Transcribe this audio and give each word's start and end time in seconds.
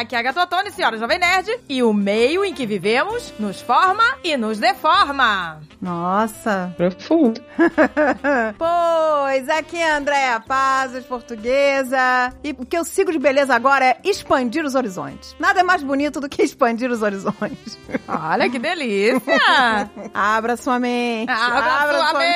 aqui 0.00 0.16
é 0.16 0.18
a 0.18 0.22
Gatotone, 0.22 0.70
senhora 0.70 0.98
Jovem 0.98 1.18
Nerd, 1.18 1.60
e 1.68 1.82
o 1.82 1.92
meio 1.92 2.44
em 2.44 2.52
que 2.52 2.66
vivemos 2.66 3.32
nos 3.38 3.60
forma 3.60 4.02
e 4.22 4.36
nos 4.36 4.58
deforma. 4.58 5.60
Nossa. 5.80 6.74
Profundo. 6.76 7.40
pois, 8.58 9.48
aqui 9.48 9.76
é 9.76 9.92
a 9.92 9.96
Andréa 9.98 10.40
Pazos, 10.40 11.04
portuguesa. 11.04 12.32
E 12.42 12.50
o 12.58 12.64
que 12.64 12.76
eu 12.76 12.84
sigo 12.84 13.12
de 13.12 13.18
beleza 13.18 13.54
agora 13.54 13.84
é 13.86 13.98
expandir 14.04 14.64
os 14.64 14.74
horizontes. 14.74 15.36
Nada 15.38 15.60
é 15.60 15.62
mais 15.62 15.82
bonito 15.82 16.20
do 16.20 16.28
que 16.28 16.42
expandir 16.42 16.90
os 16.90 17.02
horizontes. 17.02 17.78
Olha 18.08 18.50
que 18.50 18.58
delícia! 18.58 19.20
Abra 20.12 20.56
sua 20.56 20.78
mente. 20.78 21.30
Abra, 21.30 21.72
Abra 21.72 21.98
sua, 21.98 22.08
sua 22.08 22.18
mente. 22.18 22.34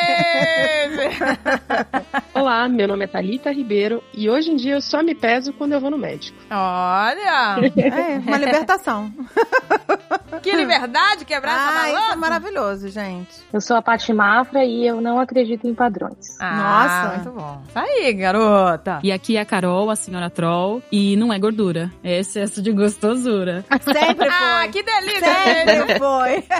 Olá, 2.34 2.68
meu 2.68 2.86
nome 2.86 3.04
é 3.04 3.08
Thalita 3.08 3.50
Ribeiro 3.50 4.02
e 4.14 4.28
hoje 4.28 4.50
em 4.50 4.56
dia 4.56 4.74
eu 4.74 4.80
só 4.80 5.02
me 5.02 5.14
peso 5.14 5.52
quando 5.52 5.72
eu 5.72 5.80
vou 5.80 5.90
no 5.90 5.98
médico. 5.98 6.38
Olha! 6.50 7.47
É, 7.56 8.18
uma 8.18 8.38
libertação. 8.38 9.12
Que 10.42 10.52
liberdade, 10.52 11.24
quebrar 11.24 11.52
ah, 11.52 11.56
essa 11.56 11.72
balança. 11.72 12.04
Isso 12.04 12.12
é 12.12 12.16
maravilhoso, 12.16 12.88
gente. 12.88 13.30
Eu 13.52 13.60
sou 13.60 13.76
a 13.76 13.82
Paty 13.82 14.12
Mafra 14.12 14.64
e 14.64 14.86
eu 14.86 15.00
não 15.00 15.18
acredito 15.18 15.66
em 15.66 15.74
padrões. 15.74 16.38
Ah, 16.40 16.56
Nossa, 16.56 17.16
muito 17.16 17.40
bom. 17.40 17.62
Isso 17.68 17.78
aí, 17.78 18.12
garota. 18.12 19.00
E 19.02 19.10
aqui 19.10 19.36
é 19.36 19.40
a 19.40 19.44
Carol, 19.44 19.90
a 19.90 19.96
senhora 19.96 20.30
Troll, 20.30 20.82
e 20.92 21.16
não 21.16 21.32
é 21.32 21.38
gordura, 21.38 21.90
é 22.04 22.18
excesso 22.18 22.62
de 22.62 22.72
gostosura. 22.72 23.64
Sempre 23.80 24.28
foi. 24.30 24.38
Ah, 24.38 24.68
que 24.70 24.82
delícia. 24.82 25.34
Sempre 25.34 25.98
foi. 25.98 26.44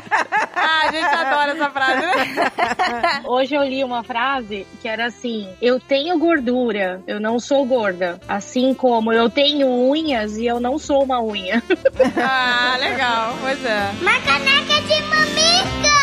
ah, 0.57 0.80
a 0.84 0.93
gente 0.93 1.05
adora 1.05 1.52
essa 1.52 1.70
frase, 1.70 2.01
né? 2.01 3.23
Hoje 3.27 3.55
eu 3.55 3.62
li 3.62 3.84
uma 3.84 4.02
frase 4.02 4.66
que 4.80 4.88
era 4.88 5.07
assim, 5.07 5.49
eu 5.60 5.79
tenho 5.79 6.18
gordura, 6.18 7.02
eu 7.07 7.21
não 7.21 7.38
sou 7.38 7.65
gorda. 7.65 8.18
Assim 8.29 8.74
como 8.74 9.12
eu 9.12 9.29
tenho 9.29 9.68
unhas 9.68 10.37
e 10.37 10.46
eu 10.46 10.59
não 10.59 10.77
sou 10.79 11.02
uma 11.02 11.23
unha. 11.23 11.62
ah, 12.16 12.76
legal. 12.79 13.34
Pois 13.40 13.65
é. 13.65 13.90
Uma 14.01 14.21
caneca 14.21 14.80
de 14.82 15.02
mamica! 15.02 15.98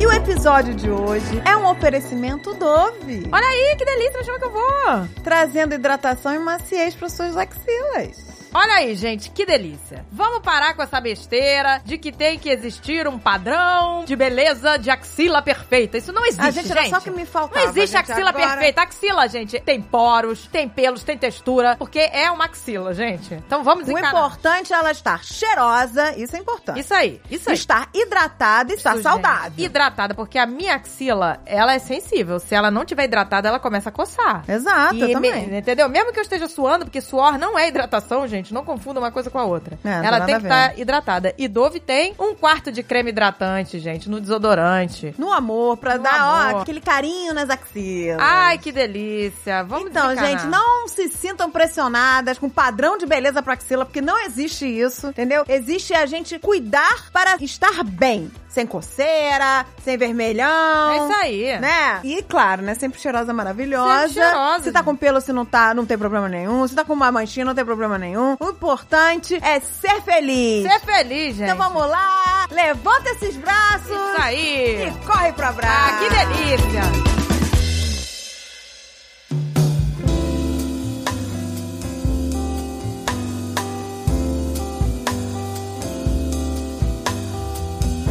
E 0.00 0.06
o 0.06 0.12
episódio 0.12 0.74
de 0.74 0.90
hoje 0.90 1.42
é 1.44 1.56
um 1.56 1.70
oferecimento 1.70 2.54
Dove. 2.54 3.28
Olha 3.30 3.46
aí, 3.46 3.76
que 3.76 3.84
delícia, 3.84 4.24
chama 4.24 4.38
que 4.38 4.44
eu 4.44 4.50
vou. 4.50 5.08
Trazendo 5.22 5.74
hidratação 5.74 6.34
e 6.34 6.38
maciez 6.38 6.94
para 6.94 7.08
suas 7.08 7.36
axilas. 7.36 8.31
Olha 8.54 8.74
aí, 8.74 8.94
gente, 8.94 9.30
que 9.30 9.46
delícia. 9.46 10.04
Vamos 10.12 10.40
parar 10.40 10.74
com 10.74 10.82
essa 10.82 11.00
besteira 11.00 11.80
de 11.84 11.96
que 11.96 12.12
tem 12.12 12.38
que 12.38 12.50
existir 12.50 13.08
um 13.08 13.18
padrão 13.18 14.04
de 14.04 14.14
beleza 14.14 14.76
de 14.76 14.90
axila 14.90 15.40
perfeita. 15.40 15.96
Isso 15.96 16.12
não 16.12 16.24
existe, 16.26 16.46
a 16.46 16.50
gente. 16.50 16.70
Era 16.70 16.84
só 16.86 17.00
que 17.00 17.10
me 17.10 17.24
faltava. 17.24 17.64
Não 17.64 17.70
existe 17.70 17.96
gente, 17.96 18.10
axila 18.10 18.28
agora... 18.28 18.48
perfeita. 18.48 18.82
Axila, 18.82 19.28
gente, 19.28 19.58
tem 19.60 19.80
poros, 19.80 20.46
tem 20.48 20.68
pelos, 20.68 21.02
tem 21.02 21.16
textura, 21.16 21.76
porque 21.78 21.98
é 21.98 22.30
uma 22.30 22.44
axila, 22.44 22.92
gente. 22.92 23.32
Então 23.34 23.64
vamos 23.64 23.88
encarar. 23.88 24.14
O 24.14 24.18
importante 24.18 24.72
é 24.72 24.76
ela 24.76 24.90
estar 24.90 25.24
cheirosa, 25.24 26.14
isso 26.18 26.36
é 26.36 26.38
importante. 26.38 26.80
Isso 26.80 26.92
aí, 26.92 27.20
isso 27.30 27.48
aí. 27.48 27.54
Estar 27.54 27.88
hidratada 27.94 28.72
e 28.72 28.76
estar 28.76 28.94
isso, 28.94 29.02
saudável. 29.02 29.50
Gente. 29.50 29.64
Hidratada, 29.64 30.14
porque 30.14 30.38
a 30.38 30.44
minha 30.44 30.74
axila, 30.74 31.40
ela 31.46 31.72
é 31.72 31.78
sensível. 31.78 32.38
Se 32.38 32.54
ela 32.54 32.70
não 32.70 32.84
tiver 32.84 33.04
hidratada, 33.04 33.48
ela 33.48 33.58
começa 33.58 33.88
a 33.88 33.92
coçar. 33.92 34.44
Exato, 34.46 34.96
e 34.96 35.12
também. 35.12 35.46
Me, 35.46 35.58
entendeu? 35.58 35.88
Mesmo 35.88 36.12
que 36.12 36.18
eu 36.18 36.22
esteja 36.22 36.48
suando, 36.48 36.84
porque 36.84 37.00
suor 37.00 37.38
não 37.38 37.58
é 37.58 37.68
hidratação, 37.68 38.26
gente. 38.26 38.41
Não 38.50 38.64
confunda 38.64 38.98
uma 38.98 39.12
coisa 39.12 39.30
com 39.30 39.38
a 39.38 39.44
outra. 39.44 39.78
É, 39.84 40.06
ela 40.06 40.20
tem 40.22 40.36
que 40.36 40.42
estar 40.42 40.70
tá 40.70 40.74
hidratada. 40.76 41.34
E 41.38 41.46
Dove 41.46 41.78
tem 41.78 42.14
um 42.18 42.34
quarto 42.34 42.72
de 42.72 42.82
creme 42.82 43.10
hidratante, 43.10 43.78
gente, 43.78 44.08
no 44.08 44.20
desodorante. 44.20 45.14
No 45.18 45.32
amor, 45.32 45.76
pra 45.76 45.96
no 45.96 46.02
dar, 46.02 46.20
amor. 46.20 46.54
ó, 46.56 46.60
aquele 46.62 46.80
carinho 46.80 47.34
nas 47.34 47.50
axilas. 47.50 48.18
Ai, 48.20 48.58
que 48.58 48.72
delícia. 48.72 49.62
Vamos 49.64 49.90
Então, 49.90 50.14
gente, 50.16 50.46
não 50.46 50.88
se 50.88 51.08
sintam 51.08 51.50
pressionadas 51.50 52.38
com 52.38 52.48
padrão 52.48 52.96
de 52.96 53.06
beleza 53.06 53.42
pra 53.42 53.54
axila, 53.54 53.84
porque 53.84 54.00
não 54.00 54.18
existe 54.24 54.66
isso, 54.66 55.08
entendeu? 55.08 55.44
Existe 55.48 55.94
a 55.94 56.06
gente 56.06 56.38
cuidar 56.38 57.10
para 57.12 57.36
estar 57.40 57.84
bem 57.84 58.30
sem 58.52 58.66
coceira, 58.66 59.64
sem 59.82 59.96
vermelhão. 59.96 60.90
É 60.90 60.96
isso 60.96 61.20
aí. 61.20 61.58
Né? 61.58 62.00
E 62.04 62.22
claro, 62.22 62.62
né? 62.62 62.74
Sempre 62.74 63.00
cheirosa, 63.00 63.32
maravilhosa. 63.32 64.08
Sempre 64.08 64.22
cheirosa. 64.22 64.64
Se 64.64 64.72
tá 64.72 64.82
com 64.82 64.94
pelo, 64.94 65.20
se 65.20 65.32
não 65.32 65.46
tá, 65.46 65.72
não 65.72 65.86
tem 65.86 65.96
problema 65.96 66.28
nenhum. 66.28 66.66
Se 66.68 66.74
tá 66.74 66.84
com 66.84 66.92
uma 66.92 67.10
manchinha, 67.10 67.46
não 67.46 67.54
tem 67.54 67.64
problema 67.64 67.96
nenhum. 67.98 68.36
O 68.38 68.50
importante 68.50 69.38
é 69.42 69.58
ser 69.60 70.02
feliz. 70.02 70.70
Ser 70.70 70.80
feliz, 70.80 71.36
gente. 71.36 71.50
Então 71.50 71.56
vamos 71.56 71.88
lá, 71.88 72.46
levanta 72.50 73.08
esses 73.10 73.36
braços. 73.36 73.90
Isso 73.90 74.20
aí. 74.20 74.88
E 74.88 75.06
corre 75.06 75.32
pro 75.32 75.46
abraço. 75.46 75.72
Ah, 75.72 75.98
que 75.98 76.10
delícia. 76.10 77.22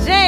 Gente, 0.04 0.21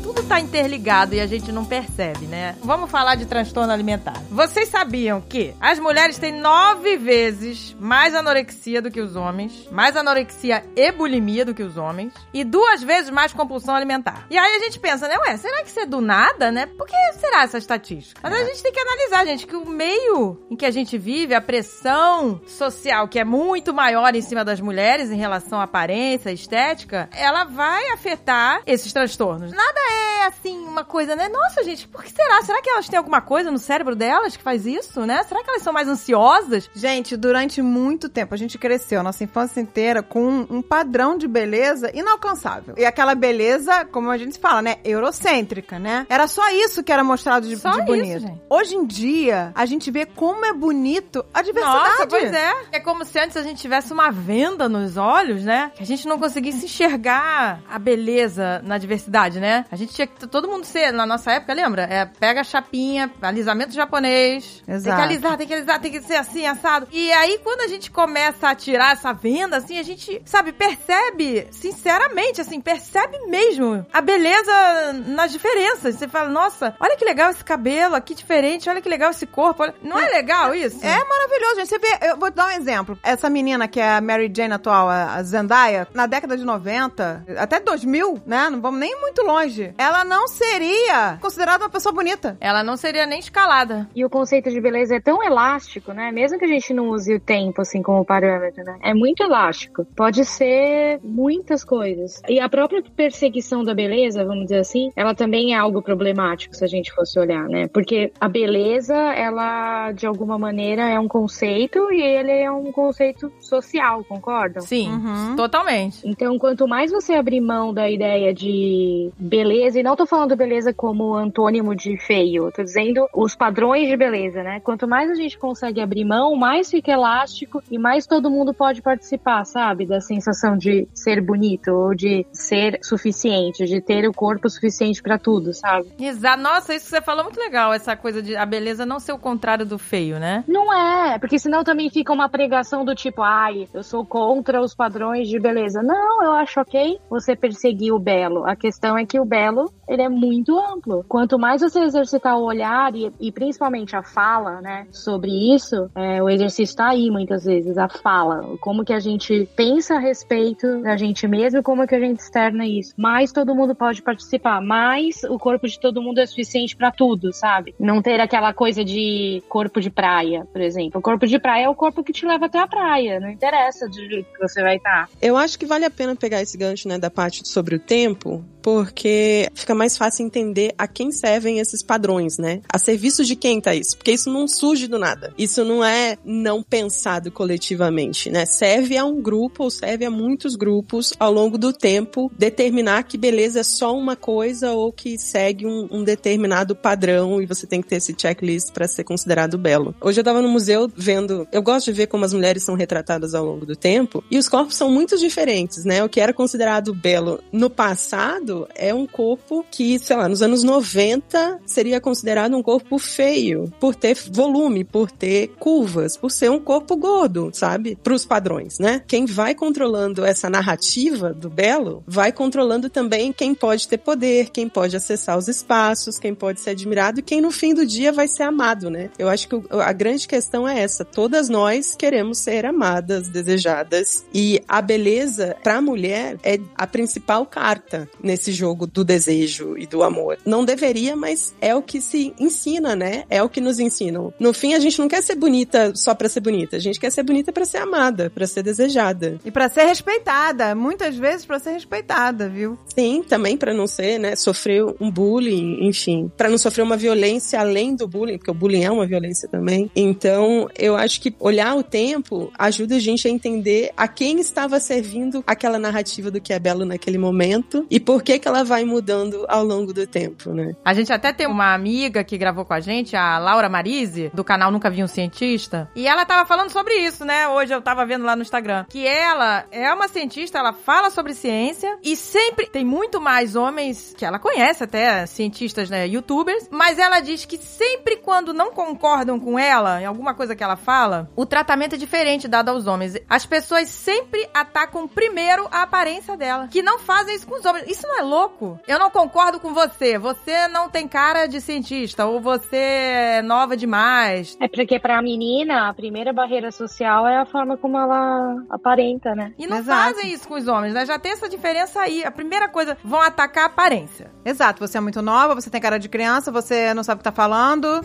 tudo 0.00 0.22
tá 0.22 0.38
interligado 0.38 1.12
e 1.12 1.20
a 1.20 1.26
gente 1.26 1.50
não 1.50 1.64
percebe, 1.64 2.26
né? 2.26 2.54
Vamos 2.62 2.88
falar 2.88 3.16
de 3.16 3.26
transtorno 3.26 3.72
alimentar. 3.72 4.22
Vocês 4.30 4.68
sabiam 4.68 5.20
que 5.20 5.52
as 5.60 5.76
mulheres 5.80 6.18
têm 6.18 6.40
nove 6.40 6.96
vezes 6.96 7.74
mais 7.80 8.14
anorexia 8.14 8.80
do 8.80 8.92
que 8.92 9.00
os 9.00 9.16
homens, 9.16 9.68
mais 9.72 9.96
anorexia 9.96 10.64
e 10.76 10.92
bulimia 10.92 11.44
do 11.44 11.52
que 11.52 11.64
os 11.64 11.76
homens, 11.76 12.14
e 12.32 12.44
duas 12.44 12.80
vezes 12.84 13.10
mais 13.10 13.32
compulsão 13.32 13.74
alimentar. 13.74 14.24
E 14.30 14.38
aí 14.38 14.56
a 14.56 14.60
gente 14.60 14.78
pensa, 14.78 15.08
né? 15.08 15.16
Ué, 15.18 15.36
será 15.36 15.62
que 15.64 15.68
isso 15.68 15.80
é 15.80 15.86
do 15.86 16.00
nada, 16.00 16.52
né? 16.52 16.66
Por 16.66 16.86
que 16.86 16.96
será 17.18 17.42
essa 17.42 17.58
estatística? 17.58 18.20
Mas 18.22 18.32
a 18.32 18.44
gente 18.44 18.62
tem 18.62 18.72
que 18.72 18.80
analisar, 18.80 19.26
gente, 19.26 19.48
que 19.48 19.56
o 19.56 19.68
meio 19.68 20.40
em 20.48 20.54
que 20.54 20.64
a 20.64 20.70
gente 20.70 20.96
vive, 20.96 21.34
a 21.34 21.40
pressão 21.40 22.40
social 22.46 23.08
que 23.08 23.18
é 23.18 23.24
muito 23.24 23.74
maior 23.74 24.14
em 24.14 24.22
cima 24.22 24.44
das 24.44 24.60
mulheres 24.60 25.10
em 25.10 25.16
relação 25.16 25.58
à 25.60 25.64
aparência, 25.64 26.30
estética, 26.30 27.08
ela 27.12 27.42
vai 27.42 27.88
afetar 27.88 28.62
esses 28.64 28.92
transtornos 28.92 29.39
transtornos. 29.40 29.52
Nada 29.52 29.80
é 29.92 30.26
assim, 30.26 30.58
uma 30.66 30.84
coisa, 30.84 31.16
né? 31.16 31.28
Nossa, 31.28 31.62
gente, 31.64 31.88
por 31.88 32.04
que 32.04 32.10
será? 32.10 32.42
Será 32.42 32.60
que 32.60 32.70
elas 32.70 32.88
têm 32.88 32.98
alguma 32.98 33.20
coisa 33.20 33.50
no 33.50 33.58
cérebro 33.58 33.96
delas 33.96 34.36
que 34.36 34.42
faz 34.42 34.66
isso, 34.66 35.06
né? 35.06 35.22
Será 35.24 35.42
que 35.42 35.50
elas 35.50 35.62
são 35.62 35.72
mais 35.72 35.88
ansiosas? 35.88 36.68
Gente, 36.74 37.16
durante 37.16 37.62
muito 37.62 38.08
tempo 38.08 38.34
a 38.34 38.36
gente 38.36 38.58
cresceu, 38.58 39.02
nossa 39.02 39.24
infância 39.24 39.60
inteira, 39.60 40.02
com 40.02 40.46
um 40.50 40.62
padrão 40.62 41.16
de 41.16 41.26
beleza 41.26 41.90
inalcançável. 41.94 42.74
E 42.76 42.84
aquela 42.84 43.14
beleza, 43.14 43.84
como 43.86 44.10
a 44.10 44.18
gente 44.18 44.38
fala, 44.38 44.62
né? 44.62 44.76
Eurocêntrica, 44.84 45.78
né? 45.78 46.06
Era 46.08 46.26
só 46.26 46.48
isso 46.50 46.82
que 46.82 46.92
era 46.92 47.04
mostrado 47.04 47.48
de, 47.48 47.56
só 47.56 47.70
de 47.70 47.82
bonito. 47.82 48.18
Isso, 48.18 48.26
gente. 48.26 48.40
Hoje 48.48 48.74
em 48.74 48.86
dia, 48.86 49.52
a 49.54 49.66
gente 49.66 49.90
vê 49.90 50.06
como 50.06 50.44
é 50.44 50.52
bonito 50.52 51.24
a 51.32 51.42
diversidade. 51.42 51.88
Nossa, 51.88 52.06
pois 52.06 52.32
é. 52.32 52.52
É 52.72 52.80
como 52.80 53.04
se 53.04 53.18
antes 53.18 53.36
a 53.36 53.42
gente 53.42 53.60
tivesse 53.60 53.92
uma 53.92 54.10
venda 54.10 54.68
nos 54.68 54.96
olhos, 54.96 55.44
né? 55.44 55.72
Que 55.74 55.82
a 55.82 55.86
gente 55.86 56.06
não 56.06 56.18
conseguisse 56.18 56.64
enxergar 56.64 57.60
a 57.68 57.78
beleza 57.78 58.60
na 58.64 58.78
diversidade 58.78 59.29
diversidade, 59.30 59.40
né? 59.40 59.64
A 59.70 59.76
gente 59.76 59.94
tinha 59.94 60.06
que 60.06 60.26
todo 60.26 60.48
mundo 60.48 60.64
ser, 60.64 60.92
na 60.92 61.06
nossa 61.06 61.32
época, 61.32 61.54
lembra? 61.54 61.82
É, 61.82 62.04
pega 62.04 62.40
a 62.40 62.44
chapinha, 62.44 63.10
alisamento 63.22 63.72
japonês. 63.72 64.62
Exato. 64.66 64.84
Tem 64.84 64.94
que 64.94 65.12
alisar, 65.12 65.36
tem 65.38 65.46
que 65.46 65.54
alisar, 65.54 65.80
tem 65.80 65.92
que 65.92 66.02
ser 66.02 66.16
assim, 66.16 66.46
assado. 66.46 66.88
E 66.90 67.12
aí, 67.12 67.38
quando 67.42 67.62
a 67.62 67.68
gente 67.68 67.90
começa 67.90 68.48
a 68.48 68.54
tirar 68.54 68.92
essa 68.92 69.12
venda, 69.12 69.56
assim, 69.56 69.78
a 69.78 69.82
gente, 69.82 70.20
sabe, 70.24 70.52
percebe, 70.52 71.46
sinceramente, 71.50 72.40
assim, 72.40 72.60
percebe 72.60 73.18
mesmo 73.26 73.86
a 73.92 74.00
beleza 74.00 74.92
nas 75.06 75.30
diferenças. 75.30 75.94
Você 75.94 76.08
fala, 76.08 76.28
nossa, 76.28 76.74
olha 76.80 76.96
que 76.96 77.04
legal 77.04 77.30
esse 77.30 77.44
cabelo, 77.44 78.00
que 78.02 78.14
diferente, 78.14 78.68
olha 78.68 78.80
que 78.80 78.88
legal 78.88 79.10
esse 79.10 79.26
corpo. 79.26 79.62
Olha... 79.62 79.74
Não 79.82 79.98
é 79.98 80.08
legal 80.08 80.54
isso? 80.54 80.84
É 80.84 81.04
maravilhoso, 81.04 81.56
gente. 81.56 81.68
Você 81.68 81.78
vê, 81.78 82.08
eu 82.08 82.16
vou 82.16 82.30
dar 82.30 82.46
um 82.46 82.50
exemplo. 82.50 82.98
Essa 83.02 83.30
menina 83.30 83.68
que 83.68 83.78
é 83.78 83.96
a 83.96 84.00
Mary 84.00 84.30
Jane 84.34 84.54
atual, 84.54 84.88
a 84.88 85.22
Zendaya, 85.22 85.86
na 85.94 86.06
década 86.06 86.36
de 86.36 86.44
90, 86.44 87.24
até 87.38 87.60
2000, 87.60 88.22
né? 88.26 88.50
Não 88.50 88.60
vamos 88.60 88.80
nem 88.80 88.98
muito 89.00 89.19
longe. 89.24 89.74
Ela 89.78 90.04
não 90.04 90.26
seria 90.28 91.18
considerada 91.20 91.64
uma 91.64 91.70
pessoa 91.70 91.92
bonita. 91.92 92.36
Ela 92.40 92.62
não 92.62 92.76
seria 92.76 93.06
nem 93.06 93.18
escalada. 93.18 93.88
E 93.94 94.04
o 94.04 94.10
conceito 94.10 94.50
de 94.50 94.60
beleza 94.60 94.96
é 94.96 95.00
tão 95.00 95.22
elástico, 95.22 95.92
né? 95.92 96.10
Mesmo 96.12 96.38
que 96.38 96.44
a 96.44 96.48
gente 96.48 96.72
não 96.72 96.88
use 96.88 97.14
o 97.14 97.20
tempo, 97.20 97.62
assim, 97.62 97.82
como 97.82 98.04
parâmetro, 98.04 98.64
né? 98.64 98.78
É 98.82 98.94
muito 98.94 99.22
elástico. 99.22 99.84
Pode 99.96 100.24
ser 100.24 101.00
muitas 101.02 101.64
coisas. 101.64 102.22
E 102.28 102.40
a 102.40 102.48
própria 102.48 102.82
perseguição 102.94 103.64
da 103.64 103.74
beleza, 103.74 104.24
vamos 104.24 104.44
dizer 104.44 104.58
assim, 104.58 104.90
ela 104.96 105.14
também 105.14 105.54
é 105.54 105.58
algo 105.58 105.82
problemático, 105.82 106.54
se 106.54 106.64
a 106.64 106.68
gente 106.68 106.92
fosse 106.92 107.18
olhar, 107.18 107.44
né? 107.48 107.68
Porque 107.68 108.12
a 108.20 108.28
beleza, 108.28 108.94
ela, 108.94 109.92
de 109.92 110.06
alguma 110.06 110.38
maneira, 110.38 110.88
é 110.88 110.98
um 110.98 111.08
conceito 111.08 111.92
e 111.92 112.00
ele 112.00 112.32
é 112.32 112.50
um 112.50 112.70
conceito 112.72 113.32
social, 113.40 114.04
concordam? 114.04 114.62
Sim, 114.62 114.90
uhum. 114.90 115.36
totalmente. 115.36 116.00
Então, 116.04 116.38
quanto 116.38 116.66
mais 116.66 116.90
você 116.90 117.14
abrir 117.14 117.40
mão 117.40 117.72
da 117.72 117.88
ideia 117.88 118.32
de 118.32 118.99
beleza, 119.18 119.78
e 119.78 119.82
não 119.82 119.96
tô 119.96 120.06
falando 120.06 120.36
beleza 120.36 120.72
como 120.72 121.14
antônimo 121.14 121.74
de 121.74 121.96
feio, 121.96 122.50
tô 122.52 122.62
dizendo 122.62 123.06
os 123.14 123.34
padrões 123.34 123.88
de 123.88 123.96
beleza, 123.96 124.42
né? 124.42 124.60
Quanto 124.60 124.88
mais 124.88 125.10
a 125.10 125.14
gente 125.14 125.38
consegue 125.38 125.80
abrir 125.80 126.04
mão, 126.04 126.34
mais 126.36 126.70
fica 126.70 126.92
elástico 126.92 127.62
e 127.70 127.78
mais 127.78 128.06
todo 128.06 128.30
mundo 128.30 128.52
pode 128.52 128.82
participar, 128.82 129.44
sabe? 129.44 129.86
Da 129.86 130.00
sensação 130.00 130.56
de 130.56 130.88
ser 130.94 131.20
bonito 131.20 131.70
ou 131.70 131.94
de 131.94 132.26
ser 132.32 132.78
suficiente, 132.82 133.64
de 133.64 133.80
ter 133.80 134.08
o 134.08 134.12
corpo 134.12 134.48
suficiente 134.48 135.02
pra 135.02 135.18
tudo, 135.18 135.52
sabe? 135.54 135.88
Exato. 135.98 136.42
Nossa, 136.42 136.74
isso 136.74 136.86
que 136.86 136.90
você 136.90 137.00
falou 137.00 137.20
é 137.20 137.24
muito 137.24 137.40
legal, 137.40 137.72
essa 137.72 137.96
coisa 137.96 138.22
de 138.22 138.36
a 138.36 138.46
beleza 138.46 138.86
não 138.86 138.98
ser 138.98 139.12
o 139.12 139.18
contrário 139.18 139.66
do 139.66 139.78
feio, 139.78 140.18
né? 140.18 140.44
Não 140.46 140.72
é, 140.72 141.18
porque 141.18 141.38
senão 141.38 141.62
também 141.64 141.90
fica 141.90 142.12
uma 142.12 142.28
pregação 142.28 142.84
do 142.84 142.94
tipo, 142.94 143.22
ai, 143.22 143.68
eu 143.72 143.82
sou 143.82 144.04
contra 144.04 144.60
os 144.60 144.74
padrões 144.74 145.28
de 145.28 145.38
beleza. 145.38 145.82
Não, 145.82 146.22
eu 146.22 146.32
acho 146.32 146.60
ok 146.60 146.98
você 147.08 147.36
perseguir 147.36 147.92
o 147.92 147.98
belo. 147.98 148.44
A 148.46 148.56
questão 148.56 148.89
é 148.96 149.04
que 149.04 149.18
o 149.18 149.24
belo, 149.24 149.72
ele 149.90 150.02
é 150.02 150.08
muito 150.08 150.56
amplo. 150.56 151.04
Quanto 151.08 151.36
mais 151.36 151.60
você 151.60 151.80
exercitar 151.80 152.38
o 152.38 152.44
olhar 152.44 152.94
e, 152.94 153.12
e 153.18 153.32
principalmente 153.32 153.96
a 153.96 154.02
fala, 154.02 154.60
né, 154.60 154.86
sobre 154.92 155.30
isso, 155.52 155.90
é, 155.96 156.22
o 156.22 156.30
exercício 156.30 156.76
tá 156.76 156.90
aí 156.90 157.10
muitas 157.10 157.44
vezes, 157.44 157.76
a 157.76 157.88
fala. 157.88 158.56
Como 158.60 158.84
que 158.84 158.92
a 158.92 159.00
gente 159.00 159.48
pensa 159.56 159.96
a 159.96 159.98
respeito 159.98 160.80
da 160.82 160.96
gente 160.96 161.26
mesmo 161.26 161.62
como 161.62 161.86
que 161.86 161.94
a 161.94 162.00
gente 162.00 162.20
externa 162.20 162.64
isso. 162.64 162.94
Mais 162.96 163.32
todo 163.32 163.54
mundo 163.54 163.74
pode 163.74 164.00
participar, 164.00 164.62
mais 164.62 165.24
o 165.24 165.38
corpo 165.38 165.66
de 165.66 165.80
todo 165.80 166.00
mundo 166.00 166.18
é 166.18 166.26
suficiente 166.26 166.76
pra 166.76 166.92
tudo, 166.92 167.32
sabe? 167.32 167.74
Não 167.78 168.00
ter 168.00 168.20
aquela 168.20 168.54
coisa 168.54 168.84
de 168.84 169.42
corpo 169.48 169.80
de 169.80 169.90
praia, 169.90 170.46
por 170.52 170.60
exemplo. 170.60 171.00
O 171.00 171.02
corpo 171.02 171.26
de 171.26 171.38
praia 171.38 171.64
é 171.64 171.68
o 171.68 171.74
corpo 171.74 172.04
que 172.04 172.12
te 172.12 172.24
leva 172.24 172.46
até 172.46 172.60
a 172.60 172.68
praia, 172.68 173.18
não 173.18 173.28
interessa 173.28 173.88
de 173.88 174.08
jeito 174.08 174.32
que 174.32 174.38
você 174.38 174.62
vai 174.62 174.76
estar. 174.76 175.08
Eu 175.20 175.36
acho 175.36 175.58
que 175.58 175.66
vale 175.66 175.84
a 175.84 175.90
pena 175.90 176.14
pegar 176.14 176.40
esse 176.40 176.56
gancho, 176.56 176.86
né, 176.86 176.98
da 176.98 177.10
parte 177.10 177.46
sobre 177.48 177.74
o 177.74 177.78
tempo, 177.80 178.44
porque 178.62 179.48
fica 179.54 179.74
mais 179.80 179.96
fácil 179.96 180.26
entender 180.26 180.74
a 180.76 180.86
quem 180.86 181.10
servem 181.10 181.58
esses 181.58 181.82
padrões, 181.82 182.36
né? 182.36 182.60
A 182.70 182.78
serviço 182.78 183.24
de 183.24 183.34
quem 183.34 183.62
tá 183.62 183.74
isso? 183.74 183.96
Porque 183.96 184.12
isso 184.12 184.30
não 184.30 184.46
surge 184.46 184.86
do 184.86 184.98
nada. 184.98 185.32
Isso 185.38 185.64
não 185.64 185.82
é 185.82 186.18
não 186.22 186.62
pensado 186.62 187.30
coletivamente, 187.30 188.28
né? 188.28 188.44
Serve 188.44 188.98
a 188.98 189.06
um 189.06 189.22
grupo 189.22 189.64
ou 189.64 189.70
serve 189.70 190.04
a 190.04 190.10
muitos 190.10 190.54
grupos 190.54 191.14
ao 191.18 191.32
longo 191.32 191.56
do 191.56 191.72
tempo 191.72 192.30
determinar 192.36 193.04
que 193.04 193.16
beleza 193.16 193.60
é 193.60 193.62
só 193.62 193.96
uma 193.96 194.14
coisa 194.14 194.72
ou 194.72 194.92
que 194.92 195.18
segue 195.18 195.64
um, 195.64 195.88
um 195.90 196.04
determinado 196.04 196.76
padrão 196.76 197.40
e 197.40 197.46
você 197.46 197.66
tem 197.66 197.80
que 197.80 197.88
ter 197.88 197.96
esse 197.96 198.14
checklist 198.14 198.72
para 198.72 198.86
ser 198.86 199.04
considerado 199.04 199.56
belo. 199.56 199.94
Hoje 199.98 200.20
eu 200.20 200.24
tava 200.24 200.42
no 200.42 200.48
museu 200.50 200.92
vendo, 200.94 201.48
eu 201.50 201.62
gosto 201.62 201.86
de 201.86 201.92
ver 201.92 202.06
como 202.06 202.26
as 202.26 202.34
mulheres 202.34 202.62
são 202.62 202.74
retratadas 202.74 203.34
ao 203.34 203.46
longo 203.46 203.64
do 203.64 203.74
tempo 203.74 204.22
e 204.30 204.36
os 204.36 204.46
corpos 204.46 204.76
são 204.76 204.90
muito 204.90 205.16
diferentes, 205.16 205.86
né? 205.86 206.04
O 206.04 206.08
que 206.08 206.20
era 206.20 206.34
considerado 206.34 206.92
belo 206.92 207.42
no 207.50 207.70
passado 207.70 208.68
é 208.74 208.92
um 208.92 209.06
corpo 209.06 209.64
que, 209.70 209.98
sei 209.98 210.16
lá, 210.16 210.28
nos 210.28 210.42
anos 210.42 210.62
90 210.62 211.60
seria 211.66 212.00
considerado 212.00 212.56
um 212.56 212.62
corpo 212.62 212.98
feio, 212.98 213.72
por 213.78 213.94
ter 213.94 214.16
volume, 214.30 214.84
por 214.84 215.10
ter 215.10 215.48
curvas, 215.58 216.16
por 216.16 216.30
ser 216.30 216.50
um 216.50 216.60
corpo 216.60 216.96
gordo, 216.96 217.50
sabe? 217.52 217.96
Para 218.02 218.14
os 218.14 218.24
padrões, 218.24 218.78
né? 218.78 219.02
Quem 219.06 219.26
vai 219.26 219.54
controlando 219.54 220.24
essa 220.24 220.50
narrativa 220.50 221.32
do 221.32 221.48
belo, 221.48 222.02
vai 222.06 222.32
controlando 222.32 222.90
também 222.90 223.32
quem 223.32 223.54
pode 223.54 223.86
ter 223.86 223.98
poder, 223.98 224.50
quem 224.50 224.68
pode 224.68 224.96
acessar 224.96 225.38
os 225.38 225.48
espaços, 225.48 226.18
quem 226.18 226.34
pode 226.34 226.60
ser 226.60 226.70
admirado 226.70 227.20
e 227.20 227.22
quem 227.22 227.40
no 227.40 227.50
fim 227.50 227.74
do 227.74 227.86
dia 227.86 228.12
vai 228.12 228.26
ser 228.26 228.42
amado, 228.42 228.90
né? 228.90 229.10
Eu 229.18 229.28
acho 229.28 229.48
que 229.48 229.56
a 229.70 229.92
grande 229.92 230.26
questão 230.26 230.68
é 230.68 230.80
essa. 230.80 231.04
Todas 231.04 231.48
nós 231.48 231.94
queremos 231.94 232.38
ser 232.38 232.66
amadas, 232.66 233.28
desejadas 233.28 234.24
e 234.32 234.60
a 234.68 234.80
beleza 234.80 235.56
para 235.62 235.76
a 235.76 235.82
mulher 235.82 236.38
é 236.42 236.58
a 236.76 236.86
principal 236.86 237.46
carta 237.46 238.08
nesse 238.22 238.52
jogo 238.52 238.86
do 238.86 239.04
desejo 239.04 239.59
e 239.76 239.86
do 239.86 240.02
amor. 240.02 240.38
Não 240.44 240.64
deveria, 240.64 241.16
mas 241.16 241.54
é 241.60 241.74
o 241.74 241.82
que 241.82 242.00
se 242.00 242.34
ensina, 242.38 242.94
né? 242.94 243.24
É 243.28 243.42
o 243.42 243.48
que 243.48 243.60
nos 243.60 243.78
ensinam. 243.78 244.32
No 244.38 244.52
fim, 244.52 244.74
a 244.74 244.78
gente 244.78 244.98
não 244.98 245.08
quer 245.08 245.22
ser 245.22 245.36
bonita 245.36 245.92
só 245.94 246.14
pra 246.14 246.28
ser 246.28 246.40
bonita. 246.40 246.76
A 246.76 246.80
gente 246.80 246.98
quer 246.98 247.10
ser 247.10 247.22
bonita 247.22 247.52
pra 247.52 247.64
ser 247.64 247.78
amada, 247.78 248.30
pra 248.30 248.46
ser 248.46 248.62
desejada. 248.62 249.38
E 249.44 249.50
pra 249.50 249.68
ser 249.68 249.84
respeitada, 249.84 250.74
muitas 250.74 251.16
vezes 251.16 251.44
pra 251.44 251.58
ser 251.58 251.72
respeitada, 251.72 252.48
viu? 252.48 252.78
Sim, 252.94 253.22
também 253.22 253.56
pra 253.56 253.74
não 253.74 253.86
ser, 253.86 254.18
né, 254.18 254.36
sofrer 254.36 254.84
um 255.00 255.10
bullying, 255.10 255.86
enfim, 255.86 256.30
Pra 256.36 256.48
não 256.48 256.58
sofrer 256.58 256.82
uma 256.82 256.96
violência 256.96 257.60
além 257.60 257.94
do 257.94 258.06
bullying, 258.06 258.38
porque 258.38 258.50
o 258.50 258.54
bullying 258.54 258.84
é 258.84 258.90
uma 258.90 259.06
violência 259.06 259.48
também. 259.48 259.90
Então, 259.94 260.68
eu 260.78 260.96
acho 260.96 261.20
que 261.20 261.34
olhar 261.38 261.74
o 261.76 261.82
tempo 261.82 262.50
ajuda 262.58 262.96
a 262.96 262.98
gente 262.98 263.26
a 263.28 263.30
entender 263.30 263.90
a 263.96 264.08
quem 264.08 264.40
estava 264.40 264.80
servindo 264.80 265.44
aquela 265.46 265.78
narrativa 265.78 266.30
do 266.30 266.40
que 266.40 266.52
é 266.52 266.58
belo 266.58 266.84
naquele 266.84 267.18
momento 267.18 267.86
e 267.90 268.00
por 268.00 268.22
que 268.22 268.38
que 268.38 268.48
ela 268.48 268.64
vai 268.64 268.84
mudando 268.84 269.39
ao 269.48 269.64
longo 269.64 269.92
do 269.92 270.06
tempo, 270.06 270.52
né? 270.52 270.74
A 270.84 270.94
gente 270.94 271.12
até 271.12 271.32
tem 271.32 271.46
uma 271.46 271.74
amiga 271.74 272.24
que 272.24 272.38
gravou 272.38 272.64
com 272.64 272.74
a 272.74 272.80
gente, 272.80 273.16
a 273.16 273.38
Laura 273.38 273.68
Marise, 273.68 274.30
do 274.34 274.44
canal 274.44 274.70
Nunca 274.70 274.90
Vi 274.90 275.02
um 275.02 275.06
Cientista, 275.06 275.90
e 275.94 276.06
ela 276.06 276.24
tava 276.24 276.46
falando 276.46 276.70
sobre 276.70 276.94
isso, 276.94 277.24
né? 277.24 277.48
Hoje 277.48 277.72
eu 277.72 277.82
tava 277.82 278.04
vendo 278.06 278.24
lá 278.24 278.36
no 278.36 278.42
Instagram. 278.42 278.84
Que 278.88 279.06
ela 279.06 279.64
é 279.70 279.92
uma 279.92 280.08
cientista, 280.08 280.58
ela 280.58 280.72
fala 280.72 281.10
sobre 281.10 281.34
ciência 281.34 281.98
e 282.02 282.16
sempre 282.16 282.66
tem 282.66 282.84
muito 282.84 283.20
mais 283.20 283.56
homens 283.56 284.14
que 284.16 284.24
ela 284.24 284.38
conhece, 284.38 284.84
até 284.84 285.26
cientistas, 285.26 285.90
né? 285.90 286.06
Youtubers, 286.06 286.68
mas 286.70 286.98
ela 286.98 287.20
diz 287.20 287.44
que 287.44 287.58
sempre 287.58 288.16
quando 288.16 288.52
não 288.52 288.72
concordam 288.72 289.38
com 289.38 289.58
ela, 289.58 290.00
em 290.00 290.06
alguma 290.06 290.34
coisa 290.34 290.54
que 290.54 290.62
ela 290.62 290.76
fala, 290.76 291.28
o 291.36 291.46
tratamento 291.46 291.94
é 291.94 291.98
diferente 291.98 292.48
dado 292.48 292.70
aos 292.70 292.86
homens. 292.86 293.14
As 293.28 293.46
pessoas 293.46 293.88
sempre 293.88 294.48
atacam 294.52 295.06
primeiro 295.08 295.68
a 295.70 295.82
aparência 295.82 296.36
dela, 296.36 296.68
que 296.68 296.82
não 296.82 296.98
fazem 296.98 297.34
isso 297.34 297.46
com 297.46 297.56
os 297.56 297.64
homens. 297.64 297.88
Isso 297.88 298.06
não 298.06 298.18
é 298.18 298.22
louco? 298.22 298.78
Eu 298.86 298.98
não 298.98 299.10
concordo 299.10 299.29
com 299.30 299.72
você. 299.72 300.18
Você 300.18 300.68
não 300.68 300.88
tem 300.88 301.06
cara 301.08 301.46
de 301.46 301.60
cientista, 301.60 302.26
ou 302.26 302.40
você 302.40 302.76
é 302.76 303.42
nova 303.42 303.76
demais. 303.76 304.56
É 304.60 304.68
porque 304.68 304.98
pra 304.98 305.22
menina, 305.22 305.88
a 305.88 305.94
primeira 305.94 306.32
barreira 306.32 306.70
social 306.70 307.26
é 307.26 307.38
a 307.38 307.46
forma 307.46 307.76
como 307.76 307.96
ela 307.96 308.62
aparenta, 308.68 309.34
né? 309.34 309.52
E 309.58 309.66
não 309.66 309.78
Exato. 309.78 310.14
fazem 310.14 310.32
isso 310.32 310.48
com 310.48 310.54
os 310.54 310.68
homens, 310.68 310.94
né? 310.94 311.06
Já 311.06 311.18
tem 311.18 311.32
essa 311.32 311.48
diferença 311.48 312.00
aí. 312.00 312.24
A 312.24 312.30
primeira 312.30 312.68
coisa, 312.68 312.96
vão 313.04 313.20
atacar 313.20 313.64
a 313.64 313.66
aparência. 313.66 314.30
Exato, 314.44 314.86
você 314.86 314.98
é 314.98 315.00
muito 315.00 315.22
nova, 315.22 315.54
você 315.54 315.70
tem 315.70 315.80
cara 315.80 315.98
de 315.98 316.08
criança, 316.08 316.50
você 316.50 316.92
não 316.94 317.02
sabe 317.02 317.16
o 317.16 317.20
que 317.20 317.24
tá 317.24 317.32
falando. 317.32 318.00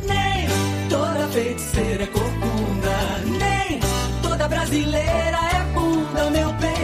Toda 0.90 1.28
feiticeira 1.30 2.04
é 2.04 2.08
corcunda, 2.08 2.96
nem 3.40 3.80
toda 4.22 4.48
brasileira 4.48 5.38
é 5.54 5.74
bunda. 5.74 6.30
Meu 6.30 6.50
peito 6.60 6.75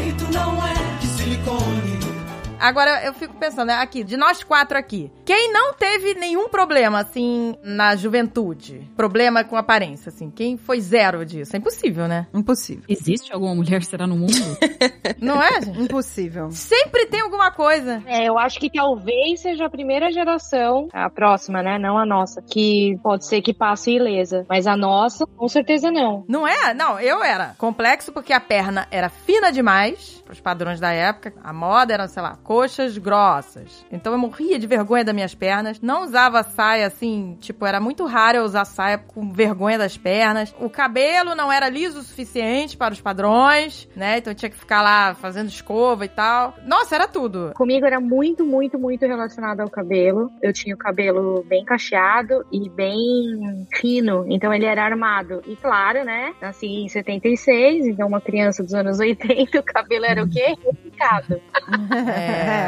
Agora, 2.61 3.03
eu 3.03 3.13
fico 3.13 3.33
pensando, 3.37 3.69
né, 3.69 3.73
aqui, 3.73 4.03
de 4.03 4.15
nós 4.15 4.43
quatro 4.43 4.77
aqui, 4.77 5.11
quem 5.25 5.51
não 5.51 5.73
teve 5.73 6.13
nenhum 6.13 6.47
problema, 6.47 6.99
assim, 6.99 7.55
na 7.63 7.95
juventude? 7.95 8.87
Problema 8.95 9.43
com 9.43 9.57
aparência, 9.57 10.09
assim? 10.09 10.29
Quem 10.29 10.57
foi 10.57 10.79
zero 10.79 11.25
disso? 11.25 11.55
É 11.55 11.59
impossível, 11.59 12.07
né? 12.07 12.27
Impossível. 12.31 12.83
Existe 12.87 13.33
alguma 13.33 13.55
mulher, 13.55 13.81
será, 13.83 14.05
no 14.05 14.15
mundo? 14.15 14.31
Não 15.19 15.41
é, 15.41 15.59
gente? 15.59 15.81
Impossível. 15.81 16.51
Sempre 16.51 17.07
tem 17.07 17.21
alguma 17.21 17.49
coisa. 17.51 18.03
É, 18.05 18.29
eu 18.29 18.37
acho 18.37 18.59
que 18.59 18.69
talvez 18.69 19.41
seja 19.41 19.65
a 19.65 19.69
primeira 19.69 20.11
geração, 20.11 20.87
a 20.93 21.09
próxima, 21.09 21.63
né? 21.63 21.79
Não 21.79 21.97
a 21.97 22.05
nossa, 22.05 22.43
que 22.43 22.95
pode 23.01 23.25
ser 23.25 23.41
que 23.41 23.55
passe 23.55 23.91
ilesa. 23.91 24.45
Mas 24.47 24.67
a 24.67 24.77
nossa, 24.77 25.25
com 25.25 25.47
certeza 25.47 25.89
não. 25.89 26.23
Não 26.27 26.47
é? 26.47 26.75
Não, 26.75 26.99
eu 26.99 27.23
era 27.23 27.55
complexo 27.57 28.11
porque 28.11 28.33
a 28.33 28.39
perna 28.39 28.87
era 28.91 29.09
fina 29.09 29.51
demais, 29.51 30.21
pros 30.25 30.39
padrões 30.39 30.79
da 30.79 30.91
época. 30.91 31.33
A 31.43 31.51
moda 31.51 31.93
era, 31.93 32.07
sei 32.07 32.21
lá, 32.21 32.37
coxas 32.51 32.97
grossas. 32.97 33.85
Então 33.89 34.11
eu 34.11 34.19
morria 34.19 34.59
de 34.59 34.67
vergonha 34.67 35.05
das 35.05 35.15
minhas 35.15 35.33
pernas. 35.33 35.79
Não 35.79 36.03
usava 36.03 36.43
saia 36.43 36.85
assim, 36.85 37.37
tipo, 37.39 37.65
era 37.65 37.79
muito 37.79 38.05
raro 38.05 38.39
eu 38.39 38.43
usar 38.43 38.65
saia 38.65 38.97
com 38.97 39.31
vergonha 39.31 39.77
das 39.77 39.95
pernas. 39.95 40.53
O 40.59 40.69
cabelo 40.69 41.33
não 41.33 41.49
era 41.49 41.69
liso 41.69 41.99
o 41.99 42.03
suficiente 42.03 42.75
para 42.75 42.93
os 42.93 42.99
padrões, 42.99 43.87
né? 43.95 44.17
Então 44.17 44.31
eu 44.31 44.35
tinha 44.35 44.49
que 44.49 44.57
ficar 44.57 44.81
lá 44.81 45.15
fazendo 45.15 45.47
escova 45.47 46.03
e 46.03 46.09
tal. 46.09 46.53
Nossa, 46.65 46.93
era 46.93 47.07
tudo. 47.07 47.53
Comigo 47.55 47.85
era 47.85 48.01
muito, 48.01 48.45
muito, 48.45 48.77
muito 48.77 49.05
relacionado 49.05 49.61
ao 49.61 49.69
cabelo. 49.69 50.29
Eu 50.41 50.51
tinha 50.51 50.75
o 50.75 50.77
cabelo 50.77 51.45
bem 51.47 51.63
cacheado 51.63 52.45
e 52.51 52.67
bem 52.67 53.65
fino, 53.73 54.25
então 54.27 54.53
ele 54.53 54.65
era 54.65 54.83
armado. 54.83 55.41
E 55.47 55.55
claro, 55.55 56.03
né? 56.03 56.33
Nasci 56.41 56.67
em 56.67 56.89
76, 56.89 57.87
então 57.87 58.09
uma 58.09 58.19
criança 58.19 58.61
dos 58.61 58.73
anos 58.73 58.99
80, 58.99 59.55
o 59.57 59.63
cabelo 59.63 60.03
era 60.03 60.21
o 60.21 60.29
quê? 60.29 60.57
Repicado. 60.91 61.41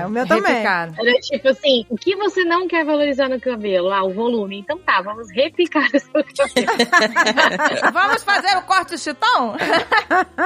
É, 0.01 0.05
o 0.05 0.09
meu 0.09 0.25
também. 0.27 0.51
repicado. 0.51 0.95
Era 0.99 1.13
tipo 1.19 1.49
assim, 1.49 1.85
o 1.89 1.95
que 1.97 2.15
você 2.15 2.43
não 2.43 2.67
quer 2.67 2.85
valorizar 2.85 3.27
no 3.29 3.39
cabelo? 3.39 3.91
Ah, 3.91 4.03
o 4.03 4.13
volume. 4.13 4.59
Então 4.59 4.77
tá, 4.79 5.01
vamos 5.01 5.29
repicar 5.31 5.87
o 5.93 5.99
seu 5.99 6.23
cabelo. 6.23 6.83
Vamos 7.93 8.23
fazer 8.23 8.57
o 8.57 8.61
corte 8.63 8.97
chitão? 8.97 9.55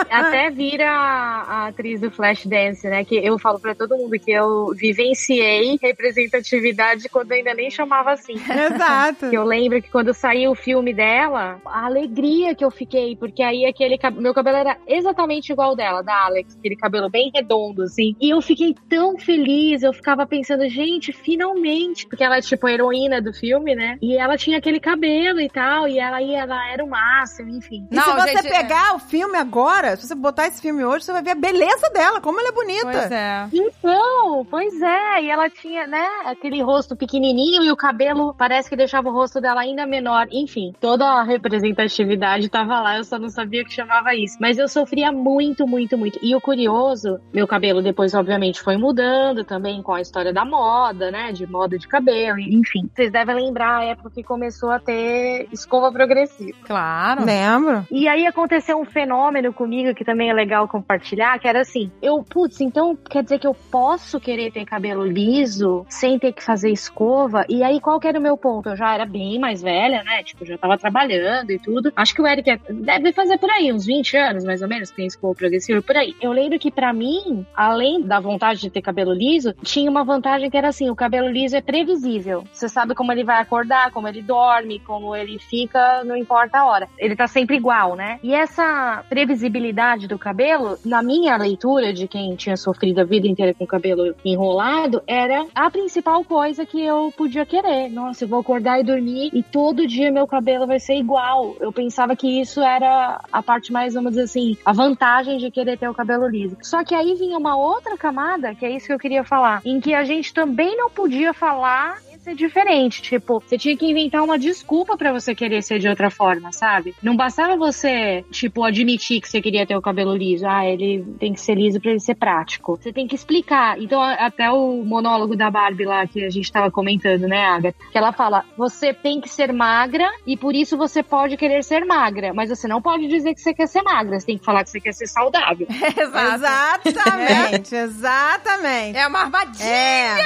Até 0.09 0.49
vira 0.49 0.89
a, 0.89 1.67
atriz 1.67 1.99
do 2.01 2.09
Flashdance, 2.11 2.87
né? 2.87 3.03
Que 3.03 3.15
eu 3.17 3.37
falo 3.39 3.59
pra 3.59 3.75
todo 3.75 3.95
mundo 3.97 4.17
que 4.19 4.31
eu 4.31 4.73
vivenciei 4.75 5.77
representatividade 5.81 7.09
quando 7.09 7.31
ainda 7.31 7.53
nem 7.53 7.69
chamava 7.69 8.11
assim. 8.11 8.33
Exato. 8.35 9.29
Que 9.29 9.35
eu 9.37 9.43
lembro 9.43 9.81
que 9.81 9.89
quando 9.89 10.13
saiu 10.13 10.51
o 10.51 10.55
filme 10.55 10.93
dela, 10.93 11.59
a 11.65 11.85
alegria 11.85 12.55
que 12.55 12.63
eu 12.63 12.71
fiquei, 12.71 13.15
porque 13.15 13.41
aí 13.43 13.65
aquele 13.65 13.97
cab- 13.97 14.17
meu 14.17 14.33
cabelo 14.33 14.57
era 14.57 14.77
exatamente 14.87 15.51
igual 15.51 15.69
ao 15.69 15.75
dela, 15.75 16.01
da 16.01 16.25
Alex, 16.25 16.55
aquele 16.57 16.75
cabelo 16.75 17.09
bem 17.09 17.31
redondo, 17.33 17.66
mundo, 17.67 17.83
assim. 17.83 18.15
E 18.19 18.29
eu 18.29 18.41
fiquei 18.41 18.75
tão 18.89 19.17
feliz, 19.17 19.83
eu 19.83 19.93
ficava 19.93 20.25
pensando, 20.25 20.67
gente, 20.69 21.11
finalmente, 21.11 22.07
porque 22.07 22.23
ela 22.23 22.37
é 22.37 22.41
tipo 22.41 22.67
a 22.67 22.71
heroína 22.71 23.21
do 23.21 23.33
filme, 23.33 23.75
né? 23.75 23.97
E 24.01 24.17
ela 24.17 24.37
tinha 24.37 24.57
aquele 24.57 24.79
cabelo 24.79 25.39
e 25.39 25.49
tal, 25.49 25.87
e 25.87 25.99
ela, 25.99 26.21
ela 26.21 26.71
era 26.71 26.83
o 26.83 26.89
máximo, 26.89 27.49
enfim. 27.49 27.87
E 27.91 27.95
Não, 27.95 28.03
se 28.03 28.13
você 28.13 28.37
gente, 28.37 28.49
pegar 28.49 28.95
o 28.95 28.99
filme 28.99 29.37
agora, 29.37 29.95
se 29.95 30.07
você 30.07 30.15
botar 30.15 30.47
esse 30.47 30.61
filme 30.61 30.83
hoje, 30.83 31.05
você 31.05 31.13
vai 31.13 31.23
ver 31.23 31.31
a 31.31 31.35
beleza 31.35 31.89
dela, 31.93 32.21
como 32.21 32.39
ela 32.39 32.49
é 32.49 32.51
bonita. 32.51 32.91
Pois 32.91 33.11
é. 33.11 33.47
Então, 33.53 34.45
pois 34.49 34.81
é, 34.81 35.23
e 35.23 35.29
ela 35.29 35.49
tinha, 35.49 35.87
né, 35.87 36.07
aquele 36.25 36.61
rosto 36.61 36.95
pequenininho 36.95 37.63
e 37.63 37.71
o 37.71 37.75
cabelo 37.75 38.33
parece 38.33 38.69
que 38.69 38.75
deixava 38.75 39.09
o 39.09 39.13
rosto 39.13 39.41
dela 39.41 39.61
ainda 39.61 39.85
menor. 39.85 40.27
Enfim, 40.31 40.73
toda 40.79 41.05
a 41.05 41.23
representatividade 41.23 42.49
tava 42.49 42.79
lá, 42.79 42.97
eu 42.97 43.03
só 43.03 43.19
não 43.19 43.29
sabia 43.29 43.63
que 43.63 43.73
chamava 43.73 44.15
isso. 44.15 44.37
Mas 44.39 44.57
eu 44.57 44.67
sofria 44.67 45.11
muito, 45.11 45.67
muito, 45.67 45.97
muito. 45.97 46.19
E 46.21 46.35
o 46.35 46.41
curioso, 46.41 47.19
meu 47.33 47.47
cabelo 47.47 47.56
depois, 47.59 48.13
obviamente, 48.13 48.61
foi 48.61 48.77
mudando 48.77 49.43
também 49.43 49.81
com 49.81 49.93
a 49.93 50.01
história 50.01 50.33
da 50.33 50.45
moda, 50.45 51.11
né, 51.11 51.31
de 51.31 51.45
moda 51.47 51.77
de 51.77 51.87
cabelo, 51.87 52.39
enfim. 52.39 52.89
Vocês 52.93 53.11
devem 53.11 53.35
lembrar 53.35 53.79
a 53.79 53.85
época 53.85 54.09
que 54.11 54.23
começou 54.23 54.71
a 54.71 54.79
ter 54.79 55.47
escova 55.51 55.91
progressiva. 55.91 56.57
Claro. 56.65 57.25
Lembro. 57.25 57.85
E 57.91 58.07
aí 58.07 58.25
aconteceu 58.25 58.79
um 58.79 58.85
fenômeno 58.85 59.53
comigo 59.53 59.93
que 59.93 60.05
também 60.05 60.29
é 60.29 60.33
legal 60.33 60.67
compartilhar, 60.67 61.39
que 61.39 61.47
era 61.47 61.61
assim, 61.61 61.91
eu, 62.01 62.23
putz, 62.23 62.61
então 62.61 62.95
quer 62.95 63.23
dizer 63.23 63.39
que 63.39 63.47
eu 63.47 63.53
posso 63.53 64.19
querer 64.19 64.51
ter 64.51 64.65
cabelo 64.65 65.05
liso 65.05 65.85
sem 65.89 66.19
ter 66.19 66.33
que 66.33 66.43
fazer 66.43 66.71
escova? 66.71 67.45
E 67.49 67.63
aí 67.63 67.79
qual 67.79 67.99
que 67.99 68.07
era 68.07 68.19
o 68.19 68.21
meu 68.21 68.37
ponto? 68.37 68.69
Eu 68.69 68.75
já 68.75 68.93
era 68.93 69.05
bem 69.05 69.39
mais 69.39 69.61
velha, 69.61 70.03
né? 70.03 70.23
Tipo, 70.23 70.45
já 70.45 70.57
tava 70.57 70.77
trabalhando 70.77 71.51
e 71.51 71.59
tudo. 71.59 71.91
Acho 71.95 72.13
que 72.13 72.21
o 72.21 72.27
Eric 72.27 72.49
é- 72.49 72.59
deve 72.69 73.13
fazer 73.13 73.37
por 73.37 73.49
aí, 73.49 73.71
uns 73.71 73.85
20 73.85 74.15
anos 74.17 74.43
mais 74.43 74.61
ou 74.61 74.67
menos, 74.67 74.89
que 74.89 74.97
tem 74.97 75.07
escova 75.07 75.33
progressiva 75.33 75.81
por 75.81 75.95
aí. 75.95 76.15
Eu 76.21 76.31
lembro 76.31 76.59
que 76.59 76.71
pra 76.71 76.91
mim, 76.93 77.45
além 77.55 78.01
da 78.01 78.19
vontade 78.19 78.61
de 78.61 78.69
ter 78.69 78.81
cabelo 78.81 79.13
liso, 79.13 79.53
tinha 79.63 79.89
uma 79.89 80.03
vantagem 80.03 80.49
que 80.49 80.57
era 80.57 80.69
assim, 80.69 80.89
o 80.89 80.95
cabelo 80.95 81.27
liso 81.27 81.55
é 81.55 81.61
previsível. 81.61 82.43
Você 82.51 82.69
sabe 82.69 82.93
como 82.93 83.11
ele 83.11 83.23
vai 83.23 83.41
acordar, 83.41 83.91
como 83.91 84.07
ele 84.07 84.21
dorme, 84.21 84.79
como 84.79 85.15
ele 85.15 85.39
fica, 85.39 86.03
não 86.03 86.15
importa 86.15 86.59
a 86.59 86.65
hora. 86.65 86.87
Ele 86.97 87.15
tá 87.15 87.27
sempre 87.27 87.57
igual, 87.57 87.95
né? 87.95 88.19
E 88.23 88.33
essa 88.33 89.03
previsibilidade 89.09 90.07
do 90.07 90.17
cabelo, 90.17 90.77
na 90.85 91.01
minha 91.01 91.35
leitura 91.37 91.93
de 91.93 92.07
quem 92.07 92.35
tinha 92.35 92.57
sofrido 92.57 93.01
a 93.01 93.03
vida 93.03 93.27
inteira 93.27 93.53
com 93.53 93.63
o 93.63 93.67
cabelo 93.67 94.15
enrolado, 94.23 95.01
era 95.07 95.45
a 95.55 95.69
principal 95.69 96.23
coisa 96.23 96.65
que 96.65 96.81
eu 96.83 97.11
podia 97.15 97.45
querer. 97.45 97.89
Nossa, 97.89 98.23
eu 98.23 98.27
vou 98.27 98.39
acordar 98.39 98.79
e 98.79 98.83
dormir 98.83 99.29
e 99.33 99.41
todo 99.41 99.87
dia 99.87 100.11
meu 100.11 100.27
cabelo 100.27 100.67
vai 100.67 100.79
ser 100.79 100.95
igual. 100.95 101.55
Eu 101.59 101.71
pensava 101.71 102.15
que 102.15 102.39
isso 102.39 102.61
era 102.61 103.21
a 103.31 103.43
parte 103.43 103.71
mais, 103.71 103.93
vamos 103.93 104.11
dizer 104.11 104.23
assim, 104.23 104.57
a 104.65 104.73
vantagem 104.73 105.37
de 105.37 105.49
querer 105.51 105.77
ter 105.77 105.89
o 105.89 105.93
cabelo 105.93 106.27
liso. 106.27 106.57
Só 106.61 106.83
que 106.83 106.93
aí 106.93 107.15
vinha 107.15 107.36
uma 107.37 107.55
outra 107.55 107.97
camada, 107.97 108.53
que 108.55 108.65
é 108.65 108.69
isso 108.69 108.87
que 108.87 108.93
eu 108.93 108.99
queria 108.99 109.23
falar, 109.23 109.61
em 109.63 109.79
que 109.79 109.93
a 109.93 110.03
gente 110.03 110.33
também 110.33 110.75
não 110.75 110.89
podia 110.89 111.33
falar 111.33 112.01
ser 112.27 112.35
diferente. 112.35 113.01
Tipo, 113.01 113.39
você 113.39 113.57
tinha 113.57 113.77
que 113.77 113.85
inventar 113.85 114.21
uma 114.23 114.37
desculpa 114.37 114.97
pra 114.97 115.13
você 115.13 115.33
querer 115.33 115.61
ser 115.61 115.79
de 115.79 115.87
outra 115.87 116.09
forma, 116.09 116.51
sabe? 116.51 116.93
Não 117.01 117.15
bastava 117.15 117.55
você, 117.55 118.25
tipo, 118.31 118.63
admitir 118.63 119.21
que 119.21 119.29
você 119.29 119.41
queria 119.41 119.65
ter 119.65 119.75
o 119.75 119.81
cabelo 119.81 120.15
liso. 120.15 120.45
Ah, 120.45 120.65
ele 120.65 121.05
tem 121.19 121.33
que 121.33 121.39
ser 121.39 121.55
liso 121.55 121.79
pra 121.79 121.91
ele 121.91 121.99
ser 121.99 122.15
prático. 122.15 122.77
Você 122.77 122.91
tem 122.91 123.07
que 123.07 123.15
explicar. 123.15 123.79
Então, 123.79 124.01
até 124.01 124.51
o 124.51 124.83
monólogo 124.83 125.35
da 125.35 125.49
Barbie 125.49 125.85
lá 125.85 126.05
que 126.05 126.23
a 126.23 126.29
gente 126.29 126.51
tava 126.51 126.69
comentando, 126.69 127.27
né, 127.27 127.45
Agatha? 127.45 127.77
Que 127.91 127.97
ela 127.97 128.11
fala: 128.11 128.43
você 128.57 128.93
tem 128.93 129.21
que 129.21 129.29
ser 129.29 129.53
magra 129.53 130.09
e 130.25 130.35
por 130.35 130.53
isso 130.53 130.77
você 130.77 131.01
pode 131.01 131.37
querer 131.37 131.63
ser 131.63 131.85
magra. 131.85 132.33
Mas 132.33 132.49
você 132.49 132.67
não 132.67 132.81
pode 132.81 133.07
dizer 133.07 133.33
que 133.33 133.41
você 133.41 133.53
quer 133.53 133.67
ser 133.67 133.81
magra. 133.83 134.19
Você 134.19 134.25
tem 134.25 134.37
que 134.37 134.45
falar 134.45 134.63
que 134.63 134.69
você 134.69 134.81
quer 134.81 134.93
ser 134.93 135.07
saudável. 135.07 135.67
Exatamente, 135.97 137.75
exatamente. 137.75 138.97
É 138.97 139.07
uma 139.07 139.19
armadilha. 139.19 139.63
É. 139.63 140.17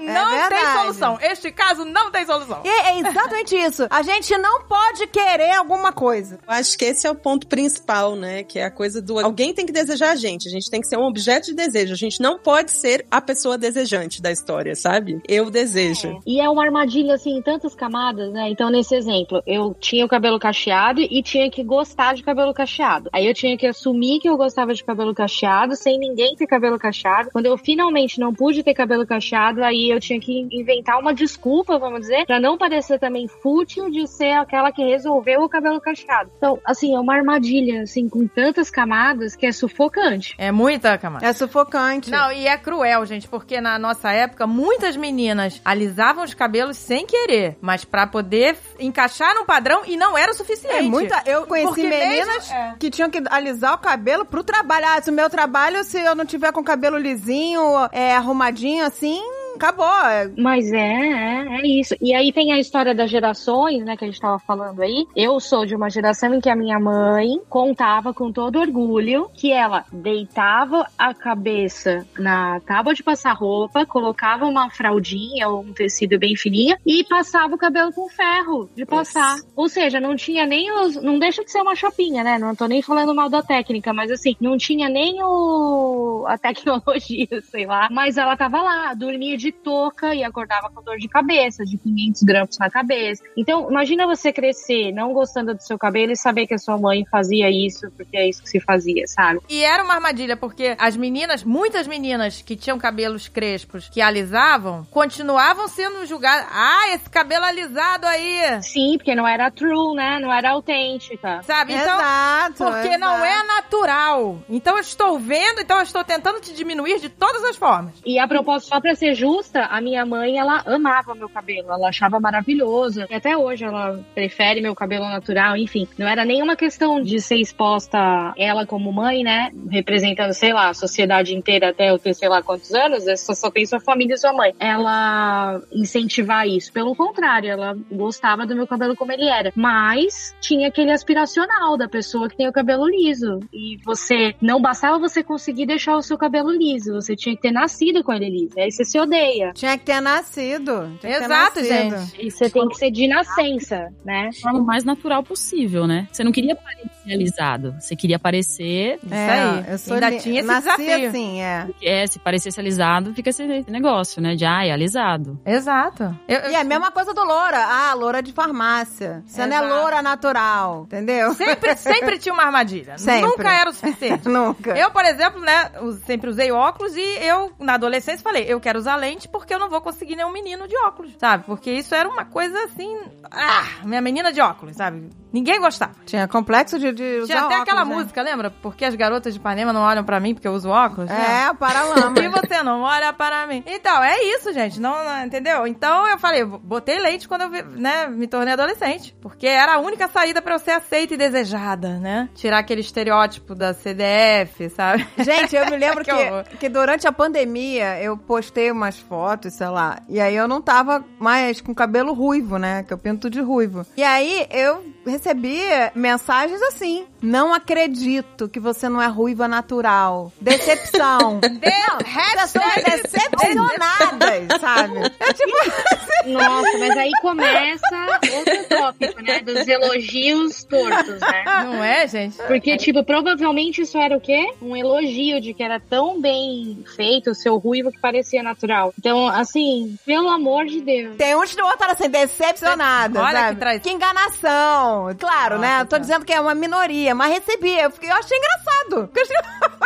Não 0.00 0.30
tem 0.30 0.48
verdade. 0.48 0.78
solução. 0.78 1.18
Este 1.20 1.47
caso 1.52 1.84
não 1.84 2.10
tem 2.10 2.24
solução. 2.26 2.62
E 2.64 2.68
é 2.68 2.98
exatamente 3.00 3.54
isso. 3.56 3.86
A 3.90 4.02
gente 4.02 4.36
não 4.38 4.62
pode 4.64 5.06
querer 5.06 5.52
alguma 5.52 5.92
coisa. 5.92 6.38
Eu 6.46 6.52
acho 6.52 6.76
que 6.76 6.84
esse 6.84 7.06
é 7.06 7.10
o 7.10 7.14
ponto 7.14 7.46
principal, 7.46 8.16
né? 8.16 8.42
Que 8.42 8.58
é 8.58 8.64
a 8.64 8.70
coisa 8.70 9.00
do. 9.00 9.18
Alguém 9.18 9.52
tem 9.52 9.66
que 9.66 9.72
desejar 9.72 10.12
a 10.12 10.16
gente. 10.16 10.48
A 10.48 10.50
gente 10.50 10.70
tem 10.70 10.80
que 10.80 10.86
ser 10.86 10.96
um 10.96 11.04
objeto 11.04 11.46
de 11.46 11.54
desejo. 11.54 11.92
A 11.92 11.96
gente 11.96 12.20
não 12.20 12.38
pode 12.38 12.70
ser 12.70 13.06
a 13.10 13.20
pessoa 13.20 13.58
desejante 13.58 14.20
da 14.20 14.30
história, 14.30 14.74
sabe? 14.74 15.20
Eu 15.28 15.50
desejo. 15.50 16.20
E 16.26 16.40
é 16.40 16.48
uma 16.48 16.64
armadilha, 16.64 17.14
assim, 17.14 17.36
em 17.36 17.42
tantas 17.42 17.74
camadas, 17.74 18.32
né? 18.32 18.48
Então, 18.50 18.70
nesse 18.70 18.94
exemplo, 18.94 19.42
eu 19.46 19.74
tinha 19.78 20.04
o 20.04 20.08
cabelo 20.08 20.38
cacheado 20.38 21.00
e 21.00 21.22
tinha 21.22 21.50
que 21.50 21.62
gostar 21.62 22.14
de 22.14 22.22
cabelo 22.22 22.52
cacheado. 22.52 23.10
Aí 23.12 23.26
eu 23.26 23.34
tinha 23.34 23.56
que 23.56 23.66
assumir 23.66 24.20
que 24.20 24.28
eu 24.28 24.36
gostava 24.36 24.74
de 24.74 24.84
cabelo 24.84 25.14
cacheado, 25.14 25.76
sem 25.76 25.98
ninguém 25.98 26.34
ter 26.36 26.46
cabelo 26.46 26.78
cacheado. 26.78 27.30
Quando 27.32 27.46
eu 27.46 27.56
finalmente 27.56 28.20
não 28.20 28.34
pude 28.34 28.62
ter 28.62 28.74
cabelo 28.74 29.06
cacheado, 29.06 29.62
aí 29.62 29.90
eu 29.90 30.00
tinha 30.00 30.20
que 30.20 30.46
inventar 30.50 30.98
uma 30.98 31.14
desculpa, 31.14 31.37
vamos 31.78 32.00
dizer, 32.00 32.26
pra 32.26 32.40
não 32.40 32.58
parecer 32.58 32.98
também 32.98 33.28
fútil 33.28 33.90
de 33.90 34.06
ser 34.06 34.32
aquela 34.32 34.72
que 34.72 34.82
resolveu 34.82 35.42
o 35.42 35.48
cabelo 35.48 35.80
cacheado. 35.80 36.30
Então, 36.36 36.58
assim, 36.64 36.94
é 36.94 37.00
uma 37.00 37.14
armadilha, 37.14 37.82
assim, 37.82 38.08
com 38.08 38.26
tantas 38.26 38.70
camadas 38.70 39.34
que 39.34 39.46
é 39.46 39.52
sufocante. 39.52 40.34
É 40.38 40.50
muita, 40.50 40.96
camada. 40.98 41.26
É 41.26 41.32
sufocante. 41.32 42.10
Não, 42.10 42.30
e 42.32 42.46
é 42.46 42.56
cruel, 42.56 43.04
gente, 43.06 43.28
porque 43.28 43.60
na 43.60 43.78
nossa 43.78 44.10
época, 44.12 44.46
muitas 44.46 44.96
meninas 44.96 45.60
alisavam 45.64 46.24
os 46.24 46.34
cabelos 46.34 46.76
sem 46.76 47.06
querer, 47.06 47.56
mas 47.60 47.84
pra 47.84 48.06
poder 48.06 48.56
encaixar 48.78 49.34
no 49.34 49.44
padrão 49.44 49.82
e 49.86 49.96
não 49.96 50.16
era 50.16 50.32
o 50.32 50.34
suficiente. 50.34 50.76
É 50.76 50.82
muita. 50.82 51.22
Eu 51.26 51.46
conheci 51.46 51.68
Porque 51.68 51.88
meninas 51.88 52.50
é. 52.50 52.74
que 52.78 52.90
tinham 52.90 53.10
que 53.10 53.22
alisar 53.30 53.74
o 53.74 53.78
cabelo 53.78 54.24
pro 54.24 54.42
trabalho. 54.42 54.86
Ah, 54.88 55.00
se 55.02 55.10
o 55.10 55.12
meu 55.12 55.28
trabalho, 55.28 55.84
se 55.84 55.98
eu 55.98 56.14
não 56.14 56.24
tiver 56.24 56.52
com 56.52 56.60
o 56.60 56.64
cabelo 56.64 56.98
lisinho, 56.98 57.60
é, 57.92 58.14
arrumadinho 58.14 58.84
assim, 58.84 59.22
acabou. 59.58 59.86
É, 60.06 60.30
Mas 60.36 60.72
é, 60.72 60.78
é, 60.78 61.60
é 61.60 61.66
isso. 61.66 61.94
E 62.00 62.14
aí 62.14 62.32
tem 62.32 62.52
a 62.52 62.58
história 62.58 62.94
das 62.94 63.10
gerações, 63.10 63.84
né, 63.84 63.96
que 63.96 64.04
a 64.04 64.08
gente 64.08 64.20
tava 64.20 64.38
falando 64.38 64.80
aí. 64.80 65.06
Eu 65.14 65.38
sou 65.40 65.66
de 65.66 65.74
uma 65.74 65.90
geração 65.90 66.32
em 66.34 66.40
que 66.40 66.48
a 66.48 66.56
minha 66.56 66.78
mãe 66.78 67.40
contava 67.48 68.14
com 68.14 68.32
todo 68.32 68.58
orgulho 68.58 69.30
que 69.34 69.52
ela 69.52 69.84
deitava 69.92 70.86
a 70.96 71.12
cabeça 71.12 72.06
na 72.18 72.60
tábua 72.60 72.94
de 72.94 73.02
passar 73.02 73.32
roupa, 73.32 73.84
colocava 73.84 74.46
uma 74.46 74.70
fraldinha 74.70 75.48
ou 75.48 75.60
um 75.60 75.72
tecido 75.72 76.18
bem 76.18 76.36
fininho 76.36 76.76
e 76.86 77.04
passava 77.04 77.54
o 77.54 77.58
cabelo 77.58 77.92
com 77.92 78.08
ferro 78.08 78.68
de 78.74 78.86
passar. 78.86 79.36
Ou 79.56 79.68
seja, 79.68 80.00
não 80.00 80.16
tinha 80.16 80.46
nem 80.46 80.70
os. 80.72 80.96
Não 80.96 81.18
deixa 81.18 81.44
de 81.44 81.50
ser 81.50 81.60
uma 81.60 81.74
chapinha, 81.74 82.22
né? 82.22 82.38
Não 82.38 82.54
tô 82.54 82.66
nem 82.66 82.82
falando 82.82 83.14
mal 83.14 83.28
da 83.28 83.42
técnica, 83.42 83.92
mas 83.92 84.10
assim, 84.10 84.36
não 84.40 84.56
tinha 84.56 84.88
nem 84.88 85.22
o. 85.22 86.24
a 86.26 86.38
tecnologia, 86.38 87.26
sei 87.50 87.66
lá. 87.66 87.88
Mas 87.90 88.16
ela 88.16 88.36
tava 88.36 88.62
lá, 88.62 88.94
dormia 88.94 89.36
de 89.36 89.47
touca 89.52 90.14
e 90.14 90.22
acordava 90.24 90.70
com 90.70 90.82
dor 90.82 90.98
de 90.98 91.08
cabeça, 91.08 91.64
de 91.64 91.76
500 91.78 92.22
grampos 92.22 92.58
na 92.58 92.70
cabeça. 92.70 93.22
Então, 93.36 93.70
imagina 93.70 94.06
você 94.06 94.32
crescer 94.32 94.92
não 94.92 95.12
gostando 95.12 95.54
do 95.54 95.62
seu 95.62 95.78
cabelo 95.78 96.12
e 96.12 96.16
saber 96.16 96.46
que 96.46 96.54
a 96.54 96.58
sua 96.58 96.78
mãe 96.78 97.04
fazia 97.10 97.50
isso, 97.50 97.90
porque 97.96 98.16
é 98.16 98.28
isso 98.28 98.42
que 98.42 98.48
se 98.48 98.60
fazia, 98.60 99.06
sabe? 99.06 99.40
E 99.48 99.62
era 99.62 99.82
uma 99.82 99.94
armadilha, 99.94 100.36
porque 100.36 100.76
as 100.78 100.96
meninas, 100.96 101.44
muitas 101.44 101.86
meninas 101.86 102.42
que 102.42 102.56
tinham 102.56 102.78
cabelos 102.78 103.28
crespos, 103.28 103.88
que 103.88 104.00
alisavam, 104.00 104.86
continuavam 104.90 105.68
sendo 105.68 106.04
julgadas. 106.06 106.46
Ah, 106.50 106.94
esse 106.94 107.08
cabelo 107.10 107.44
alisado 107.44 108.06
aí! 108.06 108.62
Sim, 108.62 108.96
porque 108.96 109.14
não 109.14 109.26
era 109.26 109.50
true, 109.50 109.94
né? 109.94 110.18
Não 110.20 110.32
era 110.32 110.50
autêntica. 110.50 111.42
Sabe? 111.42 111.74
Então, 111.74 111.98
exato. 111.98 112.64
porque 112.64 112.96
não 112.98 113.24
é 113.24 113.42
natural. 113.44 114.38
Então 114.48 114.76
eu 114.76 114.80
estou 114.80 115.18
vendo, 115.18 115.60
então 115.60 115.78
eu 115.78 115.82
estou 115.82 116.04
tentando 116.04 116.40
te 116.40 116.52
diminuir 116.52 117.00
de 117.00 117.08
todas 117.08 117.42
as 117.44 117.56
formas. 117.56 117.94
E 118.04 118.18
a 118.18 118.26
propósito, 118.26 118.68
só 118.68 118.80
pra 118.80 118.94
ser 118.94 119.14
justa, 119.38 119.64
a 119.64 119.80
minha 119.80 120.04
mãe, 120.04 120.38
ela 120.38 120.62
amava 120.66 121.14
meu 121.14 121.28
cabelo, 121.28 121.70
ela 121.70 121.88
achava 121.88 122.18
maravilhoso. 122.18 123.06
E 123.08 123.14
até 123.14 123.36
hoje 123.36 123.64
ela 123.64 123.98
prefere 124.14 124.60
meu 124.60 124.74
cabelo 124.74 125.08
natural, 125.08 125.56
enfim. 125.56 125.86
Não 125.96 126.06
era 126.06 126.24
nenhuma 126.24 126.56
questão 126.56 127.00
de 127.00 127.20
ser 127.20 127.36
exposta 127.36 127.98
ela 128.36 128.66
como 128.66 128.92
mãe, 128.92 129.22
né? 129.22 129.50
Representando, 129.70 130.32
sei 130.32 130.52
lá, 130.52 130.68
a 130.68 130.74
sociedade 130.74 131.34
inteira 131.34 131.70
até 131.70 131.90
eu 131.90 131.98
ter 131.98 132.14
sei 132.14 132.28
lá 132.28 132.42
quantos 132.42 132.72
anos, 132.74 133.06
essa 133.06 133.34
só 133.34 133.50
tem 133.50 133.64
sua 133.64 133.80
família 133.80 134.14
e 134.14 134.18
sua 134.18 134.32
mãe. 134.32 134.54
Ela 134.58 135.60
incentivar 135.72 136.46
isso. 136.48 136.72
Pelo 136.72 136.96
contrário, 136.96 137.50
ela 137.50 137.76
gostava 137.90 138.46
do 138.46 138.56
meu 138.56 138.66
cabelo 138.66 138.96
como 138.96 139.12
ele 139.12 139.28
era. 139.28 139.52
Mas 139.54 140.34
tinha 140.40 140.68
aquele 140.68 140.90
aspiracional 140.90 141.76
da 141.76 141.88
pessoa 141.88 142.28
que 142.28 142.36
tem 142.36 142.48
o 142.48 142.52
cabelo 142.52 142.88
liso. 142.88 143.38
E 143.52 143.78
você, 143.84 144.34
não 144.40 144.60
bastava 144.60 144.98
você 144.98 145.22
conseguir 145.22 145.66
deixar 145.66 145.96
o 145.96 146.02
seu 146.02 146.18
cabelo 146.18 146.50
liso, 146.50 146.94
você 146.94 147.14
tinha 147.14 147.36
que 147.36 147.42
ter 147.42 147.52
nascido 147.52 148.02
com 148.02 148.12
ele 148.12 148.28
liso. 148.28 148.58
Aí 148.58 148.72
você 148.72 148.84
se 148.84 148.98
odeia. 148.98 149.17
Tinha 149.54 149.76
que 149.78 149.84
ter 149.84 150.00
nascido. 150.00 150.96
Tinha 151.00 151.12
que 151.14 151.18
ter 151.18 151.24
Exato, 151.24 151.60
nascido. 151.60 151.64
gente. 151.98 152.26
E 152.26 152.30
você 152.30 152.50
tem 152.50 152.68
que 152.68 152.74
ser 152.76 152.90
de 152.90 153.08
nascença, 153.08 153.88
né? 154.04 154.30
Da 154.32 154.40
forma 154.40 154.62
mais 154.62 154.84
natural 154.84 155.22
possível, 155.22 155.86
né? 155.86 156.08
Você 156.12 156.22
não 156.24 156.32
queria 156.32 156.54
parecer 156.56 157.12
alisado. 157.12 157.74
Você 157.80 157.96
queria 157.96 158.18
parecer. 158.18 158.98
Isso 159.02 159.14
aí. 159.14 159.64
Eu 159.72 159.78
sou 159.78 159.94
Ainda 159.94 160.10
li- 160.10 160.20
tinha 160.20 160.40
esse 160.40 160.46
nasci 160.46 160.76
desafio. 160.76 161.08
assim, 161.08 161.40
é. 161.42 161.66
É, 161.82 162.06
se 162.06 162.18
parecesse 162.18 162.60
alisado, 162.60 163.14
fica 163.14 163.30
esse 163.30 163.44
negócio, 163.68 164.20
né? 164.20 164.34
De, 164.34 164.44
ah, 164.44 164.64
é 164.66 164.70
alisado. 164.72 165.38
Exato. 165.44 166.14
Eu, 166.28 166.38
eu- 166.40 166.50
E 166.50 166.54
é 166.54 166.60
a 166.60 166.64
mesma 166.64 166.90
coisa 166.90 167.12
do 167.14 167.24
loura. 167.24 167.58
Ah, 167.58 167.94
loura 167.94 168.22
de 168.22 168.32
farmácia. 168.32 169.22
Você 169.26 169.46
não 169.46 169.56
é 169.56 169.60
Exato. 169.60 169.74
loura 169.74 170.02
natural, 170.02 170.82
entendeu? 170.86 171.32
Sempre, 171.34 171.76
sempre 171.76 172.18
tinha 172.18 172.32
uma 172.32 172.42
armadilha. 172.44 172.96
Sempre. 172.98 173.22
Nunca 173.30 173.50
era 173.52 173.70
o 173.70 173.72
suficiente. 173.72 174.28
Nunca. 174.28 174.76
Eu, 174.76 174.90
por 174.90 175.04
exemplo, 175.04 175.40
né, 175.40 175.70
sempre 176.06 176.28
usei 176.30 176.50
óculos 176.52 176.94
e 176.96 177.00
eu, 177.00 177.52
na 177.58 177.74
adolescência, 177.74 178.22
falei, 178.22 178.44
eu 178.48 178.60
quero 178.60 178.78
usar 178.78 178.96
lente 178.96 179.07
porque 179.28 179.54
eu 179.54 179.58
não 179.58 179.70
vou 179.70 179.80
conseguir 179.80 180.16
nenhum 180.16 180.32
menino 180.32 180.66
de 180.68 180.76
óculos, 180.86 181.12
sabe? 181.18 181.44
Porque 181.44 181.70
isso 181.70 181.94
era 181.94 182.08
uma 182.08 182.24
coisa 182.24 182.62
assim, 182.64 182.98
ah, 183.30 183.64
minha 183.84 184.00
menina 184.02 184.30
de 184.32 184.40
óculos, 184.40 184.76
sabe? 184.76 185.08
Ninguém 185.32 185.60
gostava. 185.60 185.92
Tinha 186.06 186.26
complexo 186.26 186.78
de, 186.78 186.90
de 186.92 187.18
usar 187.20 187.26
Tinha 187.34 187.44
até 187.46 187.54
aquela 187.56 187.80
óculos, 187.82 187.96
né? 187.96 188.02
música, 188.02 188.22
lembra? 188.22 188.50
Porque 188.50 188.84
as 188.84 188.94
garotas 188.94 189.32
de 189.34 189.38
Ipanema 189.38 189.72
não 189.72 189.82
olham 189.82 190.02
pra 190.04 190.18
mim 190.18 190.34
porque 190.34 190.48
eu 190.48 190.52
uso 190.52 190.68
óculos? 190.70 191.08
né? 191.10 191.44
É, 191.46 191.50
o 191.50 191.54
paralama. 191.54 192.18
E 192.18 192.28
você 192.28 192.62
não 192.62 192.82
olha 192.82 193.12
para 193.12 193.46
mim. 193.46 193.62
Então, 193.66 194.02
é 194.02 194.22
isso, 194.34 194.52
gente. 194.52 194.80
Não, 194.80 195.04
não- 195.04 195.24
entendeu? 195.24 195.66
Então 195.66 196.06
eu 196.08 196.18
falei, 196.18 196.44
botei 196.44 196.98
leite 196.98 197.28
quando 197.28 197.42
eu 197.42 197.64
né, 197.66 198.06
me 198.08 198.26
tornei 198.26 198.54
adolescente. 198.54 199.14
Porque 199.20 199.46
era 199.46 199.74
a 199.74 199.78
única 199.78 200.08
saída 200.08 200.40
pra 200.42 200.54
eu 200.54 200.58
ser 200.58 200.72
aceita 200.72 201.14
e 201.14 201.16
desejada, 201.16 201.98
né? 201.98 202.28
Tirar 202.34 202.58
aquele 202.58 202.80
estereótipo 202.80 203.54
da 203.54 203.72
CDF, 203.74 204.68
sabe? 204.70 205.06
Gente, 205.18 205.54
eu 205.56 205.64
me 205.70 205.76
lembro 205.78 206.04
Que 206.04 206.10
que, 206.50 206.56
que, 206.56 206.68
durante 206.68 207.06
a 207.06 207.12
pandemia 207.12 208.00
eu 208.00 208.16
postei 208.16 208.70
umas 208.70 208.97
fotos, 208.98 209.54
sei 209.54 209.68
lá, 209.68 210.00
e 210.08 210.20
aí 210.20 210.34
eu 210.36 210.48
não 210.48 210.60
tava 210.60 211.04
mais 211.18 211.60
com 211.60 211.74
cabelo 211.74 212.12
ruivo, 212.12 212.58
né? 212.58 212.82
Que 212.82 212.92
eu 212.92 212.98
pinto 212.98 213.30
de 213.30 213.40
ruivo. 213.40 213.86
E 213.96 214.02
aí 214.02 214.46
eu 214.50 214.84
recebi 215.06 215.58
mensagens 215.94 216.60
assim: 216.62 217.06
Não 217.22 217.52
acredito 217.54 218.48
que 218.48 218.60
você 218.60 218.88
não 218.88 219.00
é 219.00 219.06
ruiva 219.06 219.46
natural. 219.48 220.32
Decepção. 220.40 221.40
não, 221.42 221.98
pessoas 222.34 222.74
decepcionadas, 222.84 224.60
sabe? 224.60 224.98
É 225.20 225.32
tipo, 225.32 226.30
Nossa, 226.30 226.78
mas 226.78 226.96
aí 226.96 227.10
começa 227.20 228.20
outro 228.36 228.64
tópico, 228.68 229.22
né? 229.22 229.40
Dos 229.40 229.66
elogios 229.66 230.64
tortos, 230.64 231.20
né? 231.20 231.44
Não 231.64 231.82
é, 231.84 232.06
gente? 232.06 232.36
Porque, 232.46 232.76
tipo, 232.76 233.04
provavelmente 233.04 233.82
isso 233.82 233.98
era 233.98 234.16
o 234.16 234.20
quê? 234.20 234.52
Um 234.60 234.76
elogio 234.76 235.40
de 235.40 235.52
que 235.54 235.62
era 235.62 235.80
tão 235.80 236.20
bem 236.20 236.84
feito 236.96 237.30
o 237.30 237.34
seu 237.34 237.56
ruivo 237.58 237.90
que 237.92 238.00
parecia 238.00 238.42
natural. 238.42 238.92
Então, 238.98 239.28
assim, 239.28 239.96
pelo 240.04 240.28
amor 240.28 240.66
de 240.66 240.80
Deus. 240.80 241.16
tem 241.16 241.34
uns 241.36 241.54
que 241.54 241.62
outros 241.62 241.90
assim, 241.92 242.08
decepcionadas. 242.08 243.20
Olha 243.22 243.38
sabe? 243.38 243.54
que 243.54 243.60
traz- 243.60 243.82
Que 243.82 243.90
enganação. 243.90 244.97
Claro, 245.18 245.56
Nossa, 245.56 245.68
né? 245.68 245.80
Eu 245.80 245.84
tô 245.84 245.90
cara. 245.90 246.00
dizendo 246.00 246.24
que 246.24 246.32
é 246.32 246.40
uma 246.40 246.54
minoria, 246.54 247.14
mas 247.14 247.32
recebi. 247.32 247.78
Eu, 247.78 247.90
fiquei, 247.90 248.10
eu 248.10 248.14
achei 248.16 248.36
engraçado. 248.36 249.10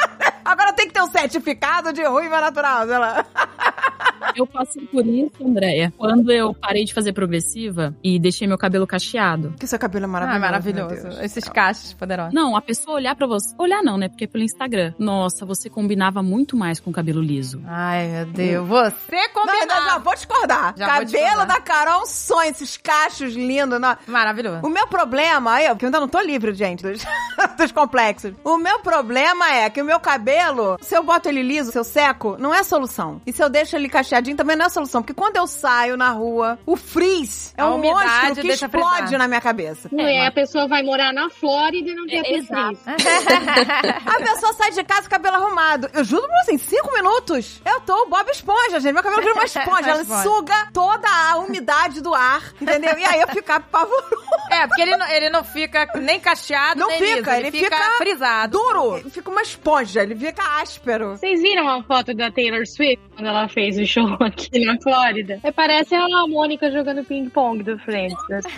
Agora 0.44 0.72
tem 0.72 0.86
que 0.86 0.94
ter 0.94 1.02
um 1.02 1.10
certificado 1.10 1.92
de 1.92 2.04
ruiva 2.04 2.40
natural, 2.40 2.86
sei 2.86 2.98
lá. 2.98 3.24
Eu 4.36 4.46
passei 4.46 4.84
por 4.86 5.06
isso, 5.06 5.32
Andréia, 5.44 5.92
quando 5.96 6.30
eu 6.32 6.54
parei 6.54 6.84
de 6.84 6.92
fazer 6.94 7.12
progressiva 7.12 7.94
e 8.02 8.18
deixei 8.18 8.46
meu 8.46 8.58
cabelo 8.58 8.86
cacheado. 8.86 9.50
Porque 9.50 9.66
seu 9.66 9.78
cabelo 9.78 10.04
é 10.04 10.08
Ah, 10.08 10.08
maravilhoso. 10.08 10.40
maravilhoso. 10.40 10.94
meu 10.94 11.02
Deus. 11.12 11.18
Esses 11.20 11.44
cachos 11.48 11.92
poderosos. 11.94 12.32
Não, 12.34 12.56
a 12.56 12.60
pessoa 12.62 12.96
olhar 12.96 13.14
pra 13.14 13.26
você. 13.26 13.54
Olhar 13.58 13.82
não, 13.82 13.96
né? 13.98 14.08
Porque 14.08 14.24
é 14.24 14.26
pelo 14.26 14.44
Instagram. 14.44 14.92
Nossa, 14.98 15.44
você 15.46 15.68
combinava 15.68 16.22
muito 16.22 16.56
mais 16.56 16.80
com 16.80 16.90
o 16.90 16.92
cabelo 16.92 17.20
liso. 17.20 17.62
Ai, 17.66 18.06
meu 18.08 18.26
Deus. 18.26 18.68
Você 18.68 19.16
Não, 19.16 19.32
combinou. 19.34 19.60
ainda 19.60 19.74
já 19.74 19.98
vou 19.98 20.14
discordar. 20.14 20.74
Já 20.76 20.86
vou 20.86 20.94
Cabelo 20.94 21.06
discordar. 21.06 21.46
da 21.46 21.60
Carol 21.60 22.00
é 22.00 22.02
um 22.02 22.06
sonho, 22.06 22.50
esses 22.50 22.76
cachos 22.76 23.34
lindos. 23.34 23.80
Não. 23.80 23.96
Maravilhoso. 24.06 24.60
O 24.64 24.68
meu 24.68 24.86
problema, 24.86 25.52
aí, 25.54 25.68
porque 25.68 25.84
eu 25.84 25.88
ainda 25.88 26.00
não 26.00 26.08
tô 26.08 26.20
livre, 26.20 26.52
gente, 26.54 26.82
dos, 26.82 27.02
dos 27.58 27.72
complexos. 27.72 28.32
O 28.44 28.56
meu 28.58 28.80
problema 28.80 29.50
é 29.54 29.68
que 29.70 29.80
o 29.80 29.84
meu 29.84 30.00
cabelo, 30.00 30.76
se 30.80 30.94
eu 30.96 31.02
boto 31.02 31.28
ele 31.28 31.42
liso, 31.42 31.70
se 31.72 31.78
eu 31.78 31.84
seco, 31.84 32.36
não 32.38 32.54
é 32.54 32.62
solução. 32.62 33.20
E 33.26 33.32
se 33.32 33.42
eu 33.42 33.48
deixo 33.48 33.76
ele 33.76 33.88
também 34.36 34.56
não 34.56 34.66
é 34.66 34.68
solução. 34.68 35.02
Porque 35.02 35.14
quando 35.14 35.36
eu 35.36 35.46
saio 35.46 35.96
na 35.96 36.10
rua, 36.10 36.58
o 36.64 36.76
frizz 36.76 37.52
é 37.56 37.62
A 37.62 37.68
um 37.70 37.78
monstro 37.78 38.42
que 38.42 38.48
explode 38.48 38.96
frisar. 38.98 39.18
na 39.18 39.28
minha 39.28 39.40
cabeça. 39.40 39.88
Não 39.92 40.04
é, 40.06 40.26
a 40.26 40.32
pessoa 40.32 40.66
vai 40.68 40.82
morar 40.82 41.12
na 41.12 41.28
Flórida 41.28 41.90
e 41.90 41.94
não 41.94 42.06
quer 42.06 42.22
ter 42.22 42.42
frizz. 42.44 42.80
A 44.06 44.18
pessoa 44.18 44.52
sai 44.54 44.70
de 44.70 44.84
casa 44.84 45.02
com 45.02 45.06
o 45.08 45.10
cabelo 45.10 45.36
arrumado. 45.36 45.88
Eu 45.92 46.04
juro 46.04 46.26
pra 46.26 46.44
você, 46.44 46.52
em 46.54 46.58
cinco 46.58 46.92
minutos, 46.92 47.60
eu 47.64 47.80
tô 47.80 47.94
o 48.04 48.06
Bob 48.08 48.28
Esponja, 48.30 48.80
gente. 48.80 48.92
Meu 48.94 49.02
cabelo 49.02 49.22
vira 49.22 49.34
uma 49.34 49.44
esponja. 49.44 49.90
Ela 49.90 50.04
suga 50.22 50.68
toda 50.72 51.08
a 51.08 51.36
umidade 51.38 52.00
do 52.00 52.14
ar, 52.14 52.52
entendeu? 52.60 52.96
E 52.98 53.04
aí 53.04 53.20
eu 53.20 53.28
fico 53.28 53.50
apavoroso. 53.52 54.22
É, 54.50 54.66
porque 54.66 54.82
ele 54.82 54.96
não, 54.96 55.06
ele 55.08 55.30
não 55.30 55.42
fica 55.44 55.86
nem 55.96 56.20
cacheado, 56.20 56.80
Não 56.80 56.88
nem 56.88 56.98
fica, 56.98 57.36
liso. 57.38 57.46
ele 57.46 57.50
fica, 57.50 57.76
fica 57.76 57.90
frisado. 57.96 58.58
Duro. 58.58 58.98
Ele 58.98 59.10
fica 59.10 59.30
uma 59.30 59.42
esponja, 59.42 60.02
ele 60.02 60.14
fica 60.14 60.42
áspero. 60.60 61.16
Vocês 61.16 61.40
viram 61.40 61.68
a 61.68 61.82
foto 61.82 62.14
da 62.14 62.30
Taylor 62.30 62.66
Swift 62.66 63.00
quando 63.16 63.26
ela 63.28 63.48
fez 63.48 63.78
o 63.78 63.86
show 63.86 64.11
aqui 64.24 64.64
na 64.64 64.78
Flórida? 64.80 65.40
É, 65.42 65.50
parece 65.52 65.94
a 65.94 66.06
Mônica 66.28 66.70
jogando 66.70 67.04
ping-pong 67.04 67.62
do 67.62 67.78
Friends. 67.80 68.16
assim. 68.32 68.48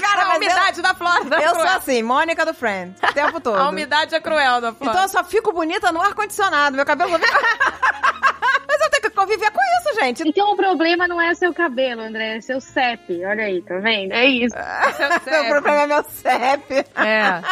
Cara, 0.00 0.32
A 0.32 0.36
umidade 0.36 0.82
da 0.82 0.94
Flórida. 0.94 1.36
eu, 1.36 1.42
eu 1.42 1.54
sou 1.54 1.62
assim, 1.64 2.02
Mônica 2.02 2.44
do 2.44 2.54
Friends, 2.54 3.00
o 3.02 3.12
tempo 3.12 3.40
todo. 3.40 3.56
A 3.58 3.68
umidade 3.68 4.14
é 4.14 4.20
cruel 4.20 4.60
da 4.60 4.68
Então 4.68 4.74
Flórida. 4.92 5.04
eu 5.04 5.08
só 5.08 5.24
fico 5.24 5.52
bonita 5.52 5.90
no 5.92 6.00
ar-condicionado. 6.00 6.76
Meu 6.76 6.84
cabelo. 6.86 7.10
Mas 7.12 8.80
eu 8.80 8.90
tenho 8.90 9.02
que 9.02 9.10
conviver 9.10 9.50
com 9.50 9.60
gente. 10.00 10.22
Então 10.28 10.52
o 10.52 10.56
problema 10.56 11.06
não 11.08 11.20
é 11.20 11.34
seu 11.34 11.52
cabelo, 11.52 12.02
André, 12.02 12.36
é 12.36 12.40
seu 12.40 12.60
CEP. 12.60 13.24
Olha 13.24 13.44
aí, 13.44 13.62
tá 13.62 13.78
vendo? 13.78 14.12
É 14.12 14.24
isso. 14.26 14.54
Seu 14.96 15.08
Meu 15.08 15.20
CEP. 15.20 15.48
problema 15.50 15.82
é 15.82 15.86
meu 15.86 16.02
CEP. 16.04 16.74
É. 16.96 17.42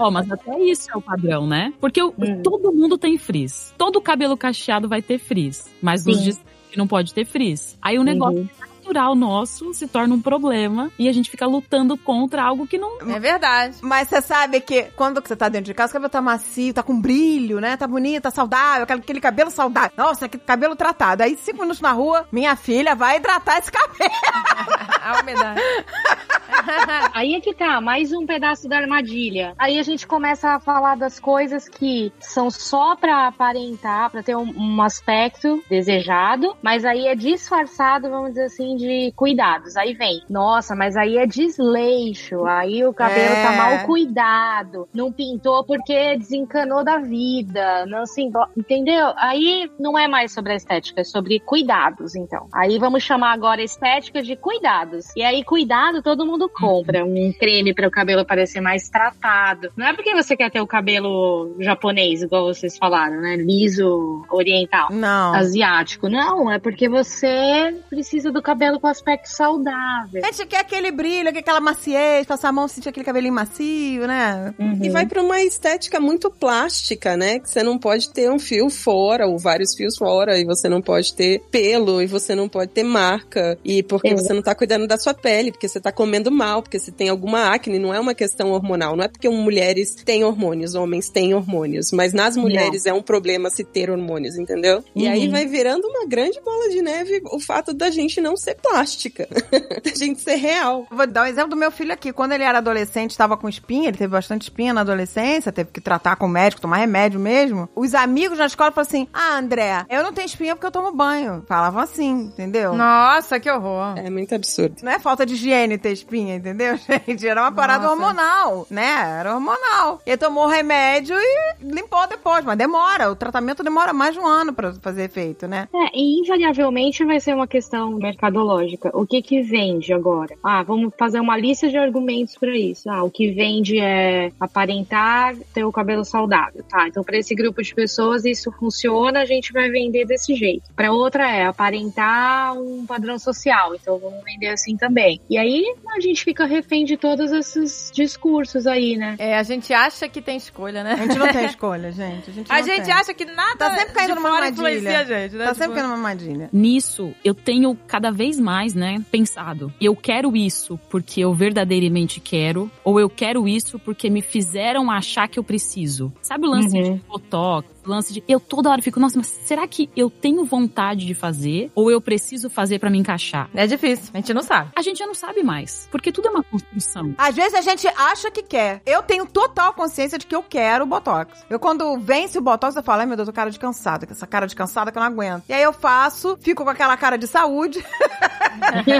Ó, 0.00 0.10
mas 0.10 0.30
até 0.30 0.58
isso 0.60 0.90
é 0.92 0.96
o 0.96 1.02
padrão, 1.02 1.46
né? 1.46 1.72
Porque 1.80 2.02
o- 2.02 2.14
Hum. 2.18 2.42
todo 2.42 2.72
mundo 2.72 2.96
tem 2.98 3.16
frizz. 3.18 3.74
Todo 3.76 4.00
cabelo 4.00 4.36
cacheado 4.36 4.88
vai 4.88 5.02
ter 5.02 5.18
frizz. 5.18 5.68
Mas 5.82 6.06
os 6.06 6.16
Sim. 6.18 6.30
de 6.30 6.38
que 6.70 6.78
não 6.78 6.86
pode 6.86 7.12
ter 7.12 7.24
frizz. 7.24 7.76
Aí 7.82 7.98
o 7.98 8.04
negócio 8.04 8.38
Uhum. 8.40 8.48
Natural 8.90 9.14
nosso 9.14 9.72
se 9.72 9.86
torna 9.86 10.14
um 10.14 10.20
problema 10.20 10.90
e 10.98 11.08
a 11.08 11.12
gente 11.12 11.30
fica 11.30 11.46
lutando 11.46 11.96
contra 11.96 12.42
algo 12.42 12.66
que 12.66 12.76
não. 12.76 12.98
É 13.00 13.20
verdade. 13.20 13.76
Mas 13.80 14.08
você 14.08 14.20
sabe 14.20 14.60
que 14.60 14.84
quando 14.96 15.22
você 15.22 15.36
tá 15.36 15.48
dentro 15.48 15.66
de 15.66 15.74
casa, 15.74 15.90
o 15.90 15.94
cabelo 15.94 16.10
tá 16.10 16.20
macio, 16.20 16.74
tá 16.74 16.82
com 16.82 17.00
brilho, 17.00 17.60
né? 17.60 17.76
Tá 17.76 17.86
bonito, 17.86 18.24
tá 18.24 18.30
saudável, 18.30 18.82
aquele, 18.82 19.00
aquele 19.00 19.20
cabelo 19.20 19.50
saudável. 19.50 19.92
Nossa, 19.96 20.28
que 20.28 20.38
cabelo 20.38 20.74
tratado. 20.74 21.22
Aí, 21.22 21.36
cinco 21.36 21.60
minutos 21.60 21.80
na 21.80 21.92
rua, 21.92 22.26
minha 22.32 22.56
filha 22.56 22.94
vai 22.94 23.16
hidratar 23.16 23.58
esse 23.58 23.70
cabelo. 23.70 24.10
A 25.02 25.20
umidade. 25.20 25.60
Aí 27.14 27.34
é 27.34 27.40
que 27.40 27.54
tá, 27.54 27.80
mais 27.80 28.12
um 28.12 28.26
pedaço 28.26 28.68
da 28.68 28.78
armadilha. 28.78 29.54
Aí 29.58 29.78
a 29.78 29.82
gente 29.82 30.06
começa 30.06 30.50
a 30.50 30.60
falar 30.60 30.96
das 30.96 31.18
coisas 31.18 31.68
que 31.68 32.12
são 32.20 32.50
só 32.50 32.96
pra 32.96 33.28
aparentar, 33.28 34.10
pra 34.10 34.22
ter 34.22 34.36
um, 34.36 34.52
um 34.56 34.82
aspecto 34.82 35.62
desejado, 35.68 36.56
mas 36.62 36.84
aí 36.84 37.06
é 37.06 37.14
disfarçado, 37.14 38.10
vamos 38.10 38.30
dizer 38.30 38.44
assim, 38.44 38.76
de 38.80 39.12
cuidados. 39.14 39.76
Aí 39.76 39.92
vem, 39.94 40.22
nossa, 40.28 40.74
mas 40.74 40.96
aí 40.96 41.18
é 41.18 41.26
desleixo, 41.26 42.44
aí 42.46 42.84
o 42.84 42.92
cabelo 42.92 43.34
É. 43.34 43.42
tá 43.42 43.52
mal 43.52 43.86
cuidado, 43.86 44.88
não 44.92 45.12
pintou 45.12 45.64
porque 45.64 46.16
desencanou 46.16 46.82
da 46.84 46.98
vida, 46.98 47.84
não 47.86 48.06
se 48.06 48.30
entendeu? 48.56 49.12
Aí 49.16 49.70
não 49.78 49.98
é 49.98 50.08
mais 50.08 50.32
sobre 50.32 50.52
a 50.52 50.56
estética, 50.56 51.00
é 51.00 51.04
sobre 51.04 51.40
cuidados, 51.40 52.14
então. 52.14 52.48
Aí 52.52 52.78
vamos 52.78 53.02
chamar 53.02 53.32
agora 53.32 53.62
estética 53.62 54.22
de 54.22 54.36
cuidados. 54.36 55.06
E 55.16 55.22
aí, 55.22 55.44
cuidado, 55.44 56.02
todo 56.02 56.26
mundo 56.26 56.48
compra 56.48 57.04
um 57.04 57.32
creme 57.38 57.74
para 57.74 57.86
o 57.88 57.90
cabelo 57.90 58.24
parecer 58.24 58.60
mais 58.60 58.88
tratado. 58.88 59.70
Não 59.76 59.86
é 59.86 59.92
porque 59.92 60.14
você 60.14 60.36
quer 60.36 60.50
ter 60.50 60.60
o 60.60 60.66
cabelo 60.66 61.54
japonês, 61.58 62.22
igual 62.22 62.46
vocês 62.46 62.76
falaram, 62.78 63.20
né? 63.20 63.36
Liso, 63.36 64.24
oriental. 64.30 64.88
Não. 64.90 65.34
Asiático. 65.34 66.08
Não, 66.08 66.50
é 66.50 66.58
porque 66.58 66.88
você 66.88 67.74
precisa 67.88 68.30
do 68.30 68.42
cabelo 68.42 68.69
com 68.78 68.86
aspecto 68.86 69.26
saudável. 69.26 70.22
A 70.24 70.30
gente 70.30 70.46
quer 70.46 70.60
aquele 70.60 70.90
brilho, 70.90 71.28
aquela 71.30 71.60
maciez, 71.60 72.26
passar 72.26 72.48
a 72.48 72.52
mão, 72.52 72.68
sentir 72.68 72.88
aquele 72.88 73.04
cabelinho 73.04 73.32
macio, 73.34 74.06
né? 74.06 74.54
Uhum. 74.58 74.78
E 74.82 74.90
vai 74.90 75.06
pra 75.06 75.22
uma 75.22 75.40
estética 75.42 75.98
muito 75.98 76.30
plástica, 76.30 77.16
né? 77.16 77.38
Que 77.38 77.48
você 77.48 77.62
não 77.62 77.78
pode 77.78 78.10
ter 78.10 78.30
um 78.30 78.38
fio 78.38 78.68
fora, 78.70 79.26
ou 79.26 79.38
vários 79.38 79.74
fios 79.74 79.96
fora, 79.96 80.38
e 80.38 80.44
você 80.44 80.68
não 80.68 80.80
pode 80.82 81.14
ter 81.14 81.40
pelo, 81.50 82.02
e 82.02 82.06
você 82.06 82.34
não 82.34 82.48
pode 82.48 82.70
ter 82.70 82.84
marca, 82.84 83.58
e 83.64 83.82
porque 83.82 84.08
Exato. 84.08 84.22
você 84.22 84.32
não 84.34 84.42
tá 84.42 84.54
cuidando 84.54 84.86
da 84.86 84.98
sua 84.98 85.14
pele, 85.14 85.50
porque 85.50 85.68
você 85.68 85.80
tá 85.80 85.90
comendo 85.90 86.30
mal, 86.30 86.62
porque 86.62 86.78
você 86.78 86.92
tem 86.92 87.08
alguma 87.08 87.52
acne, 87.54 87.78
não 87.78 87.92
é 87.94 87.98
uma 88.00 88.14
questão 88.14 88.50
hormonal, 88.50 88.96
não 88.96 89.04
é 89.04 89.08
porque 89.08 89.28
mulheres 89.28 89.94
têm 89.94 90.24
hormônios, 90.24 90.74
homens 90.74 91.08
têm 91.08 91.34
hormônios, 91.34 91.90
mas 91.92 92.12
nas 92.12 92.36
mulheres 92.36 92.86
é 92.86 92.92
um 92.92 93.02
problema 93.02 93.50
se 93.50 93.64
ter 93.64 93.90
hormônios, 93.90 94.36
entendeu? 94.36 94.84
E 94.94 95.08
aí 95.08 95.26
Uhum. 95.26 95.32
vai 95.32 95.46
virando 95.46 95.86
uma 95.86 96.06
grande 96.06 96.40
bola 96.40 96.68
de 96.68 96.82
neve 96.82 97.22
o 97.30 97.38
fato 97.40 97.72
da 97.72 97.90
gente 97.90 98.20
não 98.20 98.36
ser 98.36 98.54
plástica. 98.60 99.28
da 99.82 99.94
gente 99.94 100.20
ser 100.20 100.36
real. 100.36 100.86
Vou 100.90 101.06
dar 101.06 101.22
um 101.22 101.26
exemplo 101.26 101.50
do 101.50 101.56
meu 101.56 101.70
filho 101.70 101.92
aqui. 101.92 102.12
Quando 102.12 102.32
ele 102.32 102.44
era 102.44 102.58
adolescente, 102.58 103.10
estava 103.10 103.36
com 103.36 103.48
espinha, 103.48 103.88
ele 103.88 103.98
teve 103.98 104.12
bastante 104.12 104.42
espinha 104.42 104.72
na 104.72 104.82
adolescência, 104.82 105.52
teve 105.52 105.70
que 105.72 105.80
tratar 105.80 106.16
com 106.16 106.26
o 106.26 106.28
médico, 106.28 106.60
tomar 106.62 106.76
remédio 106.76 107.18
mesmo. 107.18 107.68
Os 107.74 107.94
amigos 107.94 108.38
na 108.38 108.46
escola 108.46 108.70
falaram 108.70 108.88
assim: 108.88 109.08
Ah, 109.12 109.38
André, 109.38 109.84
eu 109.88 110.02
não 110.02 110.12
tenho 110.12 110.26
espinha 110.26 110.54
porque 110.54 110.66
eu 110.66 110.70
tomo 110.70 110.92
banho. 110.92 111.44
Falavam 111.46 111.82
assim, 111.82 112.10
entendeu? 112.10 112.74
Nossa, 112.74 113.40
que 113.40 113.50
horror. 113.50 113.98
É 113.98 114.10
muito 114.10 114.34
absurdo. 114.34 114.76
Não 114.82 114.92
é 114.92 114.98
falta 114.98 115.24
de 115.24 115.34
higiene 115.34 115.78
ter 115.78 115.92
espinha, 115.92 116.36
entendeu, 116.36 116.76
gente? 117.06 117.26
Era 117.26 117.42
uma 117.42 117.52
parada 117.52 117.84
Nossa. 117.84 117.94
hormonal, 117.94 118.66
né? 118.70 119.18
Era 119.20 119.34
hormonal. 119.34 120.00
Ele 120.06 120.16
tomou 120.16 120.46
remédio 120.46 121.16
e 121.18 121.54
limpou 121.62 122.06
depois, 122.06 122.44
mas 122.44 122.56
demora. 122.56 123.10
O 123.10 123.16
tratamento 123.16 123.62
demora 123.62 123.92
mais 123.92 124.14
de 124.14 124.20
um 124.20 124.26
ano 124.26 124.52
pra 124.52 124.72
fazer 124.74 125.04
efeito, 125.04 125.46
né? 125.46 125.68
É, 125.74 125.98
e 125.98 126.20
invariavelmente 126.20 127.04
vai 127.04 127.20
ser 127.20 127.34
uma 127.34 127.46
questão 127.46 127.98
mercadológica. 128.40 128.90
O 128.94 129.06
que 129.06 129.22
que 129.22 129.42
vende 129.42 129.92
agora? 129.92 130.34
Ah, 130.42 130.62
vamos 130.62 130.92
fazer 130.98 131.20
uma 131.20 131.36
lista 131.36 131.68
de 131.68 131.76
argumentos 131.76 132.36
para 132.36 132.56
isso. 132.56 132.88
Ah, 132.90 133.02
o 133.04 133.10
que 133.10 133.30
vende 133.30 133.78
é 133.78 134.30
aparentar 134.40 135.34
ter 135.54 135.64
o 135.64 135.72
cabelo 135.72 136.04
saudável. 136.04 136.64
Tá, 136.68 136.86
então 136.88 137.02
para 137.02 137.18
esse 137.18 137.34
grupo 137.34 137.62
de 137.62 137.74
pessoas 137.74 138.24
isso 138.24 138.50
funciona, 138.52 139.20
a 139.20 139.24
gente 139.24 139.52
vai 139.52 139.68
vender 139.70 140.06
desse 140.06 140.34
jeito. 140.34 140.72
Para 140.74 140.92
outra 140.92 141.30
é 141.30 141.46
aparentar 141.46 142.54
um 142.54 142.84
padrão 142.86 143.18
social, 143.18 143.74
então 143.74 143.98
vamos 143.98 144.22
vender 144.24 144.48
assim 144.48 144.76
também. 144.76 145.20
E 145.28 145.36
aí 145.38 145.64
a 145.94 146.00
gente 146.00 146.24
fica 146.24 146.44
refém 146.46 146.84
de 146.84 146.96
todos 146.96 147.32
esses 147.32 147.90
discursos 147.94 148.66
aí, 148.66 148.96
né? 148.96 149.16
É, 149.18 149.36
a 149.36 149.42
gente 149.42 149.72
acha 149.72 150.08
que 150.08 150.20
tem 150.22 150.36
escolha, 150.36 150.82
né? 150.82 150.94
A 150.94 150.96
gente 151.06 151.18
não 151.18 151.28
tem 151.32 151.44
escolha, 151.46 151.92
gente. 151.92 152.30
A 152.30 152.32
gente, 152.32 152.52
A 152.52 152.62
gente 152.62 152.90
acha 152.90 153.14
que 153.14 153.24
nada 153.24 153.50
Tá 153.60 153.76
sempre 153.76 153.94
caindo 153.94 154.14
numa 154.14 154.30
armadilha. 154.30 154.52
influencia 154.70 154.98
a 155.00 155.04
gente, 155.04 155.36
né? 155.36 155.44
Tá 155.44 155.50
Tipo, 155.52 155.58
sempre 155.64 155.74
caindo 155.74 155.86
numa 155.88 155.96
armadilha. 155.96 156.48
Nisso, 156.52 157.12
eu 157.24 157.34
tenho 157.34 157.76
cada 157.86 158.10
vez 158.10 158.29
mais, 158.38 158.74
né, 158.74 159.02
pensado. 159.10 159.72
Eu 159.80 159.96
quero 159.96 160.36
isso 160.36 160.78
porque 160.90 161.20
eu 161.20 161.32
verdadeiramente 161.34 162.20
quero, 162.20 162.70
ou 162.84 163.00
eu 163.00 163.08
quero 163.08 163.48
isso 163.48 163.78
porque 163.78 164.08
me 164.10 164.22
fizeram 164.22 164.90
achar 164.90 165.26
que 165.28 165.38
eu 165.38 165.44
preciso. 165.44 166.12
Sabe 166.22 166.46
o 166.46 166.50
lance 166.50 166.76
Uhum. 166.76 166.94
de 166.96 167.02
botox, 167.08 167.68
lance 167.90 168.12
de. 168.12 168.24
Eu 168.28 168.40
toda 168.40 168.70
hora 168.70 168.82
fico, 168.82 169.00
nossa, 169.00 169.18
mas 169.18 169.26
será 169.26 169.66
que 169.66 169.90
eu 169.96 170.08
tenho 170.08 170.44
vontade 170.44 171.06
de 171.06 171.14
fazer? 171.14 171.70
Ou 171.74 171.90
eu 171.90 172.00
preciso 172.00 172.48
fazer 172.48 172.78
pra 172.78 172.90
me 172.90 172.98
encaixar? 172.98 173.50
É 173.54 173.66
difícil, 173.66 174.10
a 174.14 174.18
gente 174.18 174.32
não 174.32 174.42
sabe. 174.42 174.70
A 174.76 174.82
gente 174.82 174.98
já 174.98 175.06
não 175.06 175.14
sabe 175.14 175.42
mais. 175.42 175.88
Porque 175.90 176.12
tudo 176.12 176.28
é 176.28 176.30
uma 176.30 176.42
construção. 176.42 177.14
Às 177.18 177.34
vezes 177.34 177.54
a 177.54 177.60
gente 177.60 177.86
acha 177.88 178.30
que 178.30 178.42
quer. 178.42 178.80
Eu 178.86 179.02
tenho 179.02 179.26
total 179.26 179.72
consciência 179.72 180.18
de 180.18 180.26
que 180.26 180.34
eu 180.34 180.42
quero 180.42 180.84
o 180.84 180.86
Botox. 180.86 181.44
Eu, 181.50 181.58
quando 181.58 181.98
vence 181.98 182.38
o 182.38 182.42
Botox, 182.42 182.76
eu 182.76 182.82
falo, 182.82 183.00
ai 183.00 183.06
meu 183.06 183.16
Deus, 183.16 183.28
eu 183.28 183.32
tô 183.32 183.36
cara 183.36 183.50
de 183.50 183.58
cansada. 183.58 184.06
Essa 184.10 184.26
cara 184.26 184.46
de 184.46 184.54
cansada 184.54 184.90
que 184.90 184.98
eu 184.98 185.00
não 185.00 185.08
aguento. 185.08 185.44
E 185.48 185.52
aí 185.52 185.62
eu 185.62 185.72
faço, 185.72 186.36
fico 186.40 186.64
com 186.64 186.70
aquela 186.70 186.96
cara 186.96 187.16
de 187.16 187.26
saúde. 187.26 187.84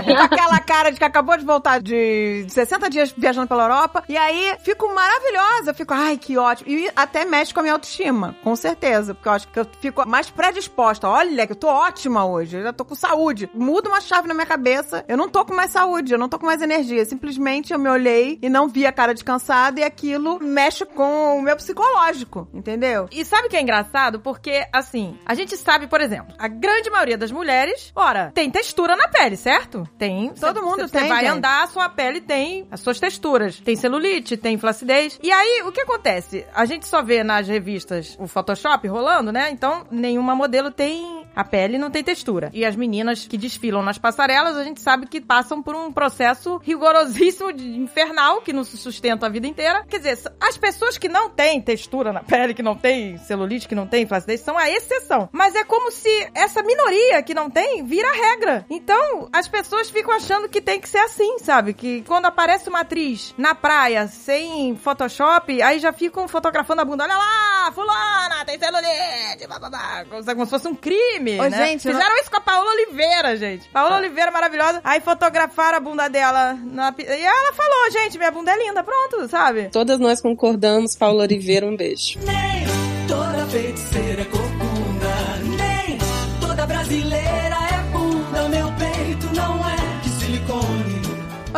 com 0.04 0.16
aquela 0.16 0.58
cara 0.60 0.90
de 0.90 0.98
que 0.98 1.04
acabou 1.04 1.36
de 1.36 1.44
voltar 1.44 1.80
de 1.80 2.44
60 2.48 2.90
dias 2.90 3.14
viajando 3.16 3.48
pela 3.48 3.64
Europa. 3.64 4.04
E 4.08 4.16
aí 4.16 4.56
fico 4.62 4.92
maravilhosa. 4.94 5.74
Fico, 5.74 5.94
ai, 5.94 6.16
que 6.16 6.36
ótimo. 6.36 6.70
E 6.70 6.90
até 6.94 7.24
mexe 7.24 7.52
com 7.52 7.60
a 7.60 7.62
minha 7.62 7.74
autoestima, 7.74 8.36
com 8.42 8.54
certeza. 8.56 8.79
Porque 9.14 9.28
eu 9.28 9.32
acho 9.32 9.48
que 9.48 9.58
eu 9.60 9.66
fico 9.80 10.08
mais 10.08 10.30
predisposta. 10.30 11.08
Olha, 11.08 11.46
que 11.46 11.52
eu 11.52 11.56
tô 11.56 11.68
ótima 11.68 12.24
hoje. 12.24 12.56
Eu 12.56 12.62
já 12.64 12.72
tô 12.72 12.84
com 12.84 12.94
saúde. 12.94 13.48
Muda 13.54 13.88
uma 13.88 14.00
chave 14.00 14.26
na 14.28 14.34
minha 14.34 14.46
cabeça. 14.46 15.04
Eu 15.08 15.16
não 15.16 15.28
tô 15.28 15.44
com 15.44 15.54
mais 15.54 15.70
saúde, 15.70 16.12
eu 16.12 16.18
não 16.18 16.28
tô 16.28 16.38
com 16.38 16.46
mais 16.46 16.62
energia. 16.62 17.04
Simplesmente 17.04 17.72
eu 17.72 17.78
me 17.78 17.88
olhei 17.88 18.38
e 18.42 18.48
não 18.48 18.68
vi 18.68 18.86
a 18.86 18.92
cara 18.92 19.14
de 19.14 19.24
cansada 19.24 19.80
e 19.80 19.84
aquilo 19.84 20.38
mexe 20.42 20.84
com 20.84 21.38
o 21.38 21.42
meu 21.42 21.56
psicológico, 21.56 22.48
entendeu? 22.52 23.08
E 23.12 23.24
sabe 23.24 23.46
o 23.46 23.50
que 23.50 23.56
é 23.56 23.60
engraçado? 23.62 24.20
Porque, 24.20 24.66
assim, 24.72 25.18
a 25.26 25.34
gente 25.34 25.56
sabe, 25.56 25.86
por 25.86 26.00
exemplo, 26.00 26.34
a 26.38 26.48
grande 26.48 26.90
maioria 26.90 27.18
das 27.18 27.30
mulheres, 27.32 27.92
ora, 27.94 28.30
tem 28.34 28.50
textura 28.50 28.96
na 28.96 29.08
pele, 29.08 29.36
certo? 29.36 29.88
Tem. 29.98 30.32
Todo 30.34 30.60
Cê- 30.60 30.64
mundo 30.64 30.88
cê- 30.88 30.88
tem, 30.88 31.02
Você 31.02 31.08
vai 31.08 31.24
gente. 31.24 31.30
andar, 31.36 31.64
a 31.64 31.66
sua 31.66 31.88
pele 31.88 32.20
tem 32.20 32.66
as 32.70 32.80
suas 32.80 32.98
texturas. 33.00 33.58
Tem 33.60 33.76
celulite, 33.76 34.36
tem 34.36 34.56
flacidez. 34.58 35.18
E 35.22 35.30
aí, 35.32 35.62
o 35.66 35.72
que 35.72 35.80
acontece? 35.80 36.46
A 36.54 36.64
gente 36.64 36.86
só 36.86 37.02
vê 37.02 37.22
nas 37.24 37.46
revistas 37.48 38.16
o 38.18 38.26
Photoshop 38.26 38.59
rolando, 38.88 39.32
né? 39.32 39.50
Então, 39.50 39.86
nenhuma 39.90 40.34
modelo 40.34 40.70
tem 40.70 41.19
a 41.34 41.44
pele 41.44 41.78
não 41.78 41.90
tem 41.90 42.02
textura. 42.02 42.50
E 42.52 42.64
as 42.64 42.76
meninas 42.76 43.26
que 43.26 43.38
desfilam 43.38 43.82
nas 43.82 43.98
passarelas, 43.98 44.56
a 44.56 44.64
gente 44.64 44.80
sabe 44.80 45.06
que 45.06 45.20
passam 45.20 45.62
por 45.62 45.74
um 45.74 45.92
processo 45.92 46.58
rigorosíssimo 46.58 47.50
infernal 47.50 48.40
que 48.42 48.52
não 48.52 48.64
se 48.64 48.76
sustenta 48.76 49.26
a 49.26 49.28
vida 49.28 49.46
inteira. 49.46 49.84
Quer 49.88 49.98
dizer, 49.98 50.18
as 50.40 50.56
pessoas 50.56 50.98
que 50.98 51.08
não 51.08 51.30
têm 51.30 51.60
textura 51.60 52.12
na 52.12 52.22
pele, 52.22 52.54
que 52.54 52.62
não 52.62 52.76
têm 52.76 53.16
celulite, 53.18 53.68
que 53.68 53.74
não 53.74 53.86
têm 53.86 54.06
flacidez, 54.06 54.40
são 54.40 54.58
a 54.58 54.68
exceção. 54.68 55.28
Mas 55.32 55.54
é 55.54 55.64
como 55.64 55.90
se 55.90 56.10
essa 56.34 56.62
minoria 56.62 57.22
que 57.22 57.34
não 57.34 57.48
tem 57.48 57.84
vira 57.84 58.10
regra. 58.12 58.64
Então, 58.68 59.28
as 59.32 59.46
pessoas 59.48 59.90
ficam 59.90 60.14
achando 60.14 60.48
que 60.48 60.60
tem 60.60 60.80
que 60.80 60.88
ser 60.88 60.98
assim, 60.98 61.38
sabe? 61.38 61.74
Que 61.74 62.02
quando 62.02 62.26
aparece 62.26 62.68
uma 62.68 62.80
atriz 62.80 63.34
na 63.38 63.54
praia 63.54 64.06
sem 64.08 64.76
Photoshop, 64.76 65.62
aí 65.62 65.78
já 65.78 65.92
ficam 65.92 66.26
fotografando 66.26 66.82
a 66.82 66.84
bunda. 66.84 67.04
Olha 67.04 67.16
lá, 67.16 67.72
fulana, 67.72 68.44
tem 68.44 68.58
celulite, 68.58 69.46
bababá. 69.48 70.04
Como 70.08 70.22
se 70.22 70.34
como 70.40 70.46
se 70.46 70.50
fosse 70.50 70.68
um 70.68 70.74
crime, 70.74 71.29
Ô, 71.38 71.44
né? 71.44 71.66
gente, 71.66 71.82
Fizeram 71.82 72.16
isso 72.16 72.30
com 72.30 72.36
a 72.36 72.40
Paola 72.40 72.70
Oliveira, 72.70 73.36
gente. 73.36 73.68
Paola 73.68 73.96
Oliveira, 73.98 74.30
maravilhosa. 74.30 74.80
Aí 74.82 75.00
fotografaram 75.00 75.78
a 75.78 75.80
bunda 75.80 76.08
dela 76.08 76.54
na... 76.54 76.94
E 76.98 77.24
ela 77.24 77.52
falou, 77.52 77.90
gente, 77.90 78.16
minha 78.16 78.30
bunda 78.30 78.52
é 78.52 78.58
linda, 78.58 78.82
pronto, 78.82 79.28
sabe? 79.28 79.68
Todas 79.70 79.98
nós 79.98 80.20
concordamos. 80.20 80.96
Paula 80.96 81.22
Oliveira, 81.24 81.66
um 81.66 81.76
beijo. 81.76 82.18
Nem 82.24 83.06
toda 83.06 83.44
feiticeira 83.46 84.09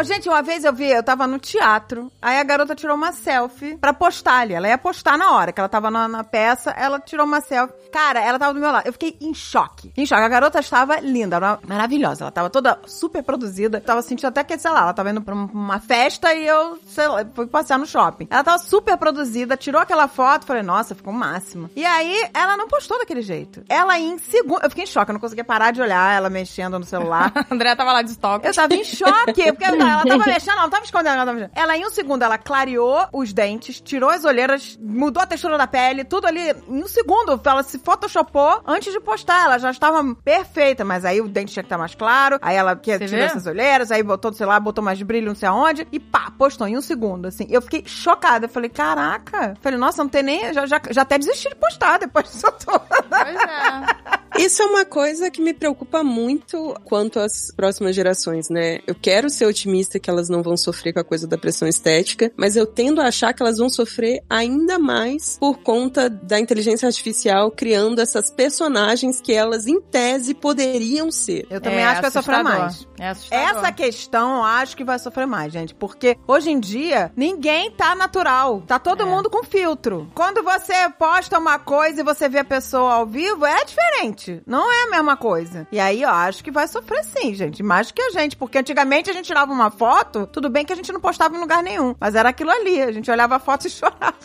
Ô, 0.02 0.04
gente, 0.04 0.28
uma 0.28 0.42
vez 0.42 0.64
eu 0.64 0.72
vi, 0.72 0.90
eu 0.90 1.02
tava 1.02 1.28
no 1.28 1.38
teatro, 1.38 2.10
aí 2.20 2.36
a 2.36 2.42
garota 2.42 2.74
tirou 2.74 2.96
uma 2.96 3.12
selfie 3.12 3.76
pra 3.76 3.92
postar 3.92 4.38
ali. 4.40 4.52
Ela 4.52 4.66
ia 4.68 4.76
postar 4.76 5.16
na 5.16 5.30
hora 5.30 5.52
que 5.52 5.60
ela 5.60 5.68
tava 5.68 5.92
na, 5.92 6.08
na 6.08 6.24
peça, 6.24 6.70
ela 6.72 6.98
tirou 6.98 7.24
uma 7.24 7.40
selfie. 7.40 7.72
Cara, 7.92 8.20
ela 8.20 8.36
tava 8.38 8.52
do 8.52 8.58
meu 8.60 8.72
lado. 8.72 8.84
Eu 8.86 8.92
fiquei 8.92 9.16
em 9.20 9.32
choque. 9.32 9.92
Em 9.96 10.04
choque. 10.04 10.20
A 10.22 10.28
garota 10.28 10.58
estava 10.58 10.98
linda, 10.98 11.38
maravilhosa. 11.68 12.24
Ela 12.24 12.30
tava 12.32 12.50
toda 12.50 12.80
super 12.86 13.22
produzida. 13.22 13.78
Eu 13.78 13.82
tava 13.82 14.02
sentindo 14.02 14.26
até 14.28 14.42
que, 14.42 14.58
sei 14.58 14.70
lá, 14.72 14.80
ela 14.80 14.92
tava 14.94 15.10
indo 15.10 15.20
pra 15.22 15.34
um- 15.34 15.48
uma 15.52 15.78
festa 15.78 16.34
e 16.34 16.46
eu, 16.48 16.80
sei 16.86 17.06
lá, 17.06 17.24
fui 17.34 17.46
passear 17.46 17.78
no 17.78 17.86
shopping. 17.86 18.26
Ela 18.30 18.42
tava 18.42 18.58
super 18.58 18.96
produzida, 18.96 19.56
tirou 19.56 19.80
aquela 19.80 20.08
foto, 20.08 20.46
falei, 20.46 20.62
nossa, 20.64 20.94
ficou 20.96 21.12
o 21.12 21.16
máximo. 21.16 21.70
E 21.76 21.84
aí, 21.84 22.28
ela 22.34 22.56
não 22.56 22.66
postou 22.66 22.98
daquele 22.98 23.22
jeito. 23.22 23.62
Ela 23.68 23.98
em 23.98 24.18
segundo. 24.18 24.62
Eu 24.64 24.70
fiquei 24.70 24.84
em 24.84 24.86
choque, 24.88 25.10
eu 25.10 25.14
não 25.14 25.20
conseguia 25.20 25.44
parar 25.44 25.70
de 25.70 25.80
olhar 25.80 26.12
ela 26.16 26.28
mexendo 26.28 26.78
no 26.78 26.84
celular. 26.84 27.30
A 27.48 27.54
Andrea 27.54 27.76
tava 27.76 27.92
lá 27.92 28.02
de 28.02 28.10
estoque. 28.10 28.46
Eu 28.48 28.54
tava 28.54 28.74
em 28.74 28.82
choque, 28.84 29.52
porque 29.52 29.70
ela 29.92 30.04
tava 30.04 30.24
mexendo, 30.26 30.52
ela 30.52 30.62
não 30.62 30.70
tava 30.70 30.84
escondendo, 30.84 31.14
ela 31.14 31.26
tava 31.26 31.32
mexendo. 31.32 31.50
Ela, 31.54 31.76
em 31.76 31.86
um 31.86 31.90
segundo, 31.90 32.22
ela 32.22 32.38
clareou 32.38 33.06
os 33.12 33.32
dentes, 33.32 33.80
tirou 33.80 34.10
as 34.10 34.24
olheiras, 34.24 34.78
mudou 34.80 35.22
a 35.22 35.26
textura 35.26 35.56
da 35.58 35.66
pele, 35.66 36.04
tudo 36.04 36.26
ali. 36.26 36.54
Em 36.68 36.82
um 36.82 36.88
segundo, 36.88 37.40
ela 37.44 37.62
se 37.62 37.78
photoshopou 37.78 38.62
antes 38.66 38.92
de 38.92 39.00
postar. 39.00 39.44
Ela 39.44 39.58
já 39.58 39.70
estava 39.70 40.02
perfeita, 40.16 40.84
mas 40.84 41.04
aí 41.04 41.20
o 41.20 41.28
dente 41.28 41.52
tinha 41.52 41.62
que 41.62 41.66
estar 41.66 41.78
mais 41.78 41.94
claro. 41.94 42.38
Aí 42.42 42.56
ela 42.56 42.76
que, 42.76 42.92
tirou 42.98 43.10
vê? 43.10 43.20
essas 43.20 43.46
olheiras, 43.46 43.90
aí 43.90 44.02
botou, 44.02 44.32
sei 44.32 44.46
lá, 44.46 44.58
botou 44.58 44.82
mais 44.82 45.00
brilho, 45.02 45.28
não 45.28 45.34
sei 45.34 45.48
aonde, 45.48 45.86
e 45.92 46.00
pá, 46.00 46.30
postou 46.36 46.66
em 46.66 46.76
um 46.76 46.82
segundo, 46.82 47.26
assim. 47.26 47.46
Eu 47.48 47.62
fiquei 47.62 47.84
chocada. 47.86 48.46
Eu 48.46 48.50
falei, 48.50 48.70
caraca. 48.70 49.54
Falei, 49.60 49.78
nossa, 49.78 50.02
não 50.02 50.08
tem 50.08 50.22
nem. 50.22 50.52
Já, 50.52 50.66
já, 50.66 50.80
já 50.90 51.02
até 51.02 51.18
desisti 51.18 51.48
de 51.48 51.54
postar 51.56 51.98
depois 51.98 52.30
disso 52.30 52.50
tudo. 52.64 52.82
Pois 53.08 53.36
é. 53.36 54.22
Isso 54.38 54.62
é 54.62 54.66
uma 54.66 54.84
coisa 54.84 55.30
que 55.30 55.40
me 55.40 55.52
preocupa 55.54 56.02
muito 56.02 56.74
quanto 56.84 57.20
às 57.20 57.50
próximas 57.54 57.94
gerações, 57.94 58.48
né? 58.48 58.80
Eu 58.86 58.94
quero 58.94 59.28
ser 59.30 59.46
otimista 59.46 59.98
que 59.98 60.08
elas 60.10 60.28
não 60.28 60.42
vão 60.42 60.56
sofrer 60.56 60.92
com 60.92 61.00
a 61.00 61.04
coisa 61.04 61.26
da 61.26 61.36
pressão 61.38 61.68
estética, 61.68 62.32
mas 62.36 62.56
eu 62.56 62.66
tendo 62.66 63.00
a 63.00 63.06
achar 63.06 63.32
que 63.32 63.42
elas 63.42 63.58
vão 63.58 63.68
sofrer 63.68 64.22
ainda 64.28 64.78
mais 64.78 65.36
por 65.38 65.58
conta 65.58 66.08
da 66.08 66.38
inteligência 66.40 66.86
artificial 66.86 67.50
criando 67.50 68.00
essas 68.00 68.30
personagens 68.30 69.20
que 69.20 69.32
elas, 69.32 69.66
em 69.66 69.80
tese, 69.80 70.34
poderiam 70.34 71.10
ser. 71.10 71.46
Eu 71.50 71.60
também 71.60 71.80
É 71.80 71.84
acho 71.84 71.96
que 71.96 72.02
vai 72.02 72.10
sofrer 72.10 72.34
assustador. 72.36 72.60
mais. 72.60 72.88
É. 73.30 73.36
Essa 73.36 73.72
questão 73.72 74.36
eu 74.36 74.42
acho 74.44 74.76
que 74.76 74.84
vai 74.84 74.98
sofrer 74.98 75.26
mais, 75.26 75.52
gente. 75.52 75.74
Porque 75.74 76.16
hoje 76.26 76.50
em 76.50 76.58
dia, 76.58 77.12
ninguém 77.16 77.70
tá 77.70 77.94
natural. 77.94 78.62
Tá 78.66 78.78
todo 78.78 79.02
É. 79.02 79.06
mundo 79.06 79.28
com 79.30 79.42
filtro. 79.44 80.10
Quando 80.14 80.42
você 80.42 80.88
posta 80.98 81.38
uma 81.38 81.58
coisa 81.58 82.00
e 82.00 82.04
você 82.04 82.28
vê 82.28 82.38
a 82.38 82.44
pessoa 82.44 82.94
ao 82.94 83.06
vivo, 83.06 83.44
é 83.44 83.64
diferente. 83.64 84.21
Não 84.46 84.72
é 84.72 84.84
a 84.84 84.90
mesma 84.90 85.16
coisa. 85.16 85.66
E 85.72 85.80
aí 85.80 86.02
eu 86.02 86.10
acho 86.10 86.42
que 86.42 86.50
vai 86.50 86.68
sofrer 86.68 87.04
sim, 87.04 87.34
gente. 87.34 87.62
Mais 87.62 87.90
que 87.90 88.02
a 88.02 88.10
gente. 88.10 88.36
Porque 88.36 88.58
antigamente 88.58 89.10
a 89.10 89.12
gente 89.12 89.26
tirava 89.26 89.52
uma 89.52 89.70
foto, 89.70 90.26
tudo 90.26 90.48
bem 90.48 90.64
que 90.64 90.72
a 90.72 90.76
gente 90.76 90.92
não 90.92 91.00
postava 91.00 91.36
em 91.36 91.40
lugar 91.40 91.62
nenhum. 91.62 91.94
Mas 91.98 92.14
era 92.14 92.28
aquilo 92.28 92.50
ali. 92.50 92.80
A 92.80 92.92
gente 92.92 93.10
olhava 93.10 93.36
a 93.36 93.38
foto 93.38 93.66
e 93.66 93.70
chorava. 93.70 94.14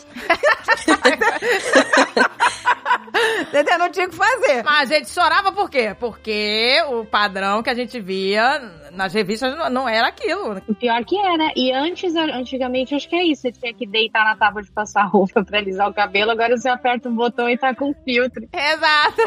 Entendeu? 3.40 3.78
Não 3.78 3.90
tinha 3.90 4.06
o 4.06 4.10
que 4.10 4.16
fazer. 4.16 4.62
Mas 4.64 4.90
a 4.90 4.94
gente 4.94 5.10
chorava 5.10 5.52
por 5.52 5.70
quê? 5.70 5.96
Porque 5.98 6.82
o 6.88 7.04
padrão 7.04 7.62
que 7.62 7.70
a 7.70 7.74
gente 7.74 8.00
via 8.00 8.60
nas 8.98 9.14
revistas 9.14 9.56
não, 9.56 9.70
não 9.70 9.88
era 9.88 10.08
aquilo. 10.08 10.60
O 10.66 10.74
pior 10.74 11.02
que 11.04 11.16
é, 11.16 11.36
né? 11.36 11.52
E 11.56 11.72
antes, 11.72 12.14
antigamente, 12.16 12.94
acho 12.94 13.08
que 13.08 13.14
é 13.16 13.22
isso. 13.24 13.42
Você 13.42 13.52
tinha 13.52 13.72
que 13.72 13.86
deitar 13.86 14.24
na 14.24 14.36
tábua 14.36 14.60
de 14.62 14.70
passar 14.72 15.04
roupa 15.08 15.44
pra 15.44 15.58
alisar 15.58 15.88
o 15.88 15.94
cabelo. 15.94 16.32
Agora 16.32 16.56
você 16.56 16.68
aperta 16.68 17.08
um 17.08 17.14
botão 17.14 17.48
e 17.48 17.56
tá 17.56 17.74
com 17.74 17.94
filtro. 18.04 18.46
Exato. 18.52 19.22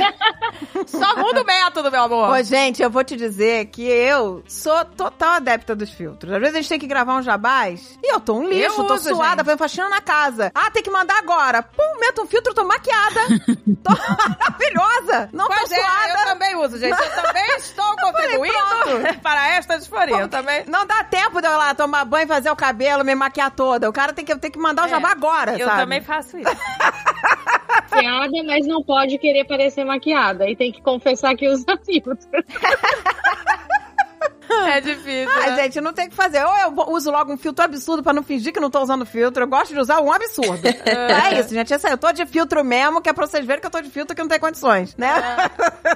Só 0.88 1.16
muda 1.16 1.42
o 1.42 1.46
método, 1.46 1.90
meu 1.90 2.04
amor. 2.04 2.30
Ô, 2.32 2.44
gente, 2.44 2.84
eu 2.84 2.90
vou 2.90 3.04
te 3.04 3.16
dizer 3.16 3.68
que 3.68 3.84
eu 3.84 4.44
sou 4.48 4.84
total 4.86 5.36
adepta 5.36 5.74
dos 5.76 5.90
filtros. 5.92 6.34
Às 6.34 6.40
vezes 6.40 6.56
a 6.56 6.62
gente 6.62 6.70
tem 6.70 6.80
que 6.80 6.88
gravar 6.88 7.16
um 7.16 7.22
jabás 7.22 7.98
e 8.04 8.14
eu 8.14 8.20
tô 8.20 8.34
um 8.36 8.48
lixo, 8.48 8.82
Eu 8.82 8.88
tô 8.88 8.96
uso, 8.96 9.10
suada, 9.10 9.38
gente. 9.38 9.46
fazendo 9.46 9.58
faxina 9.60 9.90
na 9.90 10.02
casa. 10.02 10.52
Ah, 10.54 10.70
tem 10.70 10.84
que 10.84 10.92
mandar 10.92 11.18
agora. 11.18 11.64
Pum, 11.64 12.00
meto 12.00 12.22
um 12.24 12.28
filtro, 12.28 12.54
tô 12.54 12.66
maquiada. 12.66 13.22
tô 13.84 13.92
maravilhosa. 13.92 15.30
Não 15.32 15.48
Pois 15.48 15.70
tô 15.70 15.76
é, 15.76 15.80
eu 15.80 15.84
suada. 15.84 16.26
também 16.26 16.56
uso, 16.58 16.78
gente. 16.78 16.92
Eu 17.00 17.24
também 17.24 17.56
estou 17.58 17.96
contribuindo 17.96 18.54
para 19.22 19.56
esta 19.62 19.78
disforia. 19.78 20.16
Eu 20.18 20.28
também. 20.30 20.64
Não 20.68 20.86
dá 20.86 21.04
tempo 21.04 21.42
de 21.42 21.48
eu 21.48 21.52
ir 21.54 21.58
lá 21.58 21.74
tomar 21.74 22.04
banho, 22.06 22.28
fazer 22.28 22.52
o 22.52 22.56
cabelo, 22.56 23.04
me 23.04 23.16
maquiar 23.16 23.50
toda. 23.52 23.90
O 23.90 23.94
cara 23.94 24.14
tem 24.14 24.26
que, 24.26 24.36
tem 24.38 24.52
que 24.52 24.60
mandar 24.60 24.84
o 24.84 24.86
É, 24.86 24.90
jabá 24.90 25.12
agora, 25.12 25.58
Eu 25.58 25.66
sabe? 25.68 25.82
também 25.82 26.02
faço 26.02 26.38
isso. 26.38 26.50
Maquiada, 27.92 28.44
mas 28.46 28.66
não 28.68 28.84
pode 28.84 29.18
querer 29.18 29.46
parecer 29.46 29.84
maquiada. 29.86 30.50
E 30.50 30.56
tem 30.56 30.72
que 30.72 30.82
confessar 30.82 31.36
que 31.36 31.48
usa 31.48 31.78
filtro. 31.86 32.18
É 34.72 34.82
difícil. 34.82 35.30
Ah, 35.36 35.50
né? 35.52 35.64
gente, 35.64 35.82
não 35.82 35.94
tem 35.94 36.08
o 36.08 36.10
que 36.10 36.16
fazer. 36.16 36.44
Ou 36.44 36.58
eu 36.58 36.74
uso 36.92 37.12
logo 37.12 37.34
um 37.34 37.38
filtro 37.38 37.64
absurdo 37.66 38.02
pra 38.04 38.14
não 38.14 38.24
fingir 38.24 38.54
que 38.54 38.60
não 38.60 38.70
tô 38.70 38.82
usando 38.82 39.06
filtro. 39.06 39.44
Eu 39.44 39.48
gosto 39.48 39.74
de 39.74 39.80
usar 39.80 40.00
um 40.02 40.12
absurdo. 40.12 40.62
é 40.68 41.40
isso, 41.40 41.50
gente. 41.54 41.74
Esse 41.74 41.88
aí, 41.88 41.94
eu 41.94 41.98
tô 41.98 42.12
de 42.12 42.26
filtro 42.26 42.64
mesmo, 42.64 43.02
que 43.02 43.10
é 43.10 43.14
pra 43.14 43.26
vocês 43.28 43.46
verem 43.46 43.60
que 43.62 43.68
eu 43.68 43.72
tô 43.72 43.82
de 43.82 43.90
filtro 43.90 44.16
que 44.16 44.22
não 44.22 44.30
tem 44.30 44.40
condições, 44.40 44.96
né? 44.98 45.12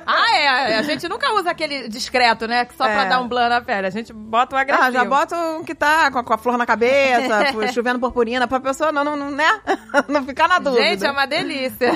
Ah, 0.06 0.38
é. 0.38 0.76
A 0.78 0.82
gente 0.82 1.08
nunca 1.08 1.32
usa 1.34 1.52
aquele 1.52 1.88
discreto, 1.88 2.48
né? 2.48 2.68
Só 2.78 2.84
pra 2.86 3.04
É. 3.06 3.10
dar 3.10 3.20
um 3.22 3.28
blur 3.28 3.48
na 3.50 3.62
pele. 3.62 3.88
A 3.88 3.92
gente 3.92 4.12
bota 4.14 4.56
o 4.56 4.60
agressivo. 4.60 4.88
Ah, 4.88 4.92
já 4.92 5.06
bota 5.06 5.36
um 5.38 5.64
que 5.64 5.74
tá 5.76 6.12
com 6.12 6.20
a, 6.20 6.24
com 6.24 6.34
a 6.34 6.38
flor 6.38 6.58
na 6.58 6.66
cabeça, 6.66 7.52
chovendo 7.74 8.00
purpurina, 8.00 8.48
pra 8.48 8.60
pessoa 8.60 8.92
não, 8.92 9.04
não, 9.04 9.16
não, 9.16 9.32
né? 9.32 9.62
não 10.08 10.24
ficar 10.26 10.48
na 10.48 10.60
dúvida. 10.60 10.84
Gente, 10.86 11.06
é 11.06 11.12
uma 11.12 11.26
delícia. 11.26 11.88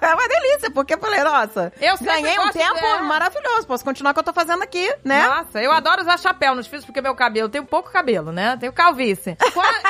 É 0.00 0.14
uma 0.14 0.28
delícia, 0.28 0.70
porque 0.70 0.94
eu 0.94 0.98
falei, 0.98 1.22
nossa, 1.22 1.72
Eu 1.80 1.96
ganhei 1.98 2.38
um 2.38 2.50
tempo 2.50 2.74
de- 2.74 3.02
maravilhoso. 3.04 3.66
Posso 3.66 3.84
continuar 3.84 4.10
o 4.10 4.14
que 4.14 4.20
eu 4.20 4.24
tô 4.24 4.32
fazendo 4.32 4.62
aqui, 4.62 4.92
né? 5.04 5.24
Nossa, 5.26 5.60
eu 5.62 5.70
adoro 5.72 5.93
usar 6.02 6.18
chapéu 6.18 6.54
nos 6.54 6.66
fios, 6.66 6.84
porque 6.84 7.00
meu 7.00 7.14
cabelo, 7.14 7.46
eu 7.46 7.50
tenho 7.50 7.64
pouco 7.64 7.90
cabelo, 7.90 8.32
né? 8.32 8.56
Tenho 8.58 8.72
calvície. 8.72 9.36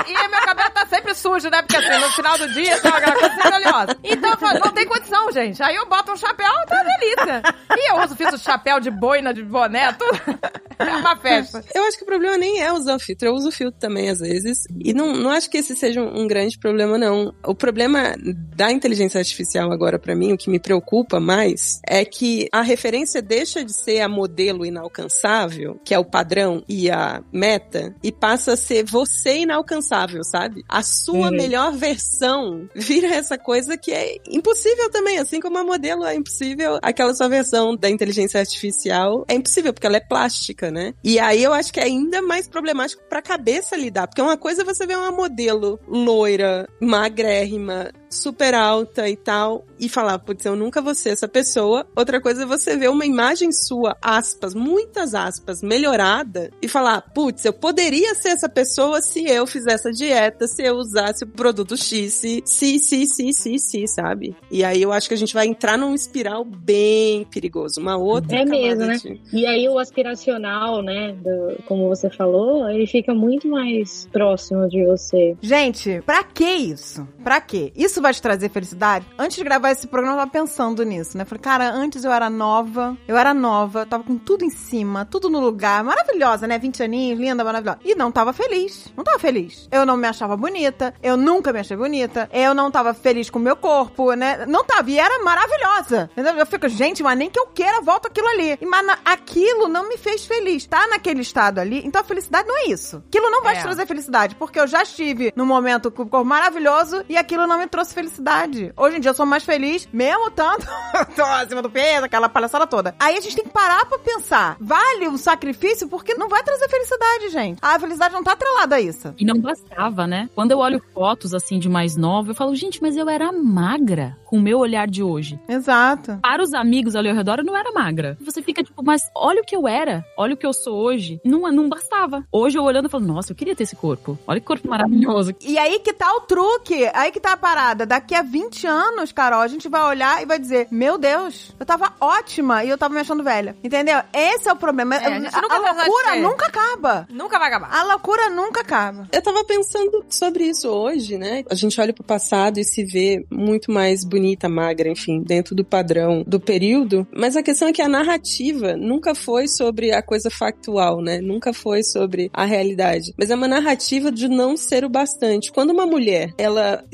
E 0.06 0.28
meu 0.28 0.40
cabelo 0.40 0.70
tá 0.70 0.84
sempre 0.86 1.14
sujo, 1.14 1.48
né? 1.48 1.62
Porque 1.62 1.76
assim, 1.76 2.04
no 2.04 2.10
final 2.10 2.36
do 2.36 2.52
dia, 2.52 2.78
tá 2.80 2.90
aquela 2.90 3.16
coisa 3.16 3.34
sempre 3.34 3.54
oleosa. 3.54 3.96
Então, 4.04 4.30
eu 4.30 4.36
falo, 4.36 4.60
não 4.60 4.72
tem 4.72 4.86
condição, 4.86 5.32
gente. 5.32 5.62
Aí 5.62 5.74
eu 5.76 5.86
boto 5.86 6.12
um 6.12 6.16
chapéu, 6.16 6.50
tá 6.66 6.82
delícia. 6.82 7.42
E 7.76 7.90
eu 7.90 8.02
uso, 8.02 8.14
fiz 8.14 8.32
o 8.32 8.38
chapéu 8.38 8.80
de 8.80 8.90
boina, 8.90 9.32
de 9.32 9.42
boné, 9.42 9.92
tudo. 9.92 10.18
É 10.78 10.96
uma 10.96 11.16
festa. 11.16 11.64
Eu 11.74 11.84
acho 11.84 11.96
que 11.96 12.02
o 12.02 12.06
problema 12.06 12.36
nem 12.36 12.60
é 12.60 12.72
usar 12.72 12.96
o 12.96 12.98
filtro. 12.98 13.28
Eu 13.28 13.34
uso 13.34 13.50
filtro 13.52 13.78
também, 13.78 14.10
às 14.10 14.18
vezes. 14.18 14.64
E 14.80 14.92
não, 14.92 15.12
não 15.12 15.30
acho 15.30 15.48
que 15.48 15.58
esse 15.58 15.76
seja 15.76 16.00
um, 16.00 16.26
grande 16.26 16.58
problema, 16.58 16.98
não. 16.98 17.32
O 17.44 17.54
problema 17.54 18.14
da 18.56 18.72
inteligência 18.72 19.18
artificial 19.18 19.72
agora, 19.72 19.98
pra 19.98 20.16
mim, 20.16 20.32
o 20.32 20.36
que 20.36 20.50
me 20.50 20.58
preocupa 20.58 21.20
mais, 21.20 21.80
é 21.86 22.04
que 22.04 22.48
a 22.52 22.60
referência 22.60 23.22
deixa 23.22 23.64
de 23.64 23.72
ser 23.72 24.00
a 24.00 24.08
modelo 24.08 24.66
inalcançável, 24.66 25.80
que 25.84 25.93
é 25.94 25.98
o 25.98 26.04
padrão 26.04 26.62
e 26.68 26.90
a 26.90 27.22
meta, 27.32 27.94
e 28.02 28.12
passa 28.12 28.52
a 28.52 28.56
ser 28.56 28.84
você 28.84 29.38
inalcançável, 29.38 30.22
sabe? 30.24 30.62
A 30.68 30.82
sua 30.82 31.28
Uhum. 31.28 31.36
melhor 31.36 31.72
versão 31.72 32.68
vira 32.74 33.08
essa 33.08 33.38
coisa 33.38 33.76
que 33.76 33.92
é 33.92 34.16
impossível 34.28 34.90
também, 34.90 35.18
assim 35.18 35.40
como 35.40 35.58
a 35.58 35.64
modelo 35.64 36.04
é 36.04 36.14
impossível, 36.14 36.78
aquela 36.82 37.14
sua 37.14 37.28
versão 37.28 37.76
da 37.76 37.88
inteligência 37.88 38.40
artificial 38.40 39.24
é 39.28 39.34
impossível, 39.34 39.72
porque 39.72 39.86
ela 39.86 39.96
é 39.96 40.00
plástica, 40.00 40.70
né? 40.70 40.92
E 41.02 41.18
aí 41.18 41.42
eu 41.42 41.52
acho 41.52 41.72
que 41.72 41.80
é 41.80 41.84
ainda 41.84 42.20
mais 42.20 42.48
problemático 42.48 43.02
pra 43.08 43.22
cabeça 43.22 43.76
lidar, 43.76 44.06
porque 44.06 44.20
uma 44.22 44.36
coisa 44.36 44.62
é 44.62 44.64
você 44.64 44.86
ver 44.86 44.96
uma 44.98 45.12
modelo 45.12 45.78
loira, 45.86 46.68
magrérrima, 46.80 47.90
super 48.14 48.54
alta 48.54 49.08
e 49.08 49.16
tal, 49.16 49.64
e 49.78 49.88
falar, 49.88 50.18
putz, 50.18 50.44
eu 50.44 50.56
nunca 50.56 50.80
vou 50.80 50.94
ser 50.94 51.10
essa 51.10 51.28
pessoa. 51.28 51.86
Outra 51.96 52.20
coisa 52.20 52.42
é 52.42 52.46
você 52.46 52.76
ver 52.76 52.88
uma 52.90 53.04
imagem 53.04 53.50
sua, 53.52 53.96
aspas, 54.00 54.54
muitas 54.54 55.14
aspas, 55.14 55.62
melhorada, 55.62 56.50
e 56.62 56.68
falar, 56.68 57.00
putz, 57.12 57.44
eu 57.44 57.52
poderia 57.52 58.14
ser 58.14 58.28
essa 58.28 58.48
pessoa 58.48 59.00
se 59.02 59.24
eu 59.26 59.46
fizesse 59.46 59.88
a 59.88 59.90
dieta, 59.90 60.46
se 60.46 60.62
eu 60.62 60.76
usasse 60.76 61.24
o 61.24 61.26
produto 61.26 61.76
X, 61.76 62.12
se, 62.14 62.42
se, 62.44 62.78
se, 62.78 63.06
se, 63.06 63.32
se, 63.32 63.58
se, 63.58 63.86
sabe? 63.88 64.34
E 64.50 64.64
aí 64.64 64.80
eu 64.82 64.92
acho 64.92 65.08
que 65.08 65.14
a 65.14 65.18
gente 65.18 65.34
vai 65.34 65.46
entrar 65.46 65.76
num 65.76 65.94
espiral 65.94 66.44
bem 66.44 67.24
perigoso, 67.24 67.80
uma 67.80 67.96
outra 67.96 68.38
É 68.38 68.44
mesmo, 68.44 68.86
né? 68.86 68.96
de- 68.96 69.20
E 69.32 69.46
aí 69.46 69.68
o 69.68 69.78
aspiracional, 69.78 70.82
né, 70.82 71.12
do- 71.12 71.62
como 71.66 71.88
você 71.88 72.08
falou, 72.10 72.68
ele 72.70 72.86
fica 72.86 73.14
muito 73.14 73.48
mais 73.48 74.08
próximo 74.12 74.68
de 74.68 74.84
você. 74.86 75.36
Gente, 75.40 76.00
pra 76.06 76.22
que 76.22 76.44
isso? 76.44 77.06
Pra 77.22 77.40
quê? 77.40 77.72
Isso 77.76 78.00
vai 78.04 78.12
te 78.14 78.22
trazer 78.22 78.48
felicidade? 78.50 79.06
Antes 79.18 79.36
de 79.36 79.42
gravar 79.44 79.70
esse 79.70 79.86
programa, 79.86 80.14
eu 80.16 80.18
tava 80.20 80.30
pensando 80.30 80.82
nisso, 80.84 81.16
né? 81.18 81.24
Falei, 81.24 81.40
cara, 81.42 81.70
antes 81.70 82.04
eu 82.04 82.12
era 82.12 82.28
nova, 82.30 82.96
eu 83.08 83.16
era 83.16 83.32
nova, 83.34 83.84
tava 83.86 84.04
com 84.04 84.16
tudo 84.18 84.44
em 84.44 84.50
cima, 84.50 85.04
tudo 85.04 85.28
no 85.28 85.40
lugar, 85.40 85.82
maravilhosa, 85.82 86.46
né? 86.46 86.58
20 86.58 86.82
aninhos, 86.82 87.18
linda, 87.18 87.42
maravilhosa. 87.42 87.78
E 87.84 87.94
não 87.94 88.12
tava 88.12 88.32
feliz. 88.32 88.92
Não 88.96 89.02
tava 89.02 89.18
feliz. 89.18 89.68
Eu 89.72 89.84
não 89.86 89.96
me 89.96 90.06
achava 90.06 90.36
bonita, 90.36 90.94
eu 91.02 91.16
nunca 91.16 91.52
me 91.52 91.60
achei 91.60 91.76
bonita, 91.76 92.28
eu 92.32 92.54
não 92.54 92.70
tava 92.70 92.92
feliz 92.94 93.30
com 93.30 93.38
o 93.38 93.42
meu 93.42 93.56
corpo, 93.56 94.12
né? 94.14 94.44
Não 94.46 94.62
tava, 94.64 94.90
e 94.90 94.98
era 94.98 95.22
maravilhosa. 95.24 96.10
Eu 96.16 96.46
fico, 96.46 96.68
gente, 96.68 97.02
mas 97.02 97.16
nem 97.18 97.30
que 97.30 97.38
eu 97.38 97.46
queira, 97.46 97.80
volta 97.80 98.08
aquilo 98.08 98.28
ali. 98.28 98.58
E, 98.60 98.66
Mas 98.66 98.86
aquilo 99.04 99.68
não 99.68 99.88
me 99.88 99.96
fez 99.96 100.26
feliz. 100.26 100.66
Tá 100.66 100.86
naquele 100.88 101.22
estado 101.22 101.58
ali, 101.58 101.82
então 101.84 102.00
a 102.00 102.04
felicidade 102.04 102.46
não 102.46 102.56
é 102.58 102.66
isso. 102.66 103.02
Aquilo 103.08 103.30
não 103.30 103.42
vai 103.42 103.54
É. 103.54 103.58
te 103.58 103.62
trazer 103.62 103.86
felicidade, 103.86 104.34
porque 104.34 104.58
eu 104.60 104.66
já 104.66 104.82
estive 104.82 105.32
num 105.34 105.46
momento 105.46 105.90
com 105.90 106.02
o 106.02 106.06
corpo 106.08 106.26
maravilhoso 106.26 107.04
e 107.08 107.16
aquilo 107.16 107.46
não 107.46 107.58
me 107.58 107.66
trouxe 107.66 107.93
felicidade. 107.94 108.72
Hoje 108.76 108.96
em 108.96 109.00
dia 109.00 109.10
eu 109.10 109.14
sou 109.14 109.24
mais 109.24 109.44
feliz, 109.44 109.88
mesmo 109.92 110.30
tanto, 110.30 110.66
tô 111.16 111.22
acima 111.22 111.62
do 111.62 111.70
peso, 111.70 112.04
aquela 112.04 112.28
palhaçada 112.28 112.66
toda. 112.66 112.94
Aí 112.98 113.16
a 113.16 113.20
gente 113.20 113.36
tem 113.36 113.44
que 113.44 113.50
parar 113.50 113.86
pra 113.86 113.98
pensar, 113.98 114.56
vale 114.60 115.08
o 115.08 115.16
sacrifício 115.16 115.88
porque 115.88 116.14
não 116.14 116.28
vai 116.28 116.42
trazer 116.42 116.68
felicidade, 116.68 117.28
gente. 117.30 117.58
A 117.62 117.78
felicidade 117.78 118.12
não 118.12 118.24
tá 118.24 118.32
atrelada 118.32 118.76
a 118.76 118.80
isso. 118.80 119.14
E 119.18 119.24
não 119.24 119.40
bastava, 119.40 120.06
né? 120.06 120.28
Quando 120.34 120.50
eu 120.50 120.58
olho 120.58 120.82
fotos 120.92 121.32
assim 121.32 121.58
de 121.58 121.68
mais 121.68 121.96
nova, 121.96 122.30
eu 122.30 122.34
falo, 122.34 122.54
gente, 122.54 122.82
mas 122.82 122.96
eu 122.96 123.08
era 123.08 123.32
magra 123.32 124.16
com 124.24 124.38
o 124.38 124.42
meu 124.42 124.58
olhar 124.58 124.88
de 124.88 125.02
hoje. 125.02 125.38
Exato. 125.48 126.18
Para 126.20 126.42
os 126.42 126.52
amigos 126.52 126.96
ali 126.96 127.08
ao 127.08 127.14
redor, 127.14 127.38
eu 127.38 127.44
não 127.44 127.56
era 127.56 127.72
magra. 127.72 128.18
Você 128.20 128.42
fica 128.42 128.62
tipo, 128.62 128.82
mas 128.82 129.02
olha 129.14 129.40
o 129.40 129.44
que 129.44 129.54
eu 129.54 129.68
era, 129.68 130.04
olha 130.16 130.34
o 130.34 130.36
que 130.36 130.46
eu 130.46 130.52
sou 130.52 130.76
hoje. 130.76 131.20
Não, 131.24 131.40
não 131.52 131.68
bastava. 131.68 132.24
Hoje 132.32 132.58
eu 132.58 132.64
olhando, 132.64 132.86
eu 132.86 132.90
falo, 132.90 133.04
nossa, 133.04 133.32
eu 133.32 133.36
queria 133.36 133.54
ter 133.54 133.62
esse 133.62 133.76
corpo. 133.76 134.18
Olha 134.26 134.40
que 134.40 134.46
corpo 134.46 134.68
maravilhoso. 134.68 135.34
E 135.40 135.58
aí 135.58 135.78
que 135.78 135.92
tá 135.92 136.12
o 136.16 136.22
truque, 136.22 136.90
aí 136.92 137.12
que 137.12 137.20
tá 137.20 137.34
a 137.34 137.36
parada. 137.36 137.83
Daqui 137.86 138.14
a 138.14 138.22
20 138.22 138.66
anos, 138.66 139.12
Carol, 139.12 139.40
a 139.40 139.48
gente 139.48 139.68
vai 139.68 139.82
olhar 139.82 140.22
e 140.22 140.26
vai 140.26 140.38
dizer: 140.38 140.68
Meu 140.70 140.98
Deus, 140.98 141.54
eu 141.58 141.66
tava 141.66 141.92
ótima 142.00 142.64
e 142.64 142.68
eu 142.68 142.78
tava 142.78 142.94
me 142.94 143.00
achando 143.00 143.22
velha. 143.22 143.56
Entendeu? 143.62 144.00
Esse 144.12 144.48
é 144.48 144.52
o 144.52 144.56
problema. 144.56 144.96
É, 144.96 145.06
a 145.06 145.16
a, 145.16 145.20
nunca 145.20 145.54
a 145.54 145.72
loucura 145.72 146.16
nunca 146.16 146.46
acaba. 146.46 147.06
Nunca 147.10 147.38
vai 147.38 147.48
acabar. 147.48 147.72
A 147.72 147.82
loucura 147.84 148.30
nunca 148.30 148.60
acaba. 148.60 149.08
Eu 149.12 149.22
tava 149.22 149.44
pensando 149.44 150.04
sobre 150.08 150.44
isso 150.44 150.68
hoje, 150.68 151.18
né? 151.18 151.44
A 151.50 151.54
gente 151.54 151.80
olha 151.80 151.92
pro 151.92 152.04
passado 152.04 152.58
e 152.58 152.64
se 152.64 152.84
vê 152.84 153.24
muito 153.30 153.70
mais 153.70 154.04
bonita, 154.04 154.48
magra, 154.48 154.88
enfim, 154.88 155.22
dentro 155.22 155.54
do 155.54 155.64
padrão 155.64 156.22
do 156.26 156.40
período. 156.40 157.06
Mas 157.14 157.36
a 157.36 157.42
questão 157.42 157.68
é 157.68 157.72
que 157.72 157.82
a 157.82 157.88
narrativa 157.88 158.76
nunca 158.76 159.14
foi 159.14 159.48
sobre 159.48 159.92
a 159.92 160.02
coisa 160.02 160.30
factual, 160.30 161.00
né? 161.00 161.20
Nunca 161.20 161.52
foi 161.52 161.82
sobre 161.82 162.30
a 162.32 162.44
realidade. 162.44 163.12
Mas 163.18 163.30
é 163.30 163.34
uma 163.34 163.48
narrativa 163.48 164.10
de 164.10 164.28
não 164.28 164.56
ser 164.56 164.84
o 164.84 164.88
bastante. 164.88 165.52
Quando 165.52 165.70
uma 165.70 165.86
mulher, 165.86 166.32
ela 166.38 166.84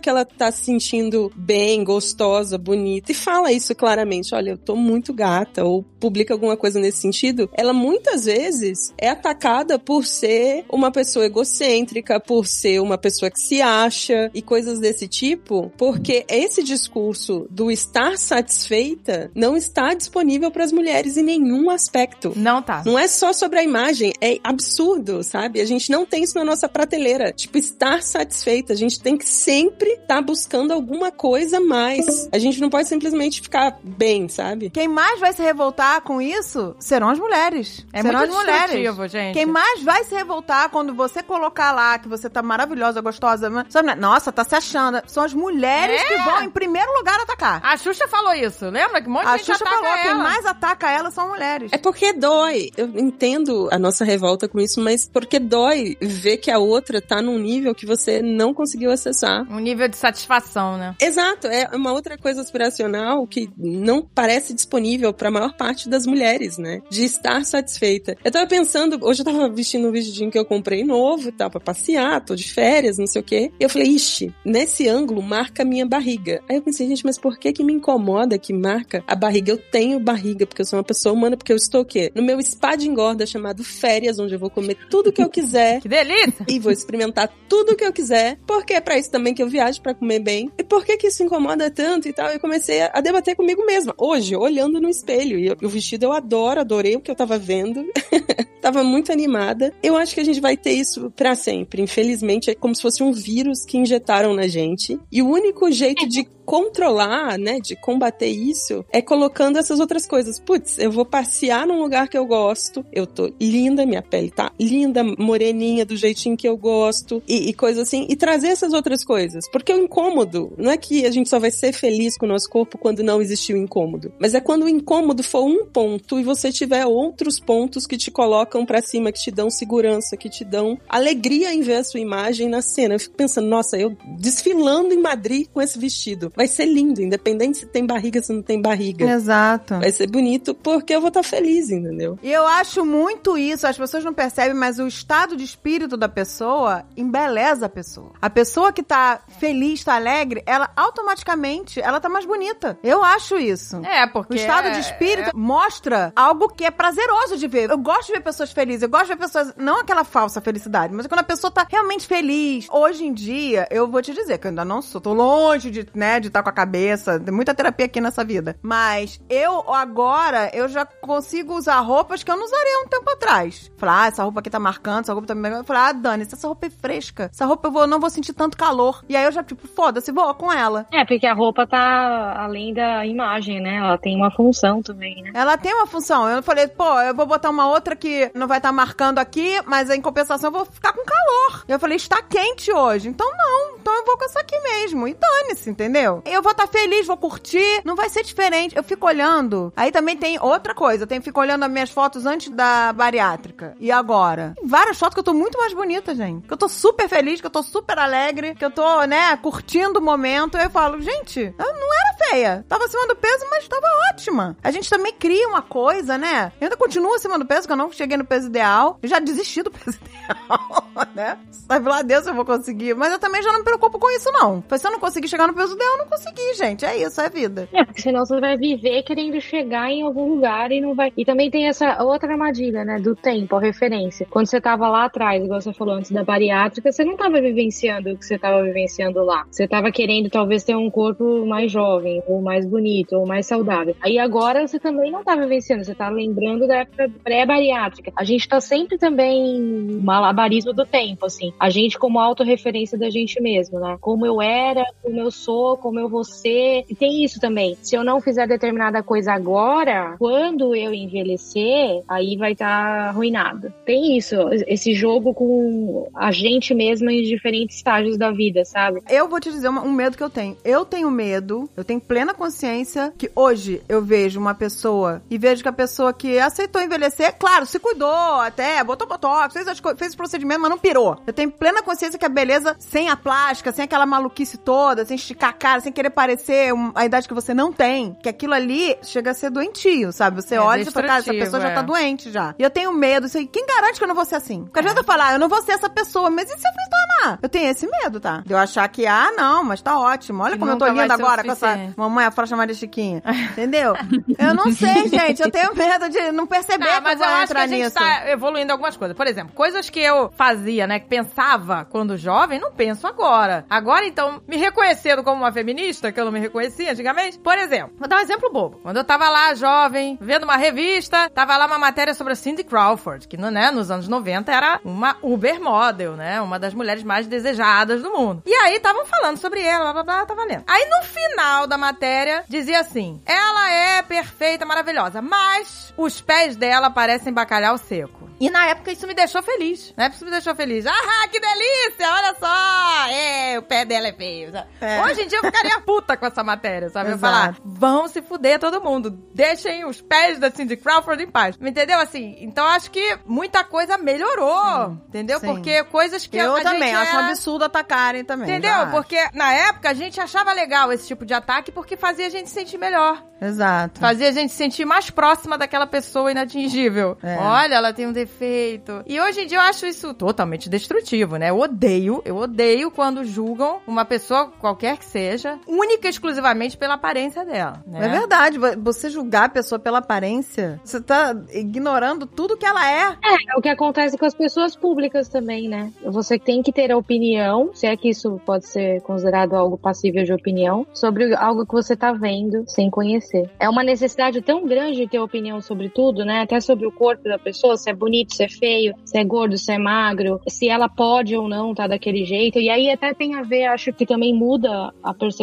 que 0.00 0.08
ela 0.08 0.24
tá 0.24 0.50
se 0.50 0.64
sentindo 0.64 1.32
bem, 1.36 1.84
gostosa, 1.84 2.58
bonita, 2.58 3.12
e 3.12 3.14
fala 3.14 3.52
isso 3.52 3.74
claramente, 3.74 4.34
olha, 4.34 4.50
eu 4.50 4.58
tô 4.58 4.76
muito 4.76 5.12
gata, 5.12 5.64
ou 5.64 5.84
publica 6.00 6.34
alguma 6.34 6.56
coisa 6.56 6.78
nesse 6.78 6.98
sentido, 6.98 7.50
ela 7.54 7.72
muitas 7.72 8.24
vezes 8.24 8.92
é 8.98 9.08
atacada 9.08 9.78
por 9.78 10.04
ser 10.04 10.64
uma 10.70 10.90
pessoa 10.90 11.26
egocêntrica, 11.26 12.20
por 12.20 12.46
ser 12.46 12.80
uma 12.80 12.98
pessoa 12.98 13.30
que 13.30 13.40
se 13.40 13.60
acha 13.60 14.30
e 14.34 14.42
coisas 14.42 14.78
desse 14.78 15.08
tipo, 15.08 15.72
porque 15.76 16.24
esse 16.28 16.62
discurso 16.62 17.46
do 17.50 17.70
estar 17.70 18.18
satisfeita 18.18 19.30
não 19.34 19.56
está 19.56 19.94
disponível 19.94 20.50
para 20.50 20.64
as 20.64 20.72
mulheres 20.72 21.16
em 21.16 21.22
nenhum 21.22 21.70
aspecto. 21.70 22.32
Não 22.36 22.62
tá. 22.62 22.82
Não 22.84 22.98
é 22.98 23.08
só 23.08 23.32
sobre 23.32 23.58
a 23.58 23.64
imagem, 23.64 24.12
é 24.20 24.38
absurdo, 24.42 25.22
sabe? 25.22 25.60
A 25.60 25.64
gente 25.64 25.90
não 25.90 26.06
tem 26.06 26.22
isso 26.22 26.38
na 26.38 26.44
nossa 26.44 26.68
prateleira. 26.68 27.32
Tipo, 27.32 27.58
estar 27.58 28.02
satisfeita. 28.02 28.72
A 28.72 28.76
gente 28.76 29.00
tem 29.00 29.16
que 29.16 29.28
sempre 29.28 29.87
estar 29.94 30.20
buscando 30.22 30.72
alguma 30.72 31.10
coisa 31.10 31.58
a 31.58 31.60
mais. 31.60 32.28
A 32.32 32.38
gente 32.38 32.60
não 32.60 32.68
pode 32.70 32.88
simplesmente 32.88 33.40
ficar 33.40 33.78
bem, 33.82 34.28
sabe? 34.28 34.70
Quem 34.70 34.88
mais 34.88 35.20
vai 35.20 35.32
se 35.32 35.42
revoltar 35.42 36.00
com 36.02 36.20
isso 36.20 36.74
serão 36.78 37.08
as 37.10 37.18
mulheres. 37.18 37.86
É 37.92 38.02
serão 38.02 38.18
muito 38.20 38.32
as 38.32 38.38
mulheres. 38.38 39.10
gente. 39.12 39.34
Quem 39.34 39.46
mais 39.46 39.82
vai 39.82 40.04
se 40.04 40.14
revoltar 40.14 40.70
quando 40.70 40.94
você 40.94 41.22
colocar 41.22 41.72
lá 41.72 41.98
que 41.98 42.08
você 42.08 42.28
tá 42.28 42.42
maravilhosa, 42.42 43.00
gostosa, 43.00 43.50
nossa, 43.98 44.32
tá 44.32 44.44
se 44.44 44.54
achando. 44.54 45.00
São 45.06 45.22
as 45.24 45.32
mulheres 45.34 46.00
É, 46.00 46.04
que 46.04 46.16
vão 46.24 46.42
em 46.42 46.50
primeiro 46.50 46.90
lugar 46.96 47.18
atacar. 47.20 47.60
A 47.64 47.76
Xuxa 47.76 48.06
falou 48.08 48.34
isso, 48.34 48.66
lembra? 48.68 49.00
Que 49.02 49.08
um 49.08 49.12
monte 49.12 49.24
de 49.24 49.28
A 49.28 49.36
gente 49.36 49.46
Xuxa 49.46 49.64
ataca 49.64 49.76
falou, 49.82 50.02
quem 50.02 50.10
ela. 50.10 50.22
mais 50.22 50.46
ataca 50.46 50.90
ela 50.90 51.10
são 51.10 51.28
mulheres. 51.28 51.72
É 51.72 51.78
porque 51.78 52.12
dói. 52.12 52.70
Eu 52.76 52.86
entendo 52.98 53.68
a 53.70 53.78
nossa 53.78 54.04
revolta 54.04 54.48
com 54.48 54.58
isso, 54.60 54.80
mas 54.80 55.08
porque 55.08 55.38
dói 55.38 55.96
ver 56.00 56.38
que 56.38 56.50
a 56.50 56.58
outra 56.58 57.00
tá 57.00 57.20
num 57.22 57.38
nível 57.38 57.74
que 57.74 57.86
você 57.86 58.20
não 58.22 58.52
conseguiu 58.54 58.90
acessar. 58.90 59.46
Um 59.50 59.58
nível 59.58 59.77
de 59.86 59.96
satisfação, 59.96 60.78
né? 60.78 60.94
Exato, 61.00 61.46
é 61.46 61.68
uma 61.74 61.92
outra 61.92 62.16
coisa 62.16 62.40
aspiracional 62.40 63.26
que 63.26 63.48
não 63.56 64.02
parece 64.02 64.54
disponível 64.54 65.12
pra 65.12 65.30
maior 65.30 65.54
parte 65.56 65.88
das 65.88 66.06
mulheres, 66.06 66.58
né? 66.58 66.80
De 66.90 67.04
estar 67.04 67.44
satisfeita. 67.44 68.16
Eu 68.24 68.32
tava 68.32 68.46
pensando, 68.46 68.98
hoje 69.02 69.20
eu 69.20 69.24
tava 69.24 69.48
vestindo 69.48 69.88
um 69.88 69.92
vestidinho 69.92 70.30
que 70.30 70.38
eu 70.38 70.44
comprei 70.44 70.82
novo 70.84 71.28
e 71.28 71.32
tal, 71.32 71.50
pra 71.50 71.60
passear, 71.60 72.24
tô 72.24 72.34
de 72.34 72.50
férias, 72.50 72.98
não 72.98 73.06
sei 73.06 73.20
o 73.20 73.24
quê. 73.24 73.52
E 73.60 73.62
eu 73.62 73.68
falei, 73.68 73.88
ixi, 73.88 74.32
nesse 74.44 74.88
ângulo 74.88 75.22
marca 75.22 75.62
a 75.62 75.66
minha 75.66 75.86
barriga. 75.86 76.40
Aí 76.48 76.56
eu 76.56 76.62
pensei, 76.62 76.88
gente, 76.88 77.04
mas 77.04 77.18
por 77.18 77.38
que 77.38 77.52
que 77.52 77.62
me 77.62 77.72
incomoda 77.72 78.38
que 78.38 78.52
marca 78.52 79.04
a 79.06 79.14
barriga? 79.14 79.52
Eu 79.52 79.58
tenho 79.58 80.00
barriga, 80.00 80.46
porque 80.46 80.62
eu 80.62 80.66
sou 80.66 80.78
uma 80.78 80.84
pessoa 80.84 81.12
humana, 81.12 81.36
porque 81.36 81.52
eu 81.52 81.56
estou 81.56 81.82
o 81.82 81.84
quê? 81.84 82.10
No 82.14 82.22
meu 82.22 82.40
spa 82.42 82.76
de 82.76 82.88
engorda 82.88 83.26
chamado 83.26 83.62
férias, 83.62 84.18
onde 84.18 84.34
eu 84.34 84.38
vou 84.38 84.50
comer 84.50 84.76
tudo 84.88 85.12
que 85.12 85.22
eu 85.22 85.28
quiser. 85.28 85.80
Que 85.88 85.88
delícia! 85.88 86.44
e 86.48 86.58
vou 86.58 86.72
experimentar 86.72 87.30
tudo 87.48 87.76
que 87.76 87.84
eu 87.84 87.92
quiser, 87.92 88.38
porque 88.46 88.74
é 88.74 88.80
pra 88.80 88.98
isso 88.98 89.10
também 89.10 89.34
que 89.34 89.42
eu 89.42 89.48
viajo 89.48 89.67
pra 89.76 89.94
comer 89.94 90.20
bem. 90.20 90.50
E 90.56 90.62
por 90.62 90.84
que 90.84 90.96
que 90.96 91.08
isso 91.08 91.22
incomoda 91.22 91.70
tanto 91.70 92.08
e 92.08 92.12
tal? 92.12 92.30
Eu 92.30 92.38
comecei 92.40 92.82
a, 92.82 93.00
debater 93.00 93.34
comigo 93.34 93.66
mesma, 93.66 93.92
hoje, 93.98 94.36
olhando 94.36 94.80
no 94.80 94.88
espelho. 94.88 95.38
E 95.38 95.50
o 95.64 95.68
vestido 95.68 96.04
eu 96.04 96.12
adoro, 96.12 96.60
adorei 96.60 96.94
o 96.94 97.00
que 97.00 97.10
eu 97.10 97.16
tava 97.16 97.36
vendo. 97.38 97.84
tava 98.62 98.84
muito 98.84 99.10
animada. 99.10 99.72
Eu 99.82 99.96
acho 99.96 100.14
que 100.14 100.20
a 100.20 100.24
gente 100.24 100.40
vai 100.40 100.56
ter 100.56 100.72
isso 100.72 101.12
pra 101.16 101.34
sempre. 101.34 101.82
Infelizmente, 101.82 102.50
é 102.50 102.54
como 102.54 102.74
se 102.74 102.82
fosse 102.82 103.02
um 103.02 103.12
vírus 103.12 103.64
que 103.64 103.76
injetaram 103.76 104.34
na 104.34 104.46
gente. 104.46 104.98
E 105.10 105.20
o 105.20 105.28
único 105.28 105.70
jeito 105.72 106.08
de 106.08 106.24
controlar, 106.48 107.38
né, 107.38 107.60
de 107.60 107.76
combater 107.76 108.30
isso, 108.30 108.82
é 108.90 109.02
colocando 109.02 109.58
essas 109.58 109.80
outras 109.80 110.06
coisas. 110.06 110.40
Putz, 110.40 110.78
eu 110.78 110.90
vou 110.90 111.04
passear 111.04 111.66
num 111.66 111.78
lugar 111.78 112.08
que 112.08 112.16
eu 112.16 112.24
gosto, 112.24 112.82
eu 112.90 113.06
tô 113.06 113.30
linda, 113.38 113.84
minha 113.84 114.00
pele 114.00 114.30
tá 114.30 114.50
linda, 114.58 115.04
moreninha, 115.04 115.84
do 115.84 115.94
jeitinho 115.94 116.38
que 116.38 116.48
eu 116.48 116.56
gosto, 116.56 117.22
e, 117.28 117.50
e 117.50 117.52
coisa 117.52 117.82
assim, 117.82 118.06
e 118.08 118.16
trazer 118.16 118.48
essas 118.48 118.72
outras 118.72 119.04
coisas. 119.04 119.46
Porque 119.52 119.70
o 119.70 119.76
incômodo, 119.84 120.50
não 120.56 120.70
é 120.70 120.78
que 120.78 121.04
a 121.04 121.10
gente 121.10 121.28
só 121.28 121.38
vai 121.38 121.50
ser 121.50 121.74
feliz 121.74 122.16
com 122.16 122.24
o 122.24 122.28
nosso 122.30 122.48
corpo 122.48 122.78
quando 122.78 123.02
não 123.02 123.20
existiu 123.20 123.58
incômodo, 123.58 124.10
mas 124.18 124.34
é 124.34 124.40
quando 124.40 124.62
o 124.62 124.68
incômodo 124.70 125.22
for 125.22 125.44
um 125.44 125.66
ponto 125.66 126.18
e 126.18 126.24
você 126.24 126.50
tiver 126.50 126.86
outros 126.86 127.38
pontos 127.38 127.86
que 127.86 127.98
te 127.98 128.10
colocam 128.10 128.64
pra 128.64 128.80
cima, 128.80 129.12
que 129.12 129.20
te 129.20 129.30
dão 129.30 129.50
segurança, 129.50 130.16
que 130.16 130.30
te 130.30 130.46
dão 130.46 130.78
alegria 130.88 131.52
em 131.52 131.60
ver 131.60 131.76
a 131.76 131.84
sua 131.84 132.00
imagem 132.00 132.48
na 132.48 132.62
cena. 132.62 132.94
Eu 132.94 133.00
fico 133.00 133.16
pensando, 133.16 133.48
nossa, 133.48 133.76
eu 133.76 133.94
desfilando 134.18 134.94
em 134.94 135.02
Madrid 135.02 135.46
com 135.52 135.60
esse 135.60 135.78
vestido. 135.78 136.32
Vai 136.38 136.46
ser 136.46 136.66
lindo, 136.66 137.02
independente 137.02 137.58
se 137.58 137.66
tem 137.66 137.84
barriga, 137.84 138.22
se 138.22 138.32
não 138.32 138.42
tem 138.42 138.62
barriga. 138.62 139.04
Exato. 139.10 139.74
Vai 139.80 139.90
ser 139.90 140.08
bonito 140.08 140.54
porque 140.54 140.94
eu 140.94 141.00
vou 141.00 141.08
estar 141.08 141.24
feliz, 141.24 141.68
entendeu? 141.68 142.16
E 142.22 142.32
eu 142.32 142.46
acho 142.46 142.84
muito 142.86 143.36
isso, 143.36 143.66
as 143.66 143.76
pessoas 143.76 144.04
não 144.04 144.14
percebem, 144.14 144.54
mas 144.54 144.78
o 144.78 144.86
estado 144.86 145.34
de 145.36 145.42
espírito 145.42 145.96
da 145.96 146.08
pessoa 146.08 146.84
embeleza 146.96 147.66
a 147.66 147.68
pessoa. 147.68 148.12
A 148.22 148.30
pessoa 148.30 148.72
que 148.72 148.84
tá 148.84 149.20
feliz, 149.40 149.82
tá 149.82 149.96
alegre, 149.96 150.40
ela 150.46 150.70
automaticamente, 150.76 151.80
ela 151.80 151.98
tá 152.00 152.08
mais 152.08 152.24
bonita. 152.24 152.78
Eu 152.84 153.02
acho 153.02 153.36
isso. 153.36 153.84
É, 153.84 154.04
O 154.04 154.10
porque. 154.12 154.36
estado 154.36 154.68
é- 154.68 154.70
de 154.70 154.80
espírito 154.80 155.36
mostra 155.36 156.12
algo 156.14 156.48
que 156.48 156.64
é 156.64 156.70
prazeroso 156.70 157.36
de 157.36 157.48
ver. 157.48 157.68
Eu 157.70 157.78
gosto 157.78 158.06
de 158.08 158.12
ver 158.12 158.20
pessoas 158.20 158.52
felizes, 158.52 158.82
eu 158.82 158.88
gosto 158.88 159.06
de 159.06 159.14
ver 159.14 159.18
pessoas, 159.18 159.52
não 159.56 159.80
aquela 159.80 160.04
falsa 160.04 160.40
felicidade, 160.40 160.94
mas 160.94 161.06
quando 161.08 161.20
a 161.20 161.24
pessoa 161.24 161.50
tá 161.50 161.66
realmente 161.68 162.06
feliz. 162.06 162.66
Hoje 162.70 163.04
em 163.04 163.12
dia, 163.12 163.66
eu 163.70 163.88
vou 163.88 164.00
te 164.00 164.12
dizer 164.14 164.38
que 164.38 164.46
eu 164.46 164.50
ainda 164.50 164.64
não 164.64 164.80
sou, 164.80 165.00
tô 165.00 165.12
longe 165.12 165.70
de, 165.70 165.86
né, 165.94 166.20
de 166.20 166.27
estar 166.28 166.42
com 166.42 166.50
a 166.50 166.52
cabeça, 166.52 167.18
tem 167.18 167.34
muita 167.34 167.54
terapia 167.54 167.86
aqui 167.86 168.00
nessa 168.00 168.24
vida. 168.24 168.56
Mas 168.62 169.20
eu 169.28 169.72
agora, 169.72 170.50
eu 170.54 170.68
já 170.68 170.84
consigo 170.84 171.54
usar 171.54 171.80
roupas 171.80 172.22
que 172.22 172.30
eu 172.30 172.36
não 172.36 172.44
usaria 172.44 172.76
há 172.76 172.84
um 172.84 172.88
tempo 172.88 173.10
atrás. 173.10 173.70
Falar, 173.76 174.04
ah, 174.04 174.06
essa 174.06 174.22
roupa 174.22 174.40
aqui 174.40 174.50
tá 174.50 174.58
marcando, 174.58 175.04
essa 175.04 175.12
roupa 175.12 175.28
tá 175.28 175.34
me... 175.34 175.48
Eu 175.48 175.64
falar, 175.64 175.88
ah, 175.88 175.92
Dani, 175.92 176.24
se 176.24 176.34
essa 176.34 176.46
roupa 176.46 176.66
é 176.66 176.70
fresca, 176.70 177.30
essa 177.32 177.46
roupa 177.46 177.68
eu 177.68 177.72
vou, 177.72 177.86
não 177.86 178.00
vou 178.00 178.10
sentir 178.10 178.32
tanto 178.32 178.56
calor. 178.56 179.04
E 179.08 179.16
aí 179.16 179.24
eu 179.24 179.32
já, 179.32 179.42
tipo, 179.42 179.66
foda-se, 179.66 180.12
vou 180.12 180.34
com 180.34 180.52
ela. 180.52 180.86
É, 180.92 181.04
porque 181.04 181.26
a 181.26 181.34
roupa 181.34 181.66
tá 181.66 182.34
além 182.38 182.72
da 182.74 183.04
imagem, 183.06 183.60
né? 183.60 183.76
Ela 183.76 183.98
tem 183.98 184.16
uma 184.16 184.30
função 184.30 184.82
também, 184.82 185.22
né? 185.22 185.32
Ela 185.34 185.56
tem 185.56 185.74
uma 185.74 185.86
função. 185.86 186.28
Eu 186.28 186.42
falei, 186.42 186.68
pô, 186.68 187.00
eu 187.00 187.14
vou 187.14 187.26
botar 187.26 187.50
uma 187.50 187.68
outra 187.68 187.96
que 187.96 188.30
não 188.34 188.46
vai 188.46 188.58
estar 188.58 188.72
marcando 188.72 189.18
aqui, 189.18 189.60
mas 189.66 189.90
em 189.90 190.00
compensação 190.00 190.48
eu 190.48 190.56
vou 190.58 190.64
ficar 190.66 190.92
com 190.92 191.04
calor. 191.04 191.64
Eu 191.68 191.78
falei, 191.78 191.96
está 191.96 192.22
quente 192.22 192.72
hoje. 192.72 193.08
Então 193.08 193.30
não. 193.36 193.78
Então 193.78 193.94
eu 193.94 194.04
vou 194.04 194.16
com 194.18 194.24
essa 194.24 194.40
aqui 194.40 194.58
mesmo. 194.60 195.08
E 195.08 195.14
dane-se, 195.14 195.70
entendeu? 195.70 196.17
Eu 196.24 196.42
vou 196.42 196.52
estar 196.52 196.66
feliz, 196.66 197.06
vou 197.06 197.16
curtir. 197.16 197.82
Não 197.84 197.96
vai 197.96 198.08
ser 198.08 198.22
diferente. 198.22 198.76
Eu 198.76 198.82
fico 198.82 199.06
olhando. 199.06 199.72
Aí 199.76 199.90
também 199.90 200.16
tem 200.16 200.38
outra 200.40 200.74
coisa. 200.74 201.04
Eu 201.04 201.06
tenho, 201.06 201.22
fico 201.22 201.40
olhando 201.40 201.64
as 201.64 201.70
minhas 201.70 201.90
fotos 201.90 202.26
antes 202.26 202.50
da 202.50 202.92
bariátrica. 202.92 203.74
E 203.80 203.90
agora? 203.90 204.54
Tem 204.56 204.66
várias 204.66 204.98
fotos 204.98 205.14
que 205.14 205.20
eu 205.20 205.24
tô 205.24 205.34
muito 205.34 205.58
mais 205.58 205.72
bonita, 205.72 206.14
gente. 206.14 206.46
Que 206.46 206.52
eu 206.52 206.56
tô 206.56 206.68
super 206.68 207.08
feliz, 207.08 207.40
que 207.40 207.46
eu 207.46 207.50
tô 207.50 207.62
super 207.62 207.98
alegre, 207.98 208.54
que 208.54 208.64
eu 208.64 208.70
tô, 208.70 209.02
né, 209.04 209.36
curtindo 209.36 209.98
o 209.98 210.02
momento. 210.02 210.56
Eu 210.56 210.70
falo, 210.70 211.00
gente, 211.00 211.40
eu 211.40 211.74
não 211.74 211.94
era 211.94 212.28
feia. 212.30 212.64
Tava 212.68 212.84
acima 212.84 213.06
do 213.06 213.16
peso, 213.16 213.46
mas 213.50 213.66
tava 213.68 213.86
ótima. 214.12 214.56
A 214.62 214.70
gente 214.70 214.88
também 214.88 215.12
cria 215.12 215.48
uma 215.48 215.62
coisa, 215.62 216.18
né? 216.18 216.52
Eu 216.60 216.66
ainda 216.66 216.76
continuo 216.76 217.14
acima 217.14 217.38
do 217.38 217.46
peso, 217.46 217.66
que 217.66 217.72
eu 217.72 217.76
não 217.76 217.92
cheguei 217.92 218.16
no 218.16 218.24
peso 218.24 218.46
ideal. 218.46 218.98
Eu 219.02 219.08
já 219.08 219.18
desisti 219.18 219.62
do 219.62 219.70
peso 219.72 219.98
ideal, 219.98 220.88
né? 221.14 221.38
Sabe 221.50 221.88
lá 221.88 222.02
Deus 222.02 222.26
eu 222.26 222.34
vou 222.34 222.44
conseguir. 222.44 222.94
Mas 222.94 223.12
eu 223.12 223.18
também 223.18 223.42
já 223.42 223.52
não 223.52 223.58
me 223.58 223.64
preocupo 223.64 223.98
com 223.98 224.10
isso, 224.10 224.30
não. 224.32 224.62
Se 224.76 224.86
eu 224.86 224.90
não 224.90 224.98
conseguir 225.00 225.28
chegar 225.28 225.46
no 225.46 225.54
peso 225.54 225.74
ideal, 225.74 225.92
eu 225.92 225.98
não 225.98 226.07
consegui, 226.08 226.54
gente. 226.56 226.84
É 226.84 226.96
isso, 226.96 227.20
é 227.20 227.28
vida. 227.28 227.68
É, 227.72 227.84
porque 227.84 228.00
senão 228.00 228.24
você 228.24 228.40
vai 228.40 228.56
viver 228.56 229.02
querendo 229.02 229.40
chegar 229.40 229.90
em 229.90 230.02
algum 230.02 230.28
lugar 230.28 230.72
e 230.72 230.80
não 230.80 230.94
vai. 230.94 231.12
E 231.16 231.24
também 231.24 231.50
tem 231.50 231.68
essa 231.68 232.02
outra 232.02 232.32
armadilha, 232.32 232.84
né? 232.84 232.98
Do 232.98 233.14
tempo, 233.14 233.56
a 233.56 233.60
referência. 233.60 234.26
Quando 234.30 234.46
você 234.46 234.60
tava 234.60 234.88
lá 234.88 235.04
atrás, 235.04 235.42
igual 235.42 235.60
você 235.60 235.72
falou 235.72 235.94
antes 235.94 236.10
da 236.10 236.24
bariátrica, 236.24 236.90
você 236.92 237.04
não 237.04 237.16
tava 237.16 237.40
vivenciando 237.40 238.10
o 238.10 238.18
que 238.18 238.24
você 238.24 238.38
tava 238.38 238.62
vivenciando 238.62 239.22
lá. 239.24 239.44
Você 239.50 239.66
tava 239.66 239.90
querendo 239.90 240.30
talvez 240.30 240.64
ter 240.64 240.76
um 240.76 240.90
corpo 240.90 241.46
mais 241.46 241.70
jovem, 241.70 242.22
ou 242.26 242.40
mais 242.42 242.66
bonito, 242.66 243.16
ou 243.16 243.26
mais 243.26 243.46
saudável. 243.46 243.94
Aí 244.00 244.18
agora 244.18 244.66
você 244.66 244.78
também 244.78 245.10
não 245.10 245.24
tá 245.24 245.36
vivenciando, 245.36 245.84
você 245.84 245.94
tá 245.94 246.08
lembrando 246.08 246.66
da 246.66 246.78
época 246.78 247.10
pré-bariátrica. 247.22 248.12
A 248.16 248.24
gente 248.24 248.48
tá 248.48 248.60
sempre 248.60 248.98
também 248.98 249.60
malabarismo 250.02 250.72
do 250.72 250.84
tempo, 250.84 251.26
assim. 251.26 251.52
A 251.58 251.70
gente 251.70 251.98
como 251.98 252.20
autorreferência 252.20 252.98
da 252.98 253.10
gente 253.10 253.40
mesmo, 253.40 253.80
né? 253.80 253.96
Como 254.00 254.26
eu 254.26 254.40
era, 254.42 254.84
como 255.02 255.18
eu 255.20 255.30
sou, 255.30 255.76
como 255.76 255.87
eu 255.96 256.08
vou 256.08 256.24
ser. 256.24 256.84
Tem 256.98 257.24
isso 257.24 257.40
também. 257.40 257.78
Se 257.82 257.94
eu 257.94 258.02
não 258.02 258.20
fizer 258.20 258.46
determinada 258.48 259.02
coisa 259.02 259.32
agora, 259.32 260.16
quando 260.18 260.74
eu 260.74 260.92
envelhecer, 260.92 262.02
aí 262.08 262.36
vai 262.36 262.52
estar 262.52 262.66
tá 262.66 263.08
arruinado. 263.08 263.72
Tem 263.84 264.16
isso, 264.16 264.34
esse 264.66 264.94
jogo 264.94 265.32
com 265.32 266.08
a 266.14 266.32
gente 266.32 266.74
mesma 266.74 267.12
em 267.12 267.22
diferentes 267.22 267.76
estágios 267.76 268.16
da 268.16 268.30
vida, 268.30 268.64
sabe? 268.64 269.00
Eu 269.08 269.28
vou 269.28 269.38
te 269.38 269.50
dizer 269.50 269.68
um 269.68 269.92
medo 269.92 270.16
que 270.16 270.22
eu 270.22 270.30
tenho. 270.30 270.56
Eu 270.64 270.84
tenho 270.84 271.10
medo, 271.10 271.68
eu 271.76 271.84
tenho 271.84 272.00
plena 272.00 272.34
consciência 272.34 273.12
que 273.16 273.30
hoje 273.34 273.82
eu 273.88 274.02
vejo 274.02 274.40
uma 274.40 274.54
pessoa 274.54 275.22
e 275.30 275.38
vejo 275.38 275.62
que 275.62 275.68
a 275.68 275.72
pessoa 275.72 276.12
que 276.12 276.38
aceitou 276.38 276.82
envelhecer, 276.82 277.36
claro, 277.38 277.66
se 277.66 277.78
cuidou 277.78 278.40
até, 278.40 278.82
botou 278.82 279.06
botox, 279.06 279.52
fez, 279.52 279.68
as 279.68 279.80
fez 279.96 280.14
o 280.14 280.16
procedimento, 280.16 280.60
mas 280.60 280.70
não 280.70 280.78
pirou. 280.78 281.18
Eu 281.26 281.32
tenho 281.32 281.50
plena 281.50 281.82
consciência 281.82 282.18
que 282.18 282.24
a 282.24 282.28
beleza 282.28 282.76
sem 282.78 283.08
a 283.08 283.16
plástica, 283.16 283.72
sem 283.72 283.84
aquela 283.84 284.06
maluquice 284.06 284.58
toda, 284.58 285.04
sem 285.04 285.16
esticar 285.16 285.50
a 285.50 285.52
cara, 285.52 285.77
sem 285.80 285.92
querer 285.92 286.10
parecer 286.10 286.72
a 286.94 287.04
idade 287.04 287.28
que 287.28 287.34
você 287.34 287.54
não 287.54 287.72
tem, 287.72 288.14
que 288.22 288.28
aquilo 288.28 288.54
ali 288.54 288.96
chega 289.02 289.30
a 289.30 289.34
ser 289.34 289.50
doentio, 289.50 290.12
sabe? 290.12 290.42
Você 290.42 290.56
É 290.56 290.60
olha 290.60 290.82
e 290.82 290.84
você 290.84 290.90
fala, 290.90 291.06
cara, 291.06 291.18
essa 291.20 291.32
pessoa 291.32 291.60
já 291.62 291.68
é. 291.70 291.74
tá 291.74 291.82
doente 291.82 292.30
já. 292.30 292.54
E 292.58 292.62
eu 292.62 292.70
tenho 292.70 292.92
medo, 292.92 293.26
aí, 293.34 293.46
quem 293.46 293.66
garante 293.66 293.98
que 293.98 294.04
eu 294.04 294.08
não 294.08 294.14
vou 294.14 294.24
ser 294.24 294.36
assim? 294.36 294.64
Porque 294.64 294.78
às 294.78 294.84
vezes 294.84 294.98
eu 294.98 295.04
falo, 295.04 295.22
ah, 295.22 295.32
eu 295.32 295.38
não 295.38 295.48
vou 295.48 295.62
ser 295.62 295.72
essa 295.72 295.88
pessoa, 295.88 296.30
mas 296.30 296.44
e 296.50 296.56
se 296.56 296.66
eu 296.66 296.72
me 296.72 296.90
tornar? 296.90 297.38
Eu 297.42 297.48
tenho 297.48 297.70
esse 297.70 297.86
medo, 297.86 298.20
tá? 298.20 298.42
De 298.44 298.52
eu 298.52 298.58
achar 298.58 298.86
que, 298.88 299.06
ah, 299.06 299.30
não, 299.36 299.64
mas 299.64 299.80
tá 299.82 299.98
ótimo. 299.98 300.42
Olha 300.42 300.52
Que 300.54 300.58
como 300.58 300.72
eu 300.72 300.76
tô 300.78 300.86
linda 300.86 301.14
agora 301.14 301.42
com 301.44 301.52
essa 301.52 301.92
mamãe 301.96 302.24
afro 302.26 302.46
chamada 302.46 302.72
Chiquinha. 302.74 303.22
Entendeu? 303.52 303.94
Eu 304.38 304.54
não 304.54 304.72
sei, 304.72 305.08
gente. 305.08 305.42
Eu 305.42 305.50
tenho 305.50 305.74
medo 305.74 306.08
de 306.08 306.32
não 306.32 306.46
perceber 306.46 306.84
Não, 306.84 306.96
que 306.96 307.00
mas 307.02 307.20
eu 307.20 307.26
acho 307.26 307.52
que 307.52 307.58
a 307.58 307.66
gente 307.66 307.82
nisso. 307.84 307.94
tá 307.94 308.30
evoluindo 308.30 308.72
algumas 308.72 308.96
coisas. 308.96 309.16
Por 309.16 309.26
exemplo, 309.26 309.52
coisas 309.54 309.90
que 309.90 310.00
eu 310.00 310.30
fazia, 310.36 310.86
né, 310.86 310.98
que 311.00 311.06
pensava 311.06 311.84
quando 311.90 312.16
jovem, 312.16 312.58
não 312.60 312.72
penso 312.72 313.06
agora. 313.06 313.64
Agora, 313.68 314.06
então, 314.06 314.40
me 314.46 314.56
reconhecendo 314.56 315.22
como 315.22 315.36
uma 315.42 315.52
feminista, 315.52 315.67
que 316.12 316.20
eu 316.20 316.24
não 316.24 316.32
me 316.32 316.40
reconhecia 316.40 316.92
antigamente. 316.92 317.38
Por 317.38 317.56
exemplo, 317.58 317.92
vou 317.98 318.08
dar 318.08 318.16
um 318.16 318.20
exemplo 318.20 318.50
bobo. 318.50 318.80
Quando 318.82 318.96
eu 318.96 319.04
tava 319.04 319.28
lá, 319.28 319.54
jovem, 319.54 320.18
vendo 320.20 320.44
uma 320.44 320.56
revista, 320.56 321.28
tava 321.30 321.56
lá 321.56 321.66
uma 321.66 321.78
matéria 321.78 322.14
sobre 322.14 322.32
a 322.32 322.36
Cindy 322.36 322.64
Crawford, 322.64 323.26
que, 323.28 323.36
né, 323.36 323.70
nos 323.70 323.90
anos 323.90 324.08
90 324.08 324.52
era 324.52 324.80
uma 324.84 325.16
Uber 325.22 325.60
model, 325.60 326.12
né, 326.16 326.40
uma 326.40 326.58
das 326.58 326.74
mulheres 326.74 327.02
mais 327.02 327.26
desejadas 327.26 328.02
do 328.02 328.10
mundo. 328.10 328.42
E 328.46 328.54
aí, 328.54 328.76
estavam 328.76 329.04
falando 329.06 329.38
sobre 329.38 329.62
ela, 329.62 329.92
blá, 329.92 330.02
blá, 330.02 330.04
blá, 330.04 330.26
tava 330.26 330.44
lendo. 330.44 330.64
Aí, 330.66 330.86
no 330.88 331.06
final 331.06 331.66
da 331.66 331.76
matéria, 331.76 332.44
dizia 332.48 332.80
assim, 332.80 333.20
ela 333.26 333.70
é 333.70 334.02
perfeita, 334.02 334.64
maravilhosa, 334.64 335.20
mas 335.20 335.92
os 335.96 336.20
pés 336.20 336.56
dela 336.56 336.90
parecem 336.90 337.32
bacalhau 337.32 337.76
seco. 337.78 338.28
E 338.40 338.48
na 338.50 338.66
época 338.66 338.92
isso 338.92 339.06
me 339.06 339.14
deixou 339.14 339.42
feliz. 339.42 339.92
Na 339.96 340.04
época 340.04 340.16
isso 340.16 340.24
me 340.24 340.30
deixou 340.30 340.54
feliz. 340.54 340.86
Ah, 340.86 341.28
que 341.28 341.40
delícia! 341.40 342.08
Olha 342.08 342.36
só! 342.38 343.08
É, 343.10 343.58
o 343.58 343.62
pé 343.62 343.84
dela 343.84 344.08
é 344.08 344.12
feio. 344.12 344.52
É. 344.80 345.02
Hoje 345.02 345.22
em 345.22 345.26
dia 345.26 345.38
eu 345.38 345.50
ficaria 345.58 345.80
puta 345.80 346.16
com 346.16 346.26
essa 346.26 346.42
matéria, 346.42 346.88
sabe? 346.90 347.10
Eu 347.10 347.16
Exato. 347.16 347.32
falar, 347.34 347.56
vão 347.64 348.08
se 348.08 348.22
fuder 348.22 348.58
todo 348.58 348.80
mundo. 348.82 349.10
Deixem 349.34 349.84
os 349.84 350.00
pés 350.00 350.38
da 350.38 350.50
Cindy 350.50 350.76
Crawford 350.76 351.22
em 351.22 351.30
paz. 351.30 351.56
Entendeu? 351.60 351.98
Assim, 351.98 352.36
então 352.40 352.66
acho 352.66 352.90
que 352.90 353.18
muita 353.26 353.62
coisa 353.64 353.96
melhorou. 353.98 354.92
entendeu? 355.08 355.38
sim. 355.40 355.46
Porque 355.46 355.84
coisas 355.84 356.26
que 356.26 356.36
Eu 356.36 356.56
a 356.56 356.60
também, 356.62 356.88
gente 356.88 356.94
acho 356.94 357.16
um 357.16 357.18
era- 357.18 357.28
absurdo 357.28 357.64
atacarem 357.64 358.24
também. 358.24 358.48
Entendeu? 358.48 358.88
Porque 358.90 359.16
na 359.34 359.52
época 359.52 359.90
a 359.90 359.94
gente 359.94 360.20
achava 360.20 360.52
legal 360.52 360.92
esse 360.92 361.06
tipo 361.06 361.24
de 361.24 361.34
ataque 361.34 361.70
porque 361.72 361.96
fazia 361.96 362.26
a 362.26 362.30
gente 362.30 362.48
se 362.48 362.54
sentir 362.54 362.78
melhor. 362.78 363.22
Exato. 363.40 364.00
Fazia 364.00 364.28
a 364.28 364.32
gente 364.32 364.50
se 364.50 364.56
sentir 364.56 364.84
mais 364.84 365.10
próxima 365.10 365.56
daquela 365.56 365.86
pessoa 365.86 366.30
inatingível. 366.30 367.16
É. 367.22 367.36
Olha, 367.36 367.76
ela 367.76 367.92
tem 367.92 368.06
um 368.06 368.12
defeito. 368.12 369.02
E 369.06 369.20
hoje 369.20 369.42
em 369.42 369.46
dia 369.46 369.58
eu 369.58 369.62
acho 369.62 369.86
isso 369.86 370.12
totalmente 370.12 370.68
destrutivo, 370.68 371.36
né? 371.36 371.50
Eu 371.50 371.58
odeio, 371.60 372.20
eu 372.24 372.36
odeio 372.36 372.90
quando 372.90 373.22
julgam 373.24 373.80
uma 373.86 374.04
pessoa, 374.04 374.50
qualquer 374.58 374.96
que 374.96 375.04
seja, 375.04 375.47
única 375.66 376.06
e 376.06 376.10
exclusivamente 376.10 376.76
pela 376.76 376.94
aparência 376.94 377.44
dela. 377.44 377.82
Né? 377.86 378.06
É 378.06 378.08
verdade, 378.08 378.58
vo- 378.58 378.76
você 378.82 379.08
julgar 379.10 379.44
a 379.44 379.48
pessoa 379.48 379.78
pela 379.78 379.98
aparência, 379.98 380.80
você 380.84 381.00
tá 381.00 381.34
ignorando 381.52 382.26
tudo 382.26 382.56
que 382.56 382.66
ela 382.66 382.90
é. 382.90 383.16
É, 383.24 383.54
é 383.54 383.58
o 383.58 383.60
que 383.62 383.68
acontece 383.68 384.16
com 384.18 384.24
as 384.26 384.34
pessoas 384.34 384.74
públicas 384.76 385.28
também, 385.28 385.68
né? 385.68 385.92
Você 386.04 386.38
tem 386.38 386.62
que 386.62 386.72
ter 386.72 386.90
a 386.90 386.96
opinião, 386.96 387.70
se 387.74 387.86
é 387.86 387.96
que 387.96 388.08
isso 388.10 388.40
pode 388.44 388.66
ser 388.66 389.00
considerado 389.02 389.54
algo 389.54 389.78
passível 389.78 390.24
de 390.24 390.32
opinião, 390.32 390.86
sobre 390.92 391.34
algo 391.34 391.64
que 391.66 391.72
você 391.72 391.96
tá 391.96 392.12
vendo 392.12 392.64
sem 392.66 392.90
conhecer. 392.90 393.48
É 393.58 393.68
uma 393.68 393.82
necessidade 393.84 394.40
tão 394.42 394.66
grande 394.66 394.96
de 394.98 395.08
ter 395.08 395.18
opinião 395.18 395.60
sobre 395.60 395.88
tudo, 395.88 396.24
né? 396.24 396.40
Até 396.42 396.60
sobre 396.60 396.86
o 396.86 396.92
corpo 396.92 397.24
da 397.24 397.38
pessoa, 397.38 397.76
se 397.76 397.90
é 397.90 397.94
bonito, 397.94 398.34
se 398.34 398.44
é 398.44 398.48
feio, 398.48 398.94
se 399.04 399.18
é 399.18 399.24
gordo, 399.24 399.56
se 399.56 399.72
é 399.72 399.78
magro, 399.78 400.40
se 400.48 400.68
ela 400.68 400.88
pode 400.88 401.36
ou 401.36 401.48
não 401.48 401.74
tá 401.74 401.86
daquele 401.86 402.24
jeito. 402.24 402.58
E 402.58 402.68
aí 402.70 402.90
até 402.90 403.14
tem 403.14 403.34
a 403.34 403.42
ver, 403.42 403.66
acho 403.66 403.92
que 403.92 404.04
também 404.06 404.34
muda 404.34 404.92
a 405.02 405.14
percepção 405.14 405.37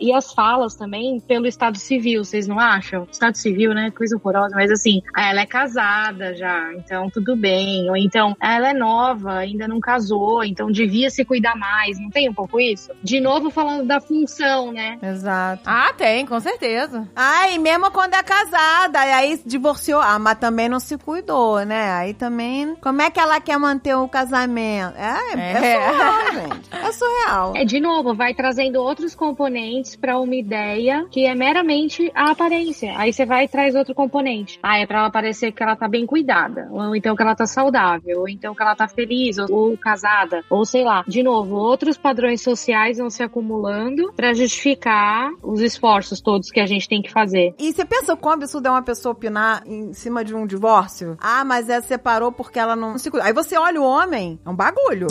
e 0.00 0.12
as 0.12 0.32
falas 0.32 0.74
também 0.74 1.20
pelo 1.20 1.46
estado 1.46 1.78
civil, 1.78 2.24
vocês 2.24 2.46
não 2.46 2.58
acham? 2.58 3.06
Estado 3.10 3.36
civil, 3.36 3.74
né? 3.74 3.90
Coisa 3.90 4.16
horrorosa, 4.16 4.54
mas 4.54 4.70
assim, 4.70 5.02
ela 5.16 5.40
é 5.40 5.46
casada 5.46 6.34
já, 6.34 6.72
então 6.74 7.10
tudo 7.10 7.36
bem. 7.36 7.88
Ou 7.90 7.96
então, 7.96 8.36
ela 8.40 8.70
é 8.70 8.74
nova, 8.74 9.34
ainda 9.38 9.66
não 9.68 9.80
casou, 9.80 10.44
então 10.44 10.70
devia 10.70 11.10
se 11.10 11.24
cuidar 11.24 11.56
mais. 11.56 11.98
Não 11.98 12.10
tem 12.10 12.28
um 12.28 12.34
pouco 12.34 12.60
isso? 12.60 12.90
De 13.02 13.20
novo 13.20 13.50
falando 13.50 13.86
da 13.86 14.00
função, 14.00 14.72
né? 14.72 14.98
Exato. 15.02 15.62
Ah, 15.66 15.92
tem, 15.96 16.26
com 16.26 16.38
certeza. 16.40 17.08
Ah, 17.14 17.48
e 17.50 17.58
mesmo 17.58 17.90
quando 17.90 18.14
é 18.14 18.22
casada, 18.22 19.04
e 19.06 19.12
aí 19.12 19.40
divorciou, 19.44 20.00
ah, 20.00 20.18
mas 20.18 20.38
também 20.38 20.68
não 20.68 20.80
se 20.80 20.96
cuidou, 20.98 21.64
né? 21.64 21.92
Aí 21.92 22.14
também, 22.14 22.76
como 22.80 23.02
é 23.02 23.10
que 23.10 23.20
ela 23.20 23.40
quer 23.40 23.58
manter 23.58 23.94
o 23.94 24.08
casamento? 24.08 24.94
É, 24.96 25.34
é, 25.34 25.52
É. 25.52 25.80
surreal, 25.80 26.32
gente. 26.34 26.70
É 26.72 26.92
surreal. 26.92 27.52
É, 27.56 27.64
de 27.64 27.80
novo, 27.80 28.14
vai 28.14 28.34
trazendo 28.34 28.80
outros 28.80 29.14
componentes 29.26 29.96
pra 29.96 30.20
uma 30.20 30.36
ideia 30.36 31.04
que 31.10 31.26
é 31.26 31.34
meramente 31.34 32.12
a 32.14 32.30
aparência. 32.30 32.94
Aí 32.96 33.12
você 33.12 33.26
vai 33.26 33.44
e 33.44 33.48
traz 33.48 33.74
outro 33.74 33.92
componente. 33.94 34.60
Ah, 34.62 34.78
é 34.78 34.86
pra 34.86 35.00
ela 35.00 35.10
parecer 35.10 35.50
que 35.50 35.62
ela 35.62 35.74
tá 35.74 35.88
bem 35.88 36.06
cuidada. 36.06 36.68
Ou 36.70 36.94
então 36.94 37.16
que 37.16 37.22
ela 37.22 37.34
tá 37.34 37.44
saudável. 37.46 38.20
Ou 38.20 38.28
então 38.28 38.54
que 38.54 38.62
ela 38.62 38.76
tá 38.76 38.86
feliz. 38.86 39.38
Ou, 39.38 39.46
ou 39.50 39.76
casada. 39.76 40.44
Ou 40.48 40.64
sei 40.64 40.84
lá. 40.84 41.04
De 41.08 41.22
novo, 41.22 41.56
outros 41.56 41.96
padrões 41.96 42.40
sociais 42.40 42.98
vão 42.98 43.10
se 43.10 43.22
acumulando 43.22 44.12
pra 44.14 44.32
justificar 44.32 45.32
os 45.42 45.60
esforços 45.60 46.20
todos 46.20 46.50
que 46.50 46.60
a 46.60 46.66
gente 46.66 46.88
tem 46.88 47.02
que 47.02 47.10
fazer. 47.10 47.54
E 47.58 47.72
você 47.72 47.84
pensa 47.84 48.14
o 48.14 48.16
quão 48.16 48.34
absurdo 48.34 48.68
é 48.68 48.70
uma 48.70 48.82
pessoa 48.82 49.12
opinar 49.12 49.62
em 49.66 49.92
cima 49.92 50.24
de 50.24 50.34
um 50.34 50.46
divórcio? 50.46 51.16
Ah, 51.20 51.44
mas 51.44 51.68
ela 51.68 51.82
separou 51.82 52.30
porque 52.30 52.58
ela 52.58 52.76
não 52.76 52.96
se 52.96 53.10
cuidou. 53.10 53.26
Aí 53.26 53.32
você 53.32 53.58
olha 53.58 53.80
o 53.80 53.84
homem, 53.84 54.38
é 54.44 54.48
um 54.48 54.54
bagulho. 54.54 55.08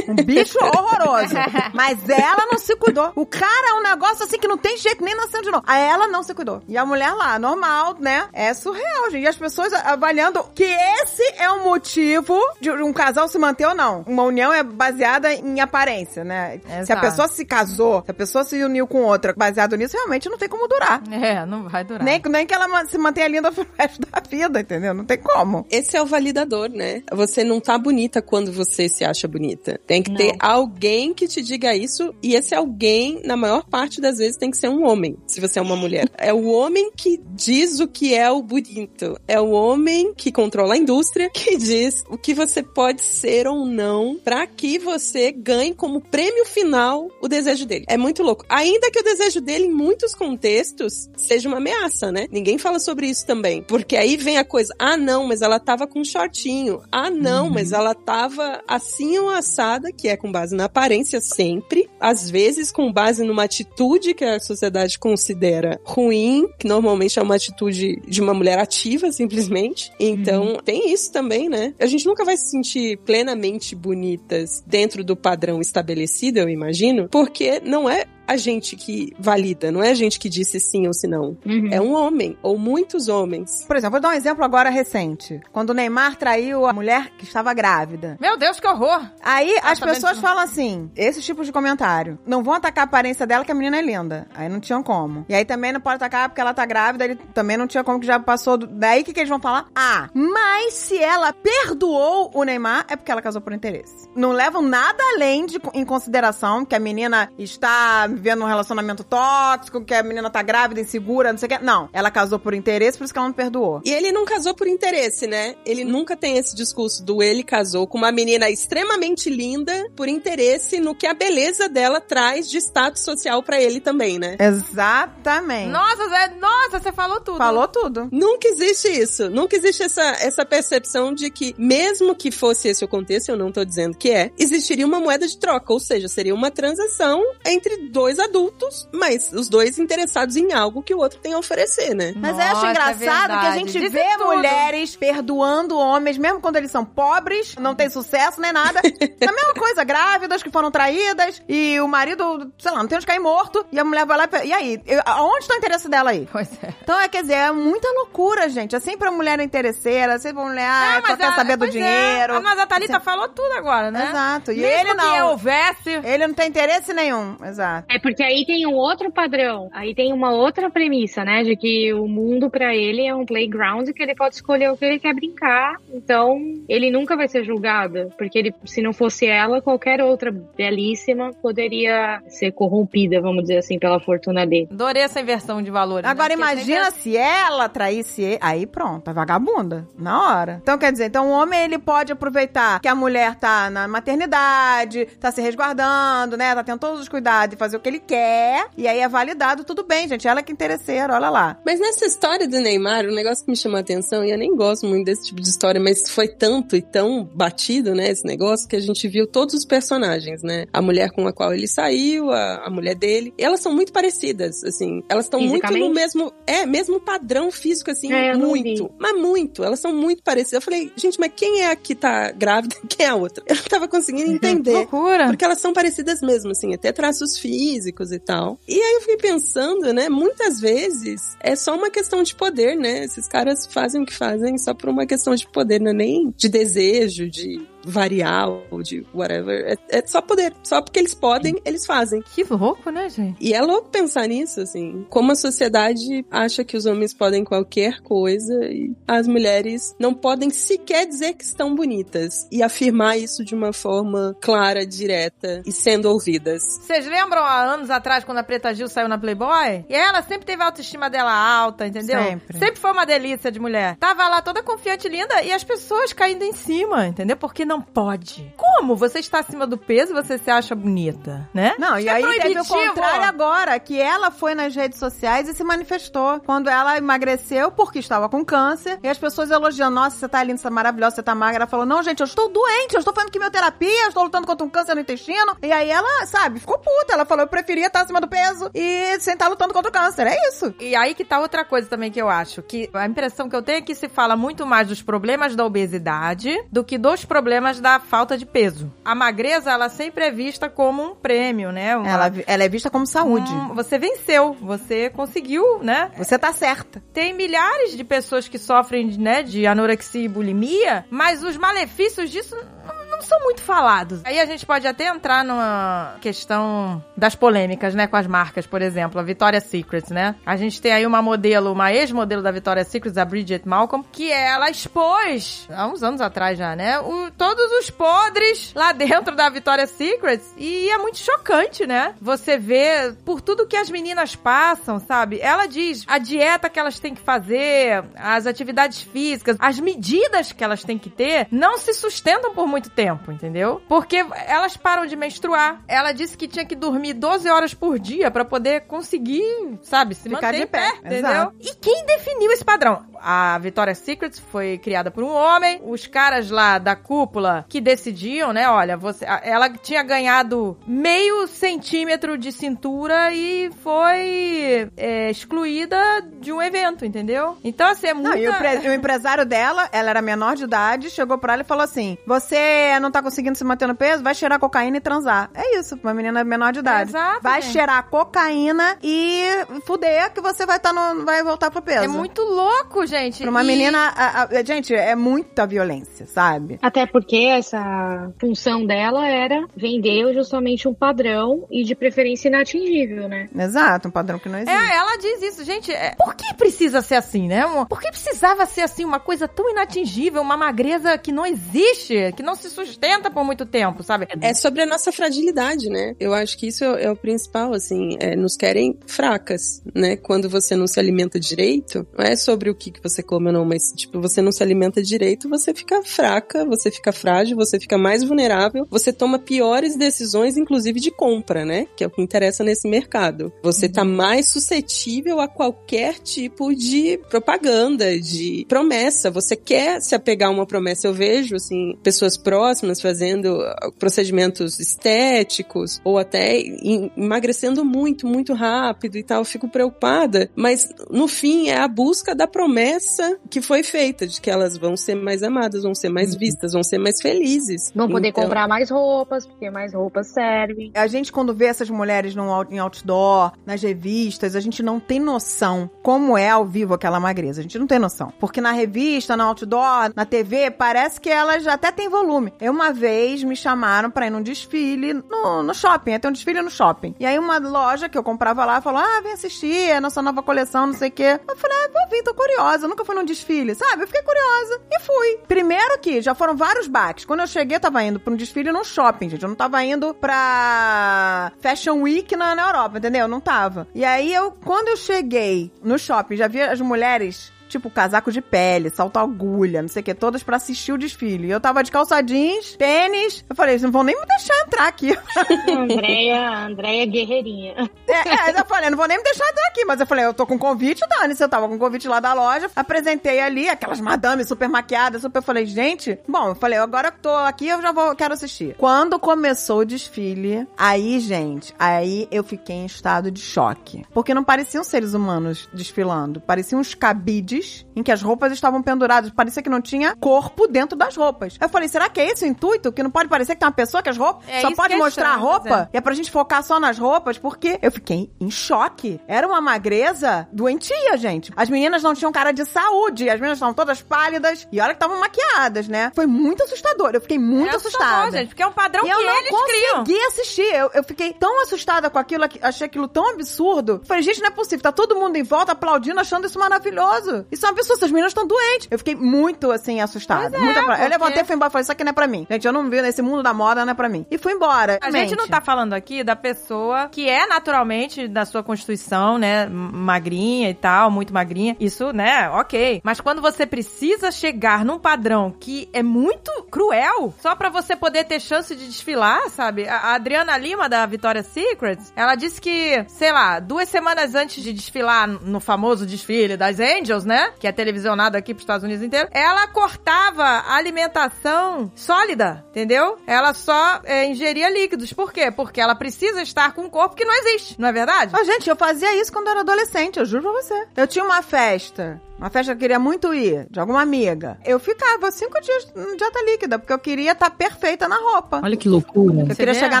Um 0.08 0.14
bicho 0.14 0.58
horroroso. 0.58 1.34
Mas 1.74 2.08
ela 2.08 2.46
não 2.50 2.58
se 2.58 2.74
cuidou. 2.76 3.12
O 3.14 3.26
cara 3.26 3.57
é 3.66 3.74
um 3.74 3.82
negócio 3.82 4.24
assim 4.24 4.38
que 4.38 4.48
não 4.48 4.58
tem 4.58 4.76
jeito 4.76 5.02
nem 5.04 5.14
nascendo 5.14 5.44
de 5.44 5.50
novo. 5.50 5.64
Aí 5.66 5.82
ela 5.82 6.06
não 6.08 6.22
se 6.22 6.34
cuidou. 6.34 6.62
E 6.68 6.76
a 6.76 6.84
mulher 6.84 7.12
lá, 7.12 7.38
normal, 7.38 7.96
né? 7.98 8.28
É 8.32 8.52
surreal, 8.54 9.10
gente. 9.10 9.24
E 9.24 9.28
as 9.28 9.36
pessoas 9.36 9.72
avaliando 9.72 10.44
que 10.54 10.64
esse 10.64 11.22
é 11.38 11.50
o 11.50 11.64
motivo 11.64 12.38
de 12.60 12.70
um 12.70 12.92
casal 12.92 13.28
se 13.28 13.38
manter 13.38 13.66
ou 13.66 13.74
não. 13.74 14.04
Uma 14.06 14.22
união 14.24 14.52
é 14.52 14.62
baseada 14.62 15.32
em 15.32 15.60
aparência, 15.60 16.24
né? 16.24 16.60
Se 16.64 16.72
a 16.72 16.80
Exato. 16.80 17.00
pessoa 17.00 17.28
se 17.28 17.44
casou, 17.44 18.02
se 18.04 18.10
a 18.10 18.14
pessoa 18.14 18.44
se 18.44 18.62
uniu 18.62 18.86
com 18.86 19.02
outra 19.02 19.32
baseado 19.36 19.76
nisso, 19.76 19.96
realmente 19.96 20.28
não 20.28 20.38
tem 20.38 20.48
como 20.48 20.68
durar. 20.68 21.02
É, 21.10 21.44
não 21.46 21.68
vai 21.68 21.84
durar. 21.84 22.02
Nem, 22.04 22.20
nem 22.28 22.46
que 22.46 22.54
ela 22.54 22.86
se 22.86 22.98
mantenha 22.98 23.28
linda 23.28 23.50
pro 23.52 23.66
resto 23.78 24.00
da 24.00 24.20
vida, 24.20 24.60
entendeu? 24.60 24.94
Não 24.94 25.04
tem 25.04 25.18
como. 25.18 25.66
Esse 25.70 25.96
é 25.96 26.02
o 26.02 26.06
validador, 26.06 26.68
né? 26.68 27.02
Você 27.12 27.44
não 27.44 27.60
tá 27.60 27.76
bonita 27.78 28.22
quando 28.22 28.52
você 28.52 28.88
se 28.88 29.04
acha 29.04 29.26
bonita. 29.28 29.80
Tem 29.86 30.02
que 30.02 30.10
Não. 30.10 30.16
ter 30.16 30.36
alguém 30.38 31.12
que 31.12 31.26
te 31.26 31.42
diga 31.42 31.74
isso, 31.74 32.14
e 32.22 32.34
esse 32.34 32.54
alguém, 32.54 33.20
na 33.24 33.36
maior 33.38 33.64
parte 33.64 34.00
das 34.00 34.18
vezes, 34.18 34.36
tem 34.36 34.50
que 34.50 34.56
ser 34.56 34.68
um 34.68 34.84
homem, 34.84 35.16
se 35.26 35.40
você 35.40 35.58
é 35.58 35.62
uma 35.62 35.76
mulher. 35.76 36.08
É 36.20 36.34
o 36.34 36.48
homem 36.48 36.90
que 36.94 37.18
diz 37.30 37.78
o 37.78 37.86
que 37.86 38.12
é 38.12 38.30
o 38.30 38.42
bonito. 38.42 39.18
É 39.26 39.40
o 39.40 39.50
homem 39.50 40.12
que 40.14 40.32
controla 40.32 40.74
a 40.74 40.76
indústria, 40.76 41.30
que 41.30 41.56
diz 41.56 42.04
o 42.10 42.18
que 42.18 42.34
você 42.34 42.60
pode 42.62 43.02
ser 43.02 43.46
ou 43.46 43.64
não, 43.64 44.18
pra 44.22 44.46
que 44.46 44.78
você 44.78 45.30
ganhe 45.30 45.72
como 45.72 46.00
prêmio 46.00 46.44
final 46.44 47.08
o 47.22 47.28
desejo 47.28 47.64
dele. 47.66 47.84
É 47.88 47.96
muito 47.96 48.22
louco. 48.22 48.44
Ainda 48.48 48.90
que 48.90 48.98
o 48.98 49.04
desejo 49.04 49.40
dele, 49.40 49.66
em 49.66 49.72
muitos 49.72 50.14
contextos, 50.14 51.08
seja 51.16 51.48
uma 51.48 51.58
ameaça, 51.58 52.10
né? 52.10 52.26
Ninguém 52.30 52.58
fala 52.58 52.78
sobre 52.78 53.06
isso 53.06 53.24
também. 53.24 53.62
Porque 53.62 53.96
aí 53.96 54.16
vem 54.16 54.38
a 54.38 54.44
coisa, 54.44 54.74
ah 54.78 54.96
não, 54.96 55.26
mas 55.26 55.40
ela 55.40 55.60
tava 55.60 55.86
com 55.86 56.00
um 56.00 56.04
shortinho. 56.04 56.82
Ah 56.90 57.10
não, 57.10 57.48
mas 57.48 57.72
ela 57.72 57.94
tava 57.94 58.62
assim 58.66 59.18
ou 59.18 59.30
assada, 59.30 59.92
que 59.92 60.08
é 60.08 60.16
com 60.16 60.32
base 60.32 60.54
na 60.54 60.64
aparência 60.64 61.20
sempre. 61.20 61.88
Às 62.00 62.30
vezes 62.30 62.72
com 62.72 62.92
base 62.92 63.22
numa 63.28 63.44
atitude 63.44 64.14
que 64.14 64.24
a 64.24 64.40
sociedade 64.40 64.98
considera 64.98 65.80
ruim, 65.84 66.48
que 66.58 66.66
normalmente 66.66 67.18
é 67.18 67.22
uma 67.22 67.36
atitude 67.36 68.00
de 68.06 68.20
uma 68.20 68.34
mulher 68.34 68.58
ativa, 68.58 69.10
simplesmente. 69.12 69.92
Então, 70.00 70.58
tem 70.64 70.92
isso 70.92 71.12
também, 71.12 71.48
né? 71.48 71.74
A 71.78 71.86
gente 71.86 72.06
nunca 72.06 72.24
vai 72.24 72.36
se 72.36 72.50
sentir 72.50 72.98
plenamente 72.98 73.76
bonitas 73.76 74.62
dentro 74.66 75.04
do 75.04 75.16
padrão 75.16 75.60
estabelecido, 75.60 76.38
eu 76.38 76.48
imagino, 76.48 77.08
porque 77.08 77.60
não 77.60 77.88
é 77.88 78.04
a 78.28 78.36
gente 78.36 78.76
que 78.76 79.14
valida, 79.18 79.72
não 79.72 79.82
é 79.82 79.90
a 79.90 79.94
gente 79.94 80.20
que 80.20 80.28
disse 80.28 80.60
sim 80.60 80.86
ou 80.86 80.92
se 80.92 81.06
não. 81.06 81.38
Uhum. 81.46 81.68
É 81.72 81.80
um 81.80 81.94
homem, 81.94 82.36
ou 82.42 82.58
muitos 82.58 83.08
homens. 83.08 83.64
Por 83.66 83.74
exemplo, 83.74 83.92
vou 83.92 84.00
dar 84.00 84.10
um 84.10 84.12
exemplo 84.12 84.44
agora 84.44 84.68
recente. 84.68 85.40
Quando 85.50 85.70
o 85.70 85.74
Neymar 85.74 86.16
traiu 86.16 86.66
a 86.66 86.72
mulher 86.74 87.10
que 87.16 87.24
estava 87.24 87.54
grávida. 87.54 88.18
Meu 88.20 88.36
Deus, 88.36 88.60
que 88.60 88.66
horror! 88.66 89.00
Aí 89.22 89.56
as 89.62 89.78
também 89.78 89.94
pessoas 89.94 90.16
não. 90.16 90.22
falam 90.22 90.42
assim, 90.42 90.90
esses 90.94 91.24
tipos 91.24 91.46
de 91.46 91.52
comentário. 91.52 92.18
Não 92.26 92.42
vão 92.42 92.54
atacar 92.54 92.84
a 92.84 92.86
aparência 92.86 93.26
dela, 93.26 93.44
que 93.44 93.52
a 93.52 93.54
menina 93.54 93.78
é 93.78 93.82
linda. 93.82 94.26
Aí 94.34 94.48
não 94.48 94.60
tinham 94.60 94.82
como. 94.82 95.24
E 95.26 95.34
aí 95.34 95.46
também 95.46 95.72
não 95.72 95.80
pode 95.80 95.96
atacar 95.96 96.28
porque 96.28 96.40
ela 96.40 96.52
tá 96.52 96.66
grávida, 96.66 97.06
ele 97.06 97.16
também 97.32 97.56
não 97.56 97.66
tinha 97.66 97.82
como 97.82 97.98
que 97.98 98.06
já 98.06 98.20
passou. 98.20 98.58
Do... 98.58 98.66
Daí 98.66 99.00
o 99.00 99.04
que, 99.04 99.14
que 99.14 99.20
eles 99.20 99.30
vão 99.30 99.40
falar? 99.40 99.66
Ah, 99.74 100.10
mas 100.12 100.74
se 100.74 101.02
ela 101.02 101.32
perdoou 101.32 102.30
o 102.34 102.44
Neymar, 102.44 102.84
é 102.88 102.96
porque 102.96 103.10
ela 103.10 103.22
casou 103.22 103.40
por 103.40 103.54
interesse. 103.54 104.06
Não 104.14 104.32
levam 104.32 104.60
nada 104.60 105.02
além 105.14 105.46
de 105.46 105.58
em 105.72 105.84
consideração 105.84 106.64
que 106.64 106.74
a 106.74 106.78
menina 106.78 107.30
está 107.38 108.06
vivendo 108.18 108.42
um 108.42 108.46
relacionamento 108.46 109.04
tóxico, 109.04 109.84
que 109.84 109.94
a 109.94 110.02
menina 110.02 110.28
tá 110.28 110.42
grávida, 110.42 110.80
insegura, 110.80 111.32
não 111.32 111.38
sei 111.38 111.46
o 111.46 111.50
que. 111.50 111.64
Não, 111.64 111.88
ela 111.92 112.10
casou 112.10 112.38
por 112.38 112.54
interesse, 112.54 112.98
por 112.98 113.04
isso 113.04 113.12
que 113.12 113.18
ela 113.18 113.28
não 113.28 113.34
perdoou. 113.34 113.80
E 113.84 113.90
ele 113.90 114.12
não 114.12 114.24
casou 114.24 114.54
por 114.54 114.66
interesse, 114.66 115.26
né? 115.26 115.54
Ele 115.64 115.84
nunca 115.84 116.16
tem 116.16 116.36
esse 116.36 116.54
discurso 116.54 117.04
do 117.04 117.22
ele 117.22 117.42
casou 117.42 117.86
com 117.86 117.98
uma 117.98 118.12
menina 118.12 118.50
extremamente 118.50 119.30
linda 119.30 119.88
por 119.94 120.08
interesse 120.08 120.80
no 120.80 120.94
que 120.94 121.06
a 121.06 121.14
beleza 121.14 121.68
dela 121.68 122.00
traz 122.00 122.48
de 122.50 122.58
status 122.58 123.02
social 123.02 123.42
pra 123.42 123.60
ele 123.60 123.80
também, 123.80 124.18
né? 124.18 124.36
Exatamente. 124.38 125.70
Nossa, 125.70 126.08
Zé, 126.08 126.34
nossa, 126.40 126.80
você 126.80 126.92
falou 126.92 127.20
tudo. 127.20 127.38
Falou 127.38 127.68
tudo. 127.68 128.08
Nunca 128.10 128.48
existe 128.48 128.88
isso. 128.88 129.30
Nunca 129.30 129.56
existe 129.56 129.82
essa, 129.82 130.02
essa 130.20 130.44
percepção 130.44 131.12
de 131.12 131.30
que, 131.30 131.54
mesmo 131.58 132.14
que 132.14 132.30
fosse 132.30 132.68
esse 132.68 132.84
o 132.84 132.88
contexto, 132.88 133.28
eu 133.28 133.36
não 133.36 133.52
tô 133.52 133.64
dizendo 133.64 133.96
que 133.96 134.10
é, 134.10 134.32
existiria 134.38 134.86
uma 134.86 135.00
moeda 135.00 135.26
de 135.26 135.36
troca. 135.38 135.72
Ou 135.72 135.80
seja, 135.80 136.08
seria 136.08 136.34
uma 136.34 136.50
transação 136.50 137.22
entre 137.44 137.88
dois 137.88 138.07
adultos, 138.18 138.88
mas 138.92 139.32
os 139.32 139.48
dois 139.48 139.76
interessados 139.76 140.36
em 140.36 140.52
algo 140.52 140.84
que 140.84 140.94
o 140.94 140.98
outro 140.98 141.18
tem 141.18 141.34
a 141.34 141.38
oferecer, 141.38 141.94
né? 141.96 142.12
Mas 142.14 142.36
Nossa, 142.36 142.48
eu 142.48 142.56
acho 142.56 142.66
é 142.66 142.70
engraçado 142.70 143.40
que 143.40 143.46
a 143.46 143.52
gente 143.56 143.72
Dizem 143.72 143.90
vê 143.90 144.08
tudo. 144.16 144.26
mulheres 144.26 144.94
perdoando 144.94 145.76
homens, 145.76 146.16
mesmo 146.16 146.40
quando 146.40 146.56
eles 146.56 146.70
são 146.70 146.84
pobres, 146.84 147.56
não 147.56 147.74
tem 147.74 147.90
sucesso 147.90 148.40
nem 148.40 148.52
nada. 148.52 148.80
é 148.84 149.26
a 149.26 149.32
mesma 149.32 149.54
coisa, 149.54 149.82
grávidas 149.82 150.42
que 150.44 150.50
foram 150.50 150.70
traídas 150.70 151.42
e 151.48 151.80
o 151.80 151.88
marido, 151.88 152.52
sei 152.58 152.70
lá, 152.70 152.78
não 152.78 152.86
tem 152.86 152.96
onde 152.96 153.06
cair 153.06 153.18
morto 153.18 153.66
e 153.72 153.80
a 153.80 153.84
mulher 153.84 154.06
vai 154.06 154.16
lá 154.16 154.28
e... 154.44 154.46
E 154.46 154.52
aí? 154.52 154.80
Eu- 154.86 155.02
aonde 155.04 155.48
tá 155.48 155.54
o 155.54 155.56
interesse 155.56 155.88
dela 155.88 156.10
aí? 156.10 156.28
Pois 156.30 156.48
é. 156.62 156.72
Então, 156.82 157.00
é, 157.00 157.08
quer 157.08 157.22
dizer, 157.22 157.34
é 157.34 157.50
muita 157.50 157.88
loucura, 157.94 158.48
gente. 158.48 158.76
É 158.76 158.80
sempre 158.80 159.08
a 159.08 159.10
mulher 159.10 159.40
interesseira, 159.40 160.14
é 160.14 160.18
sempre 160.18 160.42
a 160.42 160.46
mulher, 160.46 160.68
ah, 160.70 160.98
É, 161.04 161.06
só 161.08 161.16
quer 161.16 161.26
a- 161.26 161.34
saber 161.34 161.56
do 161.56 161.64
é. 161.64 161.68
dinheiro. 161.68 162.42
Mas 162.42 162.58
a 162.58 162.66
Thalita 162.66 163.00
falou 163.00 163.28
tudo 163.28 163.52
agora, 163.54 163.90
né? 163.90 164.08
Exato. 164.10 164.52
E 164.52 164.56
Mesmo 164.60 164.72
ele 164.78 164.90
que 164.90 164.94
não. 164.96 165.28
houvesse... 165.30 165.90
Ele 166.04 166.26
não 166.26 166.34
tem 166.34 166.48
interesse 166.48 166.92
nenhum. 166.92 167.36
Exato. 167.44 167.86
É 167.90 167.97
É 167.98 168.00
porque 168.00 168.22
aí 168.22 168.46
tem 168.46 168.64
um 168.64 168.74
outro 168.74 169.10
padrão, 169.10 169.68
aí 169.72 169.92
tem 169.92 170.12
uma 170.12 170.30
outra 170.30 170.70
premissa, 170.70 171.24
né, 171.24 171.42
de 171.42 171.56
que 171.56 171.92
o 171.92 172.06
mundo 172.06 172.48
pra 172.48 172.76
ele 172.76 173.04
é 173.04 173.12
um 173.12 173.26
playground 173.26 173.88
que 173.90 174.00
ele 174.00 174.14
pode 174.14 174.36
escolher 174.36 174.70
o 174.70 174.76
que 174.76 174.84
ele 174.84 175.00
quer 175.00 175.12
brincar, 175.12 175.74
então 175.92 176.38
ele 176.68 176.92
nunca 176.92 177.16
vai 177.16 177.26
ser 177.26 177.42
julgado, 177.42 178.12
porque 178.16 178.38
ele, 178.38 178.54
se 178.64 178.80
não 178.80 178.92
fosse 178.92 179.26
ela, 179.26 179.60
qualquer 179.60 180.00
outra 180.00 180.30
belíssima 180.30 181.32
poderia 181.42 182.22
ser 182.28 182.52
corrompida, 182.52 183.20
vamos 183.20 183.42
dizer 183.42 183.58
assim, 183.58 183.80
pela 183.80 183.98
fortuna 183.98 184.46
dele. 184.46 184.68
Adorei 184.70 185.02
essa 185.02 185.20
inversão 185.20 185.60
de 185.60 185.70
valores. 185.72 186.04
né? 186.04 186.10
Agora 186.10 186.36
Porque 186.36 186.42
imagina 186.42 186.90
se 186.92 187.16
ela 187.16 187.68
traísse 187.68 188.22
ele. 188.22 188.38
Aí 188.40 188.64
pronto, 188.64 189.10
é 189.10 189.12
vagabunda. 189.12 189.88
Na 189.98 190.22
hora. 190.22 190.60
Então 190.62 190.78
quer 190.78 190.92
dizer, 190.92 191.06
então 191.06 191.28
o 191.28 191.32
homem 191.32 191.64
ele 191.64 191.78
pode 191.78 192.12
aproveitar 192.12 192.80
que 192.80 192.86
a 192.86 192.94
mulher 192.94 193.34
tá 193.34 193.68
na 193.70 193.88
maternidade, 193.88 195.06
tá 195.20 195.32
se 195.32 195.40
resguardando, 195.40 196.36
né? 196.36 196.54
Tá 196.54 196.62
tendo 196.62 196.78
todos 196.78 197.00
os 197.00 197.08
cuidados 197.08 197.54
e 197.54 197.58
fazer 197.58 197.76
o 197.76 197.80
que 197.80 197.87
ele 197.88 197.98
quer. 197.98 198.68
E 198.76 198.86
aí 198.86 198.98
é 198.98 199.08
validado, 199.08 199.64
tudo 199.64 199.84
bem, 199.84 200.08
gente. 200.08 200.28
Ela 200.28 200.42
que 200.42 200.52
é 200.52 200.54
interesseira, 200.54 201.14
olha 201.14 201.30
lá. 201.30 201.58
Mas 201.64 201.80
nessa 201.80 202.06
história 202.06 202.46
do 202.46 202.60
Neymar, 202.60 203.06
o 203.06 203.14
negócio 203.14 203.44
que 203.44 203.50
me 203.50 203.56
chamou 203.56 203.78
a 203.78 203.80
atenção, 203.80 204.24
e 204.24 204.30
eu 204.30 204.38
nem 204.38 204.54
gosto 204.54 204.86
muito 204.86 205.06
desse 205.06 205.26
tipo 205.26 205.40
de 205.40 205.48
história, 205.48 205.80
mas 205.80 206.08
foi 206.08 206.28
tanto 206.28 206.76
e 206.76 206.82
tão 206.82 207.24
batido, 207.24 207.94
né, 207.94 208.10
esse 208.10 208.24
negócio, 208.24 208.68
que 208.68 208.76
a 208.76 208.80
gente 208.80 209.08
viu 209.08 209.26
todos 209.26 209.54
os 209.54 209.64
personagens, 209.64 210.42
né? 210.42 210.66
A 210.72 210.82
mulher 210.82 211.10
com 211.10 211.26
a 211.26 211.32
qual 211.32 211.52
ele 211.52 211.66
saiu, 211.66 212.30
a, 212.30 212.66
a 212.66 212.70
mulher 212.70 212.94
dele. 212.94 213.32
Elas 213.38 213.60
são 213.60 213.72
muito 213.72 213.92
parecidas, 213.92 214.62
assim. 214.64 215.02
Elas 215.08 215.26
estão 215.26 215.40
muito 215.40 215.72
no 215.72 215.90
mesmo. 215.92 216.32
É, 216.46 216.66
mesmo 216.66 217.00
padrão 217.00 217.50
físico, 217.50 217.90
assim, 217.90 218.12
É, 218.12 218.36
muito. 218.36 218.90
Mas 218.98 219.18
muito. 219.18 219.64
Elas 219.64 219.80
são 219.80 219.94
muito 219.94 220.22
parecidas. 220.22 220.54
Eu 220.54 220.62
falei, 220.62 220.92
gente, 220.96 221.18
mas 221.18 221.32
quem 221.34 221.62
é 221.62 221.70
a 221.70 221.76
que 221.76 221.94
tá 221.94 222.30
grávida 222.30 222.76
quem 222.88 223.06
é 223.06 223.08
a 223.08 223.14
outra? 223.14 223.42
Eu 223.48 223.56
não 223.56 223.62
tava 223.64 223.88
conseguindo 223.88 224.30
entender. 224.32 224.72
Loucura. 224.72 225.26
Porque 225.26 225.44
elas 225.44 225.60
são 225.60 225.72
parecidas 225.72 226.20
mesmo, 226.20 226.50
assim, 226.50 226.74
até 226.74 226.92
traços 226.92 227.38
físicos 227.38 227.77
e 227.86 228.18
tal. 228.18 228.58
E 228.66 228.74
aí 228.74 228.94
eu 228.94 229.00
fiquei 229.00 229.16
pensando, 229.16 229.92
né, 229.92 230.08
muitas 230.08 230.60
vezes 230.60 231.36
é 231.40 231.54
só 231.56 231.76
uma 231.76 231.90
questão 231.90 232.22
de 232.22 232.34
poder, 232.34 232.76
né? 232.76 233.04
Esses 233.04 233.26
caras 233.28 233.66
fazem 233.66 234.02
o 234.02 234.06
que 234.06 234.14
fazem 234.14 234.58
só 234.58 234.74
por 234.74 234.88
uma 234.88 235.06
questão 235.06 235.34
de 235.34 235.46
poder, 235.48 235.80
não 235.80 235.90
é 235.90 235.94
nem 235.94 236.34
de 236.36 236.48
desejo, 236.48 237.28
de 237.28 237.60
variar 237.88 238.48
ou 238.70 238.82
de 238.82 239.04
whatever. 239.14 239.76
É, 239.90 239.98
é 239.98 240.06
só 240.06 240.20
poder. 240.20 240.54
Só 240.62 240.80
porque 240.82 240.98
eles 240.98 241.14
podem, 241.14 241.56
eles 241.64 241.86
fazem. 241.86 242.22
Que 242.22 242.44
louco, 242.44 242.90
né, 242.90 243.08
gente? 243.08 243.36
E 243.40 243.54
é 243.54 243.62
louco 243.62 243.88
pensar 243.88 244.26
nisso, 244.26 244.60
assim. 244.60 245.06
Como 245.08 245.32
a 245.32 245.34
sociedade 245.34 246.24
acha 246.30 246.64
que 246.64 246.76
os 246.76 246.86
homens 246.86 247.14
podem 247.14 247.44
qualquer 247.44 248.00
coisa 248.00 248.54
e 248.64 248.94
as 249.06 249.26
mulheres 249.26 249.94
não 249.98 250.12
podem 250.14 250.50
sequer 250.50 251.06
dizer 251.06 251.34
que 251.34 251.44
estão 251.44 251.74
bonitas. 251.74 252.46
E 252.50 252.62
afirmar 252.62 253.18
isso 253.18 253.44
de 253.44 253.54
uma 253.54 253.72
forma 253.72 254.36
clara, 254.40 254.86
direta 254.86 255.62
e 255.66 255.72
sendo 255.72 256.10
ouvidas. 256.10 256.62
Vocês 256.80 257.06
lembram 257.06 257.42
há 257.42 257.62
anos 257.62 257.90
atrás, 257.90 258.24
quando 258.24 258.38
a 258.38 258.44
Preta 258.44 258.74
Gil 258.74 258.88
saiu 258.88 259.08
na 259.08 259.18
Playboy? 259.18 259.84
E 259.88 259.94
ela 259.94 260.22
sempre 260.22 260.46
teve 260.46 260.62
a 260.62 260.66
autoestima 260.66 261.08
dela 261.08 261.32
alta, 261.32 261.86
entendeu? 261.86 262.22
Sempre. 262.22 262.58
Sempre 262.58 262.80
foi 262.80 262.92
uma 262.92 263.06
delícia 263.06 263.50
de 263.50 263.60
mulher. 263.60 263.96
Tava 263.96 264.28
lá 264.28 264.42
toda 264.42 264.62
confiante, 264.62 265.08
linda, 265.08 265.42
e 265.42 265.52
as 265.52 265.64
pessoas 265.64 266.12
caindo 266.12 266.42
em 266.42 266.52
cima, 266.52 267.06
entendeu? 267.06 267.36
Porque 267.36 267.64
não 267.64 267.77
pode. 267.80 268.52
Como? 268.56 268.96
Você 268.96 269.18
está 269.18 269.40
acima 269.40 269.66
do 269.66 269.76
peso 269.76 270.12
e 270.12 270.14
você 270.14 270.38
se 270.38 270.50
acha 270.50 270.74
bonita, 270.74 271.48
né? 271.52 271.74
Não, 271.78 271.98
Isso 271.98 272.06
e 272.06 272.08
é 272.08 272.12
aí 272.12 272.22
teve 272.22 272.60
o 272.60 272.64
proibitivo. 272.64 272.94
contrário 272.94 273.24
agora, 273.24 273.78
que 273.78 274.00
ela 274.00 274.30
foi 274.30 274.54
nas 274.54 274.74
redes 274.74 274.98
sociais 274.98 275.48
e 275.48 275.54
se 275.54 275.64
manifestou. 275.64 276.40
Quando 276.40 276.68
ela 276.68 276.96
emagreceu 276.96 277.70
porque 277.70 277.98
estava 277.98 278.28
com 278.28 278.44
câncer, 278.44 278.98
e 279.02 279.08
as 279.08 279.18
pessoas 279.18 279.50
elogiando, 279.50 279.94
nossa, 279.94 280.16
você 280.16 280.28
tá 280.28 280.42
linda, 280.42 280.58
você 280.58 280.64
tá 280.64 280.70
maravilhosa, 280.70 281.16
você 281.16 281.22
tá 281.22 281.34
magra. 281.34 281.58
Ela 281.58 281.66
falou, 281.66 281.86
não, 281.86 282.02
gente, 282.02 282.20
eu 282.20 282.26
estou 282.26 282.48
doente, 282.48 282.94
eu 282.94 282.98
estou 283.00 283.14
fazendo 283.14 283.30
quimioterapia, 283.30 284.04
eu 284.04 284.08
estou 284.08 284.22
lutando 284.24 284.46
contra 284.46 284.64
um 284.64 284.70
câncer 284.70 284.94
no 284.94 285.00
intestino. 285.00 285.56
E 285.62 285.72
aí 285.72 285.90
ela, 285.90 286.26
sabe, 286.26 286.60
ficou 286.60 286.78
puta. 286.78 287.12
Ela 287.12 287.24
falou, 287.24 287.44
eu 287.44 287.48
preferia 287.48 287.86
estar 287.86 288.02
acima 288.02 288.20
do 288.20 288.28
peso 288.28 288.70
e 288.74 289.18
sem 289.20 289.34
estar 289.34 289.48
lutando 289.48 289.72
contra 289.74 289.90
o 289.90 289.92
câncer. 289.92 290.26
É 290.26 290.48
isso. 290.48 290.74
E 290.80 290.94
aí 290.94 291.14
que 291.14 291.24
tá 291.24 291.40
outra 291.40 291.64
coisa 291.64 291.88
também 291.88 292.10
que 292.10 292.20
eu 292.20 292.28
acho, 292.28 292.62
que 292.62 292.88
a 292.94 293.06
impressão 293.06 293.48
que 293.48 293.56
eu 293.56 293.62
tenho 293.62 293.78
é 293.78 293.82
que 293.82 293.94
se 293.94 294.08
fala 294.08 294.36
muito 294.36 294.66
mais 294.66 294.88
dos 294.88 295.02
problemas 295.02 295.54
da 295.56 295.64
obesidade 295.64 296.56
do 296.70 296.84
que 296.84 296.98
dos 296.98 297.24
problemas 297.24 297.57
da 297.80 297.98
falta 298.00 298.36
de 298.38 298.44
peso. 298.46 298.92
A 299.04 299.14
magreza, 299.14 299.70
ela 299.70 299.88
sempre 299.88 300.24
é 300.24 300.30
vista 300.30 300.68
como 300.68 301.02
um 301.02 301.14
prêmio, 301.14 301.70
né? 301.72 301.96
Uma- 301.96 302.08
Ela, 302.08 302.32
ela 302.46 302.64
é 302.64 302.68
vista 302.68 302.88
como 302.90 303.06
saúde. 303.06 303.50
um- 303.52 303.74
você 303.74 303.98
venceu, 303.98 304.54
você 304.60 305.10
conseguiu, 305.10 305.80
né? 305.82 306.10
Você 306.16 306.38
tá 306.38 306.52
certa. 306.52 307.02
Tem 307.12 307.32
milhares 307.34 307.96
de 307.96 308.04
pessoas 308.04 308.48
que 308.48 308.58
sofrem, 308.58 309.06
né, 309.18 309.42
de 309.42 309.66
anorexia 309.66 310.22
e 310.24 310.28
bulimia, 310.28 311.04
mas 311.10 311.42
os 311.42 311.56
malefícios 311.56 312.30
disso 312.30 312.56
não, 312.56 312.97
não 313.18 313.22
são 313.22 313.38
muito 313.40 313.60
falados. 313.62 314.20
Aí 314.24 314.38
a 314.40 314.46
gente 314.46 314.64
pode 314.64 314.86
até 314.86 315.08
entrar 315.08 315.44
numa 315.44 316.14
questão 316.20 317.02
das 317.16 317.34
polêmicas, 317.34 317.94
né, 317.94 318.06
com 318.06 318.16
as 318.16 318.26
marcas, 318.26 318.66
por 318.66 318.80
exemplo, 318.80 319.18
a 319.20 319.22
Victoria's 319.24 319.64
Secret, 319.64 320.04
né? 320.10 320.36
A 320.46 320.56
gente 320.56 320.80
tem 320.80 320.92
aí 320.92 321.04
uma 321.06 321.20
modelo, 321.20 321.72
uma 321.72 321.92
ex-modelo 321.92 322.42
da 322.42 322.50
Victoria's 322.50 322.88
Secret, 322.88 323.18
a 323.18 323.24
Bridget 323.24 323.66
Malcolm, 323.66 324.04
que 324.12 324.30
ela 324.30 324.70
expôs, 324.70 325.66
há 325.70 325.86
uns 325.86 326.02
anos 326.02 326.20
atrás 326.20 326.56
já, 326.58 326.76
né, 326.76 327.00
o- 327.00 327.30
todos 327.36 327.64
os 327.80 327.90
podres 327.90 328.72
lá 328.74 328.92
dentro 328.92 329.34
da 329.34 329.48
Victoria's 329.48 329.90
Secret 329.90 330.40
e 330.56 330.88
é 330.90 330.98
muito 330.98 331.18
chocante, 331.18 331.86
né? 331.86 332.14
Você 332.20 332.56
vê 332.56 333.12
por 333.24 333.40
tudo 333.40 333.66
que 333.66 333.76
as 333.76 333.90
meninas 333.90 334.36
passam, 334.36 334.98
sabe? 335.00 335.40
Ela 335.40 335.66
diz 335.66 336.04
a 336.06 336.18
dieta 336.18 336.68
que 336.70 336.78
elas 336.78 336.98
têm 336.98 337.14
que 337.14 337.20
fazer, 337.20 338.04
as 338.16 338.46
atividades 338.46 339.02
físicas, 339.02 339.56
as 339.58 339.80
medidas 339.80 340.52
que 340.52 340.62
elas 340.62 340.84
têm 340.84 340.98
que 340.98 341.10
ter, 341.10 341.48
não 341.50 341.78
se 341.78 341.92
sustentam 341.94 342.54
por 342.54 342.66
muito 342.66 342.90
tempo, 342.90 343.07
entendeu? 343.32 343.80
Porque 343.88 344.24
elas 344.46 344.76
param 344.76 345.06
de 345.06 345.16
menstruar. 345.16 345.82
Ela 345.88 346.12
disse 346.12 346.36
que 346.36 346.48
tinha 346.48 346.64
que 346.64 346.74
dormir 346.74 347.14
12 347.14 347.48
horas 347.48 347.74
por 347.74 347.98
dia 347.98 348.30
pra 348.30 348.44
poder 348.44 348.82
conseguir, 348.82 349.78
sabe, 349.82 350.14
se 350.14 350.28
Ficar 350.28 350.46
manter 350.48 350.60
de 350.60 350.66
pé, 350.66 350.78
pé, 350.78 350.96
entendeu? 350.98 351.18
exato. 351.18 351.54
E 351.60 351.74
quem 351.74 352.04
definiu 352.06 352.50
esse 352.52 352.64
padrão? 352.64 353.04
A 353.20 353.58
Victoria's 353.58 353.98
Secret 353.98 354.40
foi 354.52 354.78
criada 354.78 355.10
por 355.10 355.24
um 355.24 355.32
homem. 355.32 355.80
Os 355.84 356.06
caras 356.06 356.50
lá 356.50 356.78
da 356.78 356.94
cúpula 356.94 357.64
que 357.68 357.80
decidiam, 357.80 358.52
né? 358.52 358.68
Olha, 358.68 358.96
você, 358.96 359.24
ela 359.42 359.68
tinha 359.70 360.02
ganhado 360.02 360.78
meio 360.86 361.46
centímetro 361.46 362.38
de 362.38 362.52
cintura 362.52 363.32
e 363.32 363.70
foi 363.82 364.90
é, 364.96 365.30
excluída 365.30 365.98
de 366.40 366.52
um 366.52 366.62
evento, 366.62 367.04
entendeu? 367.04 367.56
Então, 367.64 367.88
assim, 367.88 368.06
é 368.08 368.14
Não, 368.14 368.22
muita... 368.22 368.38
e 368.38 368.86
o, 368.86 368.90
o 368.90 368.94
empresário 368.94 369.44
dela, 369.44 369.88
ela 369.92 370.10
era 370.10 370.22
menor 370.22 370.54
de 370.54 370.64
idade, 370.64 371.10
chegou 371.10 371.38
pra 371.38 371.54
ela 371.54 371.62
e 371.62 371.66
falou 371.66 371.84
assim: 371.84 372.16
Você 372.26 372.56
não 373.00 373.10
tá 373.10 373.22
conseguindo 373.22 373.56
se 373.56 373.64
manter 373.64 373.86
no 373.86 373.94
peso? 373.94 374.22
Vai 374.22 374.34
cheirar 374.34 374.58
cocaína 374.58 374.96
e 374.96 375.00
transar. 375.00 375.50
É 375.54 375.78
isso, 375.78 375.98
uma 376.02 376.14
menina 376.14 376.42
menor 376.44 376.72
de 376.72 376.80
idade. 376.80 377.10
Exato, 377.10 377.42
vai 377.42 377.62
gente. 377.62 377.72
cheirar 377.72 378.08
cocaína 378.08 378.96
e 379.02 379.42
fuder 379.84 380.32
que 380.32 380.40
você 380.40 380.64
vai, 380.66 380.78
tá 380.78 380.92
no, 380.92 381.24
vai 381.24 381.42
voltar 381.42 381.70
pro 381.70 381.82
peso. 381.82 382.04
É 382.04 382.08
muito 382.08 382.42
louco, 382.42 383.06
gente. 383.06 383.42
Pra 383.42 383.50
uma 383.50 383.62
E- 383.62 383.66
menina. 383.66 384.12
a- 384.16 384.42
a- 384.44 384.62
gente, 384.64 384.94
é 384.94 385.14
muita 385.14 385.66
violência, 385.66 386.26
sabe? 386.26 386.78
Até 386.82 387.06
porque 387.06 387.36
essa 387.36 388.30
função 388.40 388.84
dela 388.86 389.26
era 389.26 389.66
vender 389.76 390.32
justamente 390.34 390.88
um 390.88 390.94
padrão 390.94 391.66
e 391.70 391.84
de 391.84 391.94
preferência 391.94 392.48
inatingível, 392.48 393.28
né? 393.28 393.48
Exato, 393.54 394.08
um 394.08 394.10
padrão 394.10 394.38
que 394.38 394.48
não 394.48 394.58
existe. 394.58 394.74
É, 394.76 394.96
ela 394.96 395.16
diz 395.18 395.42
isso, 395.42 395.64
gente. 395.64 395.92
é, 395.92 396.14
por 396.16 396.34
que 396.34 396.54
precisa 396.54 397.00
ser 397.02 397.14
assim, 397.16 397.48
né? 397.48 397.64
Por 397.88 398.00
que 398.00 398.10
precisava 398.10 398.66
ser 398.66 398.82
assim, 398.82 399.04
uma 399.04 399.20
coisa 399.20 399.46
tão 399.48 399.68
inatingível, 399.70 400.40
uma 400.42 400.56
magreza 400.56 401.16
que 401.18 401.32
não 401.32 401.44
existe, 401.46 402.32
que 402.36 402.42
não 402.42 402.54
se 402.54 402.68
sustenta 402.70 402.87
por 403.32 403.44
muito 403.44 403.66
tempo, 403.66 404.02
sabe? 404.02 404.26
É 404.40 404.54
sobre 404.54 404.82
a 404.82 404.86
nossa 404.86 405.12
fragilidade, 405.12 405.88
né? 405.88 406.14
Eu 406.18 406.34
acho 406.34 406.58
que 406.58 406.66
isso 406.66 406.84
é, 406.84 407.04
é 407.04 407.10
o 407.10 407.16
principal, 407.16 407.72
assim, 407.72 408.16
é, 408.20 408.34
nos 408.34 408.56
querem 408.56 408.98
fracas, 409.06 409.82
né? 409.94 410.16
Quando 410.16 410.48
você 410.48 410.74
não 410.74 410.86
se 410.86 410.98
alimenta 410.98 411.38
direito, 411.38 412.06
não 412.16 412.24
é 412.24 412.36
sobre 412.36 412.70
o 412.70 412.74
que, 412.74 412.90
que 412.90 413.02
você 413.02 413.22
come 413.22 413.46
ou 413.48 413.52
não, 413.52 413.64
mas, 413.64 413.92
tipo, 413.96 414.20
você 414.20 414.40
não 414.42 414.52
se 414.52 414.62
alimenta 414.62 415.02
direito, 415.02 415.48
você 415.48 415.74
fica 415.74 416.02
fraca, 416.02 416.64
você 416.64 416.90
fica 416.90 417.12
frágil, 417.12 417.56
você 417.56 417.78
fica 417.78 417.98
mais 417.98 418.24
vulnerável, 418.24 418.86
você 418.90 419.12
toma 419.12 419.38
piores 419.38 419.96
decisões, 419.96 420.56
inclusive 420.56 421.00
de 421.00 421.10
compra, 421.10 421.64
né? 421.64 421.86
Que 421.96 422.04
é 422.04 422.06
o 422.06 422.10
que 422.10 422.22
interessa 422.22 422.64
nesse 422.64 422.88
mercado. 422.88 423.52
Você 423.62 423.88
tá 423.88 424.04
mais 424.04 424.48
suscetível 424.48 425.40
a 425.40 425.48
qualquer 425.48 426.18
tipo 426.18 426.74
de 426.74 427.18
propaganda, 427.28 428.18
de 428.18 428.64
promessa. 428.68 429.30
Você 429.30 429.56
quer 429.56 430.00
se 430.00 430.14
apegar 430.14 430.48
a 430.48 430.52
uma 430.52 430.66
promessa. 430.66 431.06
Eu 431.06 431.14
vejo, 431.14 431.56
assim, 431.56 431.96
pessoas 432.02 432.36
próximas 432.36 432.77
fazendo 433.00 433.60
ah, 433.62 433.90
procedimentos 433.98 434.78
estéticos 434.80 436.00
ou 436.04 436.18
até 436.18 436.58
em- 436.58 437.10
emagrecendo 437.16 437.84
muito, 437.84 438.26
muito 438.26 438.54
rápido 438.54 439.16
e 439.16 439.22
tal. 439.22 439.40
Eu 439.40 439.44
fico 439.44 439.68
preocupada. 439.68 440.50
Mas, 440.54 440.88
no 441.10 441.28
fim, 441.28 441.68
é 441.68 441.78
a 441.78 441.88
busca 441.88 442.34
da 442.34 442.46
promessa 442.46 443.38
que 443.50 443.60
foi 443.60 443.82
feita 443.82 444.26
de 444.26 444.40
que 444.40 444.50
elas 444.50 444.76
vão 444.76 444.96
ser 444.96 445.14
mais 445.14 445.42
amadas, 445.42 445.82
vão 445.82 445.94
ser 445.94 446.08
mais 446.08 446.34
vistas, 446.34 446.72
vão 446.72 446.82
ser 446.82 446.98
mais 446.98 447.20
felizes. 447.20 447.90
Vão 447.94 448.08
poder 448.08 448.28
Então, 448.28 448.44
comprar 448.44 448.68
mais 448.68 448.90
roupas, 448.90 449.46
porque 449.46 449.70
mais 449.70 449.94
roupas 449.94 450.28
servem. 450.28 450.90
A 450.94 451.06
gente, 451.06 451.32
quando 451.32 451.54
vê 451.54 451.66
essas 451.66 451.90
mulheres 451.90 452.34
no, 452.34 452.64
em 452.70 452.78
outdoor, 452.78 453.52
nas 453.66 453.82
revistas, 453.82 454.54
a 454.56 454.60
gente 454.60 454.82
não 454.82 455.00
tem 455.00 455.18
noção 455.18 455.90
como 456.02 456.36
é 456.36 456.48
ao 456.50 456.64
vivo 456.66 456.94
aquela 456.94 457.18
magreza. 457.20 457.60
A 457.60 457.62
gente 457.62 457.78
não 457.78 457.86
tem 457.86 457.98
noção. 457.98 458.32
Porque 458.38 458.60
na 458.60 458.72
revista, 458.72 459.36
no 459.36 459.44
outdoor, 459.44 460.12
na 460.14 460.24
TV, 460.24 460.70
parece 460.70 461.20
que 461.20 461.28
elas 461.30 461.66
até 461.66 461.90
têm 461.90 462.08
volume. 462.08 462.52
Eu, 462.60 462.67
uma 462.70 462.92
vez, 462.92 463.42
me 463.42 463.56
chamaram 463.56 464.10
pra 464.10 464.26
ir 464.26 464.30
num 464.30 464.42
desfile 464.42 465.12
no, 465.12 465.62
no 465.62 465.74
shopping. 465.74 466.18
Ter 466.18 466.28
um 466.28 466.32
desfile 466.32 466.62
no 466.62 466.70
shopping. 466.70 467.14
E 467.18 467.26
aí, 467.26 467.38
uma 467.38 467.58
loja 467.58 468.08
que 468.08 468.16
eu 468.16 468.22
comprava 468.22 468.64
lá 468.64 468.80
falou: 468.80 469.00
Ah, 469.00 469.20
vem 469.22 469.32
assistir, 469.32 469.90
é 469.90 469.96
a 469.96 470.00
nossa 470.00 470.22
nova 470.22 470.42
coleção, 470.42 470.86
não 470.86 470.94
sei 470.94 471.08
o 471.08 471.12
quê. 471.12 471.40
Eu 471.48 471.56
falei: 471.56 471.76
Ah, 471.76 471.90
vou 471.92 472.10
vir, 472.10 472.22
tô 472.22 472.34
curiosa. 472.34 472.84
Eu 472.84 472.88
nunca 472.88 473.04
fui 473.04 473.14
num 473.14 473.24
desfile, 473.24 473.74
sabe? 473.74 474.02
Eu 474.02 474.06
fiquei 474.06 474.22
curiosa. 474.22 474.80
E 474.90 475.00
fui. 475.00 475.38
Primeiro 475.46 475.98
que 475.98 476.20
já 476.20 476.34
foram 476.34 476.56
vários 476.56 476.86
baques. 476.86 477.24
Quando 477.24 477.40
eu 477.40 477.46
cheguei, 477.46 477.76
eu 477.76 477.80
tava 477.80 478.02
indo 478.02 478.20
pra 478.20 478.32
um 478.32 478.36
desfile 478.36 478.72
num 478.72 478.84
shopping, 478.84 479.30
gente. 479.30 479.42
Eu 479.42 479.48
não 479.48 479.56
tava 479.56 479.82
indo 479.84 480.14
pra 480.14 481.52
Fashion 481.60 482.02
Week 482.02 482.34
na, 482.36 482.54
na 482.54 482.68
Europa, 482.68 482.98
entendeu? 482.98 483.22
Eu 483.22 483.28
não 483.28 483.40
tava. 483.40 483.86
E 483.94 484.04
aí, 484.04 484.32
eu, 484.32 484.52
quando 484.64 484.88
eu 484.88 484.96
cheguei 484.96 485.72
no 485.82 485.98
shopping, 485.98 486.36
já 486.36 486.48
vi 486.48 486.62
as 486.62 486.80
mulheres 486.80 487.52
tipo 487.68 487.90
casaco 487.90 488.32
de 488.32 488.40
pele, 488.40 488.90
salto 488.90 489.18
agulha, 489.18 489.82
não 489.82 489.88
sei 489.88 490.00
o 490.00 490.04
que, 490.04 490.14
todas 490.14 490.42
pra 490.42 490.56
assistir 490.56 490.92
o 490.92 490.98
desfile. 490.98 491.48
E 491.48 491.50
eu 491.50 491.60
tava 491.60 491.82
de 491.82 491.90
calça 491.90 492.20
jeans, 492.22 492.76
tênis. 492.76 493.44
Eu 493.48 493.54
falei, 493.54 493.74
eles 493.74 493.82
não 493.82 493.92
vão 493.92 494.02
nem 494.02 494.18
me 494.18 494.26
deixar 494.26 494.58
entrar 494.66 494.88
aqui. 494.88 495.16
Andréia, 495.70 496.66
Andréia 496.66 497.06
Guerreirinha. 497.06 497.90
É, 498.08 498.50
é, 498.50 498.60
eu 498.60 498.64
falei, 498.64 498.90
não 498.90 498.96
vou 498.96 499.06
nem 499.06 499.18
me 499.18 499.24
deixar 499.24 499.48
entrar 499.48 499.66
aqui. 499.68 499.84
Mas 499.84 500.00
eu 500.00 500.06
falei, 500.06 500.24
eu 500.24 500.34
tô 500.34 500.46
com 500.46 500.58
convite, 500.58 501.00
Dani. 501.08 501.34
Eu 501.38 501.48
tava 501.48 501.68
com 501.68 501.78
convite 501.78 502.08
lá 502.08 502.20
da 502.20 502.34
loja. 502.34 502.70
Apresentei 502.74 503.40
ali 503.40 503.68
aquelas 503.68 504.00
madames 504.00 504.48
super 504.48 504.68
maquiadas, 504.68 505.22
super. 505.22 505.38
Eu 505.38 505.42
falei, 505.42 505.66
gente, 505.66 506.18
bom, 506.26 506.48
eu 506.48 506.54
falei, 506.54 506.78
agora 506.78 507.12
que 507.12 507.20
tô 507.20 507.30
aqui, 507.30 507.68
eu 507.68 507.80
já 507.80 507.92
vou, 507.92 508.14
quero 508.16 508.34
assistir. 508.34 508.74
Quando 508.76 509.18
começou 509.18 509.80
o 509.80 509.84
desfile, 509.84 510.66
aí, 510.76 511.20
gente, 511.20 511.74
aí 511.78 512.26
eu 512.30 512.42
fiquei 512.42 512.76
em 512.76 512.86
estado 512.86 513.30
de 513.30 513.40
choque. 513.40 514.04
Porque 514.12 514.34
não 514.34 514.44
pareciam 514.44 514.82
seres 514.82 515.14
humanos 515.14 515.68
desfilando. 515.72 516.40
Pareciam 516.40 516.80
uns 516.80 516.94
cabides 516.94 517.57
em 517.96 518.02
que 518.02 518.12
as 518.12 518.22
roupas 518.22 518.52
estavam 518.52 518.82
penduradas. 518.82 519.30
Parecia 519.30 519.62
que 519.62 519.68
não 519.70 519.80
tinha 519.80 520.14
corpo 520.16 520.66
dentro 520.66 520.96
das 520.96 521.16
roupas. 521.16 521.56
Eu 521.60 521.68
falei, 521.68 521.88
será 521.88 522.08
que 522.08 522.20
é 522.20 522.30
esse 522.30 522.44
o 522.44 522.48
intuito? 522.48 522.92
Que 522.92 523.02
não 523.02 523.10
pode 523.10 523.28
parecer 523.28 523.54
que 523.54 523.60
tem 523.60 523.66
uma 523.68 523.72
pessoa 523.74 524.02
que 524.02 524.08
as 524.08 524.16
roupas 524.16 524.44
É 524.48 524.60
só 524.60 524.74
pode 524.74 524.94
é 524.94 524.96
mostrar 524.96 525.30
a 525.30 525.34
estranho, 525.36 525.50
pois 525.60 525.64
roupa? 525.72 525.90
E 525.92 525.96
é 525.96 526.00
pra 526.00 526.14
gente 526.14 526.30
focar 526.30 526.62
só 526.62 526.78
nas 526.80 526.98
roupas, 526.98 527.38
porque 527.38 527.78
eu 527.82 527.90
fiquei 527.92 528.30
em 528.40 528.50
choque. 528.50 529.20
Era 529.26 529.46
uma 529.46 529.60
magreza 529.60 530.46
doentia, 530.52 531.16
gente. 531.16 531.52
As 531.56 531.68
meninas 531.68 532.02
não 532.02 532.14
tinham 532.14 532.30
cara 532.32 532.52
de 532.52 532.64
saúde, 532.64 533.28
as 533.28 533.36
meninas 533.36 533.58
estavam 533.58 533.74
todas 533.74 534.02
pálidas 534.02 534.66
e 534.72 534.80
olha 534.80 534.90
que 534.94 534.96
estavam 534.96 535.18
maquiadas, 535.20 535.88
né? 535.88 536.12
Foi 536.14 536.26
muito 536.26 536.62
assustador. 536.64 537.10
Eu 537.14 537.20
fiquei 537.20 537.38
muito 537.38 537.72
É 537.72 537.76
assustada. 537.76 538.30
gente, 538.38 538.48
porque 538.48 538.62
é 538.62 538.66
um 538.66 538.72
padrão 538.72 539.06
E 539.06 539.10
eu 539.10 539.18
que 539.18 539.24
não 539.24 539.36
eles 539.38 539.48
criam. 539.50 539.98
consegui 539.98 540.20
assistir. 540.26 540.74
Eu, 540.74 540.90
eu 540.94 541.04
fiquei 541.04 541.32
tão 541.32 541.62
assustada 541.62 542.08
com 542.10 542.18
aquilo, 542.18 542.44
aqui- 542.44 542.58
achei 542.62 542.86
aquilo 542.86 543.08
tão 543.08 543.30
absurdo. 543.30 544.00
Falei, 544.04 544.22
gente, 544.22 544.40
não 544.40 544.48
é 544.48 544.50
possível. 544.50 544.82
Tá 544.82 544.92
todo 544.92 545.16
mundo 545.16 545.36
em 545.36 545.42
volta 545.42 545.72
aplaudindo, 545.72 546.20
achando 546.20 546.46
isso 546.46 546.58
maravilhoso. 546.58 547.46
Isso 547.50 547.64
é 547.66 547.68
uma 547.68 547.74
pessoa, 547.74 547.96
essas 547.96 548.10
meninas 548.10 548.30
estão 548.30 548.46
doentes. 548.46 548.88
Eu 548.90 548.98
fiquei 548.98 549.14
muito, 549.14 549.70
assim, 549.70 550.00
assustada. 550.00 550.56
É, 550.56 550.60
muito 550.60 550.78
apla- 550.78 550.94
Eu 550.94 550.98
porque- 550.98 551.08
levantei 551.08 551.42
e 551.42 551.44
fui 551.44 551.56
embora. 551.56 551.70
Falei, 551.70 551.82
isso 551.82 551.92
aqui 551.92 552.04
não 552.04 552.10
é 552.10 552.12
pra 552.14 552.26
mim. 552.26 552.46
Gente, 552.50 552.66
eu 552.66 552.72
não 552.72 552.88
vi 552.90 553.00
nesse 553.02 553.22
mundo 553.22 553.42
da 553.42 553.52
moda, 553.54 553.84
não 553.84 553.92
é 553.92 553.94
pra 553.94 554.08
mim. 554.08 554.26
E 554.30 554.38
fui 554.38 554.52
embora. 554.52 554.98
A 555.02 555.10
gente 555.10 555.30
não 555.36 555.44
Mente. 555.44 555.50
tá 555.50 555.60
falando 555.60 555.92
aqui 555.94 556.22
da 556.22 556.36
pessoa 556.36 557.08
que 557.08 557.28
é 557.28 557.46
naturalmente 557.46 558.26
da 558.28 558.44
sua 558.44 558.62
constituição, 558.62 559.38
né, 559.38 559.66
magrinha 559.68 560.70
e 560.70 560.74
tal, 560.74 561.10
muito 561.10 561.32
magrinha. 561.32 561.76
Isso, 561.80 562.12
né, 562.12 562.48
ok. 562.50 563.00
Mas 563.04 563.20
quando 563.20 563.40
você 563.42 563.66
precisa 563.66 564.30
chegar 564.30 564.84
num 564.84 564.98
padrão 564.98 565.50
que 565.58 565.88
é 565.92 566.02
muito 566.02 566.50
cruel, 566.70 567.34
só 567.40 567.54
pra 567.54 567.68
você 567.68 567.96
poder 567.96 568.24
ter 568.24 568.40
chance 568.40 568.74
de 568.74 568.86
desfilar, 568.86 569.48
sabe? 569.50 569.88
A 569.88 570.14
Adriana 570.14 570.56
Lima, 570.56 570.88
da 570.88 571.04
Victoria's 571.06 571.46
Secret, 571.46 571.98
ela 572.16 572.34
disse 572.34 572.60
que, 572.60 573.04
sei 573.08 573.32
lá, 573.32 573.58
duas 573.60 573.88
semanas 573.88 574.34
antes 574.34 574.62
de 574.62 574.72
desfilar 574.72 575.26
no 575.26 575.60
famoso 575.60 576.06
desfile 576.06 576.56
das 576.56 576.78
Angels, 576.80 577.24
né, 577.24 577.37
que 577.58 577.66
é 577.66 577.72
televisionado 577.72 578.36
aqui 578.36 578.54
pros 578.54 578.62
Estados 578.62 578.84
Unidos 578.84 579.02
inteiro, 579.02 579.28
ela 579.32 579.66
cortava 579.68 580.64
alimentação 580.68 581.90
sólida, 581.94 582.64
entendeu? 582.70 583.18
Ela 583.26 583.52
só 583.54 584.00
é, 584.04 584.26
ingeria 584.26 584.70
líquidos. 584.70 585.12
Por 585.12 585.32
quê? 585.32 585.50
Porque 585.50 585.80
ela 585.80 585.94
precisa 585.94 586.42
estar 586.42 586.72
com 586.72 586.82
um 586.82 586.90
corpo 586.90 587.16
que 587.16 587.24
não 587.24 587.34
existe, 587.34 587.80
não 587.80 587.88
é 587.88 587.92
verdade? 587.92 588.34
Ô, 588.34 588.44
gente, 588.44 588.68
eu 588.68 588.76
fazia 588.76 589.14
isso 589.20 589.32
quando 589.32 589.46
eu 589.46 589.52
era 589.52 589.60
adolescente, 589.60 590.18
eu 590.18 590.24
juro 590.24 590.42
pra 590.42 590.52
você. 590.52 590.86
Eu 590.96 591.06
tinha 591.06 591.24
uma 591.24 591.42
festa. 591.42 592.20
Uma 592.38 592.50
festa 592.50 592.72
que 592.72 592.76
eu 592.76 592.80
queria 592.80 592.98
muito 593.00 593.34
ir, 593.34 593.66
de 593.68 593.80
alguma 593.80 594.00
amiga. 594.00 594.58
Eu 594.64 594.78
ficava 594.78 595.30
cinco 595.32 595.60
dias 595.60 595.92
em 595.96 596.16
dieta 596.16 596.40
líquida, 596.44 596.78
porque 596.78 596.92
eu 596.92 596.98
queria 596.98 597.32
estar 597.32 597.50
perfeita 597.50 598.06
na 598.08 598.16
roupa. 598.16 598.60
Olha 598.62 598.76
que 598.76 598.88
loucura. 598.88 599.40
Eu 599.40 599.46
Você 599.46 599.56
queria 599.56 599.74
vê? 599.74 599.80
chegar 599.80 600.00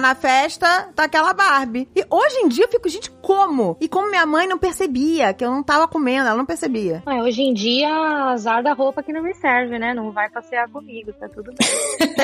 na 0.00 0.14
festa, 0.14 0.88
tá 0.94 1.04
aquela 1.04 1.32
Barbie. 1.32 1.88
E 1.96 2.06
hoje 2.08 2.36
em 2.36 2.48
dia 2.48 2.64
eu 2.64 2.68
fico, 2.68 2.88
gente, 2.88 3.10
como? 3.10 3.76
E 3.80 3.88
como 3.88 4.08
minha 4.08 4.24
mãe 4.24 4.46
não 4.46 4.56
percebia 4.56 5.34
que 5.34 5.44
eu 5.44 5.50
não 5.50 5.64
tava 5.64 5.88
comendo, 5.88 6.28
ela 6.28 6.36
não 6.36 6.46
percebia. 6.46 7.02
Ah, 7.04 7.22
hoje 7.22 7.42
em 7.42 7.52
dia, 7.52 7.88
azar 7.88 8.62
da 8.62 8.72
roupa 8.72 9.02
que 9.02 9.12
não 9.12 9.22
me 9.22 9.34
serve, 9.34 9.76
né? 9.78 9.92
Não 9.92 10.12
vai 10.12 10.30
passear 10.30 10.68
comigo, 10.68 11.12
tá 11.14 11.28
tudo 11.28 11.52
bem. 11.52 11.68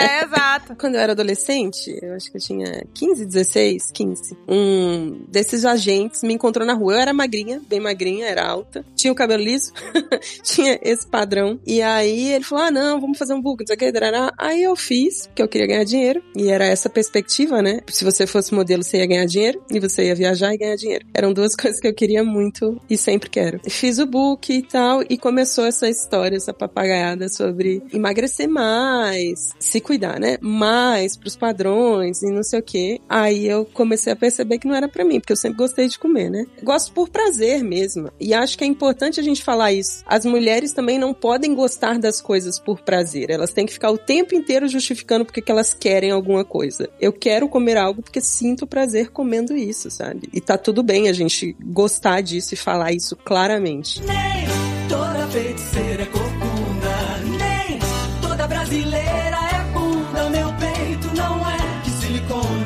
é, 0.00 0.24
exato. 0.24 0.76
Quando 0.76 0.94
eu 0.94 1.00
era 1.00 1.12
adolescente, 1.12 1.98
eu 2.00 2.14
acho 2.14 2.30
que 2.30 2.36
eu 2.36 2.40
tinha 2.40 2.86
15, 2.94 3.26
16, 3.26 3.90
15. 3.92 4.38
Um 4.48 5.24
desses 5.28 5.64
agentes 5.64 6.22
me 6.22 6.34
encontrou 6.34 6.64
na 6.64 6.74
rua. 6.74 6.94
Eu 6.94 7.00
era 7.00 7.12
magrinha, 7.12 7.60
bem 7.68 7.80
magrinha, 7.80 8.26
era 8.26 8.46
alta. 8.46 8.84
Tinha 8.94 9.12
o 9.12 9.16
cabelo 9.16 9.39
liso, 9.40 9.72
tinha 10.42 10.78
esse 10.82 11.06
padrão. 11.06 11.58
E 11.66 11.82
aí 11.82 12.32
ele 12.32 12.44
falou: 12.44 12.64
ah, 12.64 12.70
não, 12.70 13.00
vamos 13.00 13.18
fazer 13.18 13.34
um 13.34 13.40
book, 13.40 13.60
não 13.60 13.66
sei 13.66 13.76
o 13.76 13.92
que. 13.92 14.00
Aí 14.38 14.62
eu 14.62 14.76
fiz, 14.76 15.26
porque 15.26 15.42
eu 15.42 15.48
queria 15.48 15.66
ganhar 15.66 15.84
dinheiro. 15.84 16.22
E 16.36 16.48
era 16.48 16.64
essa 16.64 16.88
perspectiva, 16.88 17.62
né? 17.62 17.80
Se 17.88 18.04
você 18.04 18.26
fosse 18.26 18.54
modelo, 18.54 18.82
você 18.82 18.98
ia 18.98 19.06
ganhar 19.06 19.24
dinheiro. 19.26 19.62
E 19.70 19.80
você 19.80 20.06
ia 20.06 20.14
viajar 20.14 20.54
e 20.54 20.58
ganhar 20.58 20.76
dinheiro. 20.76 21.06
Eram 21.14 21.32
duas 21.32 21.54
coisas 21.56 21.80
que 21.80 21.88
eu 21.88 21.94
queria 21.94 22.24
muito 22.24 22.80
e 22.88 22.96
sempre 22.96 23.28
quero. 23.28 23.60
Fiz 23.68 23.98
o 23.98 24.06
book 24.06 24.52
e 24.52 24.62
tal, 24.62 25.02
e 25.08 25.16
começou 25.16 25.64
essa 25.64 25.88
história, 25.88 26.36
essa 26.36 26.52
papagaiada 26.52 27.28
sobre 27.28 27.82
emagrecer 27.92 28.48
mais, 28.48 29.54
se 29.58 29.80
cuidar, 29.80 30.18
né? 30.18 30.38
Mais 30.40 31.16
pros 31.16 31.36
padrões 31.36 32.22
e 32.22 32.30
não 32.30 32.42
sei 32.42 32.60
o 32.60 32.62
que. 32.62 33.00
Aí 33.08 33.46
eu 33.46 33.64
comecei 33.64 34.12
a 34.12 34.16
perceber 34.16 34.58
que 34.58 34.66
não 34.66 34.74
era 34.74 34.88
pra 34.88 35.04
mim, 35.04 35.20
porque 35.20 35.32
eu 35.32 35.36
sempre 35.36 35.58
gostei 35.58 35.88
de 35.88 35.98
comer, 35.98 36.30
né? 36.30 36.46
Gosto 36.62 36.92
por 36.92 37.08
prazer 37.08 37.62
mesmo. 37.62 38.10
E 38.18 38.34
acho 38.34 38.56
que 38.56 38.64
é 38.64 38.66
importante 38.66 39.20
a 39.20 39.22
gente 39.22 39.29
falar 39.38 39.72
isso. 39.72 40.02
As 40.06 40.24
mulheres 40.24 40.72
também 40.72 40.98
não 40.98 41.14
podem 41.14 41.54
gostar 41.54 41.98
das 41.98 42.20
coisas 42.20 42.58
por 42.58 42.80
prazer. 42.80 43.30
Elas 43.30 43.52
têm 43.52 43.66
que 43.66 43.72
ficar 43.72 43.90
o 43.90 43.98
tempo 43.98 44.34
inteiro 44.34 44.68
justificando 44.68 45.24
porque 45.24 45.40
que 45.40 45.52
elas 45.52 45.72
querem 45.72 46.10
alguma 46.10 46.44
coisa. 46.44 46.88
Eu 47.00 47.12
quero 47.12 47.48
comer 47.48 47.76
algo 47.76 48.02
porque 48.02 48.20
sinto 48.20 48.66
prazer 48.66 49.10
comendo 49.10 49.56
isso, 49.56 49.90
sabe? 49.90 50.28
E 50.32 50.40
tá 50.40 50.58
tudo 50.58 50.82
bem 50.82 51.08
a 51.08 51.12
gente 51.12 51.56
gostar 51.60 52.20
disso 52.20 52.54
e 52.54 52.56
falar 52.56 52.92
isso 52.92 53.16
claramente. 53.16 54.02
Nem 54.02 54.88
toda 54.88 55.26
feiticeira 55.28 56.02
é 56.02 56.06
corcunda, 56.06 57.18
nem 57.38 57.78
toda 58.20 58.46
brasileira 58.46 59.38
é 59.52 59.72
bunda. 59.72 60.30
Meu 60.30 60.48
peito 60.54 61.16
não 61.16 61.48
é 61.48 61.82
de 61.84 61.90
silicone. 61.90 62.59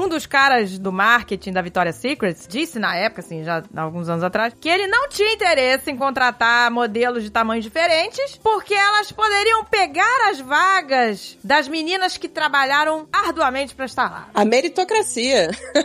Um 0.00 0.08
dos 0.08 0.24
caras 0.24 0.78
do 0.78 0.90
marketing 0.90 1.52
da 1.52 1.60
Victoria's 1.60 1.96
Secret 1.96 2.34
disse 2.48 2.78
na 2.78 2.96
época, 2.96 3.20
assim, 3.20 3.44
já 3.44 3.62
há 3.76 3.82
alguns 3.82 4.08
anos 4.08 4.24
atrás, 4.24 4.54
que 4.58 4.66
ele 4.66 4.86
não 4.86 5.10
tinha 5.10 5.30
interesse 5.30 5.90
em 5.90 5.96
contratar 5.96 6.70
modelos 6.70 7.22
de 7.22 7.28
tamanhos 7.28 7.62
diferentes, 7.62 8.40
porque 8.42 8.72
elas 8.72 9.12
poderiam 9.12 9.62
pegar 9.66 10.30
as 10.30 10.40
vagas 10.40 11.36
das 11.44 11.68
meninas 11.68 12.16
que 12.16 12.30
trabalharam 12.30 13.06
arduamente 13.12 13.74
pra 13.74 13.84
estar 13.84 14.10
lá. 14.10 14.28
A 14.32 14.42
meritocracia. 14.42 15.50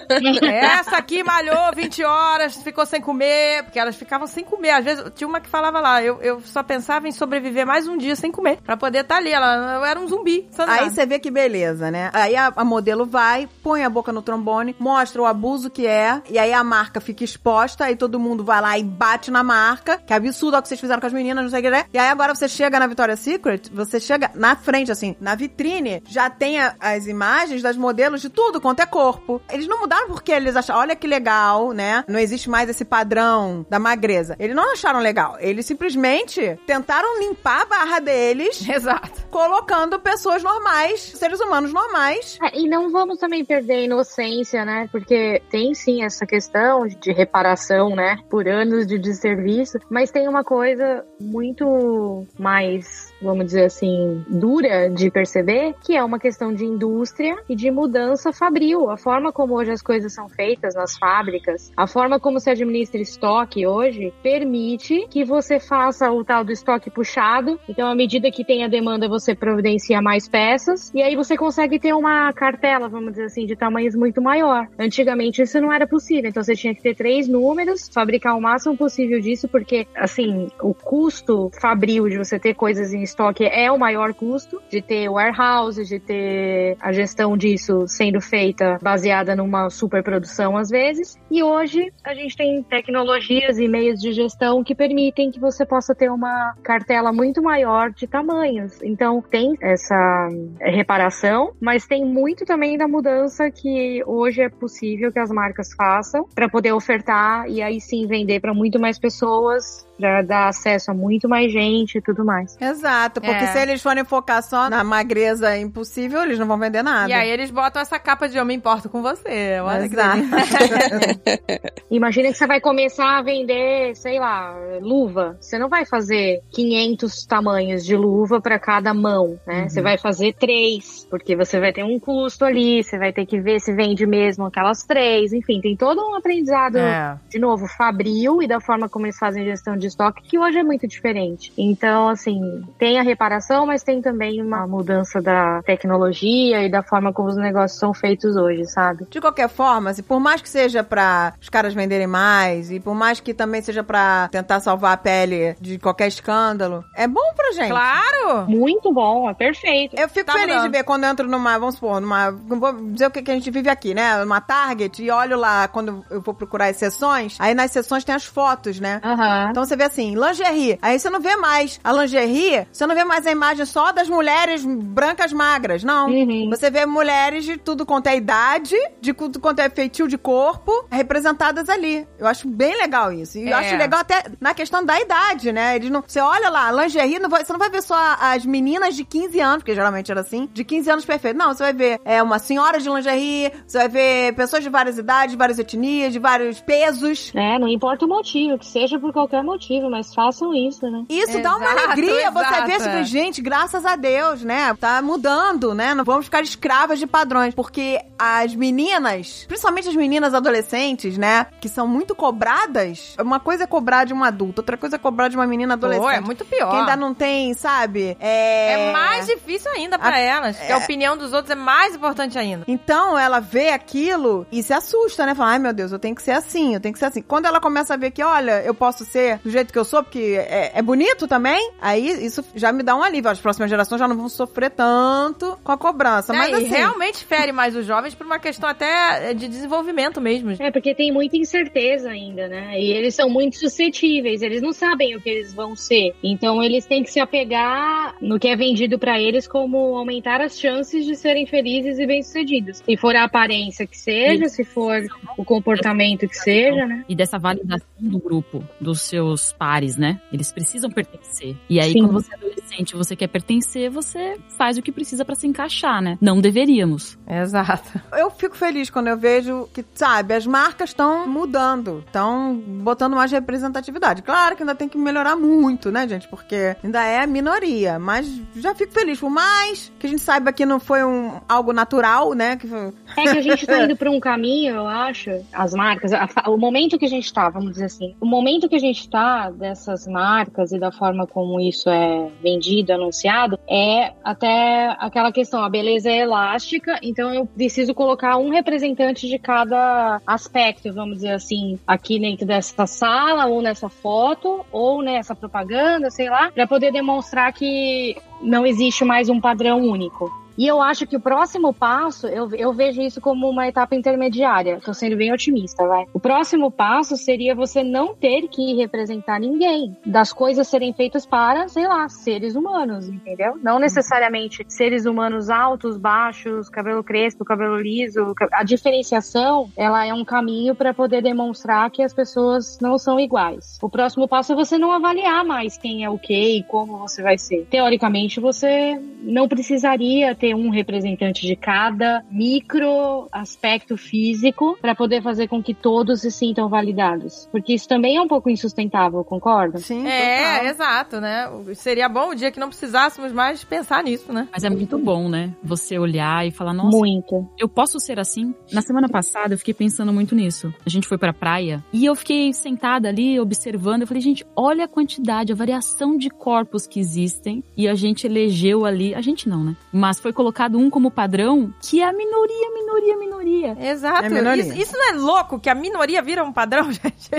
Essa 0.79 0.95
aqui 0.95 1.21
malhou 1.21 1.73
20 1.75 2.03
horas, 2.05 2.55
ficou 2.55 2.85
sem 2.85 3.01
comer, 3.01 3.63
porque 3.63 3.77
elas 3.77 3.97
ficavam 3.97 4.27
sem 4.27 4.45
comer. 4.45 4.69
Às 4.69 4.85
vezes, 4.85 5.11
tinha 5.13 5.27
uma 5.27 5.41
que 5.41 5.49
falava 5.49 5.81
lá, 5.81 6.01
eu, 6.01 6.21
eu 6.21 6.39
só 6.39 6.63
pensava 6.63 7.05
em 7.05 7.11
sobreviver 7.11 7.67
mais 7.67 7.85
um 7.85 7.97
dia 7.97 8.15
sem 8.15 8.31
comer, 8.31 8.59
pra 8.63 8.77
poder 8.77 8.99
estar 8.99 9.17
ali. 9.17 9.33
Ela 9.33 9.75
eu 9.75 9.83
era 9.83 9.99
um 9.99 10.07
zumbi. 10.07 10.47
Aí 10.65 10.89
você 10.89 11.05
vê 11.05 11.19
que 11.19 11.29
beleza, 11.29 11.91
né? 11.91 12.09
Aí 12.13 12.33
a, 12.37 12.53
a 12.55 12.63
modelo 12.63 13.05
vai, 13.05 13.49
põe 13.61 13.83
a 13.83 13.89
boca 13.89 14.04
no 14.11 14.21
trombone, 14.21 14.75
mostra 14.79 15.21
o 15.21 15.25
abuso 15.25 15.69
que 15.69 15.85
é, 15.87 16.21
e 16.29 16.37
aí 16.39 16.53
a 16.53 16.63
marca 16.63 16.99
fica 17.01 17.23
exposta, 17.23 17.85
aí 17.85 17.95
todo 17.95 18.19
mundo 18.19 18.43
vai 18.43 18.61
lá 18.61 18.77
e 18.77 18.83
bate 18.83 19.31
na 19.31 19.43
marca, 19.43 19.97
que 19.97 20.13
é 20.13 20.15
absurdo 20.15 20.57
o 20.57 20.61
que 20.61 20.67
vocês 20.67 20.79
fizeram 20.79 20.99
com 21.01 21.07
as 21.07 21.13
meninas, 21.13 21.43
não 21.43 21.49
sei 21.51 21.59
o 21.59 21.63
que, 21.63 21.69
né? 21.69 21.85
E 21.93 21.97
aí 21.97 22.07
agora 22.09 22.33
você 22.35 22.47
chega 22.47 22.79
na 22.79 22.87
Victoria's 22.87 23.19
Secret, 23.19 23.69
você 23.71 23.99
chega 23.99 24.31
na 24.35 24.55
frente, 24.55 24.91
assim, 24.91 25.15
na 25.19 25.35
vitrine, 25.35 26.01
já 26.07 26.29
tem 26.29 26.59
a- 26.59 26.75
as 26.79 27.07
imagens 27.07 27.61
das 27.61 27.77
modelos 27.77 28.21
de 28.21 28.29
tudo 28.29 28.59
quanto 28.61 28.79
é 28.81 28.85
corpo. 28.85 29.41
Eles 29.51 29.67
não 29.67 29.79
mudaram 29.79 30.07
porque 30.07 30.31
eles 30.31 30.55
acharam, 30.55 30.79
olha 30.81 30.95
que 30.95 31.07
legal, 31.07 31.71
né? 31.71 32.03
Não 32.07 32.19
existe 32.19 32.49
mais 32.49 32.69
esse 32.69 32.85
padrão 32.85 33.65
da 33.69 33.79
magreza. 33.79 34.35
Eles 34.39 34.55
não 34.55 34.71
acharam 34.73 34.99
legal. 34.99 35.37
Eles 35.39 35.65
simplesmente 35.65 36.59
tentaram 36.65 37.19
limpar 37.19 37.61
a 37.61 37.65
barra 37.65 37.99
deles 37.99 38.63
Exato. 38.67 39.27
colocando 39.29 39.99
pessoas 39.99 40.43
normais, 40.43 40.99
seres 41.01 41.39
humanos 41.39 41.71
normais. 41.73 42.37
Ah, 42.41 42.51
e 42.53 42.67
não 42.67 42.89
vamos 42.91 43.17
também 43.19 43.43
perder 43.45 43.87
inocência, 43.95 44.65
né? 44.65 44.87
Porque 44.91 45.41
tem 45.49 45.73
sim 45.73 46.03
essa 46.03 46.25
questão 46.25 46.85
de 46.87 47.11
reparação, 47.11 47.95
né? 47.95 48.17
Por 48.29 48.47
anos 48.47 48.85
de 48.85 48.99
desserviço, 48.99 49.77
mas 49.89 50.11
tem 50.11 50.27
uma 50.27 50.43
coisa 50.43 51.05
muito 51.19 52.25
mais 52.37 53.13
vamos 53.21 53.45
dizer 53.45 53.65
assim, 53.65 54.23
dura 54.27 54.89
de 54.89 55.09
perceber, 55.09 55.75
que 55.81 55.95
é 55.95 56.03
uma 56.03 56.19
questão 56.19 56.53
de 56.53 56.65
indústria 56.65 57.35
e 57.49 57.55
de 57.55 57.71
mudança 57.71 58.31
fabril. 58.31 58.89
A 58.89 58.97
forma 58.97 59.31
como 59.31 59.55
hoje 59.55 59.71
as 59.71 59.81
coisas 59.81 60.13
são 60.13 60.27
feitas 60.29 60.75
nas 60.75 60.97
fábricas, 60.97 61.71
a 61.75 61.87
forma 61.87 62.19
como 62.19 62.39
se 62.39 62.49
administra 62.49 63.01
estoque 63.01 63.65
hoje, 63.65 64.13
permite 64.21 65.07
que 65.09 65.23
você 65.23 65.59
faça 65.59 66.11
o 66.11 66.23
tal 66.23 66.43
do 66.43 66.51
estoque 66.51 66.89
puxado. 66.89 67.59
Então, 67.67 67.87
à 67.87 67.95
medida 67.95 68.31
que 68.31 68.43
tem 68.43 68.63
a 68.63 68.67
demanda, 68.67 69.07
você 69.07 69.33
providencia 69.33 70.01
mais 70.01 70.27
peças 70.27 70.91
e 70.93 71.01
aí 71.01 71.15
você 71.15 71.37
consegue 71.37 71.79
ter 71.79 71.93
uma 71.93 72.31
cartela, 72.33 72.87
vamos 72.87 73.11
dizer 73.11 73.25
assim, 73.25 73.45
de 73.45 73.55
tamanhos 73.55 73.95
muito 73.95 74.21
maior. 74.21 74.67
Antigamente 74.77 75.41
isso 75.41 75.59
não 75.59 75.71
era 75.71 75.87
possível, 75.87 76.29
então 76.29 76.43
você 76.43 76.55
tinha 76.55 76.75
que 76.75 76.81
ter 76.81 76.95
três 76.95 77.27
números, 77.27 77.89
fabricar 77.93 78.35
o 78.35 78.41
máximo 78.41 78.75
possível 78.77 79.19
disso, 79.19 79.47
porque, 79.47 79.87
assim, 79.95 80.49
o 80.61 80.73
custo 80.73 81.49
fabril 81.59 82.09
de 82.09 82.17
você 82.17 82.39
ter 82.39 82.53
coisas 82.53 82.93
em 82.93 83.04
estoque 83.05 83.45
é 83.45 83.71
o 83.71 83.79
maior 83.79 84.13
custo 84.13 84.61
de 84.69 84.81
ter 84.81 85.09
warehouse, 85.09 85.83
de 85.83 85.99
ter 85.99 86.75
a 86.81 86.91
gestão 86.91 87.37
disso 87.37 87.87
sendo 87.87 88.19
feita 88.19 88.77
baseada 88.81 89.35
numa 89.35 89.69
superprodução 89.69 90.57
às 90.57 90.69
vezes. 90.69 91.17
E 91.31 91.41
hoje 91.41 91.91
a 92.03 92.13
gente 92.13 92.35
tem 92.35 92.61
tecnologias 92.63 93.57
e 93.57 93.67
meios 93.67 93.99
de 93.99 94.11
gestão 94.11 94.63
que 94.63 94.75
permitem 94.75 95.31
que 95.31 95.39
você 95.39 95.65
possa 95.65 95.95
ter 95.95 96.11
uma 96.11 96.53
cartela 96.63 97.13
muito 97.13 97.41
maior 97.41 97.91
de 97.91 98.07
tamanhos. 98.07 98.81
Então 98.83 99.21
tem 99.21 99.55
essa 99.61 100.29
reparação, 100.59 101.53
mas 101.61 101.87
tem 101.87 102.03
muito 102.05 102.45
também 102.45 102.77
da 102.77 102.87
mudança 102.87 103.49
que 103.49 104.03
hoje 104.05 104.41
é 104.41 104.49
possível 104.49 105.11
que 105.11 105.19
as 105.19 105.29
marcas 105.29 105.73
façam 105.73 106.25
para 106.33 106.49
poder 106.49 106.73
ofertar 106.73 107.49
e 107.49 107.61
aí 107.61 107.79
sim 107.79 108.07
vender 108.07 108.39
para 108.39 108.53
muito 108.53 108.79
mais 108.79 108.99
pessoas 108.99 109.85
para 109.97 110.21
dar 110.21 110.47
acesso 110.49 110.91
a 110.91 110.93
muito 110.93 111.27
mais 111.29 111.51
gente 111.51 111.97
e 111.97 112.01
tudo 112.01 112.25
mais. 112.25 112.57
Exato, 112.59 113.21
porque 113.21 113.35
É. 113.43 113.47
se 113.47 113.59
eles 113.59 113.81
forem 113.81 114.03
focar 114.03 114.43
só 114.43 114.69
na 114.69 114.83
magreza 114.83 115.57
impossível, 115.57 116.23
eles 116.23 116.37
não 116.39 116.47
vão 116.47 116.57
vender 116.57 116.83
nada. 116.83 117.09
E 117.09 117.13
aí 117.13 117.29
eles 117.29 117.49
botam 117.51 117.81
essa 117.81 117.97
capa 117.99 118.27
de 118.27 118.37
eu 118.37 118.45
me 118.45 118.53
importo 118.53 118.89
com 118.89 119.01
você. 119.01 119.59
Olha 119.61 119.87
que 119.87 119.95
Exato. 119.95 120.21
Imagina 121.89 122.29
que 122.29 122.33
você 122.37 122.47
vai 122.47 122.59
começar 122.59 123.17
a 123.19 123.21
vender, 123.21 123.95
sei 123.95 124.19
lá, 124.19 124.55
luva. 124.81 125.37
Você 125.39 125.57
não 125.57 125.69
vai 125.69 125.85
fazer 125.85 126.41
500 126.51 127.25
tamanhos 127.25 127.85
de 127.85 127.95
luva 127.95 128.41
para 128.41 128.59
cada 128.59 128.93
mão, 128.93 129.39
né? 129.45 129.67
Você 129.69 129.81
vai 129.81 129.97
fazer 129.97 130.33
três, 130.33 131.05
porque 131.09 131.35
você 131.35 131.59
vai 131.59 131.71
ter 131.71 131.83
um 131.83 131.99
custo 131.99 132.43
ali, 132.45 132.83
você 132.83 132.97
vai 132.97 133.13
ter 133.13 133.25
que 133.25 133.39
ver 133.39 133.59
se 133.59 133.73
vende 133.73 134.05
mesmo 134.05 134.45
aquelas 134.45 134.83
três. 134.83 135.31
Enfim, 135.33 135.61
tem 135.61 135.75
todo 135.75 136.01
um 136.01 136.15
aprendizado 136.15 136.77
É. 136.77 137.17
de 137.29 137.39
novo, 137.39 137.67
fabril 137.67 138.41
e 138.41 138.47
da 138.47 138.59
forma 138.59 138.89
como 138.89 139.05
eles 139.05 139.17
fazem 139.17 139.45
gestão 139.45 139.77
de 139.77 139.84
estoque, 139.87 140.21
que 140.23 140.37
hoje 140.39 140.57
é 140.57 140.63
muito 140.63 140.87
diferente. 140.87 141.51
Então, 141.57 142.09
assim, 142.09 142.63
tem 142.77 142.99
a 142.99 143.03
reparação, 143.03 143.65
mas 143.65 143.83
tem 143.83 144.01
também 144.01 144.41
uma 144.41 144.65
mudança 144.67 145.21
da 145.21 145.61
tecnologia 145.63 146.63
e 146.63 146.69
da 146.69 146.83
forma 146.83 147.13
como 147.13 147.29
os 147.29 147.37
negócios 147.37 147.79
são 147.79 147.93
feitos 147.93 148.35
hoje, 148.35 148.65
sabe? 148.65 149.05
De 149.09 149.21
qualquer 149.21 149.49
forma, 149.49 149.89
assim, 149.91 150.03
por 150.03 150.19
mais 150.19 150.41
que 150.41 150.49
seja 150.49 150.83
pra 150.83 151.33
os 151.41 151.49
caras 151.49 151.73
venderem 151.73 152.07
mais 152.07 152.71
e 152.71 152.79
por 152.79 152.93
mais 152.95 153.19
que 153.19 153.33
também 153.33 153.61
seja 153.61 153.83
pra 153.83 154.27
tentar 154.31 154.59
salvar 154.59 154.93
a 154.93 154.97
pele 154.97 155.55
de 155.59 155.77
qualquer 155.77 156.07
escândalo, 156.07 156.83
é 156.95 157.07
bom 157.07 157.33
pra 157.35 157.51
gente. 157.53 157.69
Claro! 157.69 158.45
Muito 158.47 158.91
bom, 158.93 159.29
é 159.29 159.33
perfeito. 159.33 159.95
Eu 159.99 160.09
fico 160.09 160.25
Tá 160.25 160.33
feliz 160.33 160.55
mudando. 160.55 160.71
de 160.71 160.77
ver 160.77 160.83
quando 160.83 161.03
eu 161.03 161.09
entro 161.11 161.27
numa, 161.27 161.57
vamos 161.59 161.75
supor, 161.75 162.01
numa, 162.01 162.31
não 162.31 162.59
vou 162.59 162.73
dizer 162.91 163.07
o 163.07 163.11
que, 163.11 163.21
que 163.21 163.31
a 163.31 163.33
gente 163.35 163.51
vive 163.51 163.69
aqui, 163.69 163.93
né? 163.93 164.17
Numa 164.23 164.41
Target 164.41 165.03
e 165.03 165.11
olho 165.11 165.37
lá 165.37 165.67
quando 165.67 166.03
eu 166.09 166.19
vou 166.21 166.33
procurar 166.33 166.65
as 166.67 166.77
sessões, 166.77 167.37
aí 167.39 167.53
nas 167.53 167.71
sessões 167.71 168.03
tem 168.03 168.15
as 168.15 168.25
fotos, 168.25 168.79
né? 168.79 168.99
Aham. 169.03 169.49
Então 169.51 169.63
você 169.63 169.74
vê 169.75 169.83
assim, 169.85 170.15
lingerie. 170.15 170.77
Aí 170.81 170.97
você 170.99 171.09
não 171.09 171.19
vê 171.19 171.35
mais 171.35 171.79
a 171.83 171.91
lingerie, 171.93 172.67
você 172.71 172.85
não 172.87 172.95
vê 172.95 173.03
mais 173.03 173.25
a 173.27 173.31
imagem 173.31 173.65
só 173.65 173.91
das 173.91 174.07
mulheres 174.09 174.63
brancas 174.65 175.31
magras, 175.33 175.83
não. 175.83 176.09
Uhum. 176.09 176.49
Você 176.49 176.69
vê 176.69 176.85
mulheres 176.85 177.43
de 177.45 177.57
tudo 177.57 177.85
quanto 177.85 178.07
é 178.07 178.15
idade, 178.17 178.75
de 179.01 179.13
tudo 179.13 179.39
quanto 179.39 179.59
é 179.59 179.69
feitio 179.69 180.07
de 180.07 180.17
corpo, 180.17 180.71
representadas 180.91 181.69
ali. 181.69 182.07
Eu 182.19 182.27
acho 182.27 182.47
bem 182.47 182.75
legal 182.77 183.11
isso. 183.11 183.37
E 183.37 183.43
eu 183.49 183.55
É. 183.57 183.59
acho 183.59 183.75
legal 183.77 183.99
até 184.01 184.23
na 184.39 184.53
questão 184.53 184.83
da 184.83 184.99
idade, 184.99 185.51
né? 185.51 185.75
Eles 185.75 185.89
não, 185.89 186.03
você 186.05 186.19
olha 186.19 186.49
lá, 186.49 186.71
lingerie, 186.71 187.19
não 187.19 187.29
vai- 187.29 187.43
você 187.43 187.51
não 187.53 187.59
vai 187.59 187.69
ver 187.69 187.81
só 187.81 187.95
as 188.19 188.45
meninas 188.45 188.95
de 188.95 189.03
15 189.03 189.39
anos, 189.39 189.57
porque 189.57 189.73
geralmente 189.75 190.11
era 190.11 190.21
assim, 190.21 190.49
de 190.53 190.63
15 190.63 190.89
anos 190.89 191.05
perfeito. 191.05 191.37
Não, 191.37 191.53
você 191.53 191.63
vai 191.63 191.73
ver 191.73 191.99
é, 192.05 192.21
uma 192.21 192.39
senhora 192.39 192.79
de 192.79 192.89
lingerie, 192.89 193.51
você 193.67 193.77
vai 193.79 193.87
ver 193.89 194.33
pessoas 194.35 194.63
de 194.63 194.69
várias 194.69 194.97
idades, 194.97 195.31
de 195.31 195.37
várias 195.37 195.59
etnias, 195.59 196.13
de 196.13 196.19
vários 196.19 196.59
pesos. 196.61 197.31
É, 197.35 197.57
não 197.59 197.67
importa 197.67 198.05
o 198.05 198.07
motivo, 198.07 198.57
que 198.57 198.65
seja 198.65 198.99
por 198.99 199.11
qualquer 199.13 199.43
motivo, 199.43 199.64
mas 199.89 200.13
façam 200.13 200.53
isso, 200.53 200.89
né? 200.89 201.03
Isso 201.09 201.41
dá 201.41 201.55
uma 201.55 201.65
Exato, 201.65 201.79
alegria. 201.85 202.31
Você 202.31 202.45
exato, 202.45 202.65
vê 202.67 202.73
assim, 202.73 202.89
é. 202.89 203.03
gente, 203.03 203.41
graças 203.41 203.85
a 203.85 203.95
Deus, 203.95 204.43
né? 204.43 204.73
Tá 204.79 205.01
mudando, 205.01 205.73
né? 205.73 205.93
Não 205.93 206.03
vamos 206.03 206.25
ficar 206.25 206.41
escravas 206.41 206.99
de 206.99 207.07
padrões. 207.07 207.53
Porque 207.53 207.99
as 208.17 208.53
meninas, 208.55 209.45
principalmente 209.47 209.89
as 209.89 209.95
meninas 209.95 210.33
adolescentes, 210.33 211.17
né? 211.17 211.47
Que 211.59 211.67
são 211.69 211.87
muito 211.87 212.15
cobradas. 212.15 213.15
Uma 213.19 213.39
coisa 213.39 213.63
é 213.63 213.67
cobrar 213.67 214.05
de 214.05 214.13
um 214.13 214.23
adulto, 214.23 214.61
outra 214.61 214.77
coisa 214.77 214.95
é 214.95 214.99
cobrar 214.99 215.27
de 215.27 215.35
uma 215.35 215.47
menina 215.47 215.73
adolescente. 215.73 216.03
Pô, 216.05 216.11
é 216.11 216.21
muito 216.21 216.45
pior. 216.45 216.69
Que 216.71 216.77
ainda 216.77 216.95
não 216.95 217.13
tem, 217.13 217.53
sabe? 217.53 218.15
É, 218.19 218.89
É 218.89 218.93
mais 218.93 219.25
difícil 219.25 219.71
ainda 219.71 219.97
pra 219.97 220.15
A- 220.15 220.19
elas. 220.19 220.57
que 220.59 220.71
a 220.71 220.77
opinião 220.77 221.17
dos 221.17 221.33
outros 221.33 221.51
é 221.51 221.55
mais 221.55 221.95
importante 221.95 222.37
ainda. 222.37 222.63
Então 222.67 223.17
ela 223.17 223.39
vê 223.39 223.69
aquilo 223.69 224.45
e 224.51 224.61
se 224.63 224.73
assusta, 224.73 225.25
né? 225.25 225.33
Fala, 225.35 225.51
ai 225.51 225.59
meu 225.59 225.73
Deus, 225.73 225.91
eu 225.91 225.99
tenho 225.99 226.15
que 226.15 226.21
ser 226.21 226.31
assim, 226.31 226.73
eu 226.73 226.79
tenho 226.79 226.93
que 226.93 226.99
ser 226.99 227.05
assim. 227.05 227.21
Quando 227.21 227.45
ela 227.45 227.59
começa 227.59 227.93
a 227.93 227.97
ver 227.97 228.11
que, 228.11 228.23
olha, 228.23 228.61
eu 228.63 228.73
posso 228.73 229.05
ser 229.05 229.39
do 229.39 229.49
jeito 229.55 229.73
que 229.73 229.79
eu 229.79 229.85
sou, 229.85 230.03
porque 230.03 230.37
é, 230.37 230.71
é 230.75 230.81
bonito 230.81 231.27
também, 231.27 231.71
aí 231.81 232.25
isso 232.25 232.43
já 232.55 232.71
me 232.71 232.83
dá 232.83 232.95
um 232.95 233.03
alívio. 233.03 233.29
As 233.29 233.39
próximas 233.39 233.69
gerações 233.69 233.99
já 233.99 234.07
não 234.07 234.15
vão 234.15 234.29
sofrer 234.29 234.69
tanto 234.69 235.57
com 235.63 235.71
a 235.71 235.77
cobrança. 235.77 236.33
Mas 236.33 236.47
É, 236.47 236.51
e 236.51 236.55
assim. 236.55 236.67
realmente 236.67 237.25
fere 237.25 237.51
mais 237.51 237.75
os 237.75 237.85
jovens 237.85 238.13
por 238.13 238.25
uma 238.25 238.39
questão 238.39 238.69
até 238.69 239.33
de 239.33 239.47
desenvolvimento 239.47 240.21
mesmo. 240.21 240.51
É, 240.59 240.71
porque 240.71 240.93
tem 240.93 241.11
muita 241.11 241.37
incerteza 241.37 242.09
ainda, 242.09 242.47
né? 242.47 242.79
E 242.79 242.91
eles 242.91 243.15
são 243.15 243.29
muito 243.29 243.57
suscetíveis, 243.57 244.41
eles 244.41 244.61
não 244.61 244.71
sabem 244.73 245.15
o 245.15 245.21
que 245.21 245.29
eles 245.29 245.53
vão 245.53 245.75
ser. 245.75 246.13
Então 246.23 246.61
eles 246.63 246.85
têm 246.85 247.03
que 247.03 247.11
se 247.11 247.19
apegar 247.19 248.15
no 248.21 248.39
que 248.39 248.47
é 248.47 248.55
vendido 248.55 248.97
pra 248.99 249.19
eles 249.19 249.47
como 249.47 249.97
aumentar 249.97 250.41
as 250.41 250.59
chances 250.59 251.05
de 251.05 251.15
serem 251.15 251.45
felizes 251.45 251.99
e 251.99 252.05
bem-sucedidos. 252.05 252.77
Se 252.77 252.97
for 252.97 253.15
a 253.15 253.23
aparência 253.23 253.87
que 253.87 253.97
seja, 253.97 254.47
se 254.49 254.63
for 254.63 255.03
o 255.37 255.43
comportamento 255.45 256.27
que 256.27 256.35
seja, 256.35 256.85
né? 256.85 257.03
E 257.07 257.15
dessa 257.15 257.37
validação 257.37 257.85
do 257.99 258.19
grupo, 258.19 258.63
dos 258.79 259.01
seus 259.01 259.44
pares, 259.51 259.97
né? 259.97 260.21
Eles 260.31 260.51
precisam 260.51 260.89
pertencer. 260.89 261.55
E 261.69 261.79
aí, 261.79 261.93
Sim. 261.93 261.99
quando 261.99 262.13
você 262.13 262.33
é 262.33 262.37
adolescente 262.65 262.91
e 262.91 262.95
você 262.97 263.15
quer 263.15 263.27
pertencer, 263.27 263.89
você 263.89 264.37
faz 264.57 264.77
o 264.77 264.81
que 264.81 264.91
precisa 264.91 265.23
pra 265.23 265.35
se 265.35 265.47
encaixar, 265.47 266.01
né? 266.01 266.17
Não 266.19 266.41
deveríamos. 266.41 267.17
Exato. 267.27 267.99
Eu 268.13 268.29
fico 268.31 268.55
feliz 268.57 268.89
quando 268.89 269.07
eu 269.07 269.17
vejo 269.17 269.69
que, 269.73 269.83
sabe, 269.93 270.33
as 270.33 270.45
marcas 270.45 270.89
estão 270.89 271.27
mudando, 271.27 272.03
estão 272.05 272.55
botando 272.55 273.15
mais 273.15 273.31
representatividade. 273.31 274.21
Claro 274.21 274.55
que 274.55 274.63
ainda 274.63 274.75
tem 274.75 274.89
que 274.89 274.97
melhorar 274.97 275.35
muito, 275.35 275.91
né, 275.91 276.07
gente? 276.07 276.27
Porque 276.27 276.75
ainda 276.83 277.03
é 277.03 277.21
a 277.21 277.27
minoria, 277.27 277.99
mas 277.99 278.27
já 278.55 278.73
fico 278.73 278.91
feliz. 278.93 279.19
Por 279.19 279.29
mais 279.29 279.91
que 279.99 280.07
a 280.07 280.09
gente 280.09 280.21
saiba 280.21 280.51
que 280.51 280.65
não 280.65 280.79
foi 280.79 281.03
um, 281.03 281.39
algo 281.47 281.71
natural, 281.73 282.33
né? 282.33 282.55
Que 282.57 282.67
foi- 282.67 282.93
É 283.17 283.23
que 283.23 283.37
a 283.37 283.41
gente 283.41 283.65
tá 283.65 283.77
indo 283.83 283.95
pra 283.95 284.09
um 284.09 284.19
caminho, 284.19 284.75
eu 284.75 284.87
acho, 284.87 285.29
as 285.53 285.73
marcas, 285.73 286.11
a 286.13 286.25
o 286.49 286.57
momento 286.57 286.97
que 286.97 287.05
a 287.05 287.09
gente 287.09 287.31
tá, 287.33 287.49
vamos 287.49 287.71
dizer 287.71 287.85
assim, 287.85 288.15
o 288.19 288.25
momento 288.25 288.67
que 288.69 288.75
a 288.75 288.79
gente 288.79 289.09
tá 289.09 289.49
dessas 289.49 290.07
marcas 290.07 290.71
e 290.71 290.79
da 290.79 290.91
forma 290.91 291.25
como 291.27 291.59
isso 291.59 291.89
é 291.89 292.29
vendido, 292.55 292.93
anunciado, 292.93 293.59
é 293.69 294.13
até 294.23 294.95
aquela 294.99 295.31
questão, 295.31 295.63
a 295.63 295.69
beleza 295.69 296.09
é 296.09 296.19
elástica, 296.19 296.97
então 297.01 297.33
eu 297.33 297.45
preciso 297.45 297.93
colocar 297.93 298.37
um 298.37 298.49
representante 298.49 299.27
de 299.27 299.37
cada 299.37 300.21
aspecto, 300.25 300.93
vamos 300.93 301.17
dizer 301.17 301.31
assim, 301.31 301.77
aqui 301.85 302.19
dentro 302.19 302.45
dessa 302.45 302.87
sala, 302.87 303.45
ou 303.45 303.61
nessa 303.61 303.89
foto, 303.89 304.65
ou 304.71 305.01
nessa 305.01 305.35
propaganda, 305.35 306.09
sei 306.09 306.29
lá, 306.29 306.51
pra 306.51 306.67
poder 306.67 306.91
demonstrar 306.91 307.51
que 307.53 308.15
não 308.41 308.65
existe 308.65 309.03
mais 309.03 309.29
um 309.29 309.39
padrão 309.39 309.81
único. 309.81 310.44
E 310.57 310.65
eu 310.65 310.81
acho 310.81 311.05
que 311.05 311.17
o 311.17 311.19
próximo 311.19 311.73
passo, 311.73 312.27
eu, 312.27 312.53
eu 312.55 312.73
vejo 312.73 313.01
isso 313.01 313.19
como 313.19 313.49
uma 313.49 313.67
etapa 313.67 313.95
intermediária. 313.95 314.79
Tô 314.83 314.93
sendo 314.93 315.17
bem 315.17 315.33
otimista, 315.33 315.85
vai. 315.87 316.05
O 316.13 316.19
próximo 316.19 316.71
passo 316.71 317.17
seria 317.17 317.55
você 317.55 317.83
não 317.83 318.15
ter 318.15 318.47
que 318.47 318.75
representar 318.75 319.39
ninguém. 319.39 319.95
Das 320.05 320.31
coisas 320.31 320.67
serem 320.67 320.93
feitas 320.93 321.25
para, 321.25 321.67
sei 321.67 321.87
lá, 321.87 322.07
seres 322.07 322.55
humanos, 322.55 323.09
entendeu? 323.09 323.57
Não 323.61 323.79
necessariamente 323.79 324.65
seres 324.67 325.05
humanos 325.05 325.49
altos, 325.49 325.97
baixos, 325.97 326.69
cabelo 326.69 327.03
crespo, 327.03 327.43
cabelo 327.43 327.79
liso. 327.79 328.33
A 328.53 328.63
diferenciação, 328.63 329.69
ela 329.75 330.05
é 330.05 330.13
um 330.13 330.23
caminho 330.23 330.75
para 330.75 330.93
poder 330.93 331.21
demonstrar 331.21 331.89
que 331.89 332.01
as 332.01 332.13
pessoas 332.13 332.77
não 332.81 332.97
são 332.97 333.19
iguais. 333.19 333.77
O 333.81 333.89
próximo 333.89 334.27
passo 334.27 334.53
é 334.53 334.55
você 334.55 334.77
não 334.77 334.91
avaliar 334.91 335.43
mais 335.43 335.77
quem 335.77 336.03
é 336.03 336.09
o 336.09 336.17
que 336.17 336.57
e 336.57 336.63
como 336.63 336.97
você 336.97 337.21
vai 337.21 337.37
ser. 337.37 337.65
Teoricamente, 337.69 338.39
você 338.39 338.99
não 339.21 339.47
precisaria 339.47 340.35
ter 340.35 340.44
ter 340.45 340.53
um 340.55 340.69
representante 340.69 341.41
de 341.47 341.55
cada 341.55 342.23
micro 342.29 343.27
aspecto 343.31 343.97
físico 343.97 344.77
para 344.79 344.93
poder 344.93 345.23
fazer 345.23 345.47
com 345.47 345.61
que 345.61 345.73
todos 345.73 346.21
se 346.21 346.29
sintam 346.29 346.69
validados. 346.69 347.47
Porque 347.51 347.73
isso 347.73 347.87
também 347.87 348.17
é 348.17 348.21
um 348.21 348.27
pouco 348.27 348.47
insustentável, 348.49 349.23
concorda? 349.23 349.79
Sim, 349.79 350.05
É, 350.07 350.57
total. 350.57 350.65
exato, 350.67 351.21
né? 351.21 351.49
Seria 351.73 352.07
bom 352.07 352.29
o 352.29 352.35
dia 352.35 352.51
que 352.51 352.59
não 352.59 352.67
precisássemos 352.69 353.31
mais 353.31 353.63
pensar 353.63 354.03
nisso, 354.03 354.31
né? 354.31 354.47
Mas 354.51 354.63
é 354.63 354.69
muito 354.69 354.99
bom, 354.99 355.27
né? 355.27 355.51
Você 355.63 355.97
olhar 355.97 356.45
e 356.45 356.51
falar, 356.51 356.73
nossa, 356.73 356.95
Muito. 356.95 357.47
eu 357.57 357.67
posso 357.67 357.99
ser 357.99 358.19
assim? 358.19 358.53
Na 358.71 358.81
semana 358.83 359.09
passada 359.09 359.53
eu 359.53 359.57
fiquei 359.57 359.73
pensando 359.73 360.13
muito 360.13 360.35
nisso. 360.35 360.71
A 360.85 360.89
gente 360.89 361.07
foi 361.07 361.17
pra 361.17 361.33
praia 361.33 361.83
e 361.91 362.05
eu 362.05 362.15
fiquei 362.15 362.53
sentada 362.53 363.09
ali 363.09 363.39
observando. 363.39 364.01
Eu 364.01 364.07
falei, 364.07 364.21
gente, 364.21 364.45
olha 364.55 364.85
a 364.85 364.87
quantidade, 364.87 365.51
a 365.51 365.55
variação 365.55 366.15
de 366.17 366.29
corpos 366.29 366.85
que 366.85 366.99
existem. 366.99 367.63
E 367.75 367.87
a 367.87 367.95
gente 367.95 368.27
elegeu 368.27 368.85
ali, 368.85 369.15
a 369.15 369.21
gente 369.21 369.49
não, 369.49 369.63
né? 369.63 369.75
Mas 369.91 370.19
foi 370.19 370.31
colocado 370.35 370.77
um 370.77 370.89
como 370.89 371.09
padrão 371.09 371.73
que 371.81 372.01
é 372.01 372.05
a 372.07 372.13
minoria, 372.13 372.71
minoria, 372.73 373.17
minoria. 373.17 373.77
Exato. 373.91 374.25
É 374.25 374.29
minoria. 374.29 374.61
Isso, 374.63 374.77
isso 374.77 374.97
não 374.97 375.09
é 375.09 375.13
louco 375.13 375.59
que 375.59 375.69
a 375.69 375.75
minoria 375.75 376.21
vira 376.21 376.43
um 376.43 376.53
padrão, 376.53 376.91
gente? 376.93 377.29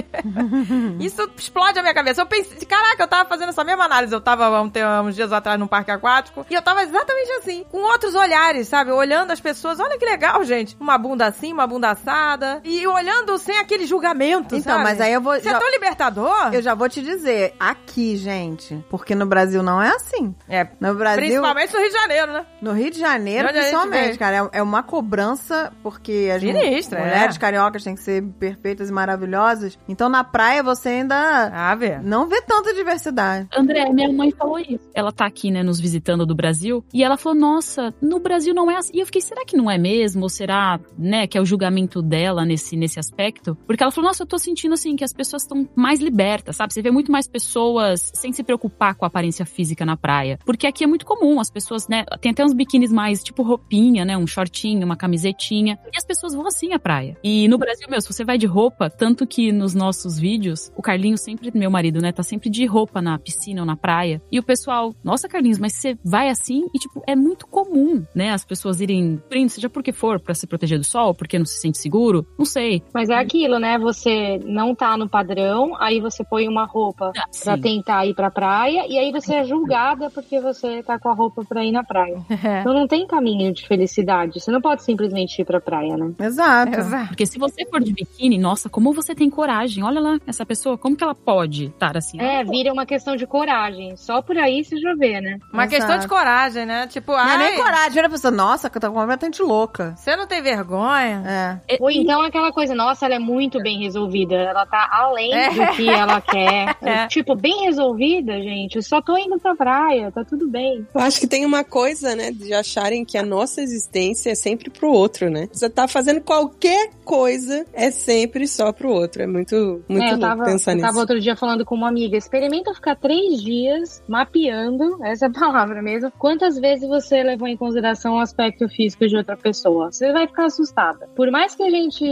isso 1.01 1.29
explode 1.37 1.79
a 1.79 1.83
minha 1.83 1.95
cabeça. 1.95 2.23
Eu 2.23 2.27
pensei, 2.27 2.59
caraca, 2.67 3.03
eu 3.03 3.09
tava 3.09 3.29
fazendo 3.29 3.51
essa 3.51 3.63
mesma 3.65 3.85
análise. 3.85 4.13
Eu 4.13 4.21
tava 4.21 4.47
há 4.47 4.63
um 4.63 4.71
uns 5.07 5.15
dias 5.15 5.33
atrás 5.33 5.59
num 5.59 5.67
parque 5.67 5.91
aquático 5.91 6.45
e 6.51 6.55
eu 6.55 6.63
tava 6.63 6.83
exatamente 6.83 7.31
assim, 7.33 7.65
com 7.71 7.79
outros 7.83 8.15
olhares, 8.15 8.69
sabe? 8.69 8.91
Olhando 8.91 9.31
as 9.31 9.41
pessoas. 9.41 9.79
Olha 9.81 9.99
que 9.99 10.05
legal, 10.05 10.43
gente. 10.45 10.77
Uma 10.81 10.99
bunda 10.99 11.27
assim, 11.27 11.53
uma 11.53 11.67
bunda 11.67 11.91
assada. 11.91 12.61
E 12.65 12.87
olhando 12.87 13.37
sem 13.39 13.59
aquele 13.59 13.87
julgamento, 13.87 14.55
Então, 14.57 14.73
sabe? 14.75 14.85
mas 14.85 15.01
aí 15.01 15.13
eu 15.13 15.21
vou. 15.21 15.35
Isso 15.37 15.49
é 15.49 15.53
já- 15.53 15.59
tão 15.59 15.71
libertador. 15.71 16.55
Eu 16.55 16.63
já 16.63 16.75
vou 16.75 16.89
te 16.89 17.03
dizer, 17.03 17.55
aqui, 17.59 18.17
gente, 18.17 18.85
porque 18.91 19.15
no 19.15 19.27
Brasil 19.27 19.63
não 19.63 19.81
é 19.83 19.89
assim. 19.91 20.35
É, 20.49 20.67
No 20.81 20.95
Brasil, 20.95 21.21
principalmente 21.21 21.73
no 21.75 21.81
Rio 21.81 21.89
de 21.91 21.95
Janeiro, 21.95 22.33
né? 22.33 22.47
no 22.63 22.73
Rio 22.73 22.86
de 22.91 22.99
Janeiro, 22.99 23.49
Onde 23.49 23.59
a 23.59 23.63
gente 23.63 23.71
principalmente, 23.77 24.19
cara, 24.19 24.51
é, 24.53 24.59
é 24.59 24.63
uma 24.63 24.83
cobrança, 24.83 25.73
porque 25.83 26.31
as 26.35 26.41
Sinistra, 26.41 27.01
mulheres 27.01 27.37
é. 27.37 27.39
cariocas 27.39 27.85
têm 27.85 27.95
que 27.95 28.01
ser 28.01 28.23
perfeitas 28.39 28.89
e 28.89 28.93
maravilhosas. 28.93 29.79
Então, 29.89 30.09
na 30.09 30.25
praia, 30.25 30.63
você 30.63 30.89
ainda 30.89 31.51
Ah, 31.53 31.75
vê. 31.75 31.99
não 31.99 32.27
vê 32.29 32.41
tanta 32.43 32.75
diversidade. 32.75 33.49
André, 33.57 33.91
minha 33.93 34.13
mãe 34.13 34.31
falou 34.33 34.59
isso. 34.59 34.89
Ela 34.95 35.13
tá 35.13 35.27
aqui, 35.27 35.51
né, 35.51 35.63
nos 35.63 35.81
visitando 35.81 36.27
do 36.27 36.35
Brasil, 36.35 36.85
e 36.93 37.03
ela 37.03 37.17
falou, 37.17 37.39
nossa, 37.39 37.95
no 38.01 38.19
Brasil 38.21 38.55
não 38.55 38.71
é 38.71 38.77
assim. 38.77 38.93
E 38.95 39.01
eu 39.01 39.07
fiquei, 39.07 39.21
será 39.21 39.45
que 39.45 39.57
não 39.57 39.71
é 39.71 39.79
mesmo? 39.79 40.23
Ou 40.23 40.29
será, 40.29 40.79
né, 40.99 41.27
que 41.27 41.37
é 41.37 41.41
o 41.41 41.45
julgamento 41.45 42.03
dela 42.03 42.45
nesse, 42.45 42.77
nesse 42.77 42.99
aspecto? 42.99 43.57
Porque 43.67 43.83
ela 43.83 43.93
falou, 43.93 44.09
nossa, 44.09 44.23
eu 44.23 44.27
tô 44.27 44.39
sentindo, 44.39 44.75
assim, 44.75 44.97
que 44.97 45.05
as 45.05 45.13
pessoas 45.13 45.43
estão 45.43 45.69
mais 45.75 46.01
libertas, 46.01 46.57
sabe? 46.57 46.73
Você 46.73 46.83
vê 46.83 46.91
muito 46.91 47.11
mais 47.11 47.29
pessoas 47.29 48.11
sem 48.15 48.33
se 48.33 48.43
preocupar 48.43 48.95
com 48.95 49.05
a 49.05 49.09
aparência 49.09 49.45
física 49.47 49.85
na 49.85 49.97
praia. 49.97 50.39
Porque 50.45 50.67
aqui 50.67 50.85
é 50.85 50.87
muito 50.87 51.05
comum, 51.07 51.41
as 51.41 51.51
pessoas, 51.51 51.89
né, 51.89 52.05
tem 52.21 52.33
até 52.33 52.45
uns 52.45 52.53
biquínis 52.77 52.93
mais, 52.93 53.23
tipo 53.23 53.43
roupinha, 53.43 54.05
né, 54.05 54.17
um 54.17 54.27
shortinho, 54.27 54.85
uma 54.85 54.97
camisetinha, 54.97 55.79
e 55.93 55.97
as 55.97 56.05
pessoas 56.05 56.35
vão 56.35 56.47
assim 56.47 56.73
à 56.73 56.79
praia. 56.79 57.17
E 57.25 57.49
no 57.49 57.57
Brasil, 57.59 57.87
meu, 57.89 58.01
se 58.01 58.13
você 58.13 58.25
vai 58.25 58.37
de 58.37 58.47
roupa, 58.47 58.91
tanto 58.91 59.27
que 59.27 59.51
nos 59.51 59.75
nossos 59.75 60.19
vídeos, 60.19 60.71
o 60.77 60.83
Carlinhos 60.83 61.23
sempre, 61.23 61.51
meu 61.55 61.71
marido, 61.71 62.01
né, 62.01 62.13
tá 62.13 62.23
sempre 62.23 62.51
de 62.51 62.67
roupa 62.67 63.01
na 63.01 63.19
piscina 63.19 63.63
ou 63.63 63.67
na 63.67 63.77
praia. 63.77 64.21
E 64.31 64.39
o 64.39 64.43
pessoal, 64.43 64.95
nossa, 65.03 65.29
Carlinhos, 65.29 65.59
mas 65.59 65.75
você 65.75 65.97
vai 66.05 66.29
assim? 66.29 66.67
E, 66.75 66.79
tipo, 66.79 67.03
é 67.07 67.17
muito 67.17 67.47
comum, 67.47 68.05
né, 68.15 68.33
as 68.33 68.45
pessoas 68.45 68.81
irem, 68.81 69.21
seja 69.49 69.71
porque 69.71 69.93
for, 69.93 70.21
pra 70.21 70.35
se 70.35 70.47
proteger 70.47 70.79
do 70.79 70.85
sol, 70.85 71.15
porque 71.15 71.39
não 71.39 71.47
se 71.47 71.61
sente 71.61 71.79
seguro, 71.79 72.27
não 72.39 72.45
sei. 72.45 72.83
Mas 72.93 73.09
é 73.09 73.15
aquilo, 73.15 73.59
né? 73.59 73.79
Você 73.79 74.39
não 74.45 74.75
tá 74.75 74.97
no 74.97 75.09
padrão, 75.09 75.75
aí 75.81 76.01
você 76.01 76.25
põe 76.25 76.49
uma 76.49 76.67
roupa 76.67 77.13
Ah, 77.17 77.25
pra 77.43 77.59
tentar 77.59 78.07
ir 78.07 78.15
pra 78.15 78.31
praia, 78.31 78.85
e 78.89 78.99
aí 78.99 79.11
você 79.13 79.37
é 79.37 79.45
julgada 79.45 80.11
porque 80.11 80.41
você 80.41 80.83
tá 80.83 80.99
com 80.99 81.09
a 81.09 81.15
roupa 81.15 81.45
pra 81.45 81.65
ir 81.65 81.73
na 81.73 81.83
praia. 81.85 82.19
É. 82.67 82.69
Então 82.69 82.75
não 82.81 82.89
tem 82.89 83.07
caminho 83.07 83.53
de 83.53 83.67
felicidade. 83.67 84.41
Você 84.41 84.51
não 84.51 84.61
pode 84.61 84.83
simplesmente 84.83 85.41
ir 85.41 85.45
pra 85.45 85.61
praia, 85.61 85.97
né? 85.97 86.13
Exato. 86.19 86.77
Exato. 86.79 87.09
Porque 87.09 87.25
se 87.27 87.39
você 87.39 87.65
for 87.67 87.81
de 87.81 87.93
biquíni, 87.93 88.39
nossa, 88.39 88.69
como 88.69 88.93
você 88.93 89.15
tem 89.15 89.31
coragem. 89.31 89.85
Olha 89.85 90.01
lá, 90.01 90.19
essa 90.27 90.45
pessoa, 90.45 90.77
como 90.77 90.97
que 90.97 91.05
ela 91.05 91.15
pode 91.15 91.67
estar 91.67 91.97
assim? 91.97 92.21
É, 92.21 92.43
vira 92.43 92.73
uma 92.73 92.85
questão 92.85 93.15
de 93.15 93.25
coragem. 93.27 93.97
Só 93.97 94.21
por 94.21 94.37
aí 94.37 94.65
você 94.65 94.77
já 94.79 94.95
vê, 94.95 95.21
né? 95.21 95.39
Uma 95.53 95.65
Exato. 95.65 95.77
questão 95.77 95.99
de 95.99 96.09
coragem, 96.09 96.67
né? 96.67 96.87
Tipo, 96.89 97.13
Não 97.13 97.19
é 97.21 97.23
ai, 97.37 97.39
nem 97.51 97.57
coragem, 97.63 97.91
vira 97.93 98.07
a 98.09 98.11
pessoa, 98.11 98.31
nossa, 98.33 98.69
que 98.69 98.79
eu 98.79 98.81
tô 98.81 98.91
completamente 98.93 99.43
louca. 99.43 99.95
você 99.97 100.17
não 100.17 100.27
tem 100.27 100.43
vergonha? 100.43 101.61
É. 101.69 101.77
Ou 101.81 101.91
então 101.91 102.21
aquela 102.23 102.51
coisa, 102.53 102.75
nossa, 102.75 103.07
ela 103.07 103.15
é 103.15 103.19
muito 103.21 103.61
bem 103.63 103.79
resolvida. 103.81 104.35
Ela 104.35 104.67
tá 104.67 104.89
além 104.91 105.33
É. 105.33 105.51
do 105.51 105.77
que 105.77 105.89
ela 105.89 106.21
quer. 106.21 106.75
É. 106.87 107.07
Tipo, 107.09 107.35
bem 107.35 107.65
resolvida, 107.65 108.33
gente. 108.41 108.77
Eu 108.77 108.83
só 108.83 109.01
tô 109.01 109.17
indo 109.17 109.39
pra 109.39 109.55
praia, 109.55 110.11
tá 110.13 110.25
tudo 110.25 110.49
bem. 110.49 110.87
Eu 110.95 111.01
acho 111.01 111.21
que 111.21 111.27
tem 111.27 111.45
uma 111.45 111.63
coisa, 111.65 112.15
né, 112.15 112.31
de 112.31 112.56
acharem 112.57 113.05
que 113.05 113.17
a 113.19 113.23
nossa 113.25 113.61
existência 113.61 114.31
é 114.31 114.35
sempre 114.35 114.71
pro 114.71 114.91
outro, 114.91 115.31
né? 115.31 115.49
Você 115.53 115.69
tá 115.71 115.87
fazendo 115.87 116.21
qualquer 116.21 116.91
coisa, 117.05 117.65
é 117.73 117.91
sempre 117.91 118.47
só 118.49 118.73
pro 118.73 118.91
outro. 118.91 119.23
É 119.23 119.27
muito, 119.27 119.83
muito 119.89 120.03
É, 120.03 120.07
eu 120.09 120.11
louco 120.17 120.21
tava, 120.21 120.45
pensar 120.45 120.73
eu 120.73 120.77
nisso. 120.77 120.87
tava 120.87 120.99
outro 121.01 121.21
dia 121.21 121.37
falando 121.37 121.65
com 121.65 121.75
uma 121.75 121.89
amiga. 121.89 122.17
Experimenta 122.17 122.75
ficar 122.75 122.97
três 122.97 123.41
dias 123.43 124.03
mapeando, 124.09 124.99
essa 125.05 125.27
é 125.27 125.29
a 125.29 125.33
palavra 125.39 125.81
mesmo, 125.83 126.11
quantas 126.19 126.59
vezes 126.59 126.89
você 126.89 127.23
levou 127.23 127.47
em 127.49 127.57
consideração 127.57 128.15
o 128.15 128.19
aspecto 128.19 128.69
físico 128.69 129.07
de 129.07 129.17
outra 129.17 129.37
pessoa. 129.37 129.93
Você 129.93 130.13
vai 130.13 130.27
ficar 130.27 130.47
assustada. 130.47 131.09
Por 131.15 131.31
mais 131.31 131.55
que 131.55 131.63
a 131.63 131.71
gente 131.71 132.05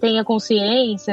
tenha 0.00 0.24
consciência 0.24 1.12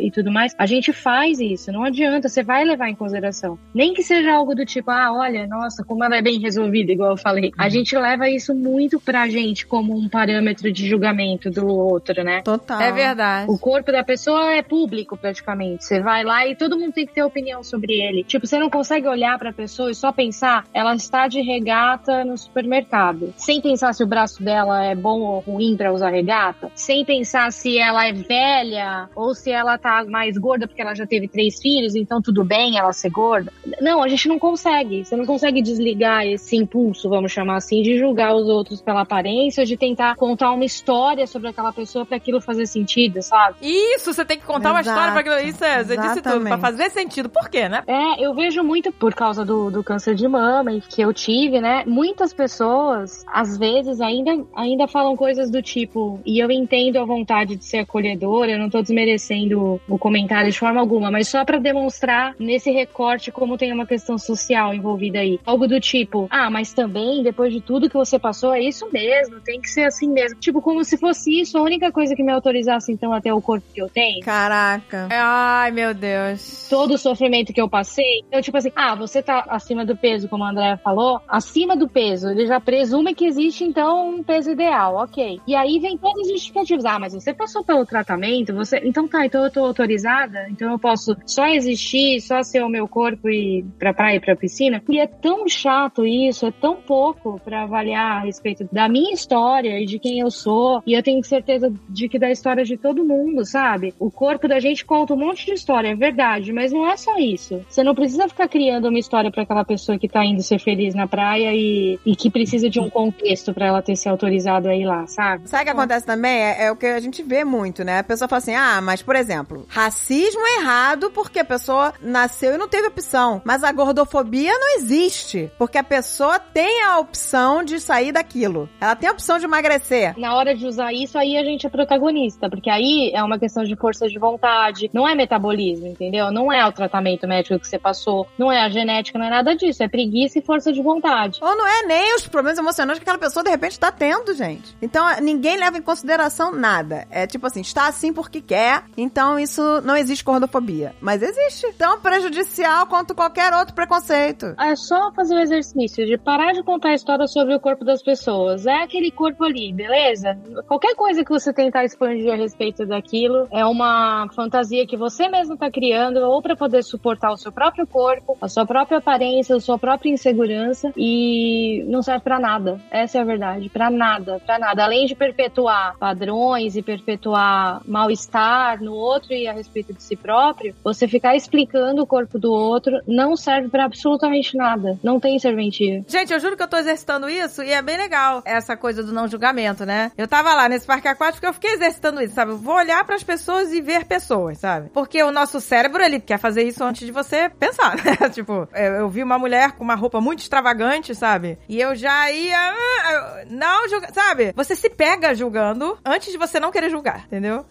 e 0.00 0.10
tudo 0.10 0.30
mais, 0.30 0.54
a 0.58 0.66
gente 0.66 0.92
faz 0.92 1.40
isso. 1.40 1.72
Não 1.72 1.84
adianta, 1.84 2.28
você 2.28 2.42
vai 2.42 2.64
levar 2.64 2.88
em 2.88 2.94
consideração. 2.94 3.58
Nem 3.74 3.92
que 3.92 4.02
seja 4.02 4.32
algo 4.32 4.54
do 4.54 4.64
tipo, 4.64 4.90
ah, 4.90 5.12
olha, 5.12 5.46
nossa, 5.46 5.84
como 5.84 6.04
ela 6.04 6.16
é 6.16 6.22
bem 6.22 6.38
resolvida, 6.38 6.92
igual 6.92 7.12
eu 7.12 7.16
falei. 7.16 7.52
A 7.58 7.68
gente 7.68 7.83
leva 7.92 8.28
isso 8.28 8.54
muito 8.54 9.00
pra 9.00 9.28
gente 9.28 9.66
como 9.66 9.96
um 9.96 10.08
parâmetro 10.08 10.72
de 10.72 10.88
julgamento 10.88 11.50
do 11.50 11.66
outro, 11.66 12.22
né? 12.22 12.42
Total. 12.42 12.80
É 12.80 12.92
verdade. 12.92 13.50
O 13.50 13.58
corpo 13.58 13.90
da 13.90 14.04
pessoa 14.04 14.54
é 14.54 14.62
público, 14.62 15.16
praticamente. 15.16 15.84
Você 15.84 16.00
vai 16.00 16.24
lá 16.24 16.46
e 16.46 16.54
todo 16.54 16.78
mundo 16.78 16.92
tem 16.92 17.06
que 17.06 17.14
ter 17.14 17.22
opinião 17.22 17.62
sobre 17.62 17.94
ele. 17.94 18.24
Tipo, 18.24 18.46
você 18.46 18.58
não 18.58 18.70
consegue 18.70 19.08
olhar 19.08 19.38
pra 19.38 19.52
pessoa 19.52 19.90
e 19.90 19.94
só 19.94 20.12
pensar, 20.12 20.66
ela 20.72 20.94
está 20.94 21.26
de 21.26 21.40
regata 21.40 22.24
no 22.24 22.36
supermercado. 22.38 23.34
Sem 23.36 23.60
pensar 23.60 23.92
se 23.92 24.02
o 24.02 24.06
braço 24.06 24.42
dela 24.42 24.84
é 24.84 24.94
bom 24.94 25.20
ou 25.20 25.40
ruim 25.40 25.76
pra 25.76 25.92
usar 25.92 26.10
regata. 26.10 26.70
Sem 26.74 27.04
pensar 27.04 27.52
se 27.52 27.78
ela 27.78 28.06
é 28.06 28.12
velha 28.12 29.08
ou 29.14 29.34
se 29.34 29.50
ela 29.50 29.76
tá 29.78 30.04
mais 30.04 30.36
gorda 30.38 30.66
porque 30.66 30.82
ela 30.82 30.94
já 30.94 31.06
teve 31.06 31.28
três 31.28 31.60
filhos, 31.60 31.94
então 31.94 32.22
tudo 32.22 32.44
bem 32.44 32.78
ela 32.78 32.92
ser 32.92 33.10
gorda. 33.10 33.52
Não, 33.80 34.02
a 34.02 34.08
gente 34.08 34.28
não 34.28 34.38
consegue. 34.38 35.04
Você 35.04 35.16
não 35.16 35.24
consegue 35.24 35.62
desligar 35.62 36.26
esse 36.26 36.56
impulso, 36.56 37.08
vamos 37.08 37.32
chamar 37.32 37.56
assim, 37.56 37.73
de 37.82 37.98
julgar 37.98 38.34
os 38.34 38.48
outros 38.48 38.80
pela 38.80 39.02
aparência, 39.02 39.64
de 39.64 39.76
tentar 39.76 40.16
contar 40.16 40.52
uma 40.52 40.64
história 40.64 41.26
sobre 41.26 41.48
aquela 41.48 41.72
pessoa 41.72 42.04
pra 42.04 42.16
aquilo 42.16 42.40
fazer 42.40 42.66
sentido, 42.66 43.22
sabe? 43.22 43.56
Isso, 43.62 44.12
você 44.12 44.24
tem 44.24 44.38
que 44.38 44.44
contar 44.44 44.70
uma 44.70 44.80
Exato. 44.80 44.98
história 44.98 45.12
pra 45.12 45.20
aquilo. 45.20 45.48
Isso 45.48 45.64
é, 45.64 45.84
você 45.84 45.96
disse 45.96 46.22
tudo, 46.22 46.28
Exatamente. 46.28 46.48
pra 46.48 46.58
fazer 46.58 46.90
sentido. 46.90 47.28
Por 47.28 47.48
quê, 47.48 47.68
né? 47.68 47.82
É, 47.86 48.24
eu 48.24 48.34
vejo 48.34 48.62
muito 48.62 48.92
por 48.92 49.14
causa 49.14 49.44
do, 49.44 49.70
do 49.70 49.82
câncer 49.82 50.14
de 50.14 50.26
mama 50.28 50.72
e 50.72 50.80
que 50.80 51.02
eu 51.02 51.12
tive, 51.12 51.60
né? 51.60 51.84
Muitas 51.86 52.32
pessoas, 52.32 53.24
às 53.32 53.58
vezes, 53.58 54.00
ainda, 54.00 54.44
ainda 54.54 54.86
falam 54.86 55.16
coisas 55.16 55.50
do 55.50 55.62
tipo, 55.62 56.20
e 56.24 56.38
eu 56.38 56.50
entendo 56.50 56.98
a 56.98 57.04
vontade 57.04 57.56
de 57.56 57.64
ser 57.64 57.78
acolhedora, 57.78 58.52
eu 58.52 58.58
não 58.58 58.70
tô 58.70 58.80
desmerecendo 58.82 59.80
o 59.88 59.98
comentário 59.98 60.50
de 60.50 60.58
forma 60.58 60.80
alguma, 60.80 61.10
mas 61.10 61.28
só 61.28 61.44
pra 61.44 61.58
demonstrar 61.58 62.34
nesse 62.38 62.70
recorte 62.70 63.30
como 63.30 63.56
tem 63.58 63.72
uma 63.72 63.86
questão 63.86 64.18
social 64.18 64.74
envolvida 64.74 65.18
aí. 65.18 65.38
Algo 65.44 65.66
do 65.66 65.80
tipo, 65.80 66.26
ah, 66.30 66.50
mas 66.50 66.72
também, 66.72 67.22
depois 67.22 67.52
de 67.52 67.60
tudo 67.64 67.88
que 67.88 67.94
você 67.94 68.18
passou, 68.18 68.54
é 68.54 68.60
isso 68.60 68.88
mesmo, 68.92 69.40
tem 69.40 69.60
que 69.60 69.68
ser 69.68 69.84
assim 69.84 70.08
mesmo. 70.08 70.38
Tipo, 70.38 70.60
como 70.60 70.84
se 70.84 70.96
fosse 70.96 71.40
isso 71.40 71.58
a 71.58 71.62
única 71.62 71.90
coisa 71.90 72.14
que 72.14 72.22
me 72.22 72.32
autorizasse, 72.32 72.92
então, 72.92 73.12
até 73.12 73.32
o 73.32 73.40
corpo 73.40 73.66
que 73.72 73.80
eu 73.80 73.88
tenho 73.88 74.20
Caraca. 74.20 75.08
Ai, 75.10 75.70
meu 75.70 75.94
Deus. 75.94 76.66
todo 76.68 76.94
o 76.94 76.98
sofrimento 76.98 77.52
que 77.52 77.60
eu 77.60 77.68
passei. 77.68 78.22
Então, 78.28 78.40
tipo 78.40 78.56
assim, 78.56 78.72
ah, 78.74 78.94
você 78.94 79.22
tá 79.22 79.44
acima 79.48 79.84
do 79.84 79.96
peso, 79.96 80.28
como 80.28 80.44
a 80.44 80.50
Andrea 80.50 80.76
falou, 80.76 81.20
acima 81.28 81.76
do 81.76 81.88
peso. 81.88 82.28
Ele 82.30 82.46
já 82.46 82.60
presume 82.60 83.14
que 83.14 83.26
existe, 83.26 83.64
então, 83.64 84.14
um 84.16 84.22
peso 84.22 84.50
ideal, 84.50 84.96
ok. 84.96 85.40
E 85.46 85.54
aí 85.54 85.78
vem 85.78 85.96
todas 85.96 86.26
as 86.26 86.32
justificativas. 86.32 86.84
Ah, 86.84 86.98
mas 86.98 87.12
você 87.14 87.32
passou 87.32 87.64
pelo 87.64 87.86
tratamento, 87.86 88.54
você. 88.54 88.80
Então 88.84 89.06
tá, 89.08 89.24
então 89.24 89.44
eu 89.44 89.50
tô 89.50 89.64
autorizada, 89.64 90.46
então 90.50 90.70
eu 90.72 90.78
posso 90.78 91.16
só 91.26 91.46
existir, 91.46 92.20
só 92.20 92.42
ser 92.42 92.62
o 92.62 92.68
meu 92.68 92.88
corpo 92.88 93.28
e 93.28 93.60
ir 93.60 93.64
pra 93.78 93.94
praia 93.94 94.16
e 94.16 94.20
pra 94.20 94.36
piscina. 94.36 94.82
E 94.88 94.98
é 94.98 95.06
tão 95.06 95.48
chato 95.48 96.04
isso, 96.04 96.46
é 96.46 96.50
tão 96.50 96.76
pouco 96.76 97.40
pra 97.44 97.53
avaliar 97.62 98.18
a 98.18 98.20
respeito 98.20 98.68
da 98.70 98.88
minha 98.88 99.12
história 99.14 99.80
e 99.80 99.86
de 99.86 99.98
quem 99.98 100.20
eu 100.20 100.30
sou. 100.30 100.82
E 100.86 100.94
eu 100.94 101.02
tenho 101.02 101.22
certeza 101.24 101.72
de 101.88 102.08
que 102.08 102.18
da 102.18 102.30
história 102.30 102.64
de 102.64 102.76
todo 102.76 103.04
mundo, 103.04 103.44
sabe? 103.44 103.94
O 103.98 104.10
corpo 104.10 104.48
da 104.48 104.58
gente 104.60 104.84
conta 104.84 105.14
um 105.14 105.18
monte 105.18 105.46
de 105.46 105.52
história, 105.52 105.88
é 105.88 105.94
verdade, 105.94 106.52
mas 106.52 106.72
não 106.72 106.88
é 106.88 106.96
só 106.96 107.18
isso. 107.18 107.64
Você 107.68 107.82
não 107.82 107.94
precisa 107.94 108.28
ficar 108.28 108.48
criando 108.48 108.88
uma 108.88 108.98
história 108.98 109.30
pra 109.30 109.42
aquela 109.42 109.64
pessoa 109.64 109.98
que 109.98 110.08
tá 110.08 110.24
indo 110.24 110.42
ser 110.42 110.58
feliz 110.58 110.94
na 110.94 111.06
praia 111.06 111.52
e, 111.54 111.98
e 112.04 112.16
que 112.16 112.30
precisa 112.30 112.68
de 112.68 112.80
um 112.80 112.90
contexto 112.90 113.52
pra 113.52 113.66
ela 113.66 113.82
ter 113.82 113.96
se 113.96 114.08
autorizado 114.08 114.68
a 114.68 114.74
ir 114.74 114.84
lá, 114.84 115.06
sabe? 115.06 115.48
Sabe 115.48 115.62
o 115.62 115.66
que 115.66 115.72
acontece 115.72 116.06
também? 116.06 116.32
É, 116.32 116.64
é 116.64 116.72
o 116.72 116.76
que 116.76 116.86
a 116.86 117.00
gente 117.00 117.22
vê 117.22 117.44
muito, 117.44 117.84
né? 117.84 117.98
A 117.98 118.04
pessoa 118.04 118.28
fala 118.28 118.38
assim: 118.38 118.54
ah, 118.54 118.80
mas 118.80 119.02
por 119.02 119.16
exemplo, 119.16 119.66
racismo 119.68 120.40
é 120.40 120.60
errado 120.60 121.10
porque 121.10 121.38
a 121.38 121.44
pessoa 121.44 121.92
nasceu 122.00 122.54
e 122.54 122.58
não 122.58 122.68
teve 122.68 122.88
opção. 122.88 123.42
Mas 123.44 123.62
a 123.62 123.72
gordofobia 123.72 124.52
não 124.52 124.76
existe. 124.76 125.50
Porque 125.58 125.78
a 125.78 125.84
pessoa 125.84 126.38
tem 126.38 126.82
a 126.82 126.98
opção 126.98 127.43
opção 127.44 127.62
de 127.62 127.78
sair 127.78 128.12
daquilo. 128.12 128.68
Ela 128.80 128.96
tem 128.96 129.08
a 129.08 129.12
opção 129.12 129.38
de 129.38 129.44
emagrecer. 129.44 130.18
Na 130.18 130.34
hora 130.34 130.54
de 130.54 130.66
usar 130.66 130.92
isso, 130.92 131.18
aí 131.18 131.36
a 131.36 131.44
gente 131.44 131.66
é 131.66 131.70
protagonista, 131.70 132.48
porque 132.48 132.70
aí 132.70 133.10
é 133.14 133.22
uma 133.22 133.38
questão 133.38 133.62
de 133.64 133.76
força 133.76 134.08
de 134.08 134.18
vontade, 134.18 134.90
não 134.92 135.06
é 135.06 135.14
metabolismo, 135.14 135.86
entendeu? 135.86 136.32
Não 136.32 136.52
é 136.52 136.66
o 136.66 136.72
tratamento 136.72 137.26
médico 137.28 137.58
que 137.58 137.68
você 137.68 137.78
passou, 137.78 138.26
não 138.38 138.50
é 138.50 138.62
a 138.62 138.68
genética, 138.70 139.18
não 139.18 139.26
é 139.26 139.30
nada 139.30 139.54
disso, 139.54 139.82
é 139.82 139.88
preguiça 139.88 140.38
e 140.38 140.42
força 140.42 140.72
de 140.72 140.82
vontade. 140.82 141.38
Ou 141.42 141.56
não 141.56 141.66
é 141.66 141.86
nem 141.86 142.16
os 142.16 142.26
problemas 142.26 142.58
emocionais 142.58 142.98
que 142.98 143.02
aquela 143.02 143.18
pessoa 143.18 143.44
de 143.44 143.50
repente 143.50 143.78
tá 143.78 143.92
tendo, 143.92 144.34
gente. 144.34 144.74
Então 144.80 145.04
ninguém 145.20 145.58
leva 145.58 145.76
em 145.76 145.82
consideração 145.82 146.52
nada. 146.52 147.06
É 147.10 147.26
tipo 147.26 147.46
assim, 147.46 147.60
está 147.60 147.88
assim 147.88 148.12
porque 148.12 148.40
quer, 148.40 148.84
então 148.96 149.38
isso 149.38 149.62
não 149.82 149.96
existe 149.96 150.24
gordofobia. 150.24 150.94
Mas 151.00 151.22
existe. 151.22 151.72
Tão 151.76 152.00
prejudicial 152.00 152.86
quanto 152.86 153.14
qualquer 153.14 153.52
outro 153.52 153.74
preconceito. 153.74 154.54
É 154.58 154.76
só 154.76 155.12
fazer 155.12 155.34
o 155.34 155.40
exercício 155.40 156.06
de 156.06 156.16
parar 156.16 156.52
de 156.52 156.62
contar 156.62 156.90
a 156.90 156.94
história 156.94 157.26
sobre 157.34 157.52
o 157.56 157.60
corpo 157.60 157.84
das 157.84 158.00
pessoas. 158.00 158.64
É 158.64 158.84
aquele 158.84 159.10
corpo 159.10 159.42
ali, 159.42 159.72
beleza? 159.72 160.38
Qualquer 160.68 160.94
coisa 160.94 161.24
que 161.24 161.30
você 161.30 161.52
tentar 161.52 161.84
expandir 161.84 162.32
a 162.32 162.36
respeito 162.36 162.86
daquilo 162.86 163.48
é 163.50 163.66
uma 163.66 164.28
fantasia 164.32 164.86
que 164.86 164.96
você 164.96 165.28
mesmo 165.28 165.56
tá 165.56 165.68
criando 165.68 166.18
ou 166.18 166.40
para 166.40 166.54
poder 166.54 166.84
suportar 166.84 167.32
o 167.32 167.36
seu 167.36 167.50
próprio 167.50 167.86
corpo, 167.88 168.38
a 168.40 168.48
sua 168.48 168.64
própria 168.64 168.98
aparência, 168.98 169.56
a 169.56 169.60
sua 169.60 169.76
própria 169.76 170.10
insegurança 170.10 170.92
e 170.96 171.84
não 171.88 172.02
serve 172.02 172.22
para 172.22 172.38
nada. 172.38 172.80
Essa 172.88 173.18
é 173.18 173.20
a 173.20 173.24
verdade, 173.24 173.68
para 173.68 173.90
nada, 173.90 174.40
para 174.46 174.58
nada. 174.58 174.84
Além 174.84 175.06
de 175.06 175.16
perpetuar 175.16 175.96
padrões 175.98 176.76
e 176.76 176.82
perpetuar 176.82 177.82
mal-estar 177.84 178.80
no 178.80 178.94
outro 178.94 179.32
e 179.32 179.48
a 179.48 179.52
respeito 179.52 179.92
de 179.92 180.02
si 180.02 180.14
próprio, 180.14 180.72
você 180.84 181.08
ficar 181.08 181.34
explicando 181.34 182.00
o 182.02 182.06
corpo 182.06 182.38
do 182.38 182.52
outro 182.52 183.00
não 183.08 183.34
serve 183.36 183.68
para 183.68 183.86
absolutamente 183.86 184.56
nada. 184.56 184.96
Não 185.02 185.18
tem 185.18 185.36
serventia. 185.40 186.04
Gente, 186.06 186.32
eu 186.32 186.38
juro 186.38 186.56
que 186.56 186.62
eu 186.62 186.68
tô 186.68 186.76
exercitando 186.76 187.23
isso 187.28 187.62
e 187.62 187.70
é 187.72 187.80
bem 187.82 187.96
legal 187.96 188.42
essa 188.44 188.76
coisa 188.76 189.02
do 189.02 189.12
não 189.12 189.28
julgamento, 189.28 189.84
né? 189.84 190.10
Eu 190.16 190.26
tava 190.28 190.54
lá 190.54 190.68
nesse 190.68 190.86
parque 190.86 191.08
aquático 191.08 191.34
porque 191.40 191.46
eu 191.46 191.54
fiquei 191.54 191.72
exercitando 191.74 192.20
isso, 192.22 192.34
sabe? 192.34 192.52
Eu 192.52 192.58
vou 192.58 192.74
olhar 192.76 193.04
para 193.04 193.14
as 193.16 193.22
pessoas 193.22 193.72
e 193.72 193.80
ver 193.80 194.04
pessoas, 194.04 194.58
sabe? 194.58 194.90
Porque 194.92 195.22
o 195.22 195.30
nosso 195.32 195.60
cérebro, 195.60 196.02
ele 196.02 196.20
quer 196.20 196.38
fazer 196.38 196.62
isso 196.62 196.82
antes 196.84 197.06
de 197.06 197.12
você 197.12 197.48
pensar, 197.48 197.96
né? 198.04 198.28
tipo, 198.30 198.68
eu, 198.74 199.08
vi 199.08 199.22
uma 199.22 199.38
mulher 199.38 199.72
com 199.72 199.84
uma 199.84 199.94
roupa 199.94 200.20
muito 200.20 200.40
extravagante, 200.40 201.14
sabe? 201.14 201.58
E 201.68 201.80
eu 201.80 201.94
já 201.94 202.30
ia. 202.30 202.56
ah, 202.58 203.42
Não 203.48 203.88
julgar, 203.88 204.12
sabe? 204.12 204.52
Você 204.54 204.74
se 204.74 204.90
pega 204.90 205.34
julgando 205.34 205.98
antes 206.04 206.30
de 206.32 206.38
você 206.38 206.58
não 206.60 206.70
querer 206.70 206.90
julgar, 206.90 207.24
entendeu? 207.26 207.64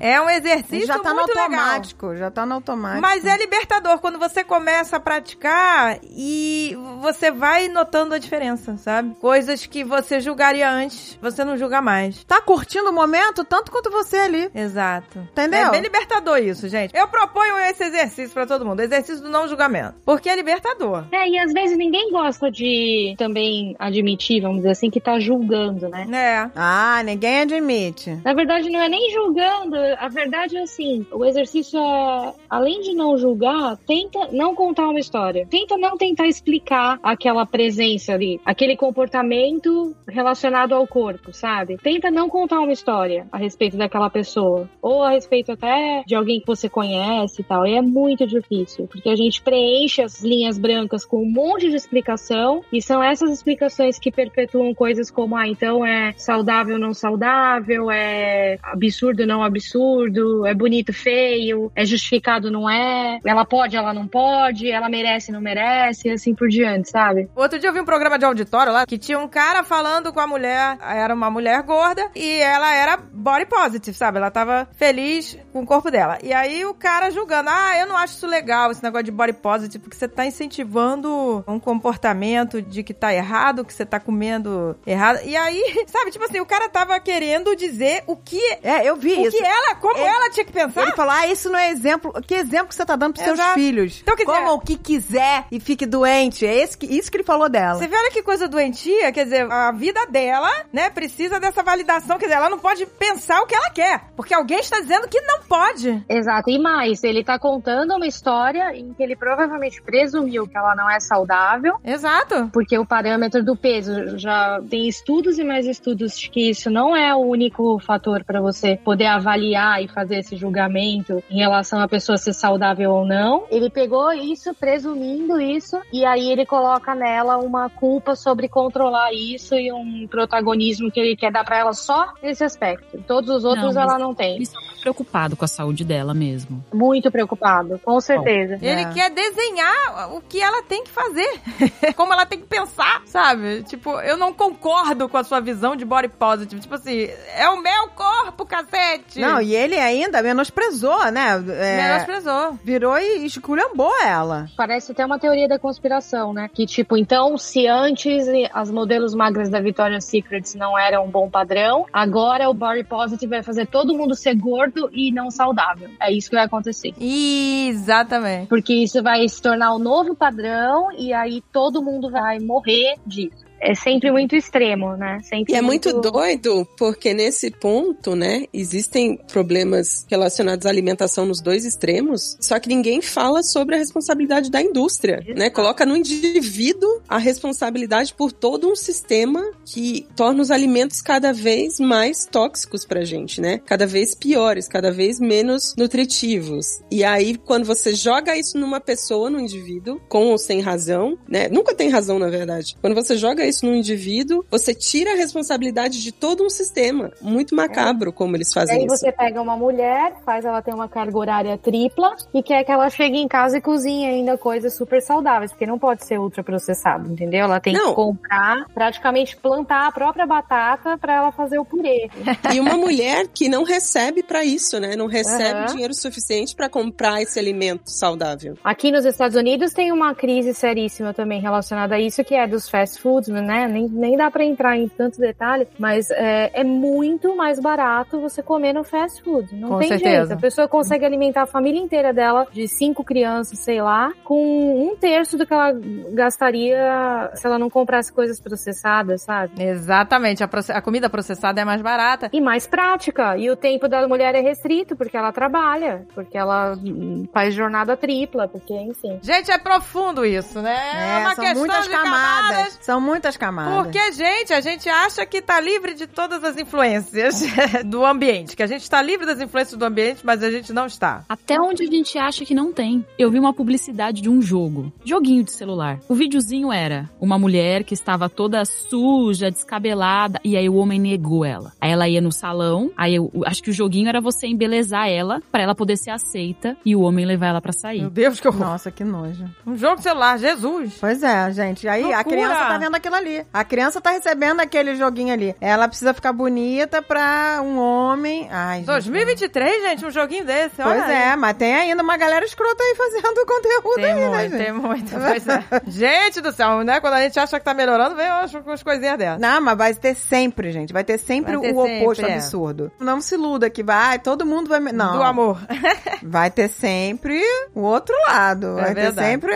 É. 0.00 0.12
É 0.14 0.20
um 0.20 0.28
exercício 0.30 0.86
já 0.86 0.98
tá 0.98 1.10
no 1.10 1.16
muito 1.16 1.28
legal. 1.34 1.44
automático, 1.44 2.16
já 2.16 2.30
tá 2.30 2.46
no 2.46 2.54
automático. 2.54 3.00
Mas 3.02 3.24
é 3.24 3.36
libertador 3.36 3.98
quando 3.98 4.18
você 4.18 4.42
começa 4.44 4.96
a 4.96 5.00
praticar 5.00 5.98
e 6.02 6.76
você 7.00 7.30
vai 7.30 7.68
notando 7.68 8.14
a 8.14 8.18
diferença, 8.18 8.76
sabe? 8.76 8.99
Coisas 9.20 9.66
que 9.66 9.84
você 9.84 10.20
julgaria 10.20 10.70
antes, 10.70 11.18
você 11.20 11.44
não 11.44 11.56
julga 11.56 11.80
mais. 11.80 12.24
Tá 12.24 12.40
curtindo 12.40 12.90
o 12.90 12.92
momento 12.92 13.44
tanto 13.44 13.70
quanto 13.70 13.90
você 13.90 14.16
ali. 14.18 14.50
Exato. 14.54 15.18
Entendeu? 15.32 15.68
É 15.68 15.70
bem 15.70 15.80
libertador 15.80 16.38
isso, 16.38 16.68
gente. 16.68 16.96
Eu 16.96 17.08
proponho 17.08 17.58
esse 17.58 17.84
exercício 17.84 18.32
pra 18.32 18.46
todo 18.46 18.64
mundo, 18.64 18.80
exercício 18.80 19.22
do 19.22 19.28
não 19.28 19.48
julgamento, 19.48 19.94
porque 20.04 20.28
é 20.28 20.36
libertador. 20.36 21.04
É, 21.12 21.28
e 21.28 21.38
às 21.38 21.52
vezes 21.52 21.76
ninguém 21.76 22.10
gosta 22.10 22.50
de 22.50 23.14
também 23.18 23.74
admitir, 23.78 24.40
vamos 24.40 24.58
dizer 24.58 24.70
assim, 24.70 24.90
que 24.90 25.00
tá 25.00 25.18
julgando, 25.18 25.88
né? 25.88 26.06
É. 26.12 26.50
Ah, 26.54 27.02
ninguém 27.04 27.40
admite. 27.42 28.18
Na 28.24 28.34
verdade, 28.34 28.68
não 28.70 28.80
é 28.80 28.88
nem 28.88 29.10
julgando. 29.10 29.76
A 29.98 30.08
verdade 30.08 30.56
é 30.56 30.62
assim: 30.62 31.06
o 31.12 31.24
exercício 31.24 31.78
é, 31.78 32.32
além 32.48 32.80
de 32.80 32.94
não 32.94 33.16
julgar, 33.16 33.76
tenta 33.86 34.28
não 34.32 34.54
contar 34.54 34.88
uma 34.88 35.00
história. 35.00 35.46
Tenta 35.50 35.76
não 35.76 35.96
tentar 35.96 36.26
explicar 36.26 36.98
aquela 37.02 37.46
presença 37.46 38.12
ali, 38.12 38.40
aquele 38.44 38.76
comportamento 38.80 39.94
relacionado 40.08 40.74
ao 40.74 40.86
corpo, 40.86 41.34
sabe? 41.34 41.76
Tenta 41.76 42.10
não 42.10 42.30
contar 42.30 42.60
uma 42.60 42.72
história 42.72 43.26
a 43.30 43.36
respeito 43.36 43.76
daquela 43.76 44.08
pessoa. 44.08 44.66
Ou 44.80 45.02
a 45.02 45.10
respeito 45.10 45.52
até 45.52 46.02
de 46.06 46.14
alguém 46.14 46.40
que 46.40 46.46
você 46.46 46.66
conhece 46.66 47.42
e 47.42 47.44
tal. 47.44 47.66
E 47.66 47.74
é 47.74 47.82
muito 47.82 48.26
difícil, 48.26 48.86
porque 48.86 49.10
a 49.10 49.16
gente 49.16 49.42
preenche 49.42 50.00
as 50.00 50.22
linhas 50.22 50.56
brancas 50.56 51.04
com 51.04 51.22
um 51.22 51.30
monte 51.30 51.68
de 51.68 51.76
explicação, 51.76 52.64
e 52.72 52.80
são 52.80 53.02
essas 53.02 53.30
explicações 53.30 53.98
que 53.98 54.10
perpetuam 54.10 54.72
coisas 54.74 55.10
como, 55.10 55.36
ah, 55.36 55.46
então 55.46 55.84
é 55.84 56.14
saudável, 56.16 56.78
não 56.78 56.94
saudável, 56.94 57.90
é 57.90 58.56
absurdo, 58.62 59.26
não 59.26 59.42
absurdo, 59.42 60.46
é 60.46 60.54
bonito, 60.54 60.90
feio, 60.92 61.70
é 61.76 61.84
justificado, 61.84 62.50
não 62.50 62.70
é, 62.70 63.20
ela 63.26 63.44
pode, 63.44 63.76
ela 63.76 63.92
não 63.92 64.08
pode, 64.08 64.70
ela 64.70 64.88
merece, 64.88 65.30
não 65.30 65.40
merece, 65.40 66.08
e 66.08 66.12
assim 66.12 66.34
por 66.34 66.48
diante, 66.48 66.88
sabe? 66.88 67.28
Outro 67.36 67.58
dia 67.58 67.68
eu 67.68 67.74
vi 67.74 67.80
um 67.80 67.84
programa 67.84 68.18
de 68.18 68.24
auditório 68.24 68.69
lá 68.70 68.86
que 68.86 68.98
tinha 68.98 69.18
um 69.18 69.28
cara 69.28 69.62
falando 69.62 70.12
com 70.12 70.20
a 70.20 70.26
mulher, 70.26 70.78
era 70.80 71.14
uma 71.14 71.30
mulher 71.30 71.62
gorda 71.62 72.10
e 72.14 72.36
ela 72.38 72.74
era 72.74 72.96
body 72.96 73.46
positive, 73.46 73.96
sabe? 73.96 74.18
Ela 74.18 74.30
tava 74.30 74.68
feliz 74.76 75.36
com 75.52 75.62
o 75.62 75.66
corpo 75.66 75.90
dela. 75.90 76.18
E 76.22 76.32
aí 76.32 76.64
o 76.64 76.74
cara 76.74 77.10
julgando, 77.10 77.50
ah, 77.50 77.76
eu 77.78 77.86
não 77.86 77.96
acho 77.96 78.14
isso 78.14 78.26
legal, 78.26 78.70
esse 78.70 78.82
negócio 78.82 79.04
de 79.04 79.10
body 79.10 79.32
positive, 79.34 79.78
porque 79.82 79.96
você 79.96 80.08
tá 80.08 80.24
incentivando 80.26 81.44
um 81.46 81.58
comportamento 81.58 82.60
de 82.62 82.82
que 82.82 82.94
tá 82.94 83.12
errado, 83.14 83.64
que 83.64 83.72
você 83.72 83.84
tá 83.84 83.98
comendo 83.98 84.76
errado. 84.86 85.20
E 85.24 85.36
aí, 85.36 85.62
sabe, 85.88 86.10
tipo 86.10 86.24
assim, 86.24 86.40
o 86.40 86.46
cara 86.46 86.68
tava 86.68 86.98
querendo 87.00 87.54
dizer 87.56 88.02
o 88.06 88.16
que, 88.16 88.40
É, 88.62 88.84
eu 88.88 88.96
vi 88.96 89.12
o 89.14 89.26
isso. 89.26 89.36
que 89.36 89.42
ela, 89.44 89.74
como 89.76 89.96
Ele- 89.96 90.06
ela 90.06 90.30
tinha 90.30 90.44
que 90.44 90.52
pensar. 90.52 90.82
Ele 90.82 90.92
falou, 90.92 91.12
ah, 91.12 91.26
isso 91.26 91.48
não 91.50 91.58
é 91.58 91.70
exemplo. 91.70 92.12
Que 92.26 92.34
exemplo 92.34 92.68
que 92.68 92.74
você 92.74 92.84
tá 92.86 92.96
dando 92.96 93.14
pros 93.14 93.24
seus 93.24 93.38
Exato. 93.38 93.54
filhos? 93.54 94.00
Então, 94.02 94.16
quer 94.16 94.24
dizer- 94.24 94.38
Como 94.38 94.52
o 94.54 94.60
que 94.60 94.76
quiser 94.76 95.44
e 95.50 95.58
fique 95.60 95.84
doente. 95.86 96.46
É 96.46 96.54
esse 96.62 96.76
que- 96.76 96.86
isso 96.86 97.10
que 97.10 97.16
ele 97.16 97.24
falou 97.24 97.48
dela. 97.48 97.78
Você 97.78 97.86
vê, 97.88 97.96
olha 97.96 98.10
que 98.10 98.22
coisa 98.22 98.48
doentia, 98.60 99.10
quer 99.10 99.24
dizer, 99.24 99.50
a 99.50 99.72
vida 99.72 100.06
dela, 100.06 100.50
né, 100.72 100.90
precisa 100.90 101.40
dessa 101.40 101.62
validação, 101.62 102.18
quer 102.18 102.26
dizer, 102.26 102.36
ela 102.36 102.50
não 102.50 102.58
pode 102.58 102.84
pensar 102.84 103.40
o 103.40 103.46
que 103.46 103.54
ela 103.54 103.70
quer, 103.70 104.02
porque 104.14 104.34
alguém 104.34 104.58
está 104.58 104.78
dizendo 104.80 105.08
que 105.08 105.20
não 105.22 105.40
pode. 105.40 106.04
Exato, 106.08 106.50
e 106.50 106.58
mais, 106.58 107.02
ele 107.02 107.24
tá 107.24 107.38
contando 107.38 107.94
uma 107.94 108.06
história 108.06 108.76
em 108.76 108.92
que 108.92 109.02
ele 109.02 109.16
provavelmente 109.16 109.80
presumiu 109.82 110.46
que 110.46 110.56
ela 110.56 110.74
não 110.74 110.90
é 110.90 111.00
saudável, 111.00 111.76
Exato. 111.82 112.50
porque 112.52 112.78
o 112.78 112.84
parâmetro 112.84 113.42
do 113.42 113.56
peso 113.56 114.18
já 114.18 114.60
tem 114.68 114.86
estudos 114.86 115.38
e 115.38 115.44
mais 115.44 115.66
estudos 115.66 116.18
de 116.18 116.28
que 116.28 116.50
isso 116.50 116.70
não 116.70 116.94
é 116.94 117.14
o 117.14 117.20
único 117.20 117.78
fator 117.78 118.22
para 118.24 118.40
você 118.40 118.76
poder 118.84 119.06
avaliar 119.06 119.82
e 119.82 119.88
fazer 119.88 120.18
esse 120.18 120.36
julgamento 120.36 121.22
em 121.30 121.38
relação 121.38 121.80
a 121.80 121.88
pessoa 121.88 122.18
ser 122.18 122.34
saudável 122.34 122.92
ou 122.92 123.06
não. 123.06 123.44
Ele 123.50 123.70
pegou 123.70 124.12
isso, 124.12 124.54
presumindo 124.54 125.40
isso, 125.40 125.80
e 125.92 126.04
aí 126.04 126.30
ele 126.30 126.44
coloca 126.44 126.94
nela 126.94 127.38
uma 127.38 127.70
culpa 127.70 128.14
sobre 128.14 128.49
controlar 128.50 129.12
isso 129.12 129.54
e 129.54 129.72
um 129.72 130.06
protagonismo 130.08 130.90
que 130.90 131.00
ele 131.00 131.16
quer 131.16 131.30
dar 131.32 131.44
para 131.44 131.58
ela 131.58 131.72
só 131.72 132.12
nesse 132.22 132.44
aspecto. 132.44 133.02
Todos 133.06 133.30
os 133.30 133.44
outros 133.44 133.74
Não, 133.74 133.82
ela 133.82 133.98
não 133.98 134.14
tem. 134.14 134.36
Ele 134.36 134.46
só 134.46 134.58
tá 134.60 134.66
preocupado 134.80 135.36
com 135.36 135.44
a 135.44 135.48
saúde 135.48 135.84
dela 135.84 136.12
mesmo. 136.14 136.64
Muito 136.72 137.10
preocupado, 137.10 137.78
com 137.84 138.00
certeza. 138.00 138.58
Ele 138.60 138.80
É. 138.82 138.92
quer 138.92 139.10
desenhar 139.10 140.14
o 140.14 140.20
que 140.20 140.40
ela 140.40 140.62
tem 140.62 140.84
que 140.84 140.90
fazer, 140.90 141.40
como 141.96 142.12
ela 142.12 142.26
tem 142.26 142.40
que 142.40 142.46
pensar, 142.46 143.02
sabe? 143.06 143.62
Tipo, 143.64 143.90
eu 144.00 144.16
não 144.16 144.32
concordo 144.32 145.08
com 145.08 145.16
a 145.16 145.24
sua 145.24 145.40
visão 145.40 145.76
de 145.76 145.84
body 145.84 146.08
positive. 146.08 146.60
Tipo 146.60 146.74
assim, 146.74 147.08
é 147.36 147.48
o 147.48 147.60
meu 147.62 147.88
corpo, 147.94 148.44
cacete. 148.46 149.20
Não, 149.20 149.40
e 149.40 149.54
ele 149.54 149.76
ainda 149.78 150.22
menosprezou, 150.22 151.10
né? 151.10 151.42
É, 151.48 151.76
Menosprezou. 151.90 152.58
virou 152.64 152.98
e 152.98 153.24
esculhambou 153.26 153.92
ela. 154.02 154.48
Parece 154.56 154.92
até 154.92 155.04
uma 155.04 155.18
teoria 155.18 155.48
da 155.48 155.58
conspiração, 155.58 156.32
né? 156.32 156.48
Que, 156.52 156.66
tipo, 156.66 156.96
então, 156.96 157.36
se 157.38 157.66
antes 157.66 158.26
as 158.52 158.70
modelos 158.70 159.14
magras 159.14 159.48
da 159.48 159.60
Victoria's 159.60 160.04
Secret 160.04 160.56
não 160.56 160.78
eram 160.78 161.04
um 161.06 161.10
bom 161.10 161.28
padrão, 161.28 161.86
agora 161.92 162.48
o 162.48 162.54
body 162.54 162.84
positive 162.84 163.30
vai 163.30 163.42
fazer 163.42 163.66
todo 163.66 163.96
mundo 163.96 164.14
ser 164.14 164.34
gordo 164.34 164.88
e 164.92 165.12
não 165.12 165.30
saudável. 165.30 165.90
É 166.00 166.12
isso 166.12 166.30
que 166.30 166.36
vai 166.36 166.44
acontecer. 166.44 166.94
Exatamente. 167.00 168.48
Porque 168.48 168.74
isso 168.74 169.02
vai 169.02 169.28
se 169.28 169.40
tornar 169.40 169.74
o 169.74 169.78
novo 169.78 170.14
padrão 170.14 170.90
e 170.92 171.12
aí 171.12 171.42
todo 171.52 171.82
mundo 171.82 172.10
vai 172.10 172.38
morrer 172.38 172.96
disso. 173.06 173.49
É 173.60 173.74
sempre 173.74 174.10
muito 174.10 174.34
extremo, 174.34 174.96
né? 174.96 175.20
Sempre 175.22 175.52
E 175.52 175.56
é 175.56 175.60
muito 175.60 176.00
doido, 176.00 176.66
porque 176.76 177.12
nesse 177.12 177.50
ponto, 177.50 178.16
né, 178.16 178.44
existem 178.52 179.16
problemas 179.30 180.06
relacionados 180.08 180.66
à 180.66 180.70
alimentação 180.70 181.26
nos 181.26 181.40
dois 181.40 181.64
extremos, 181.64 182.36
só 182.40 182.58
que 182.58 182.68
ninguém 182.68 183.02
fala 183.02 183.42
sobre 183.42 183.74
a 183.74 183.78
responsabilidade 183.78 184.50
da 184.50 184.62
indústria, 184.62 185.22
né? 185.36 185.50
Coloca 185.50 185.84
no 185.84 185.96
indivíduo 185.96 187.02
a 187.08 187.18
responsabilidade 187.18 188.14
por 188.14 188.32
todo 188.32 188.70
um 188.70 188.76
sistema 188.76 189.42
que 189.64 190.06
torna 190.16 190.42
os 190.42 190.50
alimentos 190.50 191.00
cada 191.00 191.32
vez 191.32 191.78
mais 191.78 192.26
tóxicos 192.26 192.84
pra 192.84 193.04
gente, 193.04 193.40
né? 193.40 193.58
Cada 193.58 193.86
vez 193.86 194.14
piores, 194.14 194.68
cada 194.68 194.90
vez 194.90 195.20
menos 195.20 195.74
nutritivos. 195.76 196.80
E 196.90 197.04
aí, 197.04 197.36
quando 197.36 197.64
você 197.64 197.94
joga 197.94 198.36
isso 198.36 198.58
numa 198.58 198.80
pessoa, 198.80 199.28
no 199.28 199.40
indivíduo, 199.40 200.00
com 200.08 200.28
ou 200.28 200.38
sem 200.38 200.60
razão, 200.60 201.18
né? 201.28 201.48
Nunca 201.48 201.74
tem 201.74 201.88
razão, 201.88 202.18
na 202.18 202.28
verdade. 202.28 202.76
Quando 202.80 202.94
você 202.94 203.16
joga 203.16 203.46
isso 203.50 203.66
no 203.66 203.74
indivíduo, 203.74 204.44
você 204.50 204.74
tira 204.74 205.12
a 205.12 205.16
responsabilidade 205.16 206.02
de 206.02 206.12
todo 206.12 206.44
um 206.44 206.50
sistema. 206.50 207.12
Muito 207.20 207.54
macabro 207.54 208.12
como 208.12 208.36
eles 208.36 208.52
fazem 208.52 208.78
aí 208.78 208.86
isso. 208.86 208.96
você 208.96 209.12
pega 209.12 209.40
uma 209.40 209.56
mulher, 209.56 210.14
faz 210.24 210.44
ela 210.44 210.62
ter 210.62 210.72
uma 210.74 210.88
carga 210.88 211.16
horária 211.18 211.58
tripla 211.58 212.16
e 212.32 212.42
quer 212.42 212.64
que 212.64 212.72
ela 212.72 212.88
chegue 212.88 213.18
em 213.18 213.28
casa 213.28 213.58
e 213.58 213.60
cozinhe 213.60 214.06
ainda 214.06 214.38
coisas 214.38 214.74
super 214.74 215.02
saudáveis, 215.02 215.50
porque 215.52 215.66
não 215.66 215.78
pode 215.78 216.04
ser 216.06 216.18
ultraprocessado, 216.18 217.10
entendeu? 217.12 217.44
Ela 217.44 217.60
tem 217.60 217.74
Não. 217.74 217.90
que 217.90 217.94
comprar, 217.94 218.64
praticamente 218.72 219.36
plantar 219.36 219.86
a 219.88 219.92
própria 219.92 220.26
batata 220.26 220.96
pra 220.98 221.14
ela 221.16 221.32
fazer 221.32 221.58
o 221.58 221.64
purê. 221.64 222.08
E 222.52 222.60
uma 222.60 222.76
mulher 222.76 223.26
que 223.28 223.48
não 223.48 223.64
recebe 223.64 224.22
pra 224.22 224.44
isso, 224.44 224.78
né? 224.80 224.96
Não 224.96 225.06
recebe 225.06 225.60
Aham. 225.60 225.66
dinheiro 225.66 225.94
suficiente 225.94 226.54
pra 226.54 226.68
comprar 226.68 227.20
esse 227.22 227.38
alimento 227.38 227.90
saudável. 227.90 228.56
Aqui 228.64 228.90
nos 228.90 229.04
Estados 229.04 229.36
Unidos 229.36 229.72
tem 229.72 229.92
uma 229.92 230.14
crise 230.14 230.54
seríssima 230.54 231.12
também 231.12 231.40
relacionada 231.40 231.94
a 231.94 232.00
isso, 232.00 232.22
que 232.24 232.34
é 232.34 232.46
dos 232.46 232.68
fast 232.68 233.00
foods, 233.00 233.28
né? 233.28 233.39
Nem, 233.40 233.88
nem 233.88 234.16
dá 234.16 234.30
pra 234.30 234.44
entrar 234.44 234.76
em 234.76 234.88
tanto 234.88 235.20
detalhe, 235.20 235.66
mas 235.78 236.10
é, 236.10 236.50
é 236.52 236.64
muito 236.64 237.36
mais 237.36 237.58
barato 237.60 238.20
você 238.20 238.42
comer 238.42 238.72
no 238.72 238.84
fast 238.84 239.22
food. 239.22 239.54
Não 239.54 239.68
Com 239.70 239.78
tem 239.78 239.88
certeza. 239.88 240.26
jeito. 240.26 240.32
A 240.32 240.36
pessoa 240.36 240.68
consegue 240.68 241.04
alimentar 241.04 241.42
a 241.42 241.46
família 241.46 241.80
inteira 241.80 242.12
dela, 242.12 242.46
de 242.52 242.66
cinco 242.68 243.04
crianças, 243.04 243.58
sei 243.58 243.80
lá, 243.80 244.12
com 244.24 244.88
um 244.88 244.96
terço 244.96 245.36
do 245.36 245.46
que 245.46 245.52
ela 245.52 245.72
gastaria 246.12 247.30
se 247.34 247.46
ela 247.46 247.58
não 247.58 247.70
comprasse 247.70 248.12
coisas 248.12 248.40
processadas, 248.40 249.22
sabe? 249.22 249.62
Exatamente. 249.62 250.42
A, 250.42 250.48
a 250.74 250.82
comida 250.82 251.08
processada 251.08 251.60
é 251.60 251.64
mais 251.64 251.82
barata. 251.82 252.28
E 252.32 252.40
mais 252.40 252.66
prática. 252.66 253.36
E 253.36 253.50
o 253.50 253.56
tempo 253.56 253.88
da 253.88 254.06
mulher 254.06 254.34
é 254.34 254.40
restrito, 254.40 254.96
porque 254.96 255.16
ela 255.16 255.32
trabalha, 255.32 256.06
porque 256.14 256.36
ela 256.36 256.74
hum, 256.74 257.26
faz 257.32 257.54
jornada 257.54 257.96
tripla, 257.96 258.48
porque, 258.48 258.74
enfim. 258.74 259.18
Gente, 259.22 259.50
é 259.50 259.58
profundo 259.58 260.24
isso, 260.24 260.60
né? 260.60 260.76
É, 260.94 261.18
uma 261.18 261.34
são 261.34 261.44
questão 261.44 261.60
muitas 261.60 261.84
de 261.84 261.90
camadas. 261.90 262.50
camadas. 262.50 262.78
São 262.80 263.00
muitas 263.00 263.29
camadas. 263.36 263.84
Porque, 263.84 264.12
gente, 264.12 264.52
a 264.52 264.60
gente 264.60 264.88
acha 264.88 265.24
que 265.26 265.40
tá 265.40 265.60
livre 265.60 265.94
de 265.94 266.06
todas 266.06 266.42
as 266.44 266.56
influências 266.56 267.42
do 267.84 268.04
ambiente. 268.04 268.56
Que 268.56 268.62
a 268.62 268.66
gente 268.66 268.88
tá 268.88 269.00
livre 269.02 269.26
das 269.26 269.40
influências 269.40 269.78
do 269.78 269.84
ambiente, 269.84 270.20
mas 270.24 270.42
a 270.42 270.50
gente 270.50 270.72
não 270.72 270.86
está. 270.86 271.24
Até 271.28 271.60
onde 271.60 271.84
a 271.84 271.86
gente 271.86 272.18
acha 272.18 272.44
que 272.44 272.54
não 272.54 272.72
tem. 272.72 273.04
Eu 273.18 273.30
vi 273.30 273.38
uma 273.38 273.52
publicidade 273.52 274.20
de 274.22 274.28
um 274.28 274.40
jogo. 274.42 274.92
Joguinho 275.04 275.44
de 275.44 275.52
celular. 275.52 275.98
O 276.08 276.14
videozinho 276.14 276.72
era 276.72 277.08
uma 277.20 277.38
mulher 277.38 277.84
que 277.84 277.94
estava 277.94 278.28
toda 278.28 278.64
suja, 278.64 279.50
descabelada, 279.50 280.40
e 280.44 280.56
aí 280.56 280.68
o 280.68 280.76
homem 280.76 280.98
negou 280.98 281.44
ela. 281.44 281.72
Aí 281.80 281.90
ela 281.90 282.08
ia 282.08 282.20
no 282.20 282.32
salão, 282.32 282.90
aí 282.96 283.14
eu 283.14 283.30
acho 283.46 283.62
que 283.62 283.70
o 283.70 283.72
joguinho 283.72 284.08
era 284.08 284.20
você 284.20 284.46
embelezar 284.46 285.08
ela, 285.08 285.40
pra 285.50 285.62
ela 285.62 285.74
poder 285.74 285.96
ser 285.96 286.10
aceita, 286.10 286.76
e 286.84 286.94
o 286.94 287.00
homem 287.00 287.24
levar 287.24 287.48
ela 287.48 287.60
pra 287.60 287.72
sair. 287.72 288.00
Meu 288.00 288.10
Deus, 288.10 288.40
que 288.40 288.48
horror. 288.48 288.60
Nossa, 288.60 288.90
que 288.90 289.04
nojo. 289.04 289.44
Um 289.66 289.76
jogo 289.76 289.96
de 289.96 290.02
celular, 290.02 290.38
Jesus. 290.38 290.96
Pois 291.00 291.22
é, 291.22 291.50
gente. 291.52 291.88
Aí 291.88 292.12
a 292.12 292.24
criança 292.24 292.54
tá 292.54 292.78
vendo 292.78 292.94
aquilo 292.94 293.14
ali. 293.20 293.46
A 293.52 293.64
criança 293.64 294.00
tá 294.00 294.10
recebendo 294.10 294.60
aquele 294.60 294.96
joguinho 294.96 295.32
ali. 295.32 295.54
Ela 295.60 295.86
precisa 295.88 296.12
ficar 296.14 296.32
bonita 296.32 297.00
pra 297.02 297.60
um 297.62 297.78
homem. 297.78 298.48
Ai, 298.50 298.78
gente. 298.78 298.86
2023, 298.86 299.82
gente, 299.82 300.06
um 300.06 300.10
joguinho 300.10 300.44
desse, 300.44 300.80
olha 300.82 301.00
Pois 301.00 301.04
aí. 301.10 301.16
é, 301.32 301.36
mas 301.36 301.56
tem 301.56 301.74
ainda 301.74 302.02
uma 302.02 302.16
galera 302.16 302.44
escrota 302.44 302.82
aí 302.82 302.94
fazendo 302.96 303.46
conteúdo 303.46 303.94
Tem 303.96 304.04
aí, 304.06 304.14
né, 304.14 304.28
muito, 304.28 304.50
gente? 304.50 304.64
tem 304.64 304.72
muito. 304.72 305.10
Pois 305.10 305.48
é. 305.48 305.60
Gente 305.90 306.40
do 306.40 306.52
céu, 306.52 306.82
né? 306.82 307.00
Quando 307.00 307.14
a 307.14 307.22
gente 307.22 307.38
acha 307.38 307.58
que 307.58 307.64
tá 307.64 307.74
melhorando, 307.74 308.14
vem 308.16 308.26
umas, 308.30 308.52
umas 308.54 308.82
coisinhas 308.82 309.18
dessas. 309.18 309.40
Não, 309.40 309.60
mas 309.60 309.76
vai 309.76 309.94
ter 309.94 310.14
sempre, 310.14 310.70
gente. 310.72 310.92
Vai 310.92 311.04
ter 311.04 311.18
sempre 311.18 311.56
Vai 311.56 311.60
ter 311.68 311.74
o 311.74 311.82
sempre, 311.84 312.02
oposto 312.02 312.24
é. 312.26 312.34
absurdo. 312.34 312.92
Não 312.98 313.20
se 313.20 313.34
iluda 313.34 313.68
que 313.70 313.82
vai, 313.82 314.18
todo 314.18 314.46
mundo 314.46 314.68
vai. 314.68 314.80
Não. 314.80 315.16
Do 315.16 315.22
amor. 315.22 315.60
Vai 316.22 316.50
ter 316.50 316.68
sempre 316.68 317.42
o 317.74 317.80
outro 317.80 318.14
lado. 318.28 318.78
É 318.78 318.82
vai 318.82 318.94
ter 318.94 319.02
verdade. 319.02 319.28
sempre. 319.28 319.52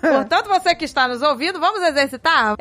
Portanto, 0.00 0.48
você 0.48 0.74
que 0.74 0.84
está 0.84 1.06
nos 1.08 1.22
ouvindo, 1.22 1.60
vamos 1.60 1.80
exercitar? 1.82 2.54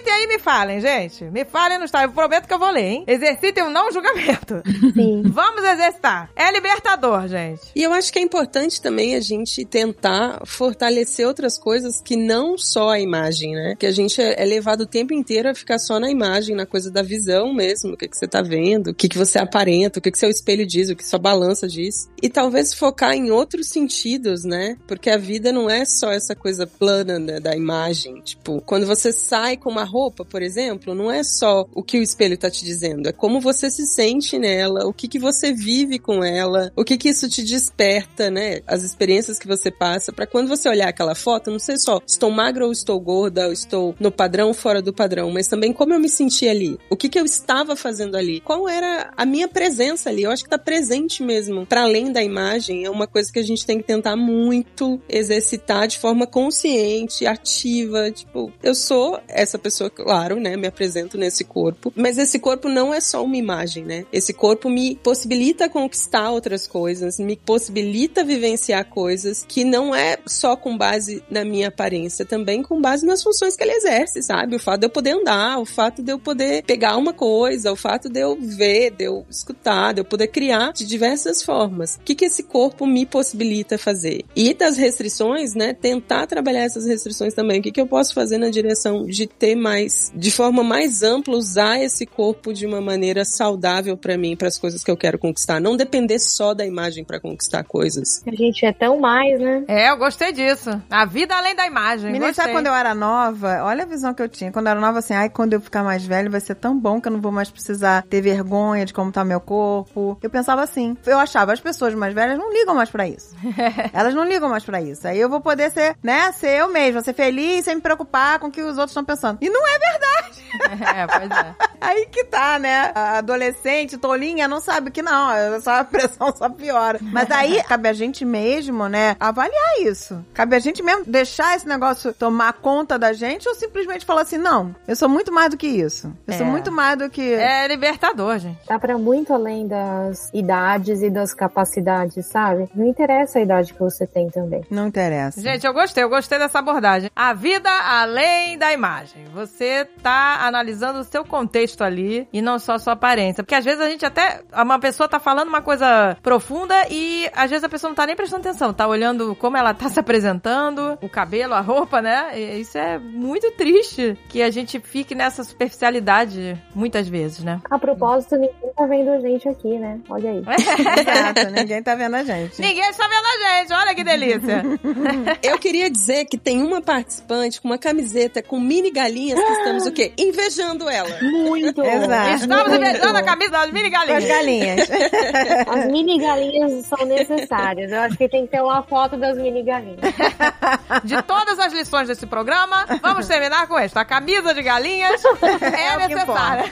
Exercitem 0.00 0.12
aí 0.12 0.24
e 0.24 0.26
me 0.26 0.38
falem, 0.38 0.80
gente. 0.80 1.24
Me 1.24 1.44
falem 1.44 1.78
no 1.78 1.84
Instagram. 1.84 2.10
Eu 2.10 2.14
prometo 2.14 2.46
que 2.46 2.54
eu 2.54 2.58
vou 2.58 2.70
ler, 2.70 2.84
hein? 2.84 3.04
Exercitem 3.06 3.64
o 3.64 3.70
não 3.70 3.92
julgamento. 3.92 4.62
Sim. 4.94 5.22
Vamos 5.30 5.62
exercitar. 5.64 6.30
É 6.34 6.50
libertador, 6.50 7.28
gente. 7.28 7.62
E 7.74 7.82
eu 7.82 7.92
acho 7.92 8.12
que 8.12 8.18
é 8.18 8.22
importante 8.22 8.80
também 8.80 9.14
a 9.14 9.20
gente 9.20 9.64
tentar 9.64 10.40
fortalecer 10.46 11.26
outras 11.26 11.58
coisas 11.58 12.00
que 12.00 12.16
não 12.16 12.56
só 12.56 12.90
a 12.90 13.00
imagem, 13.00 13.54
né? 13.54 13.74
Que 13.78 13.86
a 13.86 13.90
gente 13.90 14.20
é 14.20 14.40
é 14.40 14.44
levado 14.44 14.82
o 14.82 14.86
tempo 14.86 15.12
inteiro 15.12 15.50
a 15.50 15.54
ficar 15.54 15.78
só 15.78 16.00
na 16.00 16.10
imagem, 16.10 16.56
na 16.56 16.64
coisa 16.64 16.90
da 16.90 17.02
visão 17.02 17.52
mesmo, 17.52 17.92
o 17.92 17.96
que, 17.96 18.08
que 18.08 18.16
você 18.16 18.26
tá 18.26 18.40
vendo, 18.40 18.88
o 18.88 18.94
que, 18.94 19.08
que 19.08 19.18
você 19.18 19.38
aparenta, 19.38 19.98
o 19.98 20.02
que, 20.02 20.10
que 20.10 20.18
seu 20.18 20.30
espelho 20.30 20.66
diz, 20.66 20.88
o 20.88 20.96
que 20.96 21.06
sua 21.06 21.18
balança 21.18 21.68
diz. 21.68 22.08
E 22.22 22.28
talvez 22.30 22.72
focar 22.72 23.12
em 23.12 23.30
outros 23.30 23.68
sentidos, 23.68 24.44
né? 24.44 24.78
Porque 24.86 25.10
a 25.10 25.18
vida 25.18 25.52
não 25.52 25.68
é 25.68 25.84
só 25.84 26.10
essa 26.10 26.34
coisa 26.34 26.66
plana 26.66 27.18
né, 27.18 27.38
da 27.38 27.54
imagem. 27.54 28.20
Tipo, 28.22 28.62
quando 28.62 28.86
você 28.86 29.12
sai 29.12 29.58
com 29.58 29.68
uma 29.68 29.84
roupa, 29.90 30.24
por 30.24 30.42
exemplo, 30.42 30.94
não 30.94 31.10
é 31.10 31.22
só 31.22 31.66
o 31.74 31.82
que 31.82 31.98
o 31.98 32.02
espelho 32.02 32.38
tá 32.38 32.50
te 32.50 32.64
dizendo, 32.64 33.08
é 33.08 33.12
como 33.12 33.40
você 33.40 33.70
se 33.70 33.86
sente 33.86 34.38
nela, 34.38 34.86
o 34.86 34.92
que, 34.92 35.08
que 35.08 35.18
você 35.18 35.52
vive 35.52 35.98
com 35.98 36.24
ela, 36.24 36.72
o 36.76 36.84
que, 36.84 36.96
que 36.96 37.08
isso 37.08 37.28
te 37.28 37.42
desperta, 37.42 38.30
né? 38.30 38.60
As 38.66 38.82
experiências 38.82 39.38
que 39.38 39.46
você 39.46 39.70
passa, 39.70 40.12
pra 40.12 40.26
quando 40.26 40.48
você 40.48 40.68
olhar 40.68 40.88
aquela 40.88 41.14
foto, 41.14 41.50
não 41.50 41.58
sei 41.58 41.76
só 41.78 42.00
estou 42.06 42.30
magra 42.30 42.64
ou 42.64 42.72
estou 42.72 42.98
gorda, 43.00 43.46
ou 43.46 43.52
estou 43.52 43.94
no 43.98 44.10
padrão 44.10 44.52
fora 44.54 44.80
do 44.80 44.92
padrão, 44.92 45.30
mas 45.30 45.48
também 45.48 45.72
como 45.72 45.92
eu 45.92 46.00
me 46.00 46.08
senti 46.08 46.48
ali, 46.48 46.78
o 46.88 46.96
que, 46.96 47.08
que 47.08 47.18
eu 47.18 47.24
estava 47.24 47.74
fazendo 47.74 48.16
ali, 48.16 48.40
qual 48.40 48.68
era 48.68 49.12
a 49.16 49.24
minha 49.24 49.48
presença 49.48 50.10
ali. 50.10 50.22
Eu 50.22 50.30
acho 50.30 50.44
que 50.44 50.50
tá 50.50 50.58
presente 50.58 51.22
mesmo. 51.22 51.66
Pra 51.66 51.82
além 51.82 52.12
da 52.12 52.22
imagem, 52.22 52.84
é 52.84 52.90
uma 52.90 53.06
coisa 53.06 53.32
que 53.32 53.38
a 53.38 53.42
gente 53.42 53.64
tem 53.64 53.78
que 53.78 53.84
tentar 53.84 54.16
muito 54.16 55.00
exercitar 55.08 55.88
de 55.88 55.98
forma 55.98 56.26
consciente, 56.26 57.26
ativa. 57.26 58.10
Tipo, 58.10 58.52
eu 58.62 58.74
sou 58.74 59.20
essa 59.28 59.58
pessoa, 59.58 59.69
claro, 59.90 60.40
né? 60.40 60.56
Me 60.56 60.66
apresento 60.66 61.16
nesse 61.16 61.44
corpo, 61.44 61.92
mas 61.94 62.18
esse 62.18 62.38
corpo 62.38 62.68
não 62.68 62.92
é 62.92 63.00
só 63.00 63.24
uma 63.24 63.36
imagem, 63.36 63.84
né? 63.84 64.04
Esse 64.12 64.32
corpo 64.32 64.68
me 64.68 64.96
possibilita 64.96 65.68
conquistar 65.68 66.30
outras 66.30 66.66
coisas, 66.66 67.18
me 67.18 67.36
possibilita 67.36 68.24
vivenciar 68.24 68.88
coisas 68.88 69.44
que 69.46 69.64
não 69.64 69.94
é 69.94 70.18
só 70.26 70.56
com 70.56 70.76
base 70.76 71.22
na 71.30 71.44
minha 71.44 71.68
aparência, 71.68 72.24
também 72.24 72.62
com 72.62 72.80
base 72.80 73.06
nas 73.06 73.22
funções 73.22 73.56
que 73.56 73.62
ele 73.62 73.72
exerce, 73.72 74.22
sabe? 74.22 74.56
O 74.56 74.58
fato 74.58 74.80
de 74.80 74.86
eu 74.86 74.90
poder 74.90 75.10
andar, 75.10 75.58
o 75.58 75.64
fato 75.64 76.02
de 76.02 76.12
eu 76.12 76.18
poder 76.18 76.62
pegar 76.64 76.96
uma 76.96 77.12
coisa, 77.12 77.72
o 77.72 77.76
fato 77.76 78.08
de 78.08 78.20
eu 78.20 78.36
ver, 78.40 78.90
de 78.90 79.04
eu 79.04 79.24
escutar, 79.30 79.92
de 79.92 80.00
eu 80.00 80.04
poder 80.04 80.28
criar 80.28 80.72
de 80.72 80.86
diversas 80.86 81.42
formas. 81.42 81.96
O 81.96 82.00
que, 82.00 82.14
que 82.14 82.24
esse 82.24 82.42
corpo 82.42 82.86
me 82.86 83.06
possibilita 83.06 83.78
fazer? 83.78 84.24
E 84.34 84.54
das 84.54 84.76
restrições, 84.76 85.54
né? 85.54 85.74
Tentar 85.74 86.26
trabalhar 86.26 86.62
essas 86.62 86.86
restrições 86.86 87.34
também. 87.34 87.60
O 87.60 87.62
que, 87.62 87.72
que 87.72 87.80
eu 87.80 87.86
posso 87.86 88.14
fazer 88.14 88.38
na 88.38 88.50
direção 88.50 89.04
de 89.06 89.26
ter 89.26 89.54
mais, 89.60 90.10
de 90.14 90.30
forma 90.30 90.62
mais 90.62 91.02
ampla, 91.02 91.36
usar 91.36 91.78
esse 91.80 92.06
corpo 92.06 92.52
de 92.52 92.66
uma 92.66 92.80
maneira 92.80 93.24
saudável 93.24 93.96
pra 93.96 94.16
mim, 94.16 94.36
para 94.36 94.48
as 94.48 94.58
coisas 94.58 94.82
que 94.82 94.90
eu 94.90 94.96
quero 94.96 95.18
conquistar. 95.18 95.60
Não 95.60 95.76
depender 95.76 96.18
só 96.18 96.54
da 96.54 96.66
imagem 96.66 97.04
pra 97.04 97.20
conquistar 97.20 97.62
coisas. 97.64 98.22
A 98.26 98.34
gente 98.34 98.64
é 98.64 98.72
tão 98.72 98.98
mais, 98.98 99.38
né? 99.40 99.64
É, 99.68 99.90
eu 99.90 99.96
gostei 99.96 100.32
disso. 100.32 100.70
A 100.90 101.04
vida 101.04 101.34
além 101.34 101.54
da 101.54 101.66
imagem. 101.66 102.10
Menina, 102.10 102.32
sabe 102.32 102.52
quando 102.52 102.66
eu 102.66 102.74
era 102.74 102.94
nova? 102.94 103.62
Olha 103.62 103.84
a 103.84 103.86
visão 103.86 104.14
que 104.14 104.22
eu 104.22 104.28
tinha. 104.28 104.50
Quando 104.50 104.66
eu 104.66 104.72
era 104.72 104.80
nova, 104.80 104.98
assim, 104.98 105.14
ai, 105.14 105.28
quando 105.28 105.52
eu 105.52 105.60
ficar 105.60 105.82
mais 105.82 106.04
velho 106.04 106.30
vai 106.30 106.40
ser 106.40 106.54
tão 106.54 106.78
bom 106.78 107.00
que 107.00 107.08
eu 107.08 107.12
não 107.12 107.20
vou 107.20 107.32
mais 107.32 107.50
precisar 107.50 108.04
ter 108.08 108.20
vergonha 108.20 108.86
de 108.86 108.92
como 108.92 109.12
tá 109.12 109.24
meu 109.24 109.40
corpo. 109.40 110.18
Eu 110.22 110.30
pensava 110.30 110.62
assim. 110.62 110.96
Eu 111.06 111.18
achava, 111.18 111.52
as 111.52 111.60
pessoas 111.60 111.94
mais 111.94 112.14
velhas 112.14 112.38
não 112.38 112.52
ligam 112.52 112.74
mais 112.74 112.88
pra 112.88 113.06
isso. 113.06 113.34
Elas 113.92 114.14
não 114.14 114.24
ligam 114.24 114.48
mais 114.48 114.64
pra 114.64 114.80
isso. 114.80 115.06
Aí 115.06 115.18
eu 115.18 115.28
vou 115.28 115.40
poder 115.40 115.70
ser, 115.70 115.96
né, 116.02 116.32
ser 116.32 116.60
eu 116.60 116.68
mesma, 116.72 117.02
ser 117.02 117.12
feliz 117.12 117.64
sem 117.64 117.74
me 117.74 117.80
preocupar 117.80 118.38
com 118.38 118.46
o 118.46 118.50
que 118.50 118.62
os 118.62 118.78
outros 118.78 118.90
estão 118.90 119.04
pensando. 119.04 119.38
E 119.40 119.49
não 119.50 119.66
é 119.68 119.78
verdade. 119.78 120.40
É, 120.60 121.06
pois 121.06 121.30
é. 121.30 121.54
Aí 121.80 122.06
que 122.06 122.24
tá, 122.24 122.58
né? 122.58 122.90
A 122.94 123.18
adolescente, 123.18 123.96
tolinha, 123.96 124.48
não 124.48 124.60
sabe 124.60 124.90
que 124.90 125.00
não. 125.00 125.30
é 125.30 125.60
Só 125.60 125.76
a 125.80 125.84
pressão 125.84 126.34
só 126.36 126.48
piora. 126.48 126.98
Mas 127.00 127.30
aí 127.30 127.62
cabe 127.64 127.88
a 127.88 127.92
gente 127.92 128.24
mesmo, 128.24 128.88
né, 128.88 129.16
avaliar 129.18 129.78
isso. 129.80 130.24
Cabe 130.34 130.56
a 130.56 130.58
gente 130.58 130.82
mesmo 130.82 131.04
deixar 131.06 131.56
esse 131.56 131.66
negócio 131.68 132.12
tomar 132.12 132.52
conta 132.54 132.98
da 132.98 133.12
gente 133.12 133.48
ou 133.48 133.54
simplesmente 133.54 134.04
falar 134.04 134.22
assim: 134.22 134.38
não, 134.38 134.74
eu 134.88 134.96
sou 134.96 135.08
muito 135.08 135.32
mais 135.32 135.50
do 135.50 135.56
que 135.56 135.66
isso. 135.68 136.12
Eu 136.26 136.34
sou 136.34 136.46
É. 136.46 136.50
muito 136.50 136.70
mais 136.72 136.98
do 136.98 137.08
que. 137.08 137.32
É 137.32 137.66
libertador, 137.68 138.38
gente. 138.38 138.58
Tá 138.66 138.78
pra 138.78 138.98
muito 138.98 139.32
além 139.32 139.66
das 139.68 140.30
idades 140.34 141.00
e 141.00 141.08
das 141.10 141.32
capacidades, 141.32 142.26
sabe? 142.26 142.68
Não 142.74 142.86
interessa 142.86 143.38
a 143.38 143.42
idade 143.42 143.72
que 143.72 143.80
você 143.80 144.06
tem 144.06 144.28
também. 144.28 144.64
Não 144.70 144.88
interessa. 144.88 145.40
Gente, 145.40 145.66
eu 145.66 145.72
gostei, 145.72 146.02
eu 146.04 146.08
gostei 146.10 146.38
dessa 146.38 146.58
abordagem. 146.58 147.10
A 147.14 147.32
vida 147.32 147.70
além 147.70 148.58
da 148.58 148.72
imagem. 148.72 149.26
Você 149.40 149.86
tá 150.02 150.46
analisando 150.46 151.00
o 151.00 151.04
seu 151.04 151.24
contexto 151.24 151.82
ali 151.82 152.28
e 152.32 152.42
não 152.42 152.58
só 152.58 152.74
a 152.74 152.78
sua 152.78 152.92
aparência. 152.92 153.42
Porque 153.42 153.54
às 153.54 153.64
vezes 153.64 153.80
a 153.80 153.88
gente 153.88 154.04
até. 154.04 154.42
Uma 154.52 154.78
pessoa 154.78 155.08
tá 155.08 155.18
falando 155.18 155.48
uma 155.48 155.62
coisa 155.62 156.16
profunda 156.22 156.74
e 156.90 157.28
às 157.34 157.50
vezes 157.50 157.64
a 157.64 157.68
pessoa 157.68 157.88
não 157.88 157.94
tá 157.94 158.06
nem 158.06 158.16
prestando 158.16 158.46
atenção. 158.46 158.72
Tá 158.72 158.86
olhando 158.86 159.34
como 159.36 159.56
ela 159.56 159.72
tá 159.72 159.88
se 159.88 159.98
apresentando, 159.98 160.98
o 161.00 161.08
cabelo, 161.08 161.54
a 161.54 161.60
roupa, 161.60 162.02
né? 162.02 162.38
E 162.38 162.60
isso 162.60 162.76
é 162.76 162.98
muito 162.98 163.50
triste 163.52 164.18
que 164.28 164.42
a 164.42 164.50
gente 164.50 164.78
fique 164.80 165.14
nessa 165.14 165.42
superficialidade 165.42 166.60
muitas 166.74 167.08
vezes, 167.08 167.42
né? 167.42 167.60
A 167.70 167.78
propósito, 167.78 168.36
ninguém 168.36 168.72
tá 168.76 168.86
vendo 168.86 169.10
a 169.10 169.20
gente 169.20 169.48
aqui, 169.48 169.78
né? 169.78 169.98
Olha 170.08 170.30
aí. 170.30 170.42
Exato, 171.00 171.50
ninguém 171.50 171.82
tá 171.82 171.94
vendo 171.94 172.14
a 172.14 172.22
gente. 172.22 172.60
Ninguém 172.60 172.88
está 172.88 173.06
vendo 173.08 173.26
a 173.26 173.58
gente, 173.58 173.72
olha 173.72 173.94
que 173.94 174.04
delícia. 174.04 174.62
Eu 175.42 175.58
queria 175.58 175.90
dizer 175.90 176.24
que 176.26 176.38
tem 176.38 176.62
uma 176.62 176.80
participante 176.80 177.60
com 177.60 177.68
uma 177.68 177.78
camiseta 177.78 178.42
com 178.42 178.58
mini 178.58 178.90
galinha 178.90 179.29
galinhas 179.34 179.46
que 179.46 179.52
estamos 179.52 179.86
o 179.86 179.92
quê? 179.92 180.12
Invejando 180.18 180.88
ela. 180.88 181.08
Muito. 181.22 181.82
Exato. 181.82 182.34
Estamos 182.34 182.68
Muito. 182.68 182.84
inventando 182.84 183.16
a 183.16 183.22
camisa 183.22 183.50
das 183.50 183.70
mini 183.70 183.90
Com 183.90 183.96
as 183.96 184.06
galinhas. 184.06 184.88
galinhas. 184.88 184.90
As 185.68 185.86
mini 185.86 186.18
galinhas 186.18 186.86
são 186.86 187.06
necessárias. 187.06 187.92
Eu 187.92 188.00
acho 188.00 188.16
que 188.16 188.28
tem 188.28 188.44
que 188.46 188.52
ter 188.52 188.60
uma 188.62 188.82
foto 188.82 189.16
das 189.16 189.36
mini 189.36 189.62
galinhas. 189.62 190.00
De 191.04 191.22
todas 191.22 191.58
as 191.58 191.72
lições 191.72 192.08
desse 192.08 192.26
programa, 192.26 192.84
vamos 193.00 193.26
terminar 193.26 193.66
com 193.66 193.78
esta. 193.78 194.00
A 194.00 194.04
camisa 194.04 194.52
de 194.54 194.62
galinhas 194.62 195.22
é, 195.24 195.28
É 195.90 195.96
o 195.96 196.00
que 196.00 196.14
necessária. 196.14 196.64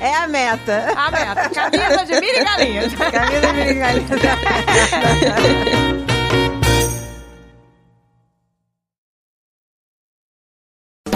É 0.00 0.14
a 0.14 0.26
meta. 0.26 0.92
A 0.96 1.10
meta. 1.10 1.50
Camisa 1.50 2.04
de 2.06 2.20
mini 2.20 2.44
galinhas. 2.44 2.94
Camisa 2.94 3.52
de 3.52 3.74
galinhas. 3.74 4.08